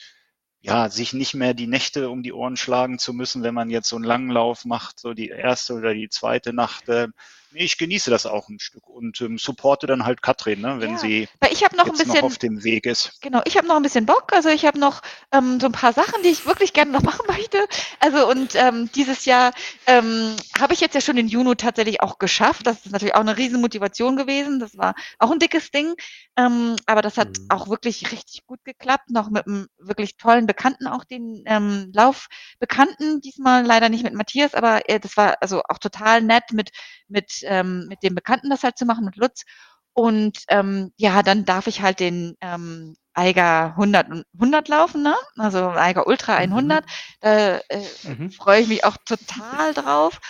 ja, 0.61 0.89
sich 0.91 1.13
nicht 1.13 1.35
mehr 1.35 1.55
die 1.55 1.67
Nächte 1.69 2.11
um 2.11 2.23
die 2.23 2.33
Ohren 2.33 2.57
schlagen 2.57 2.99
zu 2.99 3.13
müssen, 3.13 3.43
wenn 3.43 3.55
man 3.55 3.71
jetzt 3.71 3.89
so 3.89 3.97
einen 3.97 4.05
langen 4.05 4.31
Lauf 4.31 4.65
macht, 4.65 4.99
so 5.01 5.15
die 5.15 5.29
erste 5.29 5.75
oder 5.75 5.95
die 5.95 6.09
zweite 6.09 6.53
Nacht. 6.53 6.89
Äh, 6.89 7.09
ich 7.53 7.79
genieße 7.79 8.11
das 8.11 8.27
auch 8.27 8.49
ein 8.49 8.59
Stück 8.61 8.89
und 8.89 9.21
ähm, 9.21 9.39
supporte 9.39 9.87
dann 9.87 10.05
halt 10.05 10.23
Katrin, 10.23 10.61
ne, 10.61 10.81
wenn 10.81 10.97
Ja, 10.97 10.99
sie 10.99 11.29
Weil 11.41 11.53
ich 11.53 11.63
noch 11.77 11.91
ein 11.91 11.97
jetzt 11.97 12.07
noch 12.07 12.17
bisschen, 12.17 12.23
auf 12.23 12.39
dem 12.39 12.65
Weg 12.65 12.87
ist. 12.87 13.13
Genau, 13.23 13.41
ich 13.47 13.57
habe 13.57 13.67
noch 13.67 13.77
ein 13.77 13.83
bisschen 13.83 14.07
Bock. 14.07 14.33
Also 14.33 14.49
ich 14.51 14.65
habe 14.67 14.79
noch 14.79 15.01
ähm, 15.33 15.59
so 15.61 15.67
ein 15.67 15.73
paar 15.73 15.93
Sachen, 15.93 16.23
die 16.23 16.29
ich 16.29 16.47
wirklich 16.47 16.73
gerne 16.73 16.93
noch 16.93 17.03
machen 17.03 17.27
möchte. 17.29 17.67
Also 18.01 18.29
und 18.29 18.55
ähm, 18.55 18.91
dieses 18.95 19.25
Jahr 19.25 19.53
ähm, 19.87 20.37
habe 20.59 20.75
ich 20.75 20.81
jetzt 20.81 20.95
ja 20.95 21.01
schon 21.01 21.17
den 21.17 21.29
Juno 21.29 21.55
tatsächlich 21.55 22.01
auch 22.03 22.19
geschafft. 22.19 22.67
Das 22.67 22.85
ist 22.87 22.93
natürlich 22.93 23.15
auch 23.15 23.21
eine 23.21 23.37
riesen 23.37 23.61
Motivation 23.61 24.17
gewesen. 24.17 24.61
Das 24.61 24.77
war 24.77 24.95
auch 25.19 25.31
ein 25.31 25.39
dickes 25.39 25.71
Ding. 25.71 25.95
Ähm, 26.37 26.77
aber 26.87 27.03
das 27.03 27.17
hat 27.19 27.39
Mhm. 27.39 27.47
auch 27.49 27.69
wirklich 27.69 28.13
richtig 28.13 28.45
gut 28.47 28.65
geklappt. 28.65 29.11
Noch 29.11 29.31
mit 29.31 29.47
einem 29.47 29.69
wirklich 29.79 30.17
tollen 30.17 30.47
Bekannten, 30.47 30.87
auch 30.87 31.05
den 31.05 31.43
ähm, 31.47 31.91
Laufbekannten. 31.95 33.21
Diesmal 33.23 33.65
leider 33.65 33.89
nicht 33.89 34.05
mit 34.05 34.15
Matthias, 34.15 34.55
aber 34.55 34.89
äh, 34.89 35.01
das 35.01 35.17
war 35.17 35.37
also 35.41 35.63
auch 35.69 35.79
total 35.79 36.23
nett 36.23 36.53
mit 36.53 36.71
mit 37.09 37.36
ähm, 37.47 37.87
mit 37.89 38.03
dem 38.03 38.15
Bekannten 38.15 38.51
das 38.51 38.63
halt 38.63 38.79
zu 38.79 38.85
machen, 38.87 39.05
mit 39.05 39.17
Lutz. 39.17 39.45
Und 39.93 40.39
ähm, 40.49 40.93
ja, 40.97 41.23
dann 41.23 41.45
darf 41.45 41.67
ich 41.67 41.81
halt 41.83 42.01
den 42.01 42.37
ähm, 42.43 42.97
Eiger 43.15 43.75
100, 43.77 44.11
und 44.11 44.25
100 44.39 44.69
laufen, 44.69 45.03
ne? 45.03 45.15
Also 45.39 45.71
Eiger 45.71 46.07
Ultra 46.07 46.39
Mhm. 46.39 46.53
100. 46.53 46.85
Da 47.21 47.59
äh, 47.69 47.81
Mhm. 48.03 48.31
freue 48.37 48.61
ich 48.63 48.69
mich 48.69 48.85
auch 48.85 48.97
total 49.07 49.73
drauf. 49.75 50.21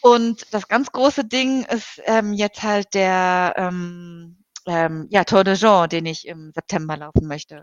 Und 0.00 0.52
das 0.52 0.68
ganz 0.68 0.92
große 0.92 1.24
Ding 1.24 1.64
ist 1.64 2.00
ähm, 2.04 2.32
jetzt 2.34 2.62
halt 2.62 2.94
der 2.94 3.54
ähm, 3.56 4.44
ähm, 4.66 5.06
ja, 5.10 5.24
Tour 5.24 5.44
de 5.44 5.54
Jean, 5.56 5.88
den 5.88 6.06
ich 6.06 6.26
im 6.26 6.52
September 6.54 6.96
laufen 6.96 7.26
möchte. 7.26 7.62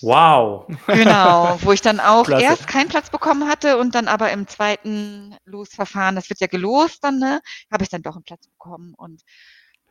Wow. 0.00 0.66
Genau, 0.86 1.58
wo 1.62 1.72
ich 1.72 1.80
dann 1.80 1.98
auch 2.00 2.24
Klasse. 2.24 2.44
erst 2.44 2.68
keinen 2.68 2.88
Platz 2.88 3.10
bekommen 3.10 3.48
hatte 3.48 3.78
und 3.78 3.94
dann 3.94 4.08
aber 4.08 4.30
im 4.30 4.46
zweiten 4.46 5.34
Losverfahren, 5.44 6.14
das 6.14 6.28
wird 6.30 6.40
ja 6.40 6.46
gelost 6.46 7.02
dann, 7.02 7.18
ne, 7.18 7.40
habe 7.72 7.82
ich 7.84 7.90
dann 7.90 8.02
doch 8.02 8.14
einen 8.14 8.24
Platz 8.24 8.46
bekommen 8.48 8.94
und 8.96 9.22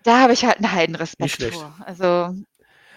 da 0.04 0.20
habe 0.22 0.34
ich 0.34 0.46
halt 0.46 0.56
einen 0.58 0.64
Nicht 0.64 0.74
Heidenrespekt 0.74 1.32
schlecht. 1.32 1.56
vor. 1.60 1.76
Also, 1.86 2.34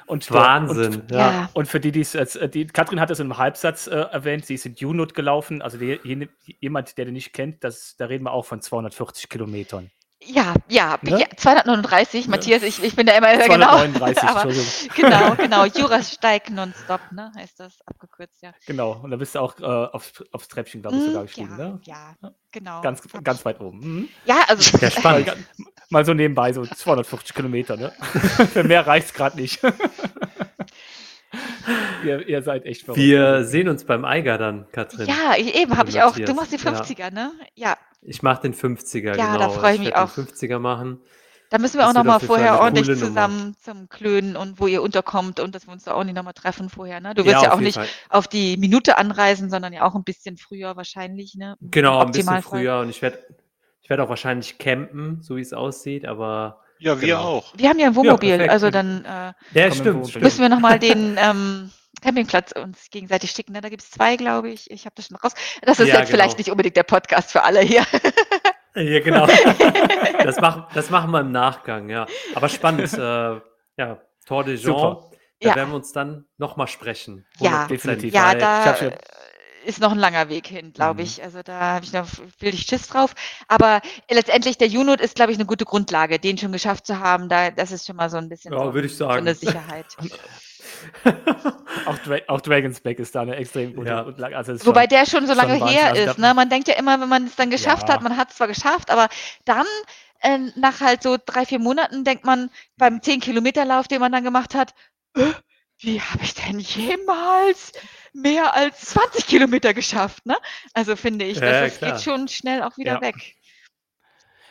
Und, 0.06 0.30
Wahnsinn. 0.30 1.00
Und, 1.02 1.10
ja. 1.10 1.18
ja. 1.32 1.50
und 1.54 1.66
für 1.66 1.80
die, 1.80 1.90
die 1.92 2.00
es 2.00 2.12
jetzt, 2.12 2.36
äh, 2.36 2.48
die, 2.48 2.66
Katrin 2.66 3.00
hat 3.00 3.10
es 3.10 3.18
im 3.20 3.36
Halbsatz 3.38 3.86
äh, 3.88 3.90
erwähnt, 3.96 4.46
sie 4.46 4.54
ist 4.54 4.66
in 4.66 4.74
Junot 4.74 5.14
gelaufen. 5.14 5.62
Also 5.62 5.78
die, 5.78 5.98
jene- 6.04 6.28
jemand, 6.60 6.96
der 6.98 7.04
den 7.06 7.14
nicht 7.14 7.32
kennt, 7.32 7.64
das, 7.64 7.96
da 7.96 8.06
reden 8.06 8.24
wir 8.24 8.32
auch 8.32 8.44
von 8.44 8.60
240 8.60 9.28
Kilometern. 9.28 9.90
Ja, 10.22 10.54
ja, 10.68 10.98
Ne? 11.02 11.20
ja 11.20 11.26
239, 11.34 12.26
Ne? 12.26 12.30
Matthias, 12.30 12.62
ich, 12.62 12.82
ich 12.82 12.94
bin 12.94 13.06
da 13.06 13.14
immer 13.16 13.32
genau. 13.38 13.76
239, 13.78 14.22
aber, 14.28 14.42
Entschuldigung. 14.42 14.90
genau, 14.94 15.34
genau, 15.36 15.64
Jurasteig 15.64 16.50
nonstop, 16.50 17.00
ne, 17.12 17.32
heißt 17.36 17.58
das, 17.58 17.78
abgekürzt, 17.86 18.42
ja. 18.42 18.52
Genau, 18.66 19.00
und 19.02 19.10
da 19.10 19.16
bist 19.16 19.34
du 19.34 19.38
auch 19.40 19.58
äh, 19.58 19.64
aufs, 19.64 20.22
aufs 20.32 20.48
Treppchen, 20.48 20.82
glaube 20.82 20.98
ich, 20.98 21.04
sogar 21.04 21.22
Mm, 21.22 21.26
gestiegen, 21.26 21.56
ja, 21.58 21.68
ne? 21.68 21.80
ja, 21.84 22.14
genau. 22.52 22.82
Ganz, 22.82 23.02
ganz 23.24 23.44
weit 23.46 23.60
oben. 23.60 23.78
Mhm. 23.80 24.08
Ja, 24.26 24.44
also, 24.48 24.76
Ja, 24.78 24.90
spannend. 25.00 25.32
Mal, 25.88 26.04
so 26.04 26.12
nebenbei, 26.14 26.52
so 26.52 26.64
250 26.66 27.34
Kilometer, 27.34 27.76
ne? 27.76 27.92
Für 28.52 28.62
mehr 28.62 28.86
reicht 28.86 29.06
es 29.08 29.14
gerade 29.14 29.40
nicht. 29.40 29.60
ihr, 32.04 32.28
ihr 32.28 32.42
seid 32.42 32.64
echt 32.64 32.84
verrückt. 32.84 33.00
Wir 33.02 33.44
sehen 33.44 33.68
uns 33.68 33.84
beim 33.84 34.04
Eiger 34.04 34.38
dann, 34.38 34.66
Katrin. 34.72 35.06
ja, 35.08 35.34
ich, 35.36 35.54
eben 35.54 35.76
habe 35.76 35.88
ich 35.90 36.02
auch, 36.02 36.14
du 36.16 36.34
machst 36.34 36.52
die 36.52 36.56
ja. 36.56 36.70
50er, 36.72 37.10
ne? 37.12 37.32
Ja, 37.54 37.76
Ich 38.02 38.22
mache 38.22 38.42
den 38.42 38.54
50er, 38.54 39.16
Ja, 39.16 39.32
genau. 39.32 39.38
da 39.38 39.48
freu 39.50 39.72
ich 39.74 39.78
mich 39.80 39.94
auch. 39.94 40.12
Den 40.14 40.26
50er 40.26 40.58
machen. 40.58 41.00
Da 41.50 41.58
müssen 41.58 41.74
wir 41.78 41.80
Das 41.80 41.90
auch 41.90 41.94
wird 41.96 42.04
noch 42.06 42.10
mal 42.10 42.16
auf 42.16 42.22
jeden 42.22 42.34
Fall 42.34 42.46
vorher 42.46 42.60
ordentlich 42.60 42.98
zusammen 42.98 43.56
zum 43.62 43.88
Klönen 43.88 44.36
und 44.36 44.60
wo 44.60 44.68
ihr 44.68 44.82
unterkommt 44.82 45.40
und 45.40 45.54
dass 45.54 45.66
wir 45.66 45.72
uns 45.72 45.82
da 45.82 45.94
auch 45.94 46.04
nicht 46.04 46.14
noch 46.14 46.22
mal 46.22 46.32
treffen 46.32 46.68
vorher, 46.68 47.00
ne? 47.00 47.12
Du 47.14 47.22
Ja, 47.22 47.32
wirst 47.32 47.42
ja, 47.42 47.48
auf 47.50 47.56
auch 47.56 47.60
nicht 47.60 47.74
Fall. 47.74 47.88
auf 48.08 48.28
die 48.28 48.56
Minute 48.56 48.98
anreisen, 48.98 49.50
sondern 49.50 49.72
ja 49.72 49.84
auch 49.84 49.96
ein 49.96 50.04
bisschen 50.04 50.36
früher 50.36 50.76
wahrscheinlich, 50.76 51.34
ne? 51.34 51.56
Genau, 51.60 51.98
ein 51.98 52.12
bisschen 52.12 52.40
früher 52.40 52.78
und 52.80 52.88
ich 52.90 53.02
werde 53.02 53.18
ich 53.82 53.90
werd 53.90 54.00
auch 54.00 54.08
wahrscheinlich 54.08 54.58
campen, 54.58 55.18
so 55.22 55.36
wie 55.36 55.40
es 55.40 55.52
aussieht, 55.52 56.06
aber 56.06 56.60
Ja, 56.78 57.00
wir 57.00 57.08
Genau. 57.08 57.24
auch. 57.24 57.58
Wir 57.58 57.68
haben 57.68 57.80
ja 57.80 57.88
ein 57.88 57.96
Wohnmobil, 57.96 58.30
perfekt. 58.30 58.50
also 58.52 58.70
dann 58.70 59.04
äh, 59.04 59.32
ja, 59.52 59.70
stimmt, 59.72 60.08
stimmt. 60.08 60.24
müssen 60.24 60.40
wir 60.40 60.48
noch 60.48 60.60
mal 60.60 60.78
den 60.78 61.16
ähm, 61.18 61.70
Campingplatz 62.00 62.52
uns 62.52 62.90
gegenseitig 62.90 63.30
schicken. 63.30 63.52
Ne? 63.52 63.60
Da 63.60 63.68
gibt 63.68 63.82
es 63.82 63.90
zwei, 63.90 64.16
glaube 64.16 64.50
ich. 64.50 64.70
Ich 64.70 64.84
habe 64.86 64.94
das 64.96 65.06
schon 65.06 65.16
raus. 65.16 65.32
Das 65.62 65.78
ist 65.80 65.88
Ja, 65.88 65.98
jetzt 66.00 66.10
vielleicht 66.10 66.30
genau. 66.36 66.38
nicht 66.38 66.50
unbedingt 66.50 66.76
der 66.76 66.82
Podcast 66.84 67.32
für 67.32 67.42
alle 67.42 67.60
hier. 67.60 67.84
Ja, 68.74 69.00
genau. 69.00 69.26
das, 70.24 70.40
machen, 70.40 70.64
das 70.74 70.90
machen 70.90 71.10
wir 71.10 71.20
im 71.20 71.32
Nachgang, 71.32 71.88
ja. 71.88 72.06
Aber 72.34 72.48
spannend, 72.48 72.92
äh, 72.92 73.40
ja, 73.76 74.00
Tour 74.26 74.44
de 74.44 74.56
Jean, 74.56 74.66
Super. 74.76 75.10
da 75.40 75.48
Ja. 75.48 75.56
werden 75.56 75.70
wir 75.70 75.76
uns 75.76 75.92
dann 75.92 76.26
nochmal 76.38 76.68
sprechen. 76.68 77.26
Ja. 77.38 77.64
100%, 77.64 77.68
Definitiv. 77.68 78.14
Ja, 78.14 78.34
da 78.34 78.72
äh, 78.76 78.96
ist 79.66 79.80
noch 79.80 79.90
ein 79.92 79.98
langer 79.98 80.28
Weg 80.28 80.46
hin, 80.46 80.72
glaube 80.72 81.00
Mhm. 81.00 81.06
ich. 81.06 81.22
Also 81.22 81.42
da 81.42 81.58
habe 81.74 81.84
ich 81.84 81.92
noch 81.92 82.06
viel 82.38 82.56
Schiss 82.56 82.86
drauf. 82.88 83.14
Aber 83.48 83.80
letztendlich 84.08 84.56
der 84.56 84.68
Junot 84.68 85.00
ist, 85.00 85.16
glaube 85.16 85.32
ich, 85.32 85.38
eine 85.38 85.46
gute 85.46 85.64
Grundlage, 85.64 86.18
den 86.20 86.38
schon 86.38 86.52
geschafft 86.52 86.86
zu 86.86 87.00
haben. 87.00 87.28
Da, 87.28 87.50
das 87.50 87.72
ist 87.72 87.86
schon 87.86 87.96
mal 87.96 88.08
so 88.08 88.18
ein 88.18 88.28
bisschen 88.28 88.52
Ja, 88.52 88.60
so, 88.64 88.74
würde 88.74 88.86
ich 88.86 88.96
so 88.96 89.06
sagen. 89.06 89.18
eine 89.26 89.34
Sicherheit. 89.34 89.86
Auch, 91.86 91.98
Dra 91.98 92.18
auch 92.28 92.40
Dragon's 92.40 92.80
Back 92.80 92.98
ist 92.98 93.14
da 93.14 93.22
eine 93.22 93.36
extrem 93.36 93.74
gute 93.74 93.88
Ja. 93.90 94.02
Grundlage. 94.02 94.36
Also 94.36 94.52
ist 94.52 94.66
Wobei 94.66 94.82
schon- 94.82 94.88
der 94.90 95.06
schon 95.06 95.26
so 95.26 95.34
schon 95.34 95.36
lange 95.48 95.60
Wahnsinn. 95.60 95.78
her 95.78 95.94
ist. 95.96 96.18
Ne? 96.18 96.34
Man 96.34 96.48
denkt 96.50 96.68
ja 96.68 96.74
immer, 96.74 97.00
wenn 97.00 97.08
man 97.08 97.26
es 97.26 97.36
dann 97.36 97.50
geschafft 97.50 97.88
Ja. 97.88 97.94
hat, 97.94 98.02
man 98.02 98.16
hat 98.16 98.30
es 98.30 98.36
zwar 98.36 98.48
geschafft, 98.48 98.90
aber 98.90 99.08
dann 99.44 99.66
äh, 100.22 100.38
nach 100.56 100.80
halt 100.80 101.02
so 101.02 101.16
drei, 101.24 101.46
vier 101.46 101.58
Monaten 101.58 102.04
denkt 102.04 102.24
man 102.26 102.50
beim 102.76 102.98
10-Kilometer-Lauf, 103.00 103.88
den 103.88 104.00
man 104.00 104.12
dann 104.12 104.22
gemacht 104.22 104.54
hat, 104.54 104.74
äh, 105.16 105.22
wie 105.78 105.98
habe 105.98 106.22
ich 106.22 106.34
denn 106.34 106.58
jemals 106.58 107.72
mehr 108.12 108.54
als 108.54 108.80
20 108.82 109.26
Kilometer 109.26 109.72
geschafft? 109.72 110.26
Ne? 110.26 110.36
Also 110.74 110.94
finde 110.96 111.24
ich, 111.24 111.38
Ja, 111.38 111.62
das 111.62 111.72
ist, 111.72 111.78
klar. 111.78 111.92
geht 111.92 112.02
schon 112.02 112.28
schnell 112.28 112.62
auch 112.62 112.76
wieder 112.76 112.94
Ja. 112.96 113.00
weg. 113.00 113.14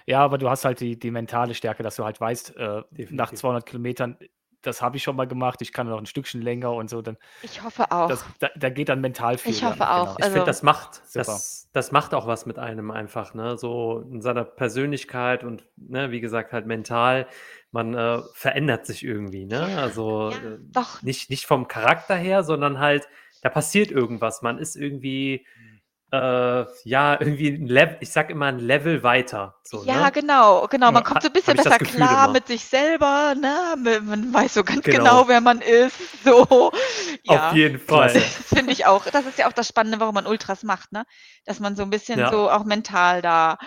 Ja, 0.08 0.22
aber 0.22 0.40
du 0.40 0.50
hast 0.50 0.66
halt 0.66 0.80
die, 0.80 0.98
die 0.98 1.12
mentale 1.12 1.54
Stärke, 1.54 1.84
dass 1.84 1.96
du 1.98 2.04
halt 2.04 2.20
weißt, 2.20 2.56
äh, 2.58 2.64
nach 2.68 2.84
Definitiv. 2.90 3.40
200 3.40 3.66
Kilometern, 3.68 4.18
das 4.62 4.82
habe 4.82 4.98
ich 4.98 5.04
schon 5.04 5.16
mal 5.16 5.28
gemacht, 5.28 5.62
ich 5.62 5.72
kann 5.72 5.88
noch 5.88 5.98
ein 5.98 6.06
Stückchen 6.06 6.42
länger 6.42 6.72
und 6.74 6.90
so, 6.90 7.02
dann, 7.02 7.18
Ich 7.42 7.64
hoffe 7.64 7.92
auch. 7.92 8.08
das, 8.10 8.26
da, 8.40 8.50
da 8.56 8.70
geht 8.70 8.90
dann 8.90 9.02
mental 9.02 9.38
viel. 9.38 9.52
Ich 9.52 9.62
ja, 9.62 9.70
hoffe 9.70 9.90
auch. 9.90 10.16
Genau. 10.16 10.16
Ich 10.18 10.24
Also- 10.24 10.34
finde, 10.34 10.46
das 10.46 10.64
macht, 10.64 11.02
das, 11.14 11.70
das 11.74 11.92
macht 11.92 12.14
auch 12.14 12.28
was 12.28 12.46
mit 12.46 12.60
einem 12.60 12.92
einfach, 12.92 13.34
ne? 13.34 13.58
So 13.58 14.06
in 14.12 14.22
seiner 14.22 14.44
Persönlichkeit 14.44 15.44
und, 15.44 15.64
ne, 15.78 16.12
wie 16.12 16.20
gesagt, 16.20 16.52
halt 16.54 16.66
mental, 16.66 17.28
man 17.72 17.94
äh, 17.94 18.22
verändert 18.34 18.86
sich 18.86 19.04
irgendwie, 19.06 19.46
ne? 19.46 19.78
Also 19.80 20.32
Ja, 20.32 20.38
äh, 20.38 20.58
doch. 20.72 21.02
nicht, 21.04 21.30
nicht 21.30 21.46
vom 21.46 21.68
Charakter 21.68 22.16
her, 22.16 22.44
sondern 22.44 22.80
halt, 22.80 23.08
da 23.42 23.50
passiert 23.50 23.92
irgendwas. 23.92 24.42
Man 24.42 24.58
ist 24.58 24.76
irgendwie, 24.76 25.46
äh, 26.12 26.66
ja, 26.84 27.20
irgendwie 27.20 27.50
ein 27.50 27.68
Level, 27.68 27.98
ich 28.00 28.12
sag 28.12 28.30
immer 28.30 28.48
ein 28.48 28.60
Level 28.60 29.04
weiter. 29.04 29.56
So, 29.64 29.84
ja, 29.84 30.06
ne? 30.06 30.12
genau, 30.12 30.68
genau. 30.68 30.92
Man 30.92 31.04
kommt 31.04 31.22
so 31.22 31.28
ein 31.30 31.34
bisschen 31.34 31.56
besser 31.58 31.78
klar 31.78 32.26
immer. 32.26 32.34
mit 32.34 32.48
sich 32.48 32.64
selber, 32.66 33.36
ne? 33.36 33.76
Man- 34.02 34.34
weiß 34.34 34.56
so 34.56 34.64
ganz 34.64 34.84
Genau. 34.84 34.98
genau, 34.98 35.28
wer 35.28 35.42
man 35.42 35.62
ist. 35.62 35.96
So. 36.24 36.72
Ja. 37.24 37.50
Auf 37.50 37.56
jeden 37.56 37.80
Fall. 37.80 38.12
Das 38.14 38.24
finde 38.24 38.72
ich 38.74 38.86
auch. 38.86 39.06
Das 39.06 39.26
ist 39.26 39.38
ja 39.38 39.48
auch 39.48 39.54
das 39.54 39.68
Spannende, 39.68 40.00
warum 40.00 40.16
man 40.16 40.28
Ultras 40.28 40.64
macht, 40.64 40.92
ne? 40.92 41.06
Dass 41.46 41.60
man 41.60 41.76
so 41.76 41.84
ein 41.84 41.90
bisschen 41.90 42.20
Ja. 42.20 42.32
so 42.32 42.50
auch 42.50 42.66
mental 42.66 43.22
da 43.22 43.58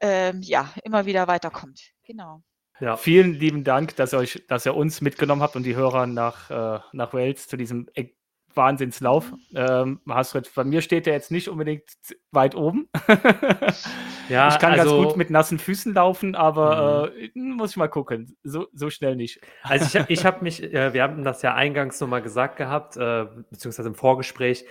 ähm, 0.00 0.40
ja 0.42 0.70
immer 0.84 1.06
wieder 1.06 1.26
weiterkommt. 1.28 1.80
Genau. 2.06 2.42
Ja. 2.80 2.96
Vielen 2.96 3.34
lieben 3.34 3.64
Dank, 3.64 3.96
dass 3.96 4.12
ihr, 4.12 4.18
euch, 4.18 4.44
dass 4.48 4.66
ihr 4.66 4.74
uns 4.76 5.00
mitgenommen 5.00 5.42
habt 5.42 5.56
und 5.56 5.62
die 5.62 5.74
Hörer 5.76 6.06
nach, 6.06 6.50
äh, 6.50 6.80
nach 6.92 7.14
Wales 7.14 7.48
zu 7.48 7.56
diesem 7.56 7.88
e- 7.94 8.10
Wahnsinnslauf. 8.56 9.32
Ähm, 9.54 10.00
Hasrit, 10.08 10.50
bei 10.54 10.64
mir 10.64 10.80
steht 10.80 11.06
der 11.06 11.14
jetzt 11.14 11.30
nicht 11.30 11.48
unbedingt 11.48 11.84
weit 12.32 12.54
oben. 12.54 12.88
Ja, 14.28 14.48
ich 14.48 14.58
kann 14.58 14.72
also, 14.72 14.96
ganz 14.96 15.08
gut 15.08 15.16
mit 15.16 15.30
nassen 15.30 15.58
Füßen 15.58 15.94
laufen, 15.94 16.34
aber 16.34 17.12
äh, 17.16 17.30
muss 17.38 17.70
ich 17.70 17.76
mal 17.76 17.88
gucken. 17.88 18.36
So, 18.42 18.66
so 18.72 18.90
schnell 18.90 19.16
nicht. 19.16 19.40
Also 19.62 20.00
ich, 20.00 20.04
ich 20.08 20.26
habe 20.26 20.42
mich, 20.42 20.62
äh, 20.62 20.92
wir 20.92 21.02
haben 21.02 21.22
das 21.22 21.42
ja 21.42 21.54
eingangs 21.54 22.00
nochmal 22.00 22.22
gesagt 22.22 22.56
gehabt, 22.56 22.96
äh, 22.96 23.26
beziehungsweise 23.50 23.88
im 23.88 23.94
Vorgespräch 23.94 24.64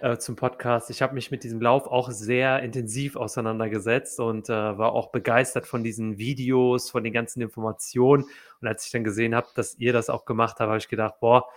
äh, 0.00 0.16
zum 0.16 0.36
Podcast. 0.36 0.90
Ich 0.90 1.02
habe 1.02 1.14
mich 1.14 1.30
mit 1.30 1.44
diesem 1.44 1.60
Lauf 1.60 1.86
auch 1.86 2.10
sehr 2.10 2.62
intensiv 2.62 3.16
auseinandergesetzt 3.16 4.18
und 4.20 4.48
äh, 4.48 4.52
war 4.52 4.92
auch 4.92 5.12
begeistert 5.12 5.66
von 5.66 5.84
diesen 5.84 6.18
Videos, 6.18 6.90
von 6.90 7.04
den 7.04 7.12
ganzen 7.12 7.42
Informationen. 7.42 8.24
Und 8.60 8.68
als 8.68 8.86
ich 8.86 8.92
dann 8.92 9.04
gesehen 9.04 9.34
habe, 9.34 9.48
dass 9.54 9.78
ihr 9.78 9.92
das 9.92 10.08
auch 10.08 10.24
gemacht 10.24 10.56
habt, 10.58 10.68
habe 10.68 10.78
ich 10.78 10.88
gedacht, 10.88 11.16
boah, 11.20 11.48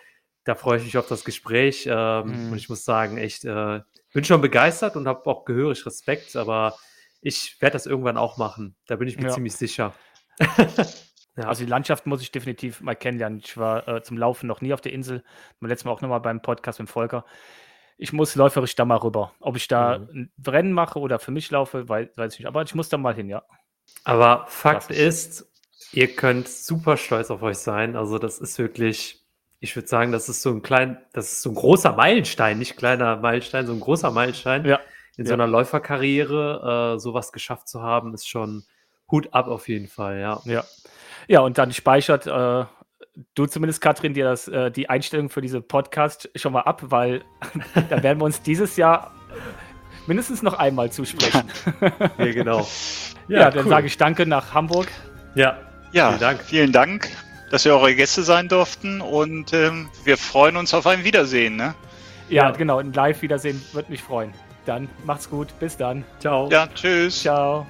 da 0.46 0.56
freue 0.56 0.78
ich 0.78 0.86
mich 0.86 0.98
auf 0.98 1.08
das 1.08 1.26
Gespräch. 1.26 1.88
Ähm, 1.92 2.46
Mhm. 2.46 2.52
Und 2.52 2.58
ich 2.58 2.70
muss 2.70 2.86
sagen, 2.86 3.18
echt, 3.18 3.44
äh, 3.46 3.82
bin 4.14 4.24
schon 4.24 4.42
begeistert 4.42 4.96
und 4.96 5.08
habe 5.08 5.30
auch 5.30 5.44
gehörig 5.44 5.86
Respekt, 5.86 6.36
aber 6.38 6.78
ich 7.22 7.58
werde 7.60 7.74
das 7.74 7.86
irgendwann 7.86 8.18
auch 8.18 8.38
machen. 8.38 8.76
Da 8.88 8.96
bin 8.96 9.08
ich 9.10 9.18
mir 9.18 9.28
Ja. 9.28 9.34
ziemlich 9.34 9.56
sicher. 9.56 9.94
Ja. 11.38 11.50
Also 11.50 11.66
die 11.66 11.70
Landschaft 11.70 12.06
muss 12.06 12.22
ich 12.22 12.32
definitiv 12.32 12.80
mal 12.80 12.96
kennenlernen. 12.96 13.40
Ich 13.44 13.58
war 13.58 13.86
äh, 13.90 14.02
zum 14.02 14.18
Laufen 14.18 14.48
noch 14.48 14.62
nie 14.62 14.74
auf 14.74 14.80
der 14.80 14.94
Insel. 14.94 15.22
Letztes 15.60 15.84
Mal 15.84 15.92
auch 15.92 16.00
nochmal 16.00 16.22
beim 16.22 16.42
Podcast 16.42 16.80
mit 16.80 16.90
Volker. 16.90 17.26
Ich 17.98 18.14
muss 18.14 18.36
läuferisch 18.36 18.74
da 18.76 18.86
mal 18.86 18.96
rüber. 18.96 19.34
Ob 19.42 19.58
ich 19.58 19.68
da 19.68 20.00
mhm. 20.00 20.30
ein 20.40 20.48
Rennen 20.48 20.72
mache 20.72 20.98
oder 20.98 21.20
für 21.20 21.32
mich 21.32 21.52
laufe, 21.52 21.90
weiß, 21.90 22.08
weiß 22.16 22.34
ich 22.36 22.40
nicht. 22.40 22.48
Aber 22.48 22.62
ich 22.62 22.74
muss 22.74 22.88
da 22.88 22.98
mal 22.98 23.14
hin, 23.14 23.28
ja. 23.28 23.44
Aber 24.06 24.46
Fakt 24.48 24.92
ist, 24.92 25.52
ihr 25.92 26.16
könnt 26.16 26.48
super 26.48 26.96
stolz 26.96 27.30
auf 27.30 27.42
euch 27.42 27.58
sein. 27.58 27.98
Also 27.98 28.18
das 28.18 28.40
ist 28.40 28.58
wirklich, 28.58 29.25
ich 29.66 29.76
würde 29.76 29.88
sagen, 29.88 30.12
das 30.12 30.30
ist 30.30 30.44
so 30.44 30.52
ein 30.52 30.62
klein, 30.62 30.98
das 31.12 31.34
ist 31.34 31.42
so 31.42 31.50
ein 31.50 31.56
großer 31.56 31.94
Meilenstein, 31.94 32.60
nicht 32.60 32.78
kleiner 32.78 33.18
Meilenstein, 33.18 33.66
so 33.66 33.74
ein 33.74 33.80
großer 33.80 34.12
Meilenstein. 34.12 34.64
Ja. 34.64 34.80
In 35.18 35.26
ja. 35.26 35.30
so 35.30 35.34
einer 35.34 35.48
Läuferkarriere 35.48 36.96
äh, 36.96 37.00
sowas 37.00 37.32
geschafft 37.32 37.68
zu 37.68 37.82
haben, 37.82 38.14
ist 38.14 38.30
schon 38.30 38.64
Hut 39.10 39.34
ab 39.34 39.48
auf 39.48 39.68
jeden 39.68 39.88
Fall, 39.88 40.20
ja. 40.20 40.40
Ja, 40.46 40.64
ja 41.28 41.40
und 41.40 41.58
dann 41.58 41.74
speichert 41.74 42.28
äh, 42.28 42.66
du 43.34 43.46
zumindest, 43.48 43.82
Katrin, 43.82 44.14
dir 44.14 44.26
das, 44.26 44.48
äh, 44.48 44.70
die 44.70 44.88
Einstellung 44.88 45.30
für 45.30 45.42
diese 45.42 45.62
Podcast 45.62 46.30
schon 46.36 46.54
mal 46.54 46.62
ab, 46.62 46.84
weil 46.86 47.24
da 47.90 48.04
werden 48.04 48.20
wir 48.20 48.26
uns 48.26 48.42
dieses 48.44 48.78
Jahr 48.78 49.12
mindestens 50.06 50.44
noch 50.44 50.54
einmal 50.54 50.92
zusprechen. 50.92 51.50
ja, 52.20 52.32
genau. 52.32 52.68
Ja, 53.28 53.40
ja 53.40 53.52
dann 53.52 53.66
cool. 53.66 53.70
sage 53.70 53.88
ich 53.88 53.98
Danke 53.98 54.28
nach 54.28 54.54
Hamburg. 54.54 54.88
Ja, 55.34 55.58
ja 55.92 56.10
vielen 56.10 56.20
Dank. 56.20 56.42
Vielen 56.44 56.72
Dank, 56.72 57.10
dass 57.52 57.66
wir 57.66 57.74
eure 57.76 57.96
Gäste 57.96 58.24
sein 58.24 58.48
durften 58.48 59.02
und 59.02 59.54
ähm, 59.54 59.90
wir 60.04 60.18
freuen 60.18 60.58
uns 60.58 60.74
auf 60.74 60.88
ein 60.88 61.04
Wiedersehen. 61.04 61.56
Ne? 61.56 61.76
Ja, 62.30 62.46
ja, 62.46 62.52
genau, 62.52 62.80
ein 62.80 62.94
Live-Wiedersehen 62.94 63.62
würde 63.74 63.92
mich 63.92 64.02
freuen. 64.02 64.34
Dann 64.66 64.90
macht's 65.06 65.30
gut, 65.30 65.48
bis 65.60 65.78
dann. 65.78 66.04
Ciao. 66.20 66.50
Ja, 66.50 66.68
tschüss. 66.68 67.22
Ciao. 67.22 67.68